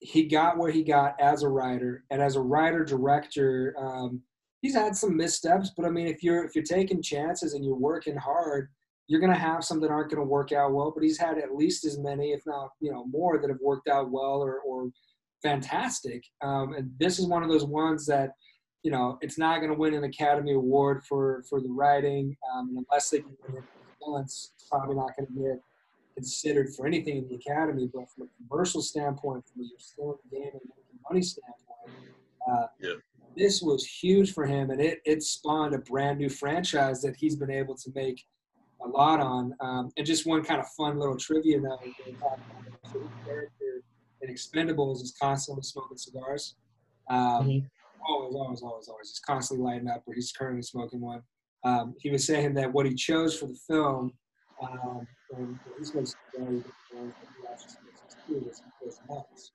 he 0.00 0.24
got 0.24 0.58
where 0.58 0.70
he 0.70 0.82
got 0.82 1.18
as 1.20 1.42
a 1.42 1.48
writer, 1.48 2.04
and 2.10 2.20
as 2.20 2.36
a 2.36 2.40
writer 2.40 2.84
director, 2.84 3.74
um, 3.78 4.20
he's 4.60 4.74
had 4.74 4.96
some 4.96 5.16
missteps. 5.16 5.70
But 5.76 5.86
I 5.86 5.90
mean, 5.90 6.08
if 6.08 6.22
you're 6.22 6.44
if 6.44 6.54
you're 6.54 6.64
taking 6.64 7.00
chances 7.00 7.54
and 7.54 7.64
you're 7.64 7.76
working 7.76 8.16
hard, 8.16 8.68
you're 9.06 9.20
going 9.20 9.32
to 9.32 9.38
have 9.38 9.64
some 9.64 9.80
that 9.80 9.90
aren't 9.90 10.10
going 10.10 10.20
to 10.20 10.28
work 10.28 10.50
out 10.52 10.72
well. 10.72 10.92
But 10.94 11.04
he's 11.04 11.18
had 11.18 11.38
at 11.38 11.54
least 11.54 11.84
as 11.84 11.98
many, 11.98 12.32
if 12.32 12.42
not 12.46 12.70
you 12.80 12.90
know 12.90 13.06
more, 13.06 13.38
that 13.40 13.48
have 13.48 13.60
worked 13.62 13.88
out 13.88 14.10
well 14.10 14.42
or 14.42 14.58
or 14.66 14.90
fantastic. 15.42 16.22
Um, 16.42 16.74
and 16.74 16.90
this 16.98 17.18
is 17.18 17.26
one 17.26 17.44
of 17.44 17.48
those 17.48 17.64
ones 17.64 18.04
that 18.06 18.30
you 18.82 18.90
know, 18.90 19.18
it's 19.20 19.38
not 19.38 19.58
going 19.60 19.70
to 19.70 19.78
win 19.78 19.94
an 19.94 20.04
Academy 20.04 20.52
Award 20.54 21.04
for 21.04 21.42
for 21.48 21.60
the 21.60 21.68
writing, 21.68 22.36
um, 22.52 22.68
and 22.70 22.78
unless 22.90 23.10
they 23.10 23.20
can 23.20 23.36
win 23.48 23.58
it 23.58 23.64
it's 24.20 24.52
probably 24.68 24.96
not 24.96 25.10
going 25.16 25.28
to 25.28 25.32
get 25.32 25.62
considered 26.16 26.74
for 26.74 26.86
anything 26.88 27.18
in 27.18 27.28
the 27.28 27.36
Academy. 27.36 27.88
But 27.92 28.10
from 28.10 28.24
a 28.26 28.48
commercial 28.48 28.82
standpoint, 28.82 29.44
from 29.46 29.62
a 29.62 29.64
you're 29.64 29.78
still 29.78 30.10
in 30.12 30.18
the 30.30 30.36
game 30.36 30.50
and 30.54 30.62
money 31.08 31.22
standpoint, 31.22 32.16
uh, 32.50 32.66
Yeah. 32.80 32.94
this 33.36 33.62
was 33.62 33.86
huge 33.86 34.32
for 34.32 34.44
him, 34.44 34.70
and 34.70 34.80
it 34.80 35.00
it 35.04 35.22
spawned 35.22 35.74
a 35.74 35.78
brand 35.78 36.18
new 36.18 36.28
franchise 36.28 37.00
that 37.02 37.14
he's 37.16 37.36
been 37.36 37.50
able 37.50 37.76
to 37.76 37.92
make 37.94 38.26
a 38.84 38.88
lot 38.88 39.20
on. 39.20 39.54
Um, 39.60 39.92
and 39.96 40.04
just 40.04 40.26
one 40.26 40.42
kind 40.42 40.60
of 40.60 40.66
fun 40.76 40.98
little 40.98 41.16
trivia 41.16 41.60
note: 41.60 41.78
they 42.04 42.10
have, 42.10 42.80
so 42.82 43.08
character 43.24 43.84
in 44.22 44.30
Expendables 44.34 44.96
is 45.02 45.14
constantly 45.20 45.62
smoking 45.62 45.96
cigars. 45.96 46.56
Um, 47.08 47.46
Mhm. 47.46 47.70
Always, 48.08 48.34
always, 48.34 48.62
always, 48.62 48.88
always. 48.88 49.08
He's 49.10 49.20
constantly 49.20 49.64
lighting 49.64 49.88
up, 49.88 50.02
or 50.06 50.14
he's 50.14 50.32
currently 50.32 50.62
smoking 50.62 51.00
one. 51.00 51.22
Um, 51.64 51.94
he 52.00 52.10
was 52.10 52.26
saying 52.26 52.54
that 52.54 52.72
what 52.72 52.86
he 52.86 52.94
chose 52.94 53.38
for 53.38 53.46
the 53.46 53.58
film, 53.68 54.12
um, 54.60 55.06
and 55.36 55.58
he 55.78 55.84
smokes 55.84 56.14
cigars, 56.34 56.62
and 56.96 57.12
he 57.12 57.46
actually 57.50 57.68
smokes 57.68 58.16
too, 58.26 58.46
is 58.50 58.62
because 58.80 59.00
Nubs. 59.08 59.52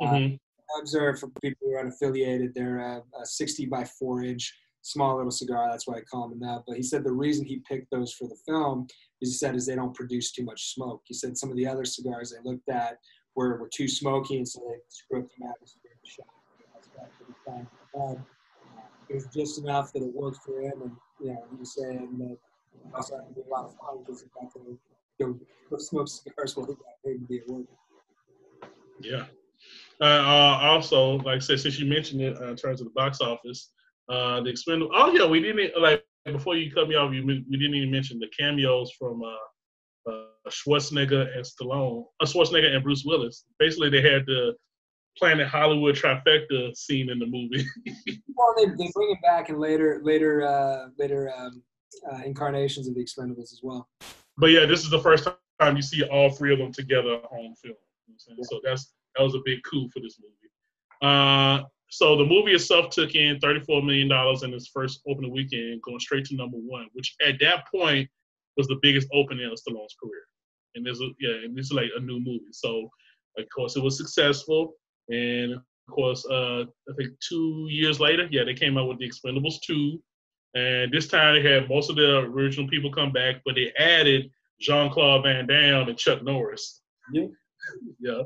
Uh, 0.00 0.12
Mhm. 0.14 0.40
observe 0.80 1.18
for 1.18 1.28
people 1.42 1.66
who 1.68 1.74
are 1.74 1.84
unaffiliated, 1.84 2.54
they're 2.54 2.78
a, 2.78 3.02
a 3.20 3.26
60 3.26 3.66
by 3.66 3.84
4 3.84 4.22
inch 4.22 4.54
small 4.82 5.16
little 5.16 5.30
cigar. 5.30 5.68
That's 5.70 5.86
why 5.86 5.96
I 5.96 6.00
call 6.02 6.28
them 6.28 6.40
that. 6.40 6.62
But 6.66 6.76
he 6.76 6.82
said 6.82 7.04
the 7.04 7.12
reason 7.12 7.44
he 7.44 7.60
picked 7.60 7.90
those 7.90 8.12
for 8.12 8.28
the 8.28 8.36
film, 8.46 8.86
is 9.20 9.30
he 9.32 9.36
said, 9.36 9.54
is 9.56 9.66
they 9.66 9.74
don't 9.74 9.94
produce 9.94 10.30
too 10.32 10.44
much 10.44 10.72
smoke. 10.74 11.02
He 11.04 11.14
said 11.14 11.36
some 11.36 11.50
of 11.50 11.56
the 11.56 11.66
other 11.66 11.84
cigars 11.84 12.30
they 12.30 12.48
looked 12.48 12.68
at 12.68 12.98
were, 13.34 13.58
were 13.58 13.68
too 13.68 13.88
smoky, 13.88 14.36
and 14.38 14.48
so 14.48 14.60
they 14.60 14.78
screwed 14.88 15.28
the 15.38 15.46
atmosphere 15.46 15.92
of 15.94 16.00
the 16.02 16.08
shot. 16.08 16.26
He 17.56 17.98
found 17.98 18.18
it 19.08 19.14
was 19.14 19.26
just 19.26 19.58
enough 19.58 19.92
that 19.92 20.02
it 20.02 20.14
worked 20.14 20.38
for 20.38 20.60
him, 20.60 20.82
and 20.82 20.92
you 21.20 21.32
know, 21.32 21.44
he 21.58 21.64
saying 21.64 22.18
that 22.18 22.36
also 22.94 23.16
had 23.16 23.28
to 23.28 23.34
be 23.34 23.40
a 23.40 23.50
lot 23.50 23.64
of 23.64 23.74
fun 23.76 23.98
because 24.04 24.22
he 24.22 24.28
got 24.34 24.52
to 24.52 25.40
go, 25.70 25.78
smoke 25.78 26.08
cigars 26.08 26.56
while 26.56 26.66
he 26.66 26.74
got 26.74 26.84
paid 27.04 27.14
to 27.14 27.26
be 27.26 27.38
at 27.38 27.48
work. 27.48 27.66
Yeah. 29.00 29.24
Uh, 30.00 30.04
uh, 30.04 30.58
also, 30.62 31.18
like 31.18 31.36
I 31.36 31.38
said, 31.38 31.60
since 31.60 31.78
you 31.78 31.86
mentioned 31.86 32.20
it 32.20 32.40
uh, 32.40 32.50
in 32.50 32.56
terms 32.56 32.80
of 32.80 32.86
the 32.86 32.92
box 32.92 33.20
office, 33.20 33.72
uh, 34.08 34.40
the 34.40 34.50
expendable. 34.50 34.92
Oh 34.94 35.12
yeah, 35.12 35.26
we 35.26 35.40
didn't 35.40 35.80
like 35.80 36.04
before 36.24 36.56
you 36.56 36.70
cut 36.70 36.88
me 36.88 36.94
off. 36.94 37.12
You 37.12 37.26
we 37.26 37.44
didn't 37.50 37.74
even 37.74 37.90
mention 37.90 38.18
the 38.18 38.28
cameos 38.38 38.92
from 38.98 39.22
uh, 39.22 40.10
uh, 40.10 40.24
Schwarzenegger 40.48 41.34
and 41.36 41.44
Stallone, 41.44 42.04
uh, 42.20 42.26
Schwarzenegger 42.26 42.74
and 42.74 42.84
Bruce 42.84 43.04
Willis. 43.04 43.44
Basically, 43.58 43.90
they 43.90 44.02
had 44.02 44.24
the 44.26 44.54
Planet 45.18 45.48
Hollywood 45.48 45.96
trifecta 45.96 46.76
scene 46.76 47.10
in 47.10 47.18
the 47.18 47.26
movie. 47.26 47.64
Well, 48.36 48.54
they, 48.56 48.66
they 48.66 48.90
bring 48.94 49.10
him 49.10 49.18
back 49.20 49.48
in 49.48 49.58
later 49.58 50.00
later 50.04 50.42
uh, 50.46 50.90
later 50.96 51.32
um, 51.36 51.60
uh, 52.12 52.22
incarnations 52.24 52.86
of 52.86 52.94
the 52.94 53.02
Expendables 53.04 53.52
as 53.52 53.60
well. 53.64 53.88
but 54.36 54.46
yeah, 54.46 54.64
this 54.64 54.84
is 54.84 54.90
the 54.90 55.00
first 55.00 55.26
time 55.60 55.74
you 55.74 55.82
see 55.82 56.04
all 56.04 56.30
three 56.30 56.52
of 56.52 56.60
them 56.60 56.72
together 56.72 57.14
on 57.32 57.54
film. 57.56 57.74
You 58.06 58.14
know 58.14 58.16
saying? 58.18 58.38
So 58.44 58.60
that's 58.62 58.92
that 59.16 59.24
was 59.24 59.34
a 59.34 59.40
big 59.44 59.58
coup 59.64 59.88
for 59.92 59.98
this 60.00 60.20
movie. 60.20 60.34
Uh, 61.02 61.64
so 61.90 62.16
the 62.16 62.24
movie 62.24 62.52
itself 62.52 62.90
took 62.90 63.14
in 63.14 63.40
34 63.40 63.82
million 63.82 64.08
dollars 64.08 64.42
in 64.44 64.54
its 64.54 64.68
first 64.68 65.00
opening 65.08 65.32
weekend, 65.32 65.82
going 65.82 65.98
straight 65.98 66.26
to 66.26 66.36
number 66.36 66.58
one, 66.58 66.86
which 66.92 67.16
at 67.26 67.40
that 67.40 67.66
point 67.74 68.08
was 68.56 68.68
the 68.68 68.78
biggest 68.82 69.08
opening 69.12 69.46
of 69.46 69.58
Stallone's 69.58 69.96
career. 70.00 70.22
And 70.74 70.86
this 70.86 71.00
yeah, 71.18 71.44
and 71.44 71.56
this 71.56 71.66
is 71.66 71.72
like 71.72 71.90
a 71.96 72.00
new 72.00 72.18
movie. 72.20 72.52
So 72.52 72.88
of 73.36 73.46
course 73.54 73.76
it 73.76 73.82
was 73.82 73.96
successful, 73.96 74.74
and 75.08 75.54
of 75.54 75.62
course 75.94 76.24
uh, 76.30 76.62
I 76.62 76.92
think 76.96 77.10
two 77.26 77.66
years 77.70 77.98
later, 78.00 78.28
yeah, 78.30 78.44
they 78.44 78.54
came 78.54 78.76
out 78.78 78.88
with 78.88 78.98
the 78.98 79.08
Expendables 79.08 79.60
two, 79.64 80.02
and 80.54 80.92
this 80.92 81.08
time 81.08 81.34
they 81.34 81.42
had 81.48 81.68
most 81.68 81.90
of 81.90 81.96
the 81.96 82.18
original 82.18 82.68
people 82.68 82.92
come 82.92 83.12
back, 83.12 83.36
but 83.44 83.54
they 83.54 83.72
added 83.78 84.30
Jean 84.60 84.90
Claude 84.90 85.22
Van 85.24 85.46
Damme 85.46 85.88
and 85.88 85.98
Chuck 85.98 86.22
Norris. 86.22 86.82
Yeah. 87.12 87.26
Yeah. 88.00 88.22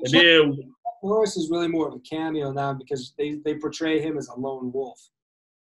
And 0.00 0.12
Chuck 0.12 0.22
then 0.22 0.72
Norris 1.02 1.36
is 1.36 1.50
really 1.50 1.68
more 1.68 1.88
of 1.88 1.94
a 1.94 2.00
cameo 2.00 2.50
now 2.52 2.72
because 2.72 3.12
they, 3.18 3.34
they 3.44 3.54
portray 3.58 4.00
him 4.00 4.16
as 4.16 4.28
a 4.28 4.34
lone 4.34 4.72
wolf. 4.72 4.98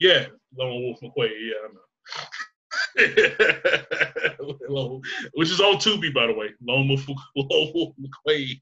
yeah, 0.00 0.26
Lone 0.58 0.82
Wolf 0.82 0.98
McQuaid, 1.00 1.30
yeah, 1.40 1.54
I 1.64 1.68
know. 4.66 5.00
Which 5.34 5.50
is 5.50 5.60
on 5.60 5.76
Tubi, 5.76 6.12
by 6.12 6.26
the 6.26 6.34
way. 6.34 6.48
Lone 6.66 6.88
Wolf, 6.88 7.06
Lone 7.36 7.72
Wolf 7.74 7.94
McQuaid. 8.00 8.60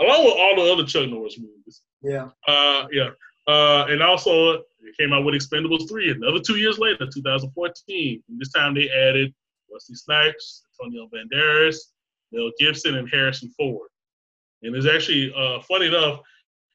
Along 0.00 0.24
with 0.24 0.34
all 0.34 0.56
the 0.56 0.72
other 0.72 0.84
Chuck 0.84 1.08
Norris 1.08 1.38
movies. 1.38 1.82
Yeah. 2.02 2.28
Uh, 2.46 2.86
yeah. 2.92 3.10
Uh, 3.46 3.86
and 3.88 4.02
also, 4.02 4.54
it 4.54 4.64
came 4.98 5.12
out 5.12 5.24
with 5.24 5.34
Expendables 5.34 5.88
3 5.88 6.12
another 6.12 6.40
two 6.40 6.56
years 6.56 6.78
later, 6.78 7.06
2014. 7.12 8.22
And 8.28 8.40
this 8.40 8.52
time 8.52 8.74
they 8.74 8.88
added 8.90 9.34
Wesley 9.70 9.96
Snipes, 9.96 10.64
Antonio 10.80 11.08
Banderas, 11.12 11.76
Mel 12.32 12.50
Gibson, 12.58 12.96
and 12.96 13.08
Harrison 13.10 13.50
Ford. 13.58 13.88
And 14.62 14.74
it's 14.76 14.86
actually, 14.86 15.32
uh, 15.36 15.60
funny 15.62 15.86
enough, 15.86 16.20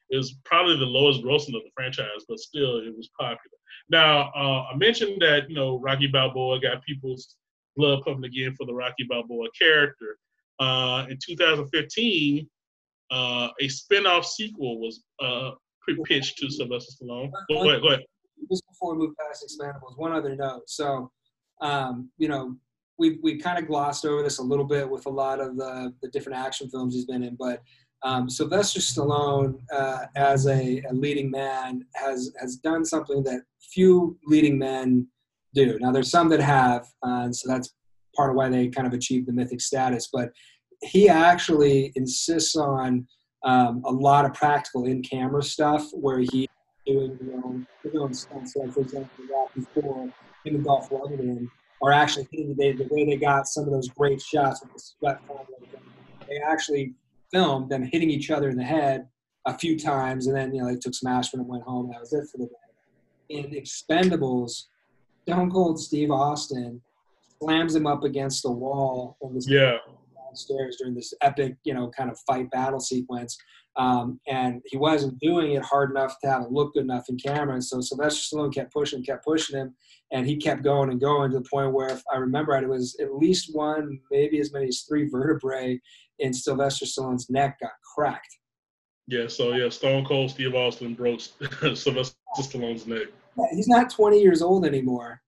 it 0.09 0.17
was 0.17 0.35
probably 0.43 0.77
the 0.77 0.85
lowest 0.85 1.23
grossing 1.23 1.55
of 1.55 1.63
the 1.63 1.71
franchise, 1.75 2.25
but 2.27 2.39
still, 2.39 2.77
it 2.79 2.95
was 2.95 3.09
popular. 3.19 3.57
Now, 3.89 4.31
uh, 4.35 4.65
I 4.71 4.75
mentioned 4.75 5.21
that, 5.21 5.49
you 5.49 5.55
know, 5.55 5.79
Rocky 5.79 6.07
Balboa 6.07 6.59
got 6.59 6.83
people's 6.83 7.35
blood 7.75 8.03
pumping 8.03 8.25
again 8.25 8.55
for 8.55 8.65
the 8.65 8.73
Rocky 8.73 9.05
Balboa 9.07 9.47
character. 9.57 10.17
Uh, 10.59 11.05
in 11.09 11.17
2015, 11.23 12.49
uh, 13.11 13.49
a 13.61 13.67
spin-off 13.67 14.25
sequel 14.25 14.79
was 14.79 15.03
uh, 15.21 15.51
pre-pitched 15.81 16.37
to 16.39 16.49
Sylvester 16.49 16.91
Stallone. 17.01 17.31
Go 17.49 17.69
ahead, 17.69 17.81
go 17.81 17.87
ahead. 17.89 18.03
Just 18.49 18.63
before 18.69 18.93
we 18.93 18.99
move 18.99 19.15
past 19.19 19.45
Expendables, 19.45 19.97
one 19.97 20.11
other 20.11 20.35
note. 20.35 20.63
So, 20.67 21.11
um, 21.61 22.09
you 22.17 22.27
know, 22.27 22.55
we 22.97 23.19
we 23.23 23.37
kind 23.37 23.57
of 23.57 23.67
glossed 23.67 24.05
over 24.05 24.23
this 24.23 24.39
a 24.39 24.43
little 24.43 24.65
bit 24.65 24.89
with 24.89 25.05
a 25.05 25.09
lot 25.09 25.39
of 25.39 25.57
the, 25.57 25.93
the 26.01 26.09
different 26.09 26.37
action 26.37 26.69
films 26.69 26.93
he's 26.93 27.05
been 27.05 27.23
in, 27.23 27.35
but 27.35 27.61
um, 28.03 28.29
Sylvester 28.29 28.79
Stallone, 28.79 29.59
uh, 29.73 30.05
as 30.15 30.47
a, 30.47 30.81
a 30.89 30.93
leading 30.93 31.31
man, 31.31 31.85
has 31.95 32.31
has 32.39 32.57
done 32.57 32.85
something 32.85 33.23
that 33.23 33.41
few 33.59 34.17
leading 34.27 34.57
men 34.59 35.07
do. 35.53 35.77
Now, 35.79 35.91
there's 35.91 36.11
some 36.11 36.29
that 36.29 36.41
have, 36.41 36.83
uh, 37.05 37.23
and 37.23 37.35
so 37.35 37.49
that's 37.49 37.73
part 38.15 38.29
of 38.29 38.35
why 38.35 38.49
they 38.49 38.67
kind 38.67 38.87
of 38.87 38.93
achieved 38.93 39.27
the 39.27 39.33
mythic 39.33 39.59
status. 39.59 40.09
But 40.13 40.29
he 40.85 41.09
actually 41.09 41.91
insists 41.95 42.55
on 42.55 43.07
um, 43.43 43.83
a 43.85 43.91
lot 43.91 44.25
of 44.25 44.33
practical 44.33 44.85
in-camera 44.85 45.43
stuff 45.43 45.89
where 45.93 46.19
he 46.19 46.47
doing 46.85 47.17
you 47.21 47.31
know 47.31 47.61
his 47.83 47.95
own 47.95 48.13
stunts. 48.13 48.55
Like 48.55 48.73
for 48.73 48.81
example, 48.81 49.09
Rocky 49.31 49.67
Four, 49.73 50.03
him 50.43 50.55
and 50.55 50.63
Dolph 50.63 50.89
Lundgren 50.89 51.47
are 51.81 51.91
actually 51.91 52.27
hitting 52.31 52.55
the, 52.57 52.73
the 52.73 52.87
way 52.91 53.05
they 53.05 53.17
got 53.17 53.47
some 53.47 53.65
of 53.65 53.71
those 53.71 53.89
great 53.89 54.21
shots 54.21 54.61
with 54.61 54.73
the 54.73 54.79
sweat. 54.79 55.19
They 56.27 56.37
actually 56.37 56.93
filmed 57.31 57.69
them 57.69 57.83
hitting 57.83 58.09
each 58.09 58.31
other 58.31 58.49
in 58.49 58.57
the 58.57 58.63
head 58.63 59.07
a 59.45 59.57
few 59.57 59.77
times, 59.77 60.27
and 60.27 60.35
then 60.35 60.53
you 60.53 60.61
know 60.61 60.67
they 60.67 60.77
took 60.77 60.93
some 60.93 61.11
aspirin 61.11 61.41
and 61.41 61.49
went 61.49 61.63
home. 61.63 61.89
That 61.91 61.99
was 61.99 62.13
it 62.13 62.27
for 62.31 62.37
the 62.37 62.45
day. 62.45 62.51
In 63.29 63.51
Expendables, 63.51 64.65
Stone 65.27 65.51
Cold 65.51 65.79
Steve 65.79 66.11
Austin 66.11 66.81
slams 67.41 67.75
him 67.75 67.87
up 67.87 68.03
against 68.03 68.43
the 68.43 68.51
wall 68.51 69.17
Yeah, 69.47 69.77
downstairs 70.35 70.77
during 70.77 70.95
this 70.95 71.13
epic, 71.21 71.55
you 71.63 71.73
know, 71.73 71.89
kind 71.89 72.09
of 72.09 72.19
fight 72.19 72.49
battle 72.51 72.79
sequence. 72.79 73.37
Um, 73.77 74.19
and 74.27 74.61
he 74.65 74.77
wasn't 74.77 75.19
doing 75.19 75.53
it 75.53 75.63
hard 75.63 75.91
enough 75.91 76.15
to 76.23 76.29
have 76.29 76.43
it 76.43 76.51
look 76.51 76.73
good 76.73 76.83
enough 76.83 77.09
in 77.09 77.17
camera. 77.17 77.53
And 77.53 77.63
so 77.63 77.81
Sylvester 77.81 78.35
Stallone 78.35 78.53
kept 78.53 78.73
pushing, 78.73 79.03
kept 79.03 79.25
pushing 79.25 79.57
him, 79.57 79.75
and 80.11 80.25
he 80.25 80.37
kept 80.37 80.63
going 80.63 80.89
and 80.89 80.99
going 80.99 81.31
to 81.31 81.39
the 81.39 81.49
point 81.49 81.73
where, 81.73 81.89
if 81.89 82.01
I 82.13 82.17
remember 82.17 82.53
right, 82.53 82.63
it 82.63 82.69
was 82.69 82.95
at 83.01 83.15
least 83.15 83.53
one, 83.53 83.99
maybe 84.11 84.39
as 84.39 84.53
many 84.53 84.67
as 84.67 84.85
three 84.87 85.09
vertebrae 85.09 85.79
in 86.19 86.33
Sylvester 86.33 86.85
Stallone's 86.85 87.29
neck 87.29 87.57
got 87.61 87.71
cracked. 87.95 88.37
yeah. 89.07 89.27
So 89.27 89.53
yeah, 89.53 89.67
Stone 89.69 90.05
Cold 90.05 90.31
Steve 90.31 90.55
Austin 90.55 90.93
broke 90.93 91.19
Sylvester 91.73 92.15
Stallone's 92.37 92.87
neck. 92.87 93.07
Yeah, 93.37 93.45
he's 93.51 93.67
not 93.67 93.89
20 93.89 94.21
years 94.21 94.41
old 94.41 94.65
anymore. 94.65 95.21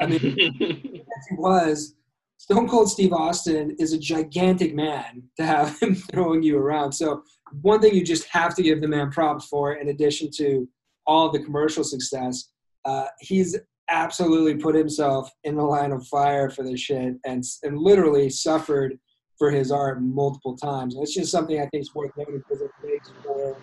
I 0.00 0.06
mean, 0.06 0.18
he 0.58 1.04
was, 1.36 1.94
Stone 2.42 2.68
Cold 2.68 2.90
Steve 2.90 3.12
Austin 3.12 3.76
is 3.78 3.92
a 3.92 3.98
gigantic 3.98 4.74
man 4.74 5.22
to 5.36 5.46
have 5.46 5.78
him 5.80 5.94
throwing 5.94 6.42
you 6.42 6.58
around. 6.58 6.90
So 6.90 7.22
one 7.60 7.80
thing 7.80 7.94
you 7.94 8.02
just 8.02 8.26
have 8.32 8.56
to 8.56 8.64
give 8.64 8.80
the 8.80 8.88
man 8.88 9.12
props 9.12 9.46
for, 9.46 9.74
in 9.74 9.90
addition 9.90 10.28
to 10.38 10.68
all 11.06 11.30
the 11.30 11.38
commercial 11.38 11.84
success, 11.84 12.50
uh, 12.84 13.06
he's 13.20 13.56
absolutely 13.90 14.56
put 14.56 14.74
himself 14.74 15.30
in 15.44 15.54
the 15.54 15.62
line 15.62 15.92
of 15.92 16.04
fire 16.08 16.50
for 16.50 16.64
this 16.64 16.80
shit 16.80 17.14
and 17.24 17.44
and 17.62 17.78
literally 17.78 18.28
suffered 18.28 18.98
for 19.38 19.52
his 19.52 19.70
art 19.70 20.02
multiple 20.02 20.56
times. 20.56 20.96
And 20.96 21.04
it's 21.04 21.14
just 21.14 21.30
something 21.30 21.60
I 21.60 21.68
think 21.68 21.82
is 21.82 21.94
worth 21.94 22.10
noting 22.16 22.38
because 22.38 22.60
it 22.60 22.72
makes 22.82 23.12
for 23.22 23.56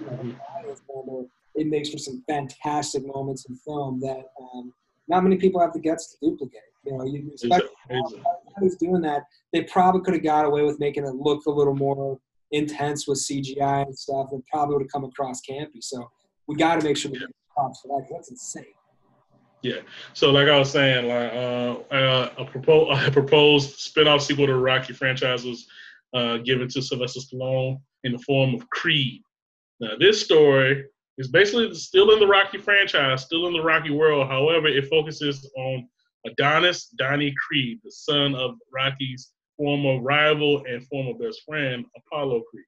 you 0.00 0.06
know, 0.06 0.34
audience 0.58 0.80
member, 0.88 1.28
it 1.56 1.66
makes 1.66 1.90
for 1.90 1.98
some 1.98 2.24
fantastic 2.26 3.06
moments 3.06 3.44
in 3.50 3.56
film 3.56 4.00
that 4.00 4.22
um, 4.40 4.72
not 5.08 5.22
many 5.22 5.36
people 5.36 5.60
have 5.60 5.72
the 5.72 5.80
guts 5.80 6.12
to 6.12 6.30
duplicate. 6.30 6.60
You 6.84 6.98
know, 6.98 7.04
you 7.04 7.30
expect 7.32 7.64
who's 8.58 8.76
doing 8.76 9.00
that, 9.02 9.22
they 9.52 9.62
probably 9.62 10.02
could 10.02 10.14
have 10.14 10.22
got 10.22 10.44
away 10.44 10.62
with 10.62 10.78
making 10.78 11.04
it 11.06 11.14
look 11.14 11.46
a 11.46 11.50
little 11.50 11.74
more 11.74 12.18
intense 12.50 13.08
with 13.08 13.18
CGI 13.18 13.86
and 13.86 13.98
stuff, 13.98 14.28
and 14.32 14.44
probably 14.46 14.74
would 14.74 14.82
have 14.82 14.92
come 14.92 15.04
across 15.04 15.40
campy. 15.48 15.82
So 15.82 16.10
we 16.46 16.56
got 16.56 16.80
to 16.80 16.86
make 16.86 16.96
sure 16.96 17.10
we 17.10 17.18
get 17.18 17.28
props 17.54 17.80
for 17.80 18.00
that 18.00 18.08
that's 18.10 18.30
insane. 18.30 18.64
Yeah. 19.62 19.80
So 20.12 20.30
like 20.30 20.48
I 20.48 20.58
was 20.58 20.70
saying, 20.70 21.08
like 21.08 21.32
uh, 21.32 21.94
uh, 21.94 22.34
a 22.38 22.44
proposed 22.44 23.02
a 23.08 23.10
proposed 23.10 23.78
spin-off 23.78 24.22
sequel 24.22 24.46
to 24.46 24.56
Rocky 24.56 24.92
franchise 24.92 25.44
was 25.44 25.66
uh, 26.12 26.38
given 26.38 26.68
to 26.68 26.82
Sylvester 26.82 27.20
Stallone 27.20 27.80
in 28.04 28.12
the 28.12 28.18
form 28.18 28.54
of 28.54 28.68
Creed. 28.68 29.22
Now 29.80 29.92
this 29.98 30.22
story 30.22 30.84
is 31.18 31.28
basically 31.28 31.72
still 31.74 32.12
in 32.12 32.20
the 32.20 32.26
Rocky 32.26 32.58
franchise, 32.58 33.22
still 33.22 33.46
in 33.46 33.52
the 33.52 33.62
Rocky 33.62 33.90
world. 33.90 34.28
However, 34.28 34.66
it 34.66 34.88
focuses 34.88 35.48
on 35.56 35.88
Adonis 36.26 36.88
Donnie 36.88 37.34
Creed, 37.46 37.80
the 37.84 37.90
son 37.90 38.34
of 38.34 38.56
Rocky's 38.72 39.32
former 39.56 40.00
rival 40.00 40.64
and 40.68 40.86
former 40.88 41.14
best 41.14 41.42
friend 41.46 41.84
Apollo 41.96 42.42
Creed. 42.50 42.64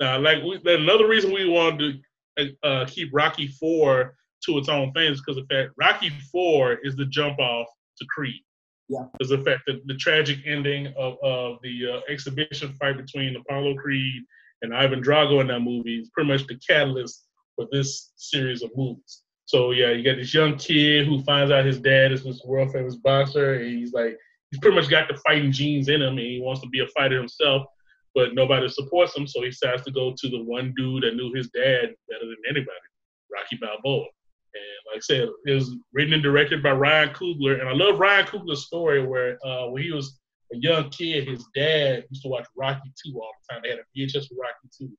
Now, 0.00 0.18
like 0.18 0.42
we, 0.42 0.60
another 0.72 1.08
reason 1.08 1.32
we 1.32 1.48
wanted 1.48 2.00
to 2.38 2.56
uh, 2.62 2.86
keep 2.86 3.10
Rocky 3.12 3.48
Four 3.48 4.14
to 4.46 4.58
its 4.58 4.68
own 4.68 4.92
thing 4.92 5.12
is 5.12 5.20
because 5.20 5.36
the 5.36 5.54
fact 5.54 5.72
Rocky 5.78 6.10
Four 6.32 6.78
is 6.82 6.96
the 6.96 7.06
jump 7.06 7.38
off 7.38 7.66
to 7.98 8.06
Creed. 8.06 8.40
Yeah. 8.88 9.04
Because 9.12 9.30
the 9.30 9.38
fact 9.38 9.62
that 9.66 9.86
the 9.86 9.94
tragic 9.94 10.38
ending 10.46 10.88
of, 10.98 11.16
of 11.22 11.58
the 11.62 11.92
uh, 11.94 12.00
exhibition 12.08 12.72
fight 12.74 12.96
between 12.96 13.36
Apollo 13.36 13.76
Creed 13.76 14.22
and 14.62 14.74
Ivan 14.74 15.02
Drago 15.02 15.40
in 15.40 15.46
that 15.48 15.60
movie 15.60 15.98
is 15.98 16.10
pretty 16.10 16.28
much 16.28 16.46
the 16.46 16.58
catalyst 16.66 17.24
for 17.60 17.68
this 17.70 18.12
series 18.16 18.62
of 18.62 18.70
movies. 18.74 19.22
So 19.44 19.72
yeah, 19.72 19.90
you 19.90 20.02
got 20.02 20.16
this 20.16 20.32
young 20.32 20.56
kid 20.56 21.06
who 21.06 21.22
finds 21.24 21.52
out 21.52 21.66
his 21.66 21.80
dad 21.80 22.12
is 22.12 22.24
this 22.24 22.42
world 22.44 22.72
famous 22.72 22.96
boxer, 22.96 23.54
and 23.54 23.78
he's 23.78 23.92
like, 23.92 24.16
he's 24.50 24.60
pretty 24.60 24.76
much 24.76 24.88
got 24.88 25.08
the 25.08 25.16
fighting 25.18 25.52
genes 25.52 25.88
in 25.88 26.00
him, 26.00 26.16
and 26.16 26.18
he 26.18 26.40
wants 26.42 26.62
to 26.62 26.68
be 26.68 26.80
a 26.80 26.86
fighter 26.88 27.18
himself, 27.18 27.66
but 28.14 28.34
nobody 28.34 28.68
supports 28.68 29.14
him, 29.14 29.26
so 29.26 29.42
he 29.42 29.50
decides 29.50 29.82
to 29.82 29.90
go 29.90 30.14
to 30.16 30.28
the 30.28 30.42
one 30.42 30.72
dude 30.76 31.02
that 31.02 31.16
knew 31.16 31.32
his 31.34 31.50
dad 31.50 31.94
better 32.08 32.24
than 32.24 32.36
anybody, 32.48 32.70
Rocky 33.30 33.58
Balboa. 33.60 34.06
And 34.52 34.80
like 34.92 34.96
I 34.96 35.00
said, 35.00 35.28
it 35.46 35.52
was 35.52 35.76
written 35.92 36.14
and 36.14 36.22
directed 36.22 36.62
by 36.62 36.72
Ryan 36.72 37.10
Coogler, 37.10 37.60
and 37.60 37.68
I 37.68 37.72
love 37.72 37.98
Ryan 37.98 38.26
Coogler's 38.26 38.66
story 38.66 39.04
where 39.04 39.38
uh, 39.44 39.66
when 39.66 39.82
he 39.82 39.92
was 39.92 40.18
a 40.52 40.56
young 40.56 40.88
kid, 40.90 41.28
his 41.28 41.44
dad 41.54 42.04
used 42.10 42.22
to 42.22 42.28
watch 42.28 42.46
Rocky 42.56 42.90
2 43.06 43.20
all 43.20 43.30
the 43.48 43.54
time. 43.54 43.62
They 43.62 43.70
had 43.70 43.80
a 43.80 43.98
VHS 43.98 44.28
for 44.28 44.36
Rocky 44.40 44.68
2, 44.78 44.90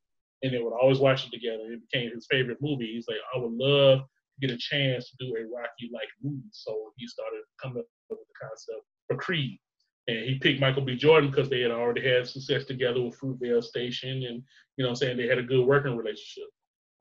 and 0.43 0.53
they 0.53 0.59
would 0.59 0.73
always 0.73 0.99
watch 0.99 1.26
it 1.26 1.31
together. 1.31 1.72
It 1.72 1.81
became 1.89 2.11
his 2.13 2.27
favorite 2.30 2.57
movie. 2.61 2.93
He's 2.93 3.07
like, 3.07 3.18
I 3.35 3.39
would 3.39 3.53
love 3.53 3.99
to 3.99 4.47
get 4.47 4.55
a 4.55 4.57
chance 4.57 5.09
to 5.09 5.15
do 5.19 5.35
a 5.35 5.41
Rocky-like 5.55 6.09
movie. 6.23 6.41
So 6.51 6.91
he 6.97 7.07
started 7.07 7.41
coming 7.61 7.80
up 7.80 7.85
with 8.09 8.19
the 8.19 8.47
concept 8.47 8.85
for 9.07 9.18
Creed. 9.18 9.59
And 10.07 10.26
he 10.26 10.39
picked 10.39 10.59
Michael 10.59 10.81
B. 10.84 10.95
Jordan 10.95 11.30
because 11.30 11.49
they 11.49 11.61
had 11.61 11.72
already 11.72 12.07
had 12.07 12.27
success 12.27 12.65
together 12.65 13.01
with 13.01 13.19
Fruitvale 13.19 13.63
Station, 13.63 14.23
and 14.23 14.43
you 14.76 14.84
know, 14.84 14.89
I'm 14.89 14.95
saying 14.95 15.18
they 15.18 15.27
had 15.27 15.38
a 15.38 15.43
good 15.43 15.65
working 15.65 15.95
relationship. 15.95 16.49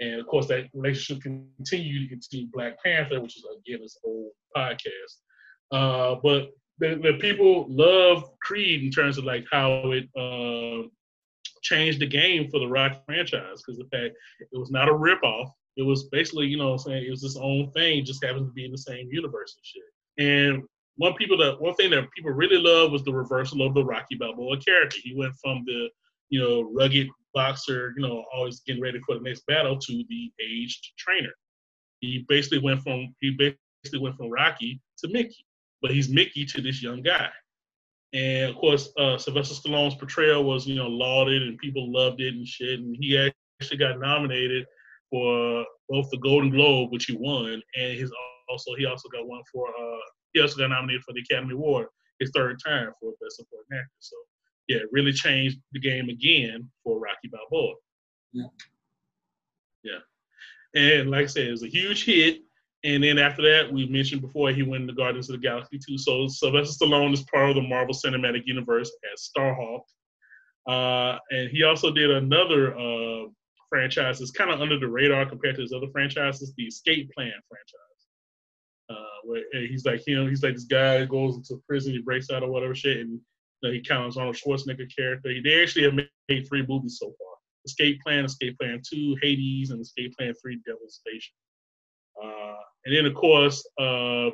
And 0.01 0.21
of 0.21 0.27
course, 0.27 0.47
that 0.49 0.69
relationship 0.75 1.23
continued 1.23 2.13
into 2.13 2.47
Black 2.53 2.83
Panther, 2.83 3.21
which 3.21 3.37
is 3.37 3.47
again 3.67 3.81
this 3.81 3.97
old 4.05 4.33
podcast. 4.55 5.17
Uh, 5.73 6.17
but 6.23 6.51
the, 6.79 7.01
the, 7.03 7.19
people 7.21 7.67
love 7.69 8.25
Creed 8.43 8.83
in 8.83 8.91
terms 8.91 9.19
of 9.19 9.25
like 9.25 9.45
how 9.53 9.93
it 9.93 10.09
uh, 10.17 10.89
changed 11.63 12.01
the 12.01 12.07
game 12.07 12.49
for 12.51 12.59
the 12.61 12.69
Rock 12.69 13.05
franchise 13.07 13.63
because 13.63 13.79
the 13.79 13.89
fact 13.91 14.15
it 14.41 14.59
was 14.59 14.71
not 14.71 14.89
a 14.89 14.93
ripoff. 14.93 15.51
It 15.77 15.83
was 15.83 16.05
basically, 16.05 16.47
you 16.47 16.57
know, 16.57 16.73
I'm 16.73 16.79
saying 16.79 17.05
it 17.05 17.11
was 17.11 17.23
its 17.23 17.37
own 17.37 17.71
thing, 17.73 18.05
just 18.05 18.25
happens 18.25 18.49
to 18.49 18.53
be 18.53 18.65
in 18.65 18.73
the 18.73 18.79
same 18.79 19.09
universe 19.11 19.57
and 19.57 19.65
shit. 19.65 19.83
And 20.19 20.63
one 20.97 21.15
people 21.15 21.39
that 21.39 21.61
one 21.61 21.75
thing 21.75 21.91
that 21.91 22.11
people 22.15 22.33
really 22.33 22.59
love 22.59 22.93
was 22.93 23.05
the 23.05 23.13
reversal 23.13 23.67
of 23.67 23.75
the 23.75 23.85
Rocky 23.85 24.17
Balboa 24.17 24.59
character. 24.59 24.99
He 25.03 25.15
went 25.15 25.35
from 25.43 25.63
the, 25.67 25.89
you 26.29 26.41
know, 26.41 26.71
rugged 26.73 27.09
boxer, 27.33 27.95
you 27.97 28.07
know, 28.07 28.25
always 28.35 28.61
getting 28.61 28.83
ready 28.83 29.01
for 29.07 29.15
the 29.15 29.23
next 29.23 29.47
battle 29.47 29.79
to 29.79 30.05
the 30.09 30.33
aged 30.45 30.93
trainer. 30.99 31.33
He 32.01 32.25
basically 32.29 32.59
went 32.59 32.83
from 32.83 33.15
he 33.21 33.31
basically 33.31 34.01
went 34.01 34.17
from 34.17 34.31
Rocky 34.31 34.81
to 34.99 35.09
Mickey, 35.09 35.47
but 35.81 35.91
he's 35.91 36.09
Mickey 36.09 36.45
to 36.47 36.61
this 36.61 36.83
young 36.83 37.03
guy. 37.03 37.31
And 38.13 38.51
of 38.51 38.57
course, 38.57 38.91
uh, 38.99 39.19
Sylvester 39.19 39.55
Stallone's 39.55 39.95
portrayal 39.95 40.45
was, 40.45 40.67
you 40.67 40.75
know, 40.75 40.89
lauded 40.89 41.43
and 41.43 41.59
people 41.59 41.93
loved 41.93 42.21
it 42.21 42.35
and 42.35 42.47
shit. 42.47 42.81
And 42.81 42.97
he 42.99 43.17
actually 43.61 43.79
got 43.79 44.01
nominated 44.01 44.67
for 45.11 45.65
both 45.89 46.11
the 46.11 46.19
Golden 46.19 46.51
Globe, 46.51 46.91
which 46.93 47.07
he 47.07 47.17
won, 47.17 47.63
and 47.77 47.99
his 47.99 48.13
also 48.49 48.75
he 48.77 48.87
also 48.87 49.09
got 49.09 49.27
one 49.27 49.43
for 49.53 49.69
uh, 49.69 49.99
he 50.33 50.41
also 50.41 50.59
got 50.59 50.71
nominated 50.71 51.03
for 51.03 51.13
the 51.13 51.21
Academy 51.21 51.55
Award 51.55 51.87
his 52.21 52.31
third 52.35 52.61
time 52.65 52.93
for 53.01 53.13
Best 53.21 53.37
Supporting 53.37 53.79
Actor. 53.79 53.91
So 53.99 54.17
yeah, 54.69 54.77
it 54.79 54.89
really 54.93 55.13
changed 55.13 55.59
the 55.73 55.81
game 55.81 56.09
again 56.09 56.71
for 56.85 57.01
Rocky 57.01 57.29
Balboa. 57.33 57.75
Yeah. 58.33 58.45
Yeah. 59.83 59.99
And 60.75 61.11
like 61.11 61.25
I 61.25 61.27
said, 61.27 61.49
it 61.49 61.51
was 61.51 61.65
a 61.65 61.69
huge 61.69 62.05
hit. 62.05 62.43
And 62.83 63.05
then 63.05 63.19
after 63.19 63.43
that, 63.43 63.73
we 63.73 63.87
mentioned 63.87 64.23
before 64.23 64.51
he 64.51 64.63
went 64.63 64.83
into 64.83 64.95
Guardians 64.95 65.29
of 65.29 65.41
the 65.41 65.47
Galaxy 65.47 65.79
2. 65.79 65.99
So 65.99 66.29
Sylvester 66.29 66.87
Stallone 66.87 67.13
is 67.13 67.23
part 67.23 67.51
of 67.51 67.57
the 67.57 67.63
Marvel 67.63 67.95
Cinematic 67.95 68.43
Universe 68.47 68.91
as 69.13 69.31
Starhawk. 69.37 69.83
Uh, 70.67 71.19
and 71.31 71.51
he 71.51 71.63
also 71.63 71.91
did 71.91 72.11
another 72.11 72.79
uh, 72.79 73.25
franchise 73.69 74.19
that's 74.19 74.31
kind 74.31 74.51
of 74.51 74.61
under 74.61 74.79
the 74.79 74.89
radar 74.89 75.27
compared 75.27 75.57
to 75.57 75.63
his 75.63 75.73
other 75.73 75.89
franchises, 75.93 76.55
the 76.57 76.65
Escape 76.65 77.11
Plan 77.13 77.33
franchise. 77.49 77.77
Uh, 78.89 79.21
where 79.25 79.43
he's 79.53 79.85
like, 79.85 80.03
you 80.07 80.17
know, 80.17 80.29
he's 80.29 80.43
like 80.43 80.55
this 80.55 80.65
guy 80.65 81.05
goes 81.05 81.37
into 81.37 81.63
prison, 81.69 81.93
he 81.93 82.01
breaks 82.01 82.31
out 82.31 82.43
or 82.43 82.51
whatever 82.51 82.75
shit, 82.75 82.99
and 82.99 83.21
know, 83.63 83.73
he 83.73 83.81
counts 83.81 84.17
on 84.17 84.29
a 84.29 84.33
Schwarzenegger 84.33 84.95
character. 84.95 85.33
They 85.43 85.63
actually 85.63 85.85
have 85.85 85.95
made 85.95 86.49
three 86.49 86.65
movies 86.67 86.99
so 86.99 87.07
far: 87.07 87.35
Escape 87.67 88.01
Plan, 88.03 88.25
Escape 88.25 88.59
Plan 88.59 88.81
Two, 88.89 89.17
Hades, 89.23 89.71
and 89.71 89.81
Escape 89.81 90.17
Plan 90.17 90.35
Three, 90.41 90.61
Devil's 90.67 91.01
Station. 91.07 91.35
Uh, 92.23 92.57
and 92.85 92.97
then, 92.97 93.07
of 93.07 93.15
course, 93.15 93.67
uh, 93.79 94.31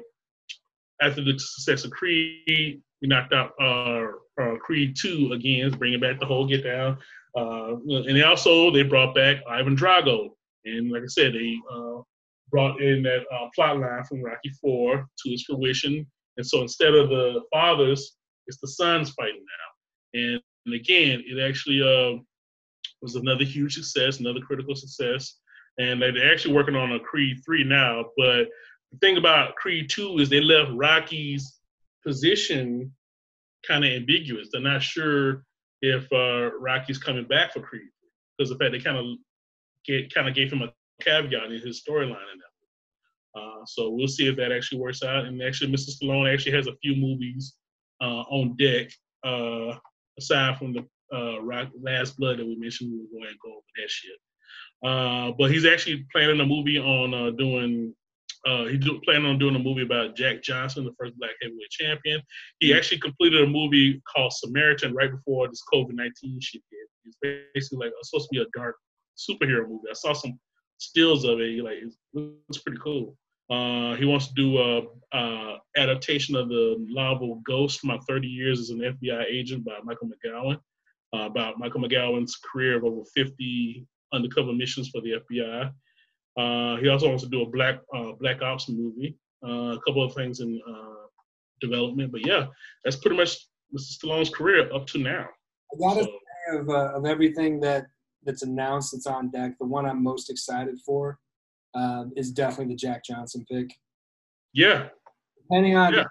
after 1.02 1.22
the 1.22 1.38
success 1.38 1.84
of 1.84 1.90
Creed, 1.90 2.80
we 3.02 3.08
knocked 3.08 3.34
out 3.34 3.52
uh, 3.60 4.06
uh 4.40 4.56
Creed 4.56 4.96
Two 4.98 5.32
again, 5.32 5.70
bringing 5.72 6.00
back 6.00 6.18
the 6.18 6.26
whole 6.26 6.46
Get 6.46 6.64
Down. 6.64 6.98
Uh, 7.36 7.76
and 7.88 8.22
also, 8.24 8.70
they 8.70 8.82
brought 8.82 9.14
back 9.14 9.38
Ivan 9.48 9.76
Drago, 9.76 10.30
and 10.64 10.90
like 10.90 11.02
I 11.02 11.08
said, 11.08 11.34
they 11.34 11.56
uh, 11.70 12.00
brought 12.50 12.80
in 12.80 13.02
that 13.02 13.24
plot 13.54 13.78
line 13.78 14.04
from 14.04 14.22
Rocky 14.22 14.50
Four 14.60 15.06
to 15.24 15.30
its 15.30 15.42
fruition. 15.42 16.06
And 16.38 16.46
so, 16.46 16.62
instead 16.62 16.94
of 16.94 17.08
the 17.08 17.42
fathers 17.52 18.16
it's 18.46 18.58
the 18.60 18.68
sons 18.68 19.10
fighting 19.10 19.44
now. 19.44 20.20
And, 20.20 20.40
and 20.66 20.74
again, 20.74 21.22
it 21.26 21.40
actually 21.40 21.82
uh, 21.82 22.20
was 23.02 23.16
another 23.16 23.44
huge 23.44 23.74
success, 23.74 24.20
another 24.20 24.40
critical 24.40 24.74
success. 24.74 25.38
And 25.78 26.00
they're 26.00 26.32
actually 26.32 26.54
working 26.54 26.76
on 26.76 26.92
a 26.92 27.00
Creed 27.00 27.42
3 27.44 27.64
now. 27.64 28.06
But 28.16 28.48
the 28.92 28.98
thing 29.00 29.16
about 29.16 29.56
Creed 29.56 29.90
2 29.90 30.18
is 30.18 30.28
they 30.28 30.40
left 30.40 30.70
Rocky's 30.72 31.58
position 32.04 32.92
kind 33.66 33.84
of 33.84 33.90
ambiguous. 33.90 34.48
They're 34.50 34.60
not 34.60 34.82
sure 34.82 35.44
if 35.82 36.10
uh, 36.12 36.56
Rocky's 36.58 36.98
coming 36.98 37.24
back 37.24 37.52
for 37.52 37.60
Creed 37.60 37.88
because 38.36 38.50
the 38.50 38.56
fact 38.56 38.72
they 38.72 38.80
kind 38.80 38.98
of 38.98 39.04
kind 40.12 40.28
of 40.28 40.34
gave 40.34 40.52
him 40.52 40.62
a 40.62 40.72
caveat 41.00 41.52
in 41.52 41.60
his 41.60 41.82
storyline 41.86 42.32
in 42.32 42.38
that. 42.38 43.40
Uh, 43.40 43.64
so 43.66 43.90
we'll 43.90 44.08
see 44.08 44.28
if 44.28 44.36
that 44.36 44.52
actually 44.52 44.80
works 44.80 45.02
out. 45.02 45.26
And 45.26 45.42
actually, 45.42 45.70
Mr. 45.70 45.90
Stallone 45.90 46.32
actually 46.32 46.52
has 46.52 46.66
a 46.66 46.76
few 46.82 46.96
movies 46.96 47.54
uh, 48.00 48.22
on 48.30 48.56
deck. 48.56 48.90
Uh, 49.24 49.76
aside 50.18 50.58
from 50.58 50.72
the 50.72 50.86
uh, 51.12 51.42
Last 51.80 52.16
Blood 52.16 52.38
that 52.38 52.46
we 52.46 52.56
mentioned, 52.56 52.92
we 52.92 52.98
will 52.98 53.06
go 53.12 53.18
ahead 53.18 53.30
and 53.32 53.40
go 53.40 53.50
over 53.50 53.60
that 53.76 53.90
shit. 53.90 54.16
Uh, 54.84 55.32
but 55.38 55.50
he's 55.50 55.64
actually 55.64 56.06
planning 56.12 56.40
a 56.40 56.46
movie 56.46 56.78
on 56.78 57.14
uh, 57.14 57.30
doing. 57.30 57.94
Uh, 58.46 58.66
he's 58.66 58.78
do, 58.78 59.00
planning 59.04 59.26
on 59.26 59.38
doing 59.38 59.56
a 59.56 59.58
movie 59.58 59.82
about 59.82 60.14
Jack 60.14 60.40
Johnson, 60.42 60.84
the 60.84 60.94
first 60.98 61.18
black 61.18 61.32
heavyweight 61.42 61.70
champion. 61.70 62.22
He 62.60 62.72
actually 62.72 62.98
completed 62.98 63.42
a 63.42 63.46
movie 63.46 64.00
called 64.12 64.32
Samaritan 64.32 64.94
right 64.94 65.10
before 65.10 65.48
this 65.48 65.62
COVID 65.72 65.92
nineteen 65.92 66.38
shit 66.40 66.62
hit. 66.70 66.88
It's 67.06 67.16
basically 67.54 67.86
like 67.86 67.92
it's 67.98 68.10
supposed 68.10 68.28
to 68.32 68.38
be 68.38 68.42
a 68.42 68.58
dark 68.58 68.76
superhero 69.16 69.68
movie. 69.68 69.88
I 69.90 69.94
saw 69.94 70.12
some 70.12 70.38
stills 70.78 71.24
of 71.24 71.40
it. 71.40 71.62
Like 71.64 71.78
it 71.78 71.92
looks 72.14 72.62
pretty 72.62 72.80
cool. 72.82 73.16
Uh, 73.48 73.94
he 73.94 74.04
wants 74.04 74.26
to 74.26 74.34
do 74.34 74.58
a, 74.58 74.82
a, 75.16 75.56
adaptation 75.76 76.34
of 76.34 76.48
the 76.48 76.76
novel 76.88 77.40
Ghost: 77.46 77.84
My 77.84 77.98
30 78.08 78.26
Years 78.26 78.60
as 78.60 78.70
an 78.70 78.80
FBI 78.80 79.24
Agent 79.28 79.64
by 79.64 79.78
Michael 79.84 80.08
McGowan, 80.08 80.58
uh, 81.14 81.26
about 81.26 81.58
Michael 81.58 81.80
McGowan's 81.80 82.36
career 82.36 82.76
of 82.76 82.84
over 82.84 83.02
50 83.14 83.86
undercover 84.12 84.52
missions 84.52 84.88
for 84.88 85.00
the 85.00 85.20
FBI. 85.30 85.72
Uh, 86.38 86.76
he 86.80 86.88
also 86.88 87.08
wants 87.08 87.24
to 87.24 87.30
do 87.30 87.42
a 87.42 87.46
Black 87.46 87.80
uh, 87.94 88.12
Black 88.20 88.42
Ops 88.42 88.68
movie. 88.68 89.16
Uh, 89.46 89.74
a 89.74 89.80
couple 89.86 90.02
of 90.02 90.14
things 90.14 90.40
in 90.40 90.60
uh, 90.68 91.06
development, 91.60 92.10
but 92.12 92.26
yeah, 92.26 92.46
that's 92.84 92.96
pretty 92.96 93.16
much 93.16 93.46
Mr. 93.74 93.98
Stallone's 93.98 94.30
career 94.30 94.72
up 94.72 94.86
to 94.88 94.98
now. 94.98 95.26
I 95.72 95.78
gotta 95.78 96.04
so, 96.04 96.10
say 96.50 96.58
of, 96.58 96.68
of 96.68 97.06
everything 97.06 97.60
that 97.60 97.86
that's 98.24 98.42
announced 98.42 98.92
that's 98.92 99.06
on 99.06 99.30
deck, 99.30 99.52
the 99.58 99.66
one 99.66 99.86
I'm 99.86 100.02
most 100.02 100.30
excited 100.30 100.78
for 100.84 101.18
um, 101.74 102.12
is 102.16 102.32
definitely 102.32 102.74
the 102.74 102.78
Jack 102.78 103.04
Johnson 103.04 103.44
pick. 103.50 103.68
Yeah. 104.52 104.88
Depending 105.42 105.76
on 105.76 105.94
yeah. 105.94 106.04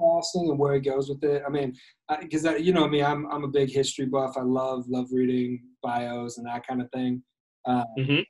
casting 0.00 0.50
and 0.50 0.58
where 0.58 0.74
he 0.74 0.80
goes 0.80 1.08
with 1.08 1.22
it. 1.22 1.42
I 1.46 1.50
mean, 1.50 1.76
because 2.20 2.44
you 2.60 2.72
know, 2.72 2.84
I 2.84 2.88
mean, 2.88 3.04
I'm 3.04 3.30
I'm 3.30 3.44
a 3.44 3.48
big 3.48 3.70
history 3.70 4.06
buff. 4.06 4.36
I 4.36 4.42
love 4.42 4.84
love 4.88 5.06
reading 5.12 5.62
bios 5.82 6.38
and 6.38 6.46
that 6.46 6.66
kind 6.66 6.82
of 6.82 6.90
thing. 6.90 7.22
Um, 7.66 7.84
mm-hmm. 7.98 8.20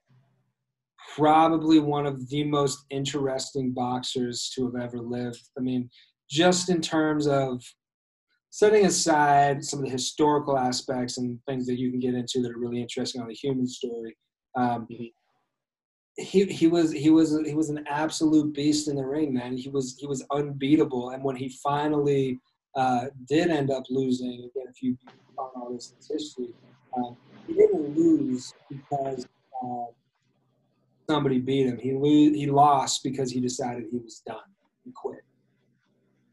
probably 1.14 1.78
one 1.78 2.06
of 2.06 2.28
the 2.28 2.44
most 2.44 2.84
interesting 2.90 3.72
boxers 3.72 4.50
to 4.54 4.66
have 4.66 4.82
ever 4.82 4.98
lived. 4.98 5.40
I 5.56 5.60
mean, 5.60 5.88
just 6.28 6.68
in 6.68 6.80
terms 6.80 7.26
of 7.26 7.62
setting 8.50 8.84
aside 8.86 9.64
some 9.64 9.80
of 9.80 9.84
the 9.86 9.90
historical 9.90 10.58
aspects 10.58 11.18
and 11.18 11.38
things 11.46 11.66
that 11.66 11.78
you 11.78 11.90
can 11.90 12.00
get 12.00 12.14
into 12.14 12.42
that 12.42 12.50
are 12.50 12.58
really 12.58 12.80
interesting 12.80 13.20
on 13.20 13.28
the 13.28 13.34
human 13.34 13.66
story. 13.66 14.16
Um, 14.56 14.86
mm-hmm. 14.90 15.04
He, 16.16 16.44
he 16.46 16.66
was 16.66 16.92
he 16.92 17.08
was 17.08 17.40
he 17.46 17.54
was 17.54 17.70
an 17.70 17.84
absolute 17.88 18.52
beast 18.52 18.88
in 18.88 18.96
the 18.96 19.06
ring, 19.06 19.32
man. 19.32 19.56
He 19.56 19.70
was 19.70 19.96
he 19.98 20.06
was 20.06 20.24
unbeatable, 20.32 21.10
and 21.10 21.22
when 21.22 21.36
he 21.36 21.48
finally 21.62 22.38
uh, 22.76 23.06
did 23.28 23.48
end 23.48 23.70
up 23.70 23.84
losing, 23.88 24.34
again, 24.34 24.66
if 24.68 24.82
you 24.82 24.96
find 25.36 25.50
all 25.56 25.72
this 25.72 25.92
in 25.92 26.14
history, 26.14 26.52
uh, 26.98 27.12
he 27.50 27.56
didn't 27.56 27.96
lose 27.96 28.54
because 28.68 29.26
uh, 29.62 29.86
somebody 31.08 31.38
beat 31.38 31.66
him. 31.66 31.78
He 31.78 31.92
lo- 31.92 32.32
he 32.34 32.46
lost 32.46 33.02
because 33.02 33.30
he 33.32 33.40
decided 33.40 33.84
he 33.90 33.98
was 33.98 34.22
done. 34.26 34.38
He 34.84 34.92
quit, 34.92 35.20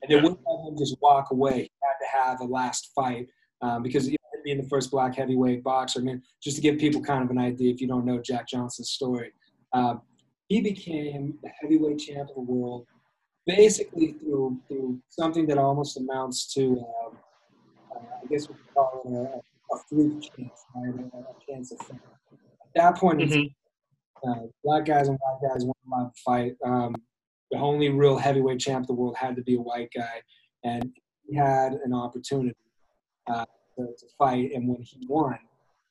and 0.01 0.11
they 0.11 0.15
wouldn't 0.15 0.39
let 0.45 0.71
him 0.71 0.77
just 0.77 0.95
walk 1.01 1.31
away. 1.31 1.63
He 1.63 1.71
had 1.81 1.97
to 1.99 2.29
have 2.29 2.41
a 2.41 2.45
last 2.45 2.91
fight 2.95 3.27
um, 3.61 3.81
because 3.81 4.07
you 4.07 4.11
know, 4.11 4.41
being 4.43 4.61
the 4.61 4.69
first 4.69 4.91
black 4.91 5.15
heavyweight 5.15 5.63
boxer. 5.63 5.99
I 5.99 6.03
mean, 6.03 6.21
just 6.41 6.57
to 6.57 6.61
give 6.61 6.77
people 6.77 7.01
kind 7.01 7.23
of 7.23 7.31
an 7.31 7.39
idea, 7.39 7.73
if 7.73 7.81
you 7.81 7.87
don't 7.87 8.05
know 8.05 8.21
Jack 8.21 8.47
Johnson's 8.47 8.91
story, 8.91 9.31
um, 9.73 10.01
he 10.47 10.61
became 10.61 11.37
the 11.41 11.49
heavyweight 11.59 11.99
champ 11.99 12.29
of 12.29 12.35
the 12.35 12.41
world 12.41 12.85
basically 13.47 14.11
through 14.19 14.59
through 14.67 14.99
something 15.09 15.47
that 15.47 15.57
almost 15.57 15.97
amounts 15.97 16.53
to, 16.53 16.85
um, 17.05 17.17
uh, 17.95 17.99
I 18.21 18.25
guess 18.27 18.49
we 18.49 18.55
could 18.55 18.73
call 18.73 19.01
it 19.05 19.09
a, 19.09 19.37
a 19.37 19.41
fluke 19.89 20.21
chance, 20.21 20.65
right? 20.75 20.93
A, 21.13 21.17
a 21.17 21.35
chance 21.47 21.71
of. 21.71 21.79
At 21.89 21.97
that 22.75 22.97
point, 22.97 23.19
mm-hmm. 23.19 24.29
uh, 24.29 24.47
black 24.63 24.85
guys 24.85 25.07
and 25.07 25.17
white 25.19 25.49
guys 25.49 25.65
weren't 25.65 25.77
allowed 25.91 26.11
to 26.13 26.21
fight. 26.23 26.55
Um, 26.63 26.95
the 27.51 27.57
only 27.57 27.89
real 27.89 28.17
heavyweight 28.17 28.59
champ 28.59 28.83
of 28.83 28.87
the 28.87 28.93
world 28.93 29.15
had 29.17 29.35
to 29.35 29.41
be 29.41 29.55
a 29.55 29.61
white 29.61 29.89
guy, 29.95 30.21
and 30.63 30.91
he 31.27 31.35
had 31.35 31.73
an 31.83 31.93
opportunity 31.93 32.55
uh, 33.31 33.45
to, 33.77 33.85
to, 33.85 34.05
fight. 34.17 34.51
And 34.53 34.67
when 34.67 34.81
he 34.81 35.05
won, 35.07 35.37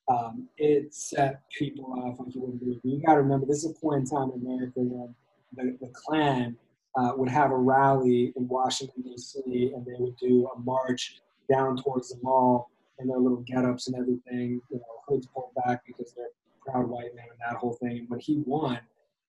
um, 0.08 0.48
it 0.58 0.94
set 0.94 1.42
people 1.56 1.92
off 2.04 2.18
like 2.18 2.34
you 2.34 2.42
wouldn't 2.42 2.60
believe. 2.60 2.80
You 2.84 3.02
got 3.04 3.14
to 3.14 3.22
remember, 3.22 3.46
this 3.46 3.64
is 3.64 3.70
a 3.70 3.80
point 3.80 4.00
in 4.00 4.06
time 4.06 4.30
in 4.34 4.46
America 4.46 4.72
when 4.76 5.14
the, 5.54 5.76
the 5.80 5.92
Klan 5.92 6.56
uh, 6.96 7.12
would 7.16 7.28
have 7.28 7.50
a 7.50 7.56
rally 7.56 8.32
in 8.36 8.48
Washington, 8.48 9.02
D.C., 9.02 9.42
and 9.74 9.84
they 9.84 9.94
would 9.98 10.16
do 10.16 10.48
a 10.54 10.60
march 10.60 11.20
down 11.50 11.76
towards 11.76 12.10
the 12.10 12.18
mall 12.22 12.70
in 12.98 13.08
their 13.08 13.18
little 13.18 13.42
get-ups 13.46 13.88
and 13.88 13.96
everything, 13.96 14.60
you 14.70 14.78
know, 14.78 14.84
hoods 15.06 15.28
pulled 15.34 15.50
back 15.64 15.82
because 15.86 16.12
they're 16.14 16.26
proud 16.64 16.88
white 16.88 17.14
men 17.14 17.26
and 17.30 17.38
that 17.48 17.58
whole 17.58 17.74
thing. 17.74 17.98
And 17.98 18.08
when 18.08 18.20
he 18.20 18.42
won, 18.44 18.80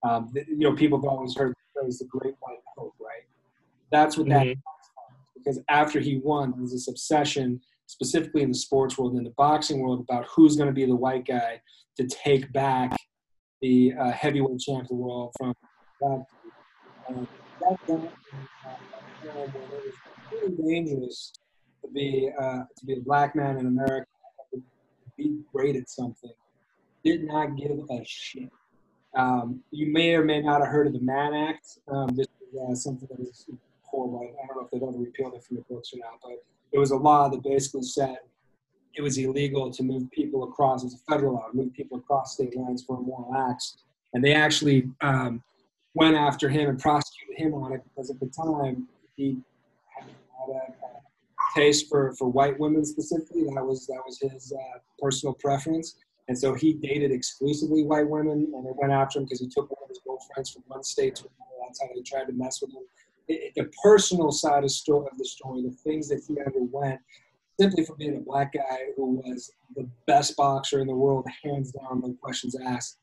um, 0.03 0.29
the, 0.33 0.45
you 0.47 0.59
know, 0.59 0.73
people 0.73 0.99
have 0.99 1.05
always 1.05 1.35
heard 1.35 1.51
the 1.51 1.81
phrase 1.81 1.99
"the 1.99 2.05
Great 2.05 2.35
White 2.39 2.59
Hope," 2.75 2.95
right? 2.99 3.25
That's 3.91 4.17
what 4.17 4.27
mm-hmm. 4.27 4.49
that 4.49 4.57
because 5.35 5.59
after 5.69 5.99
he 5.99 6.17
won, 6.17 6.51
there 6.51 6.61
was 6.61 6.71
this 6.71 6.87
obsession, 6.87 7.61
specifically 7.85 8.41
in 8.41 8.49
the 8.49 8.57
sports 8.57 8.97
world 8.97 9.11
and 9.11 9.19
in 9.19 9.23
the 9.23 9.33
boxing 9.37 9.79
world, 9.79 10.01
about 10.01 10.25
who's 10.25 10.55
going 10.55 10.67
to 10.67 10.73
be 10.73 10.85
the 10.85 10.95
white 10.95 11.25
guy 11.25 11.61
to 11.97 12.05
take 12.07 12.51
back 12.51 12.95
the 13.61 13.93
uh, 13.99 14.11
heavyweight 14.11 14.59
champ 14.59 14.83
of 14.83 14.87
the 14.89 14.95
world 14.95 15.33
from 15.37 15.53
that. 16.01 16.25
Uh, 17.09 17.25
that 17.61 17.77
uh, 17.89 18.07
it 19.23 19.33
was 19.33 19.49
really 20.31 20.55
dangerous 20.67 21.31
to 21.87 21.93
be 21.93 22.29
uh, 22.39 22.63
to 22.77 22.85
be 22.85 22.93
a 22.93 22.99
black 22.99 23.35
man 23.35 23.57
in 23.57 23.67
America, 23.67 24.07
to 24.53 24.61
be 25.17 25.39
great 25.53 25.75
at 25.75 25.89
something. 25.89 26.31
Did 27.03 27.23
not 27.23 27.55
give 27.55 27.79
a 27.89 28.03
shit. 28.05 28.51
Um, 29.15 29.61
you 29.71 29.91
may 29.91 30.13
or 30.13 30.23
may 30.23 30.41
not 30.41 30.61
have 30.61 30.69
heard 30.69 30.87
of 30.87 30.93
the 30.93 30.99
Mann 30.99 31.33
Act. 31.33 31.79
Um, 31.87 32.09
this 32.15 32.27
is 32.27 32.59
uh, 32.59 32.75
something 32.75 33.07
that 33.09 33.19
was 33.19 33.45
horrible. 33.83 34.19
I 34.21 34.47
don't 34.47 34.57
know 34.57 34.65
if 34.65 34.71
they've 34.71 34.81
ever 34.81 34.97
repealed 34.97 35.33
it 35.33 35.43
from 35.43 35.57
the 35.57 35.63
books 35.69 35.93
or 35.93 35.97
not, 35.97 36.19
but 36.21 36.43
it 36.71 36.79
was 36.79 36.91
a 36.91 36.97
law 36.97 37.29
that 37.29 37.41
basically 37.43 37.83
said 37.83 38.17
it 38.95 39.01
was 39.01 39.17
illegal 39.17 39.71
to 39.71 39.83
move 39.83 40.09
people 40.11 40.43
across. 40.43 40.83
It's 40.83 40.95
a 40.95 41.11
federal 41.11 41.33
law 41.33 41.47
move 41.53 41.73
people 41.73 41.97
across 41.97 42.33
state 42.33 42.55
lines 42.55 42.83
for 42.83 42.97
immoral 42.97 43.33
acts, 43.49 43.77
and 44.13 44.23
they 44.23 44.33
actually 44.33 44.89
um, 45.01 45.41
went 45.93 46.15
after 46.15 46.49
him 46.49 46.69
and 46.69 46.79
prosecuted 46.79 47.37
him 47.37 47.53
on 47.53 47.73
it 47.73 47.81
because 47.83 48.09
at 48.09 48.19
the 48.19 48.27
time 48.27 48.87
he 49.15 49.37
had 49.97 50.49
a, 50.49 50.53
a 50.53 50.96
taste 51.57 51.89
for, 51.89 52.13
for 52.17 52.27
white 52.29 52.59
women 52.59 52.85
specifically. 52.85 53.43
That 53.55 53.65
was 53.65 53.87
that 53.87 54.01
was 54.05 54.19
his 54.19 54.53
uh, 54.53 54.79
personal 55.01 55.33
preference, 55.33 55.95
and 56.27 56.37
so 56.37 56.53
he 56.53 56.73
dated 56.73 57.11
exclusively 57.11 57.83
white 57.83 58.09
women, 58.09 58.51
and 58.53 58.65
they 58.65 58.71
went 58.75 58.93
after 58.93 59.19
him 59.19 59.25
because 59.25 59.39
he 59.39 59.47
took 59.47 59.69
one 59.69 59.83
of 59.83 59.89
his 59.89 59.99
girlfriends 60.05 60.51
from 60.51 60.63
one 60.67 60.83
state 60.83 61.15
to 61.15 61.23
another. 61.23 61.55
That's 61.65 61.81
how 61.81 61.87
they 61.93 62.01
tried 62.01 62.27
to 62.27 62.33
mess 62.33 62.61
with 62.61 62.71
him. 62.71 62.83
It, 63.27 63.53
the 63.55 63.69
personal 63.83 64.31
side 64.31 64.63
of, 64.63 64.71
story, 64.71 65.07
of 65.11 65.17
the 65.17 65.25
story, 65.25 65.61
the 65.63 65.71
things 65.71 66.07
that 66.09 66.21
he 66.25 66.37
underwent, 66.45 67.01
simply 67.59 67.83
for 67.83 67.95
being 67.95 68.15
a 68.15 68.21
black 68.21 68.53
guy 68.53 68.79
who 68.95 69.21
was 69.25 69.51
the 69.75 69.89
best 70.05 70.37
boxer 70.37 70.79
in 70.79 70.87
the 70.87 70.95
world, 70.95 71.25
hands 71.43 71.73
down, 71.73 72.01
no 72.01 72.15
questions 72.21 72.55
asked, 72.55 72.99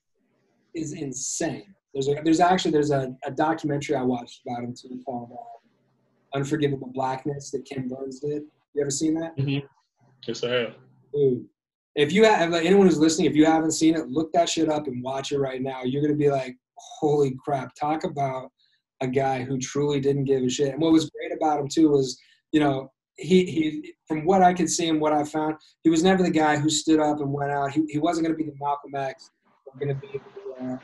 is 0.75 0.93
insane. 0.93 1.75
There's 1.93 2.09
a, 2.09 2.15
there's 2.25 2.41
actually 2.41 2.73
there's 2.73 2.91
a, 2.91 3.15
a 3.25 3.31
documentary 3.31 3.97
I 3.97 4.03
watched 4.03 4.41
about 4.47 4.65
him 4.65 4.75
too 4.75 5.01
called 5.05 5.31
uh, 5.33 5.55
Unforgivable 6.35 6.91
Blackness 6.93 7.51
that 7.51 7.65
Ken 7.65 7.89
Burns 7.89 8.21
did. 8.21 8.43
You 8.75 8.83
ever 8.83 8.91
seen 8.91 9.15
that? 9.15 9.37
Mm-hmm. 9.37 9.67
Yes, 10.27 10.43
I 10.43 10.51
have. 10.51 10.75
Dude, 11.15 11.45
if 11.95 12.13
you 12.13 12.25
have 12.25 12.51
like, 12.51 12.65
anyone 12.65 12.87
who's 12.87 12.99
listening, 12.99 13.31
if 13.31 13.37
you 13.37 13.45
haven't 13.47 13.73
seen 13.73 13.95
it, 13.95 14.09
look 14.09 14.33
that 14.33 14.49
shit 14.49 14.69
up 14.69 14.87
and 14.87 15.03
watch 15.03 15.33
it 15.33 15.39
right 15.39 15.63
now. 15.63 15.83
You're 15.85 16.03
gonna 16.03 16.15
be 16.15 16.31
like, 16.31 16.57
holy 16.77 17.37
crap! 17.45 17.75
Talk 17.75 18.05
about 18.05 18.51
a 19.01 19.07
guy 19.07 19.43
who 19.43 19.59
truly 19.59 20.01
didn't 20.01 20.25
give 20.25 20.43
a 20.43 20.49
shit. 20.49 20.73
And 20.73 20.81
what 20.83 20.93
was 20.93 21.11
great 21.11 21.37
about 21.37 21.61
him 21.61 21.69
too 21.69 21.91
was, 21.91 22.19
you 22.53 22.61
know, 22.61 22.91
he 23.17 23.45
he 23.47 23.95
from 24.09 24.25
what 24.25 24.43
I 24.43 24.53
could 24.55 24.69
see 24.69 24.89
and 24.89 25.01
what 25.01 25.13
I 25.13 25.25
found, 25.25 25.57
he 25.85 25.91
was 25.91 26.03
never 26.03 26.23
the 26.23 26.31
guy 26.31 26.57
who 26.57 26.69
stood 26.69 26.99
up 26.99 27.21
and 27.21 27.33
went 27.33 27.53
out. 27.53 27.71
He 27.71 27.85
he 27.89 27.99
wasn't 27.99 28.27
gonna 28.27 28.37
be 28.37 28.45
the 28.45 28.57
Malcolm 28.59 28.95
X. 28.95 29.31
Going 29.79 29.89
to 29.89 29.95
be 29.95 30.21
the, 30.61 30.65
uh, 30.65 30.79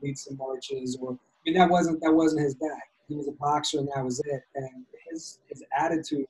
lead 0.00 0.16
some 0.16 0.36
marches 0.36 0.96
or 1.00 1.12
I 1.12 1.16
mean 1.44 1.58
that 1.58 1.68
wasn't 1.68 2.00
that 2.02 2.12
wasn't 2.12 2.42
his 2.42 2.54
bag. 2.54 2.70
He 3.08 3.14
was 3.14 3.28
a 3.28 3.32
boxer 3.32 3.78
and 3.78 3.88
that 3.94 4.04
was 4.04 4.20
it. 4.24 4.42
And 4.54 4.84
his 5.10 5.40
his 5.48 5.62
attitude 5.76 6.26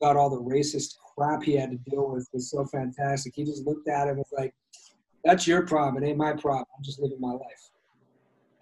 about 0.00 0.16
all 0.16 0.30
the 0.30 0.40
racist 0.40 0.96
crap 1.16 1.42
he 1.42 1.56
had 1.56 1.70
to 1.70 1.76
deal 1.90 2.10
with 2.10 2.28
was 2.32 2.50
so 2.50 2.64
fantastic. 2.64 3.34
He 3.34 3.44
just 3.44 3.66
looked 3.66 3.88
at 3.88 4.04
him 4.04 4.10
and 4.10 4.18
was 4.18 4.32
like, 4.36 4.54
That's 5.24 5.46
your 5.46 5.66
problem, 5.66 6.02
it 6.02 6.06
ain't 6.06 6.18
my 6.18 6.32
problem. 6.32 6.66
I'm 6.76 6.82
just 6.82 7.00
living 7.00 7.20
my 7.20 7.32
life. 7.32 7.70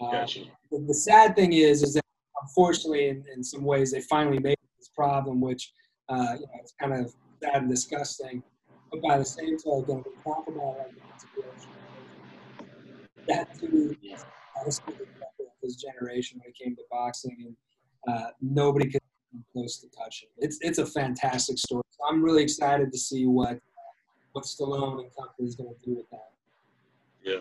Uh, 0.00 0.10
gotcha. 0.12 0.40
the, 0.70 0.78
the, 0.86 0.94
sad 0.94 1.34
thing 1.34 1.54
is 1.54 1.82
is 1.82 1.94
that 1.94 2.04
unfortunately 2.42 3.08
in, 3.08 3.24
in 3.34 3.42
some 3.42 3.64
ways 3.64 3.92
they 3.92 4.02
finally 4.02 4.38
made 4.38 4.58
this 4.78 4.90
problem, 4.94 5.40
which 5.40 5.72
uh, 6.08 6.34
you 6.34 6.40
know, 6.40 6.52
it's 6.60 6.74
kind 6.78 6.92
of 6.92 7.14
sad 7.42 7.62
and 7.62 7.70
disgusting. 7.70 8.42
But 8.90 9.02
by 9.02 9.18
the 9.18 9.24
same 9.24 9.58
token, 9.58 10.04
we 10.04 10.12
talk 10.22 10.46
about 10.48 10.76
like, 10.78 10.94
that 13.26 13.58
too 13.58 13.96
his 15.66 15.76
generation 15.76 16.38
when 16.38 16.50
it 16.50 16.56
came 16.56 16.74
to 16.76 16.82
boxing, 16.90 17.36
and 17.46 18.16
uh, 18.16 18.30
nobody 18.40 18.90
could 18.90 19.02
come 19.32 19.44
close 19.52 19.78
to 19.78 19.88
touch 19.88 20.24
it. 20.24 20.30
It's 20.38 20.58
it's 20.62 20.78
a 20.78 20.86
fantastic 20.86 21.58
story. 21.58 21.82
So 21.90 22.04
I'm 22.08 22.22
really 22.22 22.42
excited 22.42 22.92
to 22.92 22.98
see 22.98 23.26
what 23.26 23.58
what 24.32 24.44
Stallone 24.44 25.00
and 25.00 25.16
company 25.16 25.48
is 25.48 25.56
going 25.56 25.74
to 25.74 25.84
do 25.84 25.96
with 25.96 26.08
that. 26.10 26.30
Yeah. 27.26 27.40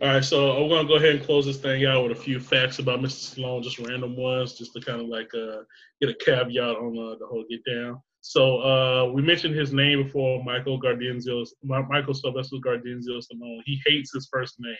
All 0.00 0.14
right. 0.14 0.24
So 0.24 0.52
I'm 0.52 0.68
gonna 0.68 0.86
go 0.86 0.96
ahead 0.96 1.16
and 1.16 1.24
close 1.24 1.46
this 1.46 1.56
thing 1.56 1.84
out 1.84 2.04
with 2.04 2.12
a 2.12 2.20
few 2.20 2.38
facts 2.38 2.78
about 2.78 3.00
Mr. 3.00 3.34
Stallone, 3.34 3.62
just 3.62 3.78
random 3.80 4.16
ones, 4.16 4.52
just 4.54 4.72
to 4.74 4.80
kind 4.80 5.00
of 5.00 5.08
like 5.08 5.28
uh, 5.34 5.62
get 6.00 6.10
a 6.10 6.14
caveat 6.24 6.76
on 6.76 6.96
uh, 6.96 7.16
the 7.18 7.26
whole 7.26 7.44
get 7.50 7.60
down. 7.68 8.00
So 8.20 8.60
uh, 8.60 9.12
we 9.12 9.22
mentioned 9.22 9.54
his 9.54 9.72
name 9.72 10.04
before, 10.04 10.42
Michael 10.44 10.80
Gardenzio, 10.80 11.44
Michael 11.62 12.14
Sylvester 12.14 12.56
Gardenzio 12.64 13.20
Stallone. 13.20 13.62
He 13.64 13.80
hates 13.86 14.12
his 14.12 14.28
first 14.32 14.56
name 14.60 14.76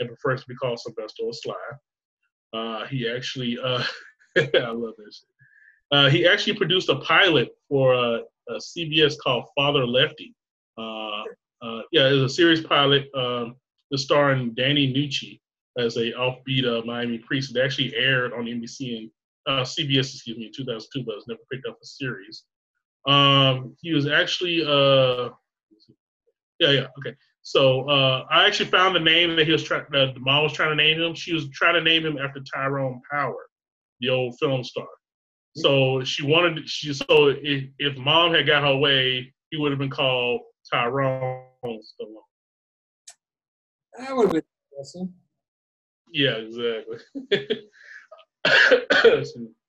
and 0.00 0.08
prefers 0.08 0.42
to 0.42 0.48
be 0.48 0.54
called 0.54 0.78
Sylvester 0.78 1.24
or 1.24 1.32
Sly. 1.32 1.54
Uh, 2.52 2.86
he 2.86 3.08
actually, 3.08 3.58
uh, 3.62 3.82
I 4.36 4.70
love 4.70 4.94
this. 4.98 5.24
Uh, 5.90 6.08
he 6.08 6.26
actually 6.26 6.54
produced 6.54 6.88
a 6.88 6.96
pilot 6.96 7.50
for 7.68 7.94
a, 7.94 8.20
a 8.48 8.54
CBS 8.54 9.14
called 9.22 9.44
Father 9.56 9.86
Lefty. 9.86 10.34
Uh, 10.76 11.22
uh, 11.62 11.82
yeah, 11.92 12.08
it 12.08 12.12
was 12.12 12.22
a 12.22 12.34
series 12.34 12.60
pilot 12.60 13.08
um, 13.14 13.56
starring 13.94 14.54
Danny 14.54 14.92
Nucci 14.92 15.40
as 15.78 15.96
a 15.96 16.12
offbeat 16.12 16.66
uh, 16.66 16.84
Miami 16.84 17.18
priest. 17.18 17.56
It 17.56 17.60
actually 17.60 17.94
aired 17.96 18.32
on 18.32 18.44
NBC 18.44 18.98
and 18.98 19.66
CBS, 19.66 20.14
excuse 20.14 20.36
me, 20.36 20.46
in 20.46 20.52
2002, 20.52 21.04
but 21.04 21.12
it 21.12 21.16
was 21.16 21.28
never 21.28 21.40
picked 21.50 21.66
up 21.66 21.78
a 21.82 21.86
series. 21.86 22.44
Um, 23.06 23.74
he 23.80 23.94
was 23.94 24.06
actually, 24.06 24.58
yeah, 24.58 26.70
yeah, 26.70 26.86
okay. 26.98 27.16
So 27.48 27.88
uh, 27.88 28.26
I 28.30 28.46
actually 28.46 28.68
found 28.68 28.94
the 28.94 29.00
name 29.00 29.34
that 29.36 29.46
he 29.46 29.52
was 29.52 29.64
trying. 29.64 29.84
Uh, 29.84 30.12
the 30.12 30.20
mom 30.20 30.42
was 30.42 30.52
trying 30.52 30.68
to 30.68 30.76
name 30.76 31.00
him. 31.00 31.14
She 31.14 31.32
was 31.32 31.48
trying 31.48 31.76
to 31.76 31.80
name 31.80 32.04
him 32.04 32.18
after 32.18 32.40
Tyrone 32.40 33.00
Power, 33.10 33.48
the 34.00 34.10
old 34.10 34.36
film 34.38 34.62
star. 34.62 34.86
So 35.56 36.04
she 36.04 36.26
wanted. 36.26 36.68
She 36.68 36.92
so 36.92 37.28
if, 37.28 37.64
if 37.78 37.96
mom 37.96 38.34
had 38.34 38.46
got 38.46 38.64
her 38.64 38.76
way, 38.76 39.32
he 39.48 39.56
would 39.56 39.72
have 39.72 39.78
been 39.78 39.88
called 39.88 40.42
Tyrone 40.70 41.46
Stallone. 41.64 42.20
That 43.96 44.14
would 44.14 44.24
have 44.24 44.32
been 44.34 44.42
Yeah, 46.12 46.32
exactly. 46.32 46.98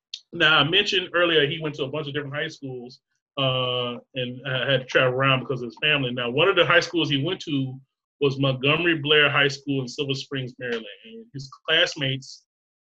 now 0.34 0.58
I 0.58 0.70
mentioned 0.70 1.12
earlier 1.16 1.48
he 1.48 1.62
went 1.62 1.76
to 1.76 1.86
a 1.86 1.90
bunch 1.90 2.10
of 2.10 2.14
different 2.14 2.36
high 2.36 2.50
schools 2.50 3.00
uh, 3.40 4.00
and 4.16 4.42
had 4.70 4.82
to 4.82 4.86
travel 4.86 5.14
around 5.14 5.40
because 5.42 5.62
of 5.62 5.68
his 5.68 5.78
family. 5.82 6.12
Now 6.12 6.30
one 6.30 6.50
of 6.50 6.56
the 6.56 6.66
high 6.66 6.80
schools 6.80 7.10
he 7.10 7.24
went 7.24 7.40
to 7.42 7.80
was 8.22 8.40
Montgomery 8.40 8.98
Blair 8.98 9.30
High 9.30 9.48
School 9.48 9.82
in 9.82 9.88
Silver 9.88 10.14
Springs, 10.14 10.54
Maryland. 10.60 10.86
And 11.06 11.26
his 11.34 11.50
classmates 11.68 12.44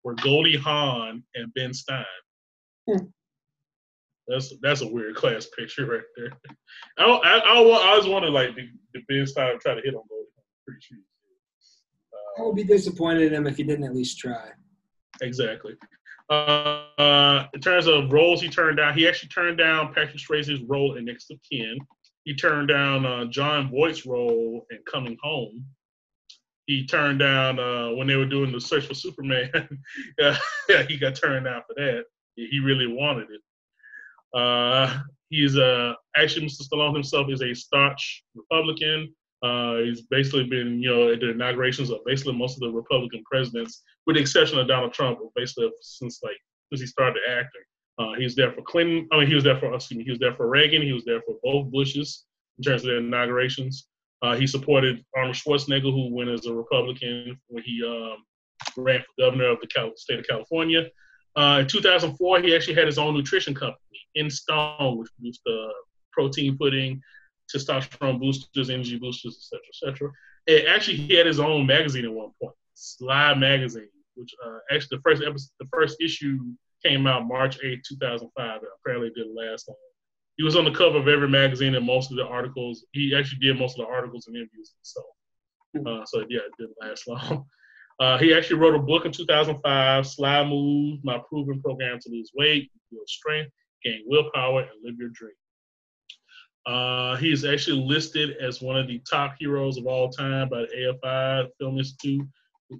were 0.04 0.14
Goldie 0.14 0.56
Hawn 0.56 1.22
and 1.34 1.52
Ben 1.54 1.74
Stein. 1.74 2.04
Hmm. 2.88 3.04
That's 4.26 4.52
that's 4.62 4.82
a 4.82 4.86
weird 4.86 5.16
class 5.16 5.46
picture 5.58 5.86
right 5.86 6.02
there. 6.16 6.32
I 6.98 7.04
I, 7.04 7.38
I, 7.38 7.38
I 7.38 7.90
always 7.90 8.06
wanted 8.06 8.30
like 8.30 8.54
the, 8.54 8.68
the 8.94 9.00
Ben 9.08 9.26
Stein 9.26 9.58
try 9.60 9.74
to 9.74 9.80
hit 9.82 9.94
on 9.94 10.02
Goldie 10.08 10.30
Hawn. 10.34 10.44
Pretty 10.66 10.80
sure. 10.82 10.98
Uh, 12.12 12.42
I 12.42 12.46
would 12.46 12.56
be 12.56 12.64
disappointed 12.64 13.32
in 13.32 13.34
him 13.34 13.46
if 13.46 13.56
he 13.56 13.62
didn't 13.62 13.84
at 13.84 13.94
least 13.94 14.18
try. 14.18 14.50
Exactly. 15.20 15.74
Uh, 16.30 17.46
in 17.54 17.60
terms 17.60 17.86
of 17.86 18.12
roles 18.12 18.42
he 18.42 18.48
turned 18.48 18.76
down, 18.76 18.96
he 18.96 19.08
actually 19.08 19.28
turned 19.28 19.58
down 19.58 19.94
Patrick 19.94 20.18
Swayze's 20.18 20.62
role 20.62 20.96
in 20.96 21.04
Next 21.04 21.30
of 21.30 21.38
Kin. 21.50 21.78
He 22.24 22.34
turned 22.34 22.68
down 22.68 23.06
uh, 23.06 23.24
Jon 23.26 23.70
Voight's 23.70 24.04
role 24.04 24.66
in 24.70 24.78
Coming 24.90 25.16
Home. 25.22 25.64
He 26.66 26.86
turned 26.86 27.18
down 27.18 27.58
uh, 27.58 27.90
when 27.92 28.06
they 28.06 28.16
were 28.16 28.26
doing 28.26 28.52
the 28.52 28.60
Search 28.60 28.86
for 28.86 28.94
Superman. 28.94 29.50
yeah, 30.18 30.82
he 30.86 30.98
got 30.98 31.14
turned 31.14 31.46
down 31.46 31.62
for 31.66 31.74
that. 31.76 32.04
He 32.36 32.60
really 32.60 32.86
wanted 32.86 33.28
it. 33.30 33.40
Uh, 34.38 35.00
he's 35.30 35.56
uh, 35.56 35.94
actually 36.16 36.46
Mr. 36.46 36.68
Stallone 36.68 36.92
himself 36.92 37.28
is 37.30 37.42
a 37.42 37.54
staunch 37.54 38.22
Republican. 38.34 39.14
Uh, 39.42 39.76
he's 39.78 40.02
basically 40.02 40.44
been, 40.44 40.82
you 40.82 40.90
know, 40.90 41.12
at 41.12 41.20
the 41.20 41.30
inaugurations 41.30 41.90
of 41.90 41.98
basically 42.04 42.36
most 42.36 42.54
of 42.54 42.60
the 42.60 42.70
Republican 42.70 43.22
presidents, 43.30 43.82
with 44.06 44.16
the 44.16 44.20
exception 44.22 44.58
of 44.58 44.66
Donald 44.66 44.92
Trump, 44.92 45.18
basically 45.36 45.70
since 45.80 46.20
like 46.22 46.36
since 46.70 46.80
he 46.80 46.86
started 46.86 47.20
acting. 47.28 47.62
Uh, 47.98 48.14
he 48.14 48.24
was 48.24 48.36
there 48.36 48.52
for 48.52 48.62
Clinton. 48.62 49.08
I 49.12 49.18
mean, 49.18 49.26
he 49.26 49.34
was 49.34 49.44
there 49.44 49.58
for 49.58 49.72
excuse 49.74 49.98
me. 49.98 50.04
He 50.04 50.10
was 50.10 50.20
there 50.20 50.34
for 50.34 50.48
Reagan. 50.48 50.82
He 50.82 50.92
was 50.92 51.04
there 51.04 51.20
for 51.22 51.36
both 51.42 51.70
Bushes 51.70 52.24
in 52.58 52.64
terms 52.64 52.82
of 52.82 52.88
their 52.88 52.98
inaugurations. 52.98 53.88
Uh, 54.22 54.36
he 54.36 54.46
supported 54.46 55.04
Arnold 55.16 55.36
Schwarzenegger, 55.36 55.92
who 55.92 56.14
went 56.14 56.30
as 56.30 56.46
a 56.46 56.52
Republican 56.52 57.38
when 57.48 57.62
he 57.62 57.82
um, 57.86 58.24
ran 58.76 59.00
for 59.00 59.24
governor 59.24 59.50
of 59.50 59.60
the 59.60 59.68
Cal- 59.68 59.96
state 59.96 60.18
of 60.18 60.26
California. 60.26 60.88
Uh, 61.36 61.58
in 61.60 61.68
2004, 61.68 62.40
he 62.40 62.54
actually 62.54 62.74
had 62.74 62.86
his 62.86 62.98
own 62.98 63.14
nutrition 63.14 63.54
company, 63.54 63.78
In-Stone, 64.16 64.98
which 64.98 65.08
produced 65.16 65.42
uh, 65.48 65.68
protein 66.12 66.58
pudding, 66.58 67.00
testosterone 67.54 68.20
boosters, 68.20 68.70
energy 68.70 68.98
boosters, 68.98 69.36
etc., 69.36 69.92
etc. 69.92 70.12
And 70.46 70.68
actually, 70.68 70.96
he 70.96 71.14
had 71.14 71.26
his 71.26 71.40
own 71.40 71.66
magazine 71.66 72.04
at 72.04 72.12
one 72.12 72.30
point, 72.40 72.54
Sly 72.74 73.34
Magazine, 73.34 73.88
which 74.14 74.34
uh, 74.44 74.58
actually 74.70 74.96
the 74.96 75.02
first 75.02 75.22
episode, 75.22 75.50
the 75.60 75.68
first 75.72 76.00
issue 76.00 76.38
came 76.84 77.06
out 77.06 77.26
March 77.26 77.58
8, 77.62 77.82
2005. 77.88 78.56
and 78.56 78.62
apparently 78.80 79.10
didn't 79.10 79.34
last 79.34 79.68
long. 79.68 79.76
He 80.36 80.44
was 80.44 80.54
on 80.54 80.64
the 80.64 80.70
cover 80.70 80.98
of 80.98 81.08
every 81.08 81.28
magazine 81.28 81.74
and 81.74 81.84
most 81.84 82.12
of 82.12 82.16
the 82.16 82.24
articles. 82.24 82.86
He 82.92 83.14
actually 83.14 83.40
did 83.40 83.58
most 83.58 83.78
of 83.78 83.86
the 83.86 83.92
articles 83.92 84.26
and 84.28 84.36
interviews 84.36 84.72
himself. 84.76 85.06
Hmm. 85.76 85.86
Uh, 85.86 86.06
so 86.06 86.24
yeah, 86.28 86.40
it 86.40 86.52
didn't 86.58 86.76
last 86.80 87.06
long. 87.08 87.46
Uh, 88.00 88.16
he 88.16 88.32
actually 88.32 88.60
wrote 88.60 88.76
a 88.76 88.78
book 88.78 89.06
in 89.06 89.10
2005, 89.10 90.06
Sly 90.06 90.44
Move, 90.44 91.00
My 91.02 91.18
Proven 91.28 91.60
Program 91.60 91.98
to 91.98 92.08
Lose 92.08 92.30
Weight, 92.32 92.70
Build 92.92 93.08
Strength, 93.08 93.50
Gain 93.82 94.04
Willpower, 94.06 94.60
and 94.60 94.84
Live 94.84 94.94
Your 94.98 95.08
Dream. 95.08 95.32
Uh, 96.68 97.16
he 97.16 97.32
is 97.32 97.46
actually 97.46 97.80
listed 97.80 98.36
as 98.42 98.60
one 98.60 98.76
of 98.76 98.86
the 98.86 99.00
top 99.10 99.34
heroes 99.38 99.78
of 99.78 99.86
all 99.86 100.10
time 100.10 100.50
by 100.50 100.60
the 100.60 100.96
AFI 101.02 101.48
Film 101.58 101.78
Institute. 101.78 102.28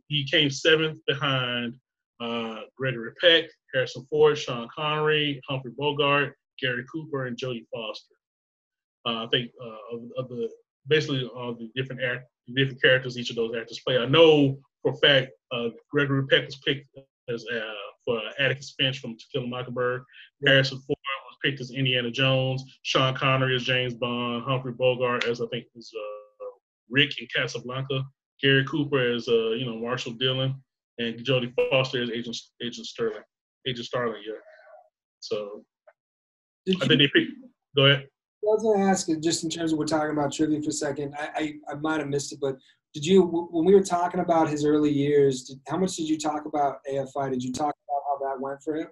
He 0.08 0.26
came 0.30 0.50
seventh 0.50 0.98
behind 1.06 1.74
uh, 2.20 2.60
Gregory 2.76 3.12
Peck, 3.18 3.44
Harrison 3.72 4.04
Ford, 4.10 4.36
Sean 4.36 4.68
Connery, 4.76 5.40
Humphrey 5.48 5.72
Bogart, 5.78 6.36
Gary 6.60 6.84
Cooper, 6.92 7.26
and 7.26 7.36
Jodie 7.38 7.64
Foster. 7.72 8.14
Uh, 9.06 9.24
I 9.24 9.26
think 9.28 9.50
uh, 9.58 9.96
of, 9.96 10.02
of, 10.18 10.28
the 10.28 10.50
basically 10.88 11.24
all 11.24 11.54
the 11.54 11.70
different 11.74 12.02
act, 12.02 12.26
different 12.54 12.82
characters 12.82 13.16
each 13.16 13.30
of 13.30 13.36
those 13.36 13.54
actors 13.56 13.80
play. 13.86 13.96
I 13.96 14.04
know 14.04 14.58
for 14.82 14.92
a 14.92 14.96
fact 14.96 15.30
uh, 15.50 15.68
Gregory 15.90 16.26
Peck 16.26 16.44
was 16.44 16.56
picked 16.56 16.94
as 17.30 17.42
uh, 17.50 17.60
for 18.04 18.20
Atticus 18.38 18.74
Finch 18.78 18.98
from 18.98 19.16
To 19.16 19.24
Kill 19.32 19.44
a 19.44 19.46
Mockingbird. 19.46 20.02
Harrison 20.44 20.78
Ford 20.86 20.97
picked 21.44 21.60
as 21.60 21.70
Indiana 21.70 22.10
Jones. 22.10 22.64
Sean 22.82 23.14
Connery 23.14 23.56
as 23.56 23.64
James 23.64 23.94
Bond. 23.94 24.44
Humphrey 24.44 24.72
Bogart 24.72 25.24
as 25.24 25.40
I 25.40 25.46
think 25.46 25.66
is 25.74 25.92
uh, 25.96 26.46
Rick 26.90 27.20
in 27.20 27.26
Casablanca. 27.34 28.02
Gary 28.42 28.64
Cooper 28.64 29.14
as 29.14 29.26
you 29.26 29.64
know 29.64 29.76
Marshall 29.76 30.12
Dillon 30.12 30.54
and 30.98 31.18
Jodie 31.24 31.52
Foster 31.70 32.02
as 32.02 32.10
Agent 32.10 32.36
Agent 32.62 32.86
Sterling, 32.86 33.22
Agent 33.66 33.86
Starling. 33.86 34.22
Yeah. 34.26 34.34
So 35.20 35.64
Did 36.66 36.82
I 36.82 36.86
think 36.86 37.00
they 37.00 37.08
picked. 37.08 37.32
Go 37.76 37.86
ahead. 37.86 38.06
I 38.44 38.46
was 38.46 38.62
going 38.62 38.78
to 38.78 38.84
ask, 38.84 39.08
just 39.20 39.42
in 39.44 39.50
terms 39.50 39.72
of 39.72 39.78
we're 39.78 39.84
talking 39.84 40.12
about 40.12 40.32
trivia 40.32 40.62
for 40.62 40.68
a 40.68 40.72
second. 40.72 41.14
I, 41.18 41.28
I, 41.34 41.72
I 41.72 41.74
might 41.74 41.98
have 41.98 42.08
missed 42.08 42.32
it, 42.32 42.38
but 42.40 42.56
did 42.94 43.04
you 43.04 43.22
when 43.22 43.64
we 43.64 43.74
were 43.74 43.82
talking 43.82 44.20
about 44.20 44.48
his 44.48 44.64
early 44.64 44.90
years? 44.90 45.42
Did, 45.42 45.60
how 45.68 45.76
much 45.76 45.96
did 45.96 46.08
you 46.08 46.18
talk 46.18 46.46
about 46.46 46.78
AFI? 46.90 47.30
Did 47.30 47.42
you 47.42 47.52
talk 47.52 47.74
about 47.88 48.02
how 48.06 48.18
that 48.26 48.40
went 48.40 48.62
for 48.62 48.76
him? 48.76 48.88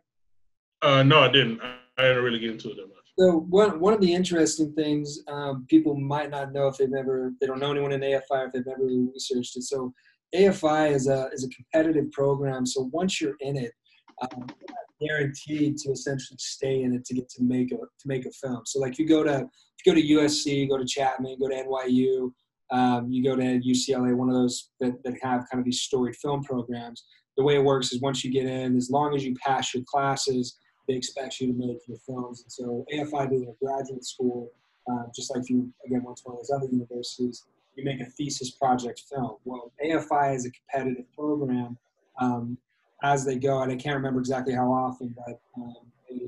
Uh, 0.83 1.03
no, 1.03 1.21
I 1.21 1.29
didn't. 1.29 1.61
I, 1.99 2.03
didn't 2.03 2.25
really 2.25 2.39
get 2.39 2.51
into 2.51 2.71
it 2.71 2.77
that 2.77 2.89
much. 2.89 3.07
So 3.19 3.47
one 3.49 3.81
one 3.81 3.95
of 3.95 4.01
the 4.01 4.13
interesting 4.13 4.73
things 4.75 5.21
um, 5.29 5.67
people 5.69 5.95
might 5.97 6.31
not 6.31 6.53
know 6.53 6.69
if 6.69 6.77
they've 6.77 6.91
never 6.91 7.33
they 7.41 7.47
don't 7.47 7.61
know 7.61 7.71
anyone 7.71 7.93
in 7.93 8.01
AFI 8.01 8.47
if 8.47 8.53
they've 8.53 8.67
never 8.67 8.85
researched 8.85 9.57
it. 9.57 9.63
So 9.63 9.93
AFI 10.35 10.93
is 10.93 11.09
a 11.09 11.29
is 11.33 11.45
a 11.45 11.49
competitive 11.49 12.11
program. 12.13 12.67
So 12.67 12.91
once 12.93 13.21
you're 13.21 13.37
in 13.41 13.57
it, 13.57 13.73
um, 14.23 14.47
guaranteed 15.01 15.77
to 15.79 15.91
essentially 15.91 16.39
stay 16.39 16.83
in 16.83 16.95
it 16.95 17.05
to 17.07 17.15
get 17.15 17.29
to 17.31 17.43
make 17.43 17.73
a 17.73 17.77
to 17.77 18.07
make 18.07 18.27
a 18.27 18.31
film. 18.31 18.63
So 18.67 18.81
like 18.81 18.99
you 18.99 19.07
go 19.07 19.23
to 19.23 19.47
you 19.85 19.93
go 19.93 19.95
to 19.95 20.07
USC, 20.07 20.47
you 20.47 20.69
go 20.69 20.79
to 20.79 20.85
Chapman, 20.85 21.33
you 21.33 21.39
go 21.39 21.49
to 21.49 21.65
NYU, 21.65 22.33
um, 22.71 23.11
you 23.11 23.23
go 23.23 23.37
to 23.37 23.61
UCLA, 23.61 24.15
one 24.15 24.29
of 24.29 24.35
those 24.35 24.71
that, 24.81 25.03
that 25.05 25.15
have 25.23 25.47
kind 25.51 25.59
of 25.59 25.65
these 25.65 25.83
storied 25.83 26.17
film 26.17 26.43
programs. 26.43 27.05
The 27.37 27.45
way 27.45 27.57
it 27.57 27.65
works 27.65 27.93
is 27.93 28.01
once 28.01 28.25
you 28.25 28.33
get 28.33 28.47
in, 28.47 28.77
as 28.77 28.91
long 28.91 29.15
as 29.15 29.25
you 29.25 29.35
pass 29.45 29.75
your 29.75 29.85
classes, 29.87 30.59
they 30.89 30.95
expect 30.95 31.41
you 31.41 31.53
to 31.53 31.59
make 31.59 31.79
your 31.89 31.99
films. 31.99 32.43
And 32.43 32.53
so 32.53 32.85
AFI 32.93 33.31
being 33.31 33.49
a 33.49 33.65
graduate 33.65 34.05
school, 34.05 34.51
uh, 34.91 35.05
just 35.15 35.35
like 35.35 35.49
you 35.49 35.73
again 35.85 36.03
went 36.05 36.19
to 36.19 36.23
one 36.25 36.37
of 36.37 36.41
those 36.41 36.51
other 36.55 36.71
universities, 36.71 37.45
you 37.75 37.85
make 37.85 38.01
a 38.01 38.07
thesis 38.07 38.53
project 38.53 39.03
film. 39.11 39.37
Well, 39.45 39.73
AFI 39.85 40.35
is 40.35 40.47
a 40.47 40.51
competitive 40.51 41.05
program 41.15 41.77
um, 42.21 42.57
as 43.03 43.25
they 43.25 43.37
go, 43.37 43.63
and 43.63 43.71
I 43.71 43.77
can't 43.77 43.97
remember 43.97 44.21
exactly 44.21 44.55
how 44.55 44.73
often, 44.73 45.15
but 45.27 45.41
um, 45.57 45.77
they, 46.09 46.21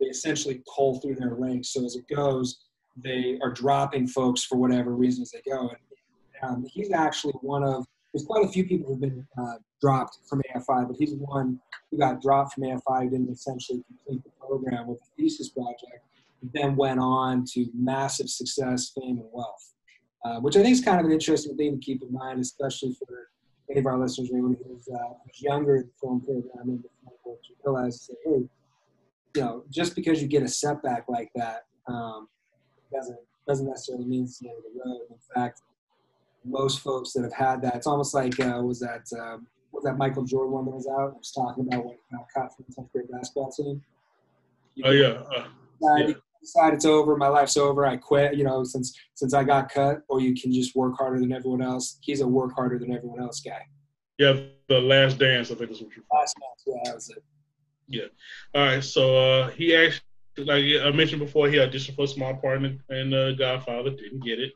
they 0.00 0.06
essentially 0.06 0.62
pull 0.74 1.00
through 1.00 1.16
their 1.16 1.34
ranks. 1.34 1.68
So 1.68 1.84
as 1.84 1.96
it 1.96 2.04
goes, 2.12 2.64
they 2.96 3.38
are 3.42 3.52
dropping 3.52 4.08
folks 4.08 4.44
for 4.44 4.56
whatever 4.56 4.92
reasons 4.92 5.30
they 5.30 5.42
go. 5.48 5.70
And 5.70 6.50
um, 6.50 6.66
he's 6.68 6.92
actually 6.92 7.34
one 7.42 7.62
of 7.62 7.86
there's 8.16 8.24
quite 8.24 8.46
a 8.46 8.48
few 8.48 8.64
people 8.64 8.88
who've 8.88 9.00
been 9.00 9.26
uh, 9.38 9.56
dropped 9.78 10.20
from 10.26 10.40
AFI, 10.54 10.88
but 10.88 10.96
he's 10.98 11.12
one 11.16 11.60
who 11.90 11.98
got 11.98 12.22
dropped 12.22 12.54
from 12.54 12.64
AFI 12.64 13.02
who 13.02 13.10
didn't 13.10 13.30
essentially 13.30 13.82
complete 13.86 14.24
the 14.24 14.30
program 14.40 14.86
with 14.86 14.98
a 15.02 15.06
thesis 15.18 15.50
project, 15.50 16.02
then 16.54 16.76
went 16.76 16.98
on 16.98 17.44
to 17.52 17.66
massive 17.74 18.30
success, 18.30 18.90
fame, 18.98 19.18
and 19.18 19.28
wealth. 19.32 19.74
Uh, 20.24 20.40
which 20.40 20.56
I 20.56 20.62
think 20.62 20.72
is 20.72 20.80
kind 20.82 20.98
of 20.98 21.04
an 21.04 21.12
interesting 21.12 21.58
thing 21.58 21.78
to 21.78 21.84
keep 21.84 22.02
in 22.02 22.10
mind, 22.10 22.40
especially 22.40 22.96
for 22.98 23.28
any 23.70 23.80
of 23.80 23.86
our 23.86 23.98
listeners 23.98 24.30
maybe 24.32 24.56
who's, 24.66 24.88
uh, 24.88 25.12
younger 25.34 25.76
in 25.76 25.82
the 25.82 25.92
film 26.00 26.22
program 26.22 26.70
and 26.70 26.84
realize, 27.66 28.10
hey, 28.24 28.30
you 28.30 28.48
know, 29.36 29.62
just 29.68 29.94
because 29.94 30.22
you 30.22 30.26
get 30.26 30.42
a 30.42 30.48
setback 30.48 31.04
like 31.08 31.30
that 31.34 31.66
um, 31.86 32.28
doesn't 32.90 33.18
doesn't 33.46 33.68
necessarily 33.68 34.06
mean 34.06 34.24
it's 34.24 34.38
the 34.38 34.48
end 34.48 34.56
of 34.56 34.64
the 34.64 34.80
road. 34.84 35.02
In 35.10 35.18
fact, 35.34 35.60
most 36.46 36.80
folks 36.80 37.12
that 37.12 37.22
have 37.22 37.32
had 37.32 37.62
that, 37.62 37.76
it's 37.76 37.86
almost 37.86 38.14
like 38.14 38.38
uh, 38.40 38.60
was 38.62 38.80
that 38.80 39.06
um, 39.18 39.46
was 39.72 39.84
that 39.84 39.98
Michael 39.98 40.24
Jordan 40.24 40.52
one 40.52 40.64
that 40.64 40.70
was 40.70 40.86
out? 40.86 41.12
I 41.14 41.18
was 41.18 41.32
talking 41.32 41.66
about 41.66 41.84
when 41.84 41.94
he 41.94 42.16
got 42.16 42.26
cut 42.34 42.54
from 42.54 42.64
the 42.68 42.74
10th 42.74 42.92
grade 42.92 43.10
basketball 43.10 43.50
team. 43.50 43.82
You 44.74 44.84
oh 44.86 44.90
yeah. 44.90 45.22
Uh, 45.36 45.48
yeah 45.98 46.14
decide 46.46 46.74
it's 46.74 46.84
over, 46.84 47.16
my 47.16 47.28
life's 47.28 47.56
over, 47.56 47.84
I 47.86 47.96
quit, 47.96 48.34
you 48.36 48.44
know, 48.44 48.64
since 48.64 48.98
since 49.14 49.34
I 49.34 49.44
got 49.44 49.70
cut, 49.70 50.02
or 50.08 50.20
you 50.20 50.34
can 50.40 50.52
just 50.52 50.74
work 50.76 50.96
harder 50.96 51.18
than 51.18 51.32
everyone 51.32 51.62
else. 51.62 51.98
He's 52.00 52.20
a 52.20 52.26
work 52.26 52.54
harder 52.54 52.78
than 52.78 52.94
everyone 52.94 53.20
else 53.20 53.40
guy. 53.40 53.66
Yeah, 54.18 54.40
the 54.68 54.80
last 54.80 55.18
dance, 55.18 55.50
I 55.50 55.54
think 55.54 55.70
is 55.70 55.82
what 55.82 55.90
you're. 55.94 56.04
Last 56.12 56.36
dance, 56.40 56.62
yeah, 56.66 56.80
that 56.84 56.94
was 56.94 57.10
it. 57.10 57.24
Yeah. 57.88 58.06
All 58.54 58.64
right. 58.64 58.82
So 58.82 59.16
uh, 59.16 59.50
he 59.50 59.74
actually, 59.76 60.02
like 60.38 60.64
I 60.82 60.90
mentioned 60.90 61.20
before, 61.20 61.48
he 61.48 61.56
auditioned 61.56 61.96
for 61.96 62.04
a 62.04 62.08
small 62.08 62.34
part 62.34 62.62
in, 62.64 62.80
in 62.90 63.12
uh, 63.12 63.32
Godfather, 63.32 63.90
didn't 63.90 64.24
get 64.24 64.38
it. 64.38 64.52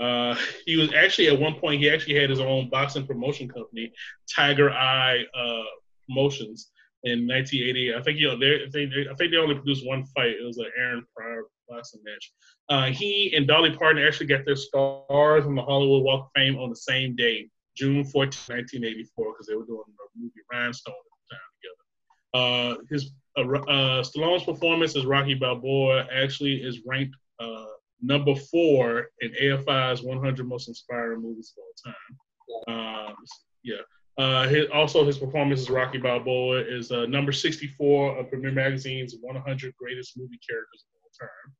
Uh, 0.00 0.34
he 0.64 0.76
was 0.76 0.92
actually 0.94 1.28
at 1.28 1.38
one 1.38 1.54
point 1.54 1.80
he 1.80 1.90
actually 1.90 2.18
had 2.18 2.30
his 2.30 2.40
own 2.40 2.70
boxing 2.70 3.06
promotion 3.06 3.48
company, 3.48 3.92
Tiger 4.34 4.70
Eye 4.70 5.24
uh, 5.34 5.62
Promotions, 6.06 6.70
in 7.04 7.26
1980. 7.26 7.94
I 7.94 8.02
think 8.02 8.18
you 8.18 8.28
know 8.28 8.38
they, 8.38 8.66
they, 8.72 9.08
I 9.10 9.14
think 9.14 9.32
they 9.32 9.38
only 9.38 9.54
produced 9.54 9.86
one 9.86 10.04
fight. 10.06 10.36
It 10.40 10.46
was 10.46 10.58
an 10.58 10.70
Aaron 10.76 11.04
Pryor 11.16 11.44
boxing 11.68 12.00
match. 12.04 12.32
Uh, 12.68 12.86
he 12.86 13.32
and 13.36 13.46
Dolly 13.46 13.74
Parton 13.76 14.02
actually 14.02 14.26
got 14.26 14.44
their 14.44 14.56
stars 14.56 15.46
on 15.46 15.54
the 15.54 15.62
Hollywood 15.62 16.02
Walk 16.02 16.26
of 16.26 16.30
Fame 16.34 16.56
on 16.56 16.70
the 16.70 16.76
same 16.76 17.16
day, 17.16 17.48
June 17.76 18.04
14, 18.04 18.56
1984, 18.56 19.32
because 19.32 19.46
they 19.46 19.54
were 19.54 19.64
doing 19.64 19.82
the 19.86 20.20
movie 20.20 20.32
Rhinestone 20.52 20.94
at 20.94 21.28
the 21.28 21.36
time 21.36 21.50
together. 21.56 22.78
Uh, 22.78 22.82
his 22.90 23.12
uh, 23.36 23.42
uh, 23.70 24.02
Stallone's 24.02 24.44
performance 24.44 24.96
as 24.96 25.06
Rocky 25.06 25.34
Balboa 25.34 26.06
actually 26.12 26.56
is 26.56 26.80
ranked 26.86 27.16
uh, 27.38 27.64
number 28.02 28.34
four 28.34 29.08
in 29.20 29.32
AFI's 29.32 30.02
100 30.02 30.46
most 30.46 30.68
inspiring 30.68 31.22
movies 31.22 31.52
of 31.56 31.62
all 31.62 31.94
time. 31.94 33.08
Um, 33.08 33.14
yeah. 33.62 33.76
Uh, 34.18 34.46
his, 34.48 34.66
also, 34.74 35.04
his 35.04 35.18
performance 35.18 35.60
as 35.60 35.70
Rocky 35.70 35.98
Balboa 35.98 36.60
is 36.60 36.92
uh, 36.92 37.06
number 37.06 37.32
64 37.32 38.18
of 38.18 38.28
Premiere 38.28 38.52
Magazine's 38.52 39.16
100 39.20 39.74
greatest 39.76 40.18
movie 40.18 40.38
characters 40.46 40.84
of 40.84 41.00
all 41.02 41.10
time. 41.18 41.54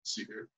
Let's 0.00 0.14
see 0.14 0.24
here. 0.24 0.48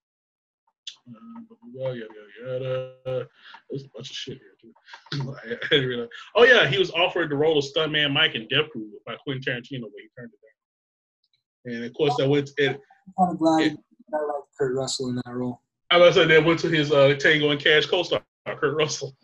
Yada, 1.74 1.98
yada, 2.42 2.94
yada. 3.04 3.28
There's 3.68 3.84
a 3.84 3.88
bunch 3.94 4.10
of 4.10 4.16
shit 4.16 4.38
here 4.38 4.56
too. 4.60 6.08
oh 6.34 6.44
yeah, 6.44 6.66
he 6.66 6.78
was 6.78 6.90
offered 6.92 7.30
the 7.30 7.36
role 7.36 7.58
of 7.58 7.64
stuntman 7.64 8.12
Mike 8.12 8.34
in 8.34 8.48
Death 8.48 8.70
Proof 8.70 8.90
by 9.06 9.16
Quentin 9.16 9.42
Tarantino, 9.42 9.82
but 9.82 10.00
he 10.00 10.08
turned 10.16 10.30
it 10.32 11.72
down. 11.72 11.74
And 11.74 11.84
of 11.84 11.92
course, 11.94 12.14
that 12.16 12.28
went. 12.28 12.50
It, 12.56 12.80
I'm 13.18 13.36
glad 13.36 13.72
it, 13.72 13.78
I 14.14 14.26
like 14.26 14.42
Kurt 14.58 14.74
Russell 14.74 15.08
in 15.08 15.16
that 15.16 15.32
role. 15.32 15.60
I 15.90 15.98
was 15.98 16.14
say 16.14 16.26
that 16.26 16.44
went 16.44 16.60
to 16.60 16.68
his 16.68 16.92
uh, 16.92 17.14
Tango 17.14 17.50
and 17.50 17.60
Cash 17.60 17.86
co-star 17.86 18.22
Kurt 18.46 18.76
Russell. 18.76 19.16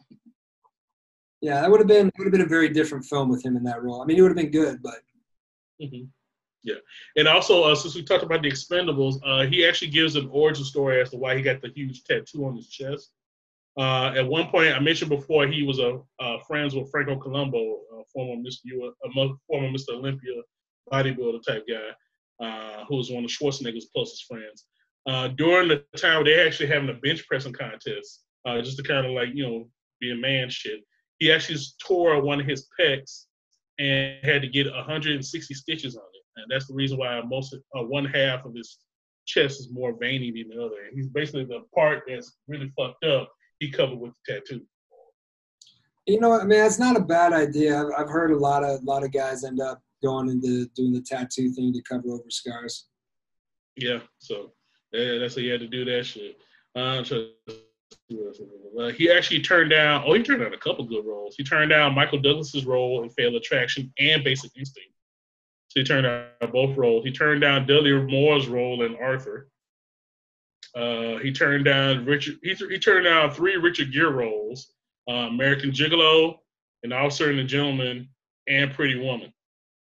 Yeah, 1.40 1.60
that 1.60 1.70
would 1.70 1.80
have 1.80 1.88
been 1.88 2.10
would 2.18 2.24
have 2.24 2.32
been 2.32 2.42
a 2.42 2.46
very 2.46 2.68
different 2.68 3.04
film 3.04 3.28
with 3.28 3.44
him 3.44 3.56
in 3.56 3.64
that 3.64 3.82
role. 3.82 4.02
I 4.02 4.04
mean, 4.04 4.16
he 4.16 4.22
would 4.22 4.30
have 4.30 4.36
been 4.36 4.50
good, 4.50 4.82
but. 4.82 4.96
Mm-hmm. 5.82 6.04
Yeah, 6.62 6.74
and 7.16 7.26
also 7.26 7.62
uh, 7.62 7.74
since 7.74 7.94
we 7.94 8.02
talked 8.02 8.22
about 8.22 8.42
the 8.42 8.50
Expendables, 8.50 9.18
uh, 9.24 9.46
he 9.46 9.66
actually 9.66 9.90
gives 9.90 10.16
an 10.16 10.28
origin 10.30 10.64
story 10.64 11.00
as 11.00 11.08
to 11.10 11.16
why 11.16 11.34
he 11.34 11.42
got 11.42 11.62
the 11.62 11.70
huge 11.74 12.04
tattoo 12.04 12.44
on 12.44 12.56
his 12.56 12.68
chest. 12.68 13.12
Uh, 13.78 14.12
at 14.14 14.26
one 14.26 14.48
point, 14.48 14.74
I 14.74 14.78
mentioned 14.78 15.08
before 15.08 15.46
he 15.46 15.62
was 15.62 15.78
a 15.78 16.00
friends 16.46 16.74
with 16.74 16.90
Franco 16.90 17.16
Columbu, 17.16 17.76
former 18.12 18.34
Mr. 18.42 18.58
U- 18.64 18.94
former 19.46 19.68
Mr. 19.68 19.94
Olympia 19.94 20.42
bodybuilder 20.92 21.42
type 21.42 21.64
guy, 21.66 22.44
uh, 22.44 22.84
who 22.84 22.96
was 22.96 23.10
one 23.10 23.24
of 23.24 23.30
Schwarzenegger's 23.30 23.88
closest 23.94 24.26
friends. 24.26 24.66
Uh, 25.06 25.28
during 25.28 25.68
the 25.68 25.84
time 25.96 26.24
they're 26.24 26.46
actually 26.46 26.68
having 26.68 26.88
a 26.90 26.94
bench 26.94 27.26
pressing 27.26 27.52
contest, 27.52 28.24
uh, 28.46 28.60
just 28.60 28.76
to 28.76 28.82
kind 28.82 29.06
of 29.06 29.12
like 29.12 29.28
you 29.34 29.46
know 29.46 29.68
be 30.00 30.12
a 30.12 30.16
man 30.16 30.48
shit. 30.48 30.80
He 31.18 31.30
actually 31.32 31.58
tore 31.86 32.20
one 32.22 32.40
of 32.40 32.46
his 32.46 32.68
pecs 32.78 33.24
and 33.78 34.24
had 34.24 34.42
to 34.42 34.48
get 34.48 34.66
160 34.66 35.54
stitches 35.54 35.96
on 35.96 36.02
it 36.14 36.20
and 36.36 36.50
that's 36.50 36.66
the 36.66 36.74
reason 36.74 36.98
why 36.98 37.20
most 37.22 37.54
uh, 37.54 37.82
one 37.82 38.04
half 38.04 38.44
of 38.44 38.54
his 38.54 38.78
chest 39.26 39.60
is 39.60 39.70
more 39.70 39.96
veiny 39.98 40.30
than 40.30 40.56
the 40.56 40.64
other. 40.64 40.84
And 40.86 40.96
he's 40.96 41.08
basically 41.08 41.44
the 41.44 41.64
part 41.74 42.04
that's 42.06 42.36
really 42.48 42.72
fucked 42.76 43.04
up. 43.04 43.30
He 43.58 43.70
covered 43.70 43.98
with 43.98 44.12
the 44.26 44.34
tattoo. 44.34 44.62
You 46.06 46.18
know, 46.18 46.32
I 46.32 46.44
mean, 46.44 46.64
it's 46.64 46.78
not 46.78 46.96
a 46.96 47.00
bad 47.00 47.32
idea. 47.32 47.78
I've, 47.78 47.92
I've 47.96 48.08
heard 48.08 48.30
a 48.30 48.36
lot 48.36 48.64
of 48.64 48.80
a 48.80 48.84
lot 48.84 49.04
of 49.04 49.12
guys 49.12 49.44
end 49.44 49.60
up 49.60 49.80
going 50.02 50.30
into 50.30 50.66
doing 50.74 50.92
the 50.92 51.02
tattoo 51.02 51.52
thing 51.52 51.72
to 51.72 51.82
cover 51.82 52.10
over 52.10 52.30
scars. 52.30 52.86
Yeah, 53.76 54.00
so 54.18 54.52
yeah, 54.92 55.18
that's 55.18 55.34
how 55.34 55.40
you 55.40 55.52
had 55.52 55.60
to 55.60 55.68
do 55.68 55.84
that 55.84 56.04
shit. 56.04 56.36
So, 56.76 57.28
uh, 58.78 58.88
he 58.90 59.10
actually 59.10 59.40
turned 59.40 59.70
down. 59.70 60.04
Oh, 60.06 60.14
he 60.14 60.22
turned 60.22 60.40
down 60.40 60.54
a 60.54 60.58
couple 60.58 60.84
good 60.84 61.04
roles. 61.04 61.34
He 61.36 61.44
turned 61.44 61.70
down 61.70 61.94
Michael 61.94 62.20
Douglas's 62.20 62.64
role 62.64 63.02
in 63.02 63.10
Fatal 63.10 63.36
Attraction 63.36 63.92
and 63.98 64.22
Basic 64.22 64.50
Instinct. 64.56 64.90
So 65.68 65.80
he 65.80 65.84
turned 65.84 66.04
down 66.04 66.52
both 66.52 66.76
roles. 66.76 67.04
He 67.04 67.12
turned 67.12 67.40
down 67.40 67.66
Dudley 67.66 67.92
Moore's 67.92 68.48
role 68.48 68.84
in 68.84 68.96
Arthur. 68.96 69.48
Uh, 70.74 71.18
he 71.18 71.32
turned 71.32 71.64
down 71.64 72.04
Richard. 72.04 72.38
He, 72.42 72.54
he 72.54 72.78
turned 72.78 73.04
down 73.04 73.30
three 73.32 73.56
Richard 73.56 73.92
Gere 73.92 74.10
roles: 74.10 74.72
uh, 75.08 75.28
American 75.28 75.70
Gigolo, 75.70 76.38
An 76.82 76.92
Officer 76.92 77.30
and 77.30 77.40
a 77.40 77.44
Gentleman, 77.44 78.08
and 78.48 78.72
Pretty 78.72 79.00
Woman. 79.00 79.32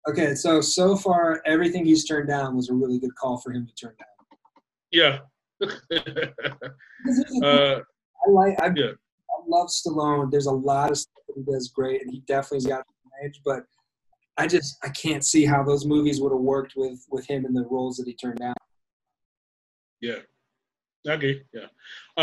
Okay, 0.07 0.35
so 0.35 0.61
so 0.61 0.95
far 0.95 1.41
everything 1.45 1.85
he's 1.85 2.05
turned 2.05 2.27
down 2.27 2.55
was 2.55 2.69
a 2.69 2.73
really 2.73 2.99
good 2.99 3.15
call 3.15 3.37
for 3.39 3.51
him 3.51 3.67
to 3.67 3.73
turn 3.75 3.95
down. 3.97 4.07
Yeah. 4.91 5.19
uh, 5.61 5.67
I 7.43 8.29
like. 8.29 8.59
I, 8.61 8.71
yeah. 8.75 8.91
I 8.91 9.43
love 9.47 9.69
Stallone. 9.69 10.31
There's 10.31 10.45
a 10.45 10.51
lot 10.51 10.91
of 10.91 10.97
stuff 10.97 11.23
that 11.27 11.33
he 11.35 11.51
does 11.51 11.69
great, 11.69 12.01
and 12.01 12.11
he 12.11 12.21
definitely's 12.27 12.65
got 12.67 12.83
edge. 13.23 13.41
But 13.43 13.63
I 14.37 14.47
just 14.47 14.77
I 14.83 14.89
can't 14.89 15.25
see 15.25 15.45
how 15.45 15.63
those 15.63 15.85
movies 15.85 16.21
would 16.21 16.31
have 16.31 16.41
worked 16.41 16.73
with 16.75 17.05
with 17.09 17.25
him 17.27 17.45
in 17.45 17.53
the 17.53 17.65
roles 17.69 17.97
that 17.97 18.07
he 18.07 18.13
turned 18.13 18.39
down. 18.39 18.55
Yeah. 20.01 20.19
Okay. 21.07 21.41
Yeah. 21.53 21.67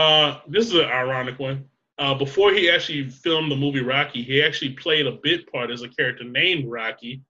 Uh, 0.00 0.40
this 0.48 0.66
is 0.66 0.74
an 0.74 0.84
ironic 0.84 1.38
one. 1.38 1.64
Uh, 1.98 2.14
before 2.14 2.52
he 2.52 2.70
actually 2.70 3.08
filmed 3.08 3.50
the 3.50 3.56
movie 3.56 3.82
Rocky, 3.82 4.22
he 4.22 4.42
actually 4.42 4.72
played 4.72 5.06
a 5.06 5.18
bit 5.22 5.50
part 5.52 5.70
as 5.70 5.82
a 5.82 5.88
character 5.88 6.24
named 6.24 6.68
Rocky 6.68 7.22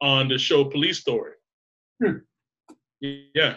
on 0.00 0.28
the 0.28 0.38
show 0.38 0.64
Police 0.64 0.98
Story. 0.98 1.32
Hmm. 2.02 2.18
Yeah. 3.00 3.56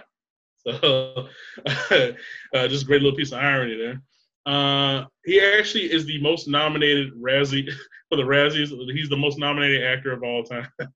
So, 0.67 1.27
uh, 1.65 2.67
just 2.67 2.83
a 2.83 2.85
great 2.85 3.01
little 3.01 3.15
piece 3.15 3.31
of 3.31 3.39
irony 3.39 3.77
there. 3.77 4.01
Uh, 4.45 5.05
he 5.25 5.39
actually 5.39 5.91
is 5.91 6.05
the 6.05 6.21
most 6.21 6.47
nominated 6.47 7.13
Razzie 7.13 7.71
for 8.09 8.15
the 8.15 8.23
Razzies. 8.23 8.69
He's 8.93 9.09
the 9.09 9.17
most 9.17 9.37
nominated 9.37 9.83
actor 9.83 10.11
of 10.11 10.23
all 10.23 10.43
time. 10.43 10.67
That's 10.79 10.91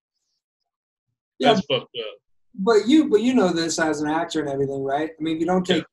yeah, 1.40 1.78
fucked 1.78 1.96
up. 1.98 2.16
But 2.56 2.88
you, 2.88 3.10
but 3.10 3.22
you 3.22 3.34
know 3.34 3.54
this 3.54 3.80
as 3.80 4.02
an 4.02 4.10
actor 4.10 4.42
and 4.42 4.50
everything, 4.50 4.84
right? 4.84 5.12
I 5.18 5.24
mean, 5.24 5.40
you 5.40 5.46
don't 5.46 5.66
take. 5.66 5.86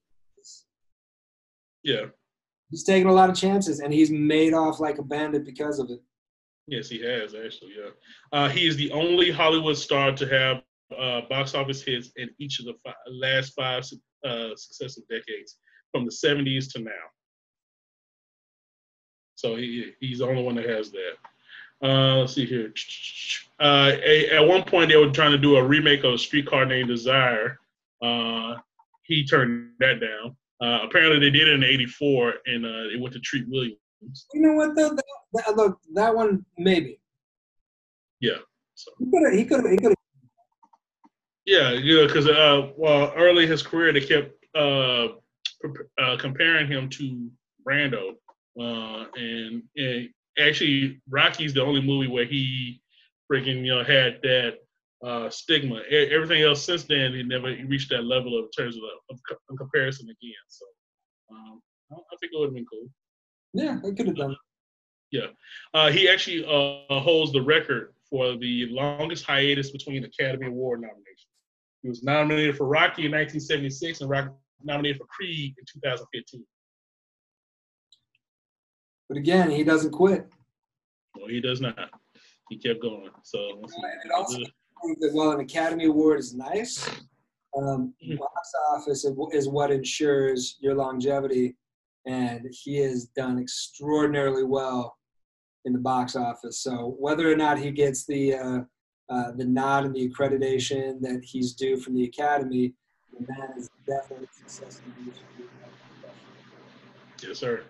Yeah. 1.85 1.95
yeah. 1.95 2.07
He's 2.71 2.83
taken 2.83 3.09
a 3.09 3.13
lot 3.13 3.31
of 3.31 3.37
chances, 3.37 3.79
and 3.79 3.93
he's 3.93 4.11
made 4.11 4.55
off 4.55 4.81
like 4.81 4.99
a 4.99 5.03
bandit 5.03 5.45
because 5.45 5.79
of 5.79 5.89
it. 5.91 6.01
Yes, 6.67 6.89
he 6.89 7.01
has 7.01 7.35
actually. 7.35 7.75
Yeah. 7.79 7.91
Uh, 8.33 8.49
he 8.49 8.67
is 8.67 8.77
the 8.77 8.91
only 8.91 9.31
Hollywood 9.31 9.77
star 9.77 10.13
to 10.13 10.27
have 10.27 10.63
uh, 10.99 11.23
box 11.29 11.55
office 11.55 11.83
hits 11.83 12.11
in 12.17 12.31
each 12.39 12.61
of 12.61 12.67
the 12.67 12.75
five, 12.85 12.95
last 13.11 13.55
five 13.55 13.85
uh, 14.25 14.51
successive 14.57 15.05
decades, 15.09 15.59
from 15.93 16.05
the 16.05 16.11
70s 16.11 16.73
to 16.73 16.81
now. 16.81 16.91
So 19.35 19.55
he 19.57 19.93
he's 20.01 20.19
the 20.19 20.27
only 20.27 20.43
one 20.43 20.55
that 20.57 20.69
has 20.69 20.91
that. 20.93 21.13
Uh, 21.83 22.17
let's 22.17 22.33
see 22.33 22.47
here. 22.47 22.73
Uh, 23.61 23.93
a, 24.03 24.31
at 24.31 24.47
one 24.47 24.65
point, 24.65 24.89
they 24.89 24.97
were 24.97 25.11
trying 25.11 25.33
to 25.33 25.39
do 25.39 25.57
a 25.57 25.63
remake 25.63 26.05
of 26.05 26.15
a 26.15 26.19
Streetcar 26.19 26.65
Named 26.65 26.89
Desire. 26.89 27.59
Uh, 28.03 28.55
he 29.03 29.27
turned 29.27 29.73
that 29.79 30.01
down. 30.01 30.37
Uh, 30.61 30.87
apparently, 30.87 31.21
they 31.21 31.31
did 31.31 31.49
it 31.49 31.55
in 31.55 31.65
'84, 31.65 32.35
and 32.47 32.65
uh, 32.65 32.95
it 32.95 33.01
went 33.01 33.13
to 33.13 33.21
Treat 33.21 33.47
Williams. 33.49 33.77
You 34.33 34.41
know 34.41 34.55
what 34.55 34.75
though? 34.75 34.95
That, 34.95 35.05
that, 35.35 35.57
look, 35.57 35.79
that 35.95 36.15
one 36.15 36.45
maybe. 36.57 36.99
Yeah. 38.21 38.39
So. 38.75 38.91
He 38.99 39.11
could 39.11 39.23
have. 39.25 39.39
He 39.39 39.45
could. 39.45 39.71
He 39.71 39.77
could 39.77 39.91
have. 39.91 39.96
Yeah, 41.47 41.71
yeah, 41.71 42.07
because 42.07 42.27
uh, 42.29 42.73
well, 42.77 43.13
early 43.17 43.45
in 43.45 43.51
his 43.51 43.63
career, 43.63 43.93
they 43.93 44.01
kept 44.01 44.35
uh, 44.57 45.07
uh, 46.01 46.17
comparing 46.19 46.67
him 46.67 46.89
to 46.91 47.31
Brando, 47.67 48.15
uh, 48.61 49.07
and, 49.15 49.63
and 49.77 50.09
actually, 50.41 51.01
Rocky's 51.09 51.55
the 51.55 51.63
only 51.63 51.81
movie 51.81 52.09
where 52.09 52.25
he 52.25 52.81
freaking 53.31 53.65
you 53.65 53.75
know 53.75 53.85
had 53.85 54.19
that 54.23 54.55
uh, 55.05 55.31
stigma. 55.31 55.83
Everything 55.89 56.43
else 56.43 56.65
since 56.65 56.83
then, 56.83 57.15
he 57.15 57.23
never 57.23 57.49
reached 57.67 57.91
that 57.91 58.05
level 58.05 58.39
of 58.39 58.47
terms 58.57 58.77
of, 58.77 58.83
of, 59.11 59.21
of 59.49 59.57
comparison 59.57 60.09
again. 60.09 60.33
So 60.49 60.67
um, 61.31 61.61
I 61.93 62.17
think 62.19 62.33
it 62.33 62.41
would 62.41 62.47
have 62.47 62.55
been 62.55 62.67
cool. 62.67 62.89
Yeah, 63.53 63.79
I 63.87 63.95
could 63.95 64.09
have 64.09 64.17
done. 64.17 64.37
Yeah, 65.13 65.27
uh, 65.75 65.91
he 65.91 66.09
actually 66.09 66.45
uh, 66.45 66.99
holds 67.01 67.33
the 67.33 67.43
record 67.43 67.95
for 68.11 68.37
the 68.37 68.67
longest 68.71 69.25
hiatus 69.25 69.71
between 69.71 70.05
Academy 70.05 70.49
Award 70.49 70.81
nominations. 70.81 71.26
He 71.83 71.89
was 71.89 72.03
nominated 72.03 72.57
for 72.57 72.67
Rocky 72.67 73.07
in 73.07 73.13
1976 73.13 74.01
and 74.01 74.31
nominated 74.65 74.99
for 74.99 75.07
Creed 75.07 75.55
in 75.59 75.65
2015. 75.81 76.45
But 79.09 79.19
again, 79.19 79.51
he 79.51 79.63
doesn't 79.63 79.93
quit. 79.93 80.27
No, 81.17 81.27
he 81.29 81.41
does 81.41 81.61
not. 81.61 81.91
He 82.49 82.59
kept 82.59 82.83
going. 82.83 83.11
So 83.23 83.39
it 84.05 84.11
also 84.13 84.39
that 85.01 85.11
while 85.13 85.31
an 85.31 85.41
Academy 85.41 85.87
Award 85.87 86.19
is 86.19 86.35
nice, 86.35 86.89
um, 87.57 87.95
mm-hmm. 88.05 88.17
box 88.17 88.53
office 88.71 89.05
is 89.05 89.49
what 89.49 89.71
ensures 89.71 90.57
your 90.61 90.75
longevity, 90.75 91.57
and 92.07 92.47
he 92.51 92.77
has 92.79 93.07
done 93.17 93.39
extraordinarily 93.39 94.45
well 94.45 94.97
in 95.65 95.73
the 95.73 95.79
box 95.79 96.15
office. 96.15 96.61
So 96.61 96.97
whether 96.99 97.31
or 97.31 97.37
not 97.37 97.59
he 97.59 97.71
gets 97.71 98.05
the 98.07 98.35
uh, 98.35 98.59
uh, 99.09 99.33
the 99.33 99.45
nod 99.45 99.85
and 99.85 99.95
the 99.95 100.09
accreditation 100.09 101.01
that 101.01 101.23
he's 101.25 101.53
due 101.53 101.79
from 101.79 101.95
the 101.95 102.05
Academy, 102.05 102.75
and 103.17 103.27
that 103.27 103.57
is 103.57 103.69
definitely 103.87 104.29
success. 104.33 104.81
Yes, 107.23 107.39
sir. 107.39 107.63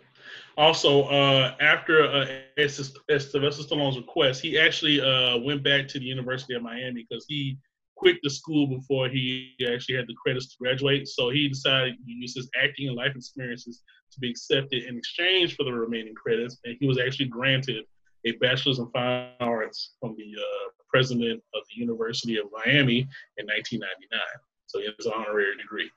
Also, 0.56 1.04
uh, 1.04 1.54
after 1.60 2.04
uh, 2.04 2.26
Sylvester 2.68 3.62
Stallone's 3.62 3.96
request, 3.96 4.40
he 4.40 4.58
actually 4.58 5.00
uh, 5.00 5.38
went 5.38 5.62
back 5.62 5.86
to 5.88 5.98
the 5.98 6.04
University 6.04 6.54
of 6.54 6.62
Miami 6.62 7.06
because 7.08 7.26
he 7.28 7.58
quit 7.96 8.16
the 8.22 8.30
school 8.30 8.66
before 8.66 9.08
he 9.08 9.54
actually 9.70 9.96
had 9.96 10.06
the 10.06 10.14
credits 10.22 10.46
to 10.48 10.56
graduate. 10.58 11.08
So 11.08 11.30
he 11.30 11.48
decided 11.48 11.96
to 11.96 12.10
use 12.10 12.34
his 12.34 12.48
acting 12.62 12.88
and 12.88 12.96
life 12.96 13.14
experiences 13.14 13.82
to 14.12 14.20
be 14.20 14.30
accepted 14.30 14.84
in 14.84 14.96
exchange 14.96 15.56
for 15.56 15.64
the 15.64 15.72
remaining 15.72 16.14
credits, 16.14 16.58
and 16.64 16.76
he 16.80 16.86
was 16.86 16.98
actually 16.98 17.26
granted 17.26 17.84
a 18.26 18.32
bachelor's 18.32 18.78
in 18.78 18.90
fine 18.90 19.28
arts 19.40 19.94
from 20.00 20.16
the 20.16 20.34
uh, 20.38 20.70
president 20.88 21.42
of 21.54 21.62
the 21.70 21.80
University 21.80 22.38
of 22.38 22.46
Miami 22.52 23.00
in 23.38 23.46
1999. 23.46 24.20
So 24.66 24.80
he 24.80 24.86
has 24.86 25.06
an 25.06 25.12
honorary 25.14 25.56
degree. 25.56 25.90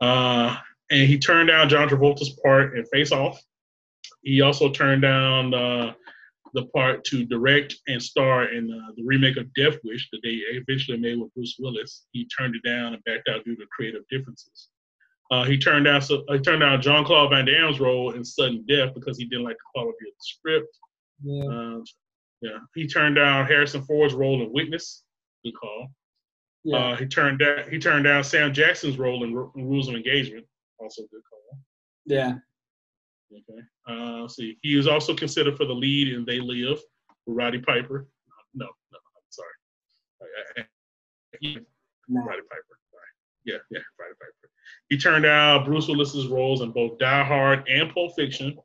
Uh, 0.00 0.56
and 0.90 1.08
he 1.08 1.18
turned 1.18 1.48
down 1.48 1.68
John 1.68 1.88
Travolta's 1.88 2.38
part 2.42 2.76
in 2.76 2.84
Face 2.86 3.12
Off. 3.12 3.40
He 4.22 4.40
also 4.40 4.70
turned 4.70 5.02
down 5.02 5.54
uh, 5.54 5.92
the 6.54 6.66
part 6.66 7.04
to 7.04 7.24
direct 7.24 7.76
and 7.88 8.02
star 8.02 8.44
in 8.44 8.70
uh, 8.70 8.92
the 8.96 9.04
remake 9.04 9.36
of 9.36 9.52
Death 9.54 9.76
Wish 9.84 10.08
that 10.12 10.20
they 10.22 10.40
eventually 10.52 10.98
made 10.98 11.18
with 11.18 11.34
Bruce 11.34 11.56
Willis. 11.58 12.06
He 12.12 12.26
turned 12.26 12.54
it 12.54 12.66
down 12.66 12.94
and 12.94 13.04
backed 13.04 13.28
out 13.28 13.44
due 13.44 13.56
to 13.56 13.66
creative 13.70 14.02
differences. 14.10 14.68
Uh, 15.30 15.44
he 15.44 15.58
turned 15.58 15.86
down 15.86 16.00
so, 16.00 16.22
he 16.30 16.38
turned 16.38 16.60
down 16.60 16.80
Jean 16.80 17.04
Claude 17.04 17.30
Van 17.30 17.46
Damme's 17.46 17.80
role 17.80 18.12
in 18.12 18.24
Sudden 18.24 18.64
Death 18.68 18.94
because 18.94 19.18
he 19.18 19.24
didn't 19.24 19.44
like 19.44 19.56
the 19.56 19.72
quality 19.74 20.06
of 20.06 20.14
the 20.14 20.20
script. 20.20 20.78
Yeah. 21.24 21.44
Um, 21.44 21.84
yeah. 22.42 22.58
He 22.74 22.86
turned 22.86 23.16
down 23.16 23.46
Harrison 23.46 23.82
Ford's 23.82 24.14
role 24.14 24.42
in 24.42 24.52
Witness. 24.52 25.02
Good 25.44 25.54
call. 25.60 25.88
Yeah. 26.64 26.76
Uh, 26.78 26.96
he 26.96 27.06
turned 27.06 27.38
down 27.40 27.70
he 27.70 27.78
turned 27.78 28.04
down 28.04 28.22
Sam 28.24 28.52
Jackson's 28.52 28.98
role 28.98 29.24
in, 29.24 29.30
in 29.30 29.68
Rules 29.68 29.88
of 29.88 29.94
Engagement. 29.94 30.46
Also 30.78 31.02
good 31.10 31.22
call. 31.28 31.58
yeah. 32.06 32.34
Okay. 33.32 33.60
Uh, 33.88 34.20
let's 34.22 34.36
see. 34.36 34.58
He 34.62 34.76
was 34.76 34.86
also 34.86 35.14
considered 35.14 35.56
for 35.56 35.64
the 35.64 35.72
lead 35.72 36.12
in 36.14 36.24
They 36.24 36.40
Live 36.40 36.78
Roddy 37.26 37.58
Piper. 37.58 38.06
No, 38.54 38.66
no, 38.66 38.98
I'm 38.98 39.22
sorry. 39.30 39.48
I- 40.22 40.60
I- 40.60 40.62
I- 40.62 40.66
yeah, 41.40 41.58
No. 42.08 42.20
Roddy 42.22 42.42
Piper. 42.42 42.78
Sorry. 42.90 43.02
Yeah, 43.44 43.58
yeah, 43.70 43.80
Roddy 43.98 44.14
Piper. 44.20 44.50
He 44.88 44.96
turned 44.98 45.26
out 45.26 45.64
Bruce 45.64 45.88
Willis's 45.88 46.28
roles 46.28 46.60
in 46.60 46.70
both 46.70 46.98
Die 46.98 47.24
Hard 47.24 47.68
and 47.68 47.92
Pulp 47.92 48.14
Fiction, 48.14 48.56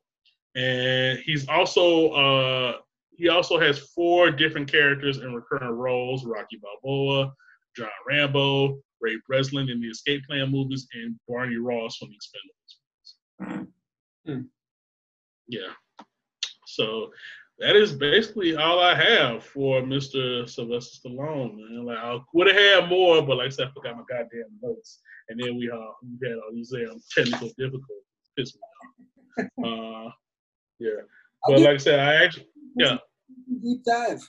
and 0.60 1.19
he's 1.19 1.48
also 1.48 2.10
uh, 2.10 2.73
he 3.15 3.30
also 3.30 3.60
has 3.60 3.80
four 3.80 4.30
different 4.31 4.69
characters 4.69 5.18
in 5.18 5.34
recurring 5.34 5.72
roles: 5.72 6.26
Rocky 6.26 6.60
Balboa, 6.61 7.31
John 7.76 7.88
Rambo, 8.07 8.80
Ray 8.99 9.18
Breslin 9.27 9.69
in 9.69 9.80
the 9.80 9.88
Escape 9.88 10.26
Plan 10.26 10.52
movies, 10.52 10.88
and 10.94 11.18
Barney 11.27 11.57
Ross 11.57 11.98
from 11.98 12.10
the 12.10 12.15
Expendables 12.15 13.53
movies. 13.56 13.68
Hmm. 14.26 14.41
Yeah. 15.48 15.72
So 16.68 17.11
that 17.60 17.76
is 17.76 17.94
basically 17.94 18.56
all 18.56 18.80
I 18.80 18.95
have 18.95 19.44
for 19.44 19.81
Mr. 19.81 20.48
Sylvester 20.49 21.10
Stallone, 21.10 21.56
man. 21.56 21.86
Like 21.86 21.98
I 21.98 22.19
would 22.34 22.48
have 22.48 22.56
had 22.56 22.90
more, 22.90 23.22
but 23.22 23.38
like 23.38 23.48
I 23.48 23.49
said, 23.49 23.68
I 23.68 23.72
forgot 23.72 23.98
my 23.98 24.03
goddamn 24.10 24.60
notes. 24.61 24.99
And 25.30 25.40
then 25.40 25.56
we 25.56 25.69
uh 25.69 25.91
we 26.03 26.27
had 26.27 26.38
all 26.38 26.53
these 26.53 26.73
um, 26.73 27.02
technical 27.15 27.48
difficulties. 27.57 27.86
Pissed 28.38 28.56
me 28.56 28.61
off. 28.61 29.45
Uh 29.64 30.11
yeah. 30.80 31.01
But 31.47 31.60
like 31.60 31.76
I 31.76 31.77
said, 31.77 31.99
I 31.99 32.23
actually 32.23 32.47
yeah. 32.76 32.97
Deep 33.61 33.84
dive. 33.84 34.22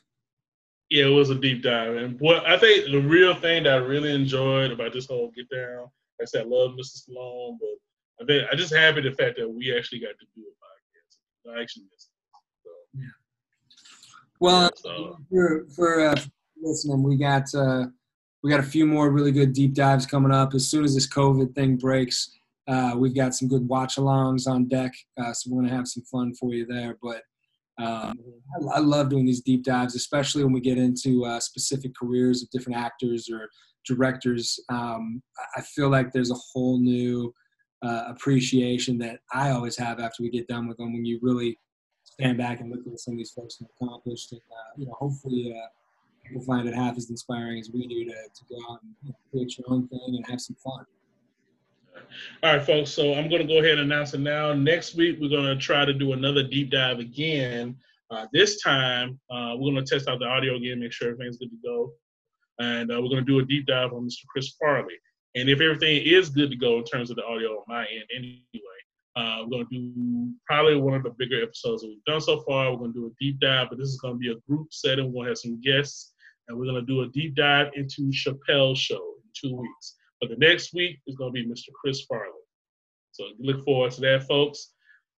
Yeah, 0.90 1.06
it 1.06 1.10
was 1.10 1.30
a 1.30 1.34
deep 1.34 1.62
dive. 1.62 1.96
And 1.96 2.18
what 2.20 2.44
I 2.46 2.58
think 2.58 2.90
the 2.90 3.00
real 3.00 3.34
thing 3.34 3.64
that 3.64 3.74
I 3.74 3.76
really 3.76 4.12
enjoyed 4.12 4.72
about 4.72 4.92
this 4.92 5.06
whole 5.06 5.30
get 5.36 5.48
down, 5.48 5.82
like 5.82 6.22
I 6.22 6.24
said, 6.24 6.42
I 6.42 6.48
love 6.48 6.72
Mr. 6.72 7.08
Stallone, 7.08 7.58
but 7.60 8.22
I 8.22 8.26
think 8.26 8.48
I 8.52 8.56
just 8.56 8.74
happy 8.74 9.00
the 9.00 9.12
fact 9.12 9.38
that 9.38 9.48
we 9.48 9.76
actually 9.76 10.00
got 10.00 10.18
to 10.18 10.26
do 10.34 10.42
a 10.42 11.52
podcast. 11.52 11.56
I 11.56 11.62
actually 11.62 11.84
missed 11.92 12.10
it. 12.10 13.00
So, 13.00 13.06
Well, 14.40 14.62
yeah, 14.62 14.68
so, 14.76 15.16
for 15.30 15.66
for 15.74 16.00
uh, 16.00 16.20
listening, 16.60 17.02
we 17.02 17.16
got 17.16 17.54
uh, 17.54 17.86
we 18.42 18.50
got 18.50 18.60
a 18.60 18.64
few 18.64 18.86
more 18.86 19.10
really 19.10 19.32
good 19.32 19.52
deep 19.52 19.74
dives 19.74 20.06
coming 20.06 20.32
up. 20.32 20.54
As 20.54 20.68
soon 20.68 20.84
as 20.84 20.94
this 20.94 21.08
COVID 21.08 21.54
thing 21.54 21.76
breaks, 21.76 22.30
uh, 22.70 22.94
we've 22.96 23.14
got 23.16 23.34
some 23.34 23.48
good 23.48 23.66
watch-alongs 23.66 24.46
on 24.46 24.68
deck, 24.68 24.92
uh, 25.20 25.32
so 25.32 25.50
we're 25.50 25.62
gonna 25.62 25.74
have 25.74 25.88
some 25.88 26.04
fun 26.04 26.32
for 26.34 26.54
you 26.54 26.64
there. 26.66 26.96
But 27.02 27.22
um, 27.78 28.14
I, 28.72 28.76
I 28.76 28.78
love 28.78 29.08
doing 29.08 29.26
these 29.26 29.40
deep 29.40 29.64
dives, 29.64 29.94
especially 29.96 30.44
when 30.44 30.52
we 30.52 30.60
get 30.60 30.78
into 30.78 31.24
uh, 31.24 31.40
specific 31.40 31.92
careers 32.00 32.42
of 32.42 32.50
different 32.50 32.78
actors 32.78 33.28
or 33.28 33.48
directors. 33.86 34.60
Um, 34.68 35.22
I- 35.56 35.62
feel 35.62 35.88
like 35.88 36.12
there's 36.12 36.30
a 36.30 36.42
whole 36.52 36.78
new 36.78 37.34
uh, 37.82 38.04
appreciation 38.08 38.98
that 38.98 39.20
I 39.32 39.50
always 39.50 39.76
have 39.78 39.98
after 39.98 40.22
we 40.22 40.30
get 40.30 40.46
done 40.46 40.68
with 40.68 40.76
them 40.76 40.92
when 40.92 41.04
you 41.04 41.18
really 41.22 41.58
stand 42.04 42.38
back 42.38 42.60
and 42.60 42.70
look 42.70 42.80
at 42.80 42.86
what 42.86 43.00
some 43.00 43.14
of 43.14 43.18
these 43.18 43.30
folks 43.30 43.58
have 43.58 43.68
accomplished, 43.80 44.32
and 44.32 44.40
uh, 44.50 44.70
you 44.76 44.86
know, 44.86 44.92
hopefully, 44.92 45.54
uh, 45.56 45.66
people 46.24 46.42
find 46.42 46.68
it 46.68 46.74
half 46.74 46.96
as 46.96 47.10
inspiring 47.10 47.58
as 47.58 47.70
we 47.72 47.86
do 47.86 48.04
to, 48.04 48.12
to 48.12 48.44
go 48.48 48.56
out 48.70 48.80
and 48.82 49.14
create 49.30 49.58
your 49.58 49.66
own 49.70 49.88
thing 49.88 50.00
and 50.06 50.24
have 50.28 50.40
some 50.40 50.56
fun. 50.62 50.84
All 52.42 52.56
right, 52.56 52.64
folks. 52.64 52.90
So 52.90 53.14
I'm 53.14 53.28
going 53.28 53.46
to 53.46 53.48
go 53.52 53.60
ahead 53.60 53.78
and 53.78 53.92
announce 53.92 54.14
it 54.14 54.20
now. 54.20 54.52
Next 54.52 54.94
week, 54.94 55.18
we're 55.20 55.28
going 55.28 55.44
to 55.44 55.56
try 55.56 55.84
to 55.84 55.92
do 55.92 56.12
another 56.12 56.42
deep 56.42 56.70
dive 56.70 56.98
again. 56.98 57.76
Uh, 58.10 58.26
this 58.32 58.60
time, 58.60 59.20
uh, 59.30 59.54
we're 59.56 59.72
going 59.72 59.84
to 59.84 59.90
test 59.90 60.08
out 60.08 60.18
the 60.18 60.26
audio 60.26 60.56
again, 60.56 60.80
make 60.80 60.92
sure 60.92 61.10
everything's 61.10 61.38
good 61.38 61.50
to 61.50 61.56
go. 61.64 61.92
And 62.58 62.90
uh, 62.90 63.00
we're 63.00 63.08
going 63.08 63.24
to 63.24 63.32
do 63.32 63.38
a 63.38 63.44
deep 63.44 63.66
dive 63.66 63.92
on 63.92 64.04
Mr. 64.04 64.26
Chris 64.28 64.54
Farley. 64.60 64.94
And 65.34 65.48
if 65.48 65.60
everything 65.60 66.02
is 66.04 66.28
good 66.28 66.50
to 66.50 66.56
go 66.56 66.78
in 66.78 66.84
terms 66.84 67.10
of 67.10 67.16
the 67.16 67.24
audio 67.24 67.50
on 67.50 67.64
my 67.68 67.86
end, 67.86 68.04
anyway, 68.14 68.40
uh, 69.16 69.38
we're 69.42 69.50
going 69.50 69.66
to 69.68 69.78
do 69.78 70.32
probably 70.46 70.76
one 70.76 70.94
of 70.94 71.02
the 71.02 71.14
bigger 71.18 71.42
episodes 71.42 71.82
that 71.82 71.88
we've 71.88 72.04
done 72.04 72.20
so 72.20 72.40
far. 72.40 72.70
We're 72.70 72.78
going 72.78 72.92
to 72.92 73.00
do 73.00 73.06
a 73.06 73.10
deep 73.20 73.38
dive, 73.40 73.68
but 73.70 73.78
this 73.78 73.88
is 73.88 74.00
going 74.00 74.14
to 74.14 74.18
be 74.18 74.32
a 74.32 74.36
group 74.48 74.68
setting. 74.72 75.06
We're 75.06 75.12
going 75.12 75.24
to 75.26 75.30
have 75.30 75.38
some 75.38 75.60
guests, 75.60 76.12
and 76.48 76.58
we're 76.58 76.66
going 76.66 76.84
to 76.84 76.86
do 76.86 77.02
a 77.02 77.08
deep 77.08 77.34
dive 77.34 77.68
into 77.74 78.10
Chappelle's 78.10 78.78
show 78.78 79.14
in 79.22 79.30
two 79.34 79.56
weeks. 79.56 79.96
But 80.20 80.30
the 80.30 80.36
next 80.36 80.74
week 80.74 81.00
is 81.06 81.16
going 81.16 81.34
to 81.34 81.42
be 81.42 81.48
Mr. 81.48 81.72
Chris 81.80 82.02
Farley. 82.02 82.32
So 83.12 83.24
look 83.38 83.64
forward 83.64 83.92
to 83.92 84.00
that, 84.02 84.26
folks. 84.28 84.72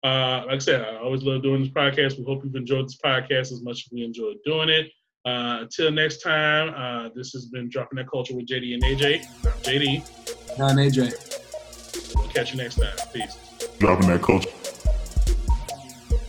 Uh, 0.04 0.44
like 0.48 0.56
I 0.56 0.60
said, 0.60 0.82
I 0.82 0.98
always 0.98 1.24
love 1.24 1.44
doing 1.44 1.62
this 1.62 1.72
podcast. 1.72 2.18
We 2.18 2.24
hope 2.26 2.44
you've 2.44 2.56
enjoyed 2.56 2.86
this 2.86 2.98
podcast 3.04 3.52
as 3.52 3.62
much 3.64 3.86
as 3.86 3.90
we 3.92 4.04
enjoyed 4.04 4.38
doing 4.46 4.70
it. 4.70 4.92
Uh, 5.26 5.60
until 5.62 5.92
next 5.92 6.22
time, 6.22 6.74
uh, 6.76 7.10
this 7.16 7.32
has 7.32 7.46
been 7.48 7.70
Dropping 7.70 7.98
That 7.98 8.10
Culture 8.10 8.36
with 8.36 8.48
JD 8.48 8.74
and 8.74 8.84
AJ. 8.84 9.26
I'm 9.46 9.52
JD. 9.62 10.60
I'm 10.60 10.78
AJ. 10.78 12.16
We'll 12.16 12.28
catch 12.30 12.54
you 12.54 12.58
next 12.58 12.76
time. 12.76 12.94
Peace. 13.14 13.38
Dropping 13.78 14.08
that 14.08 14.22
culture. 14.24 14.50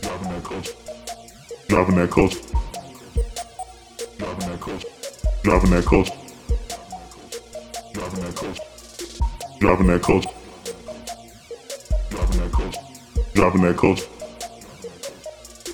Dropping 0.01 0.29
that 0.29 0.43
culture. 0.43 0.73
Dropping 1.67 1.95
that 1.95 2.11
culture. 2.11 2.39
Dropping 4.17 4.49
that 4.49 4.59
culture. 4.61 4.87
Dropping 5.43 5.69
that 5.71 5.85
culture. 5.85 6.22
Driving 7.93 8.21
that 8.21 8.35
coach. 8.35 8.59
Driving 9.59 9.87
that 9.87 10.01
coach. 10.01 10.25
Driving 12.09 12.37
that 12.39 12.51
coach. 12.51 12.75
Driving 13.35 13.61
that 13.61 13.77
coach. 13.77 14.01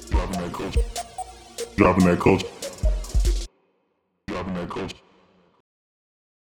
Driving 0.09 0.41
that 0.41 0.53
coach. 0.53 0.77
Driving 1.77 2.05
that 2.05 2.19
coach. 2.19 2.58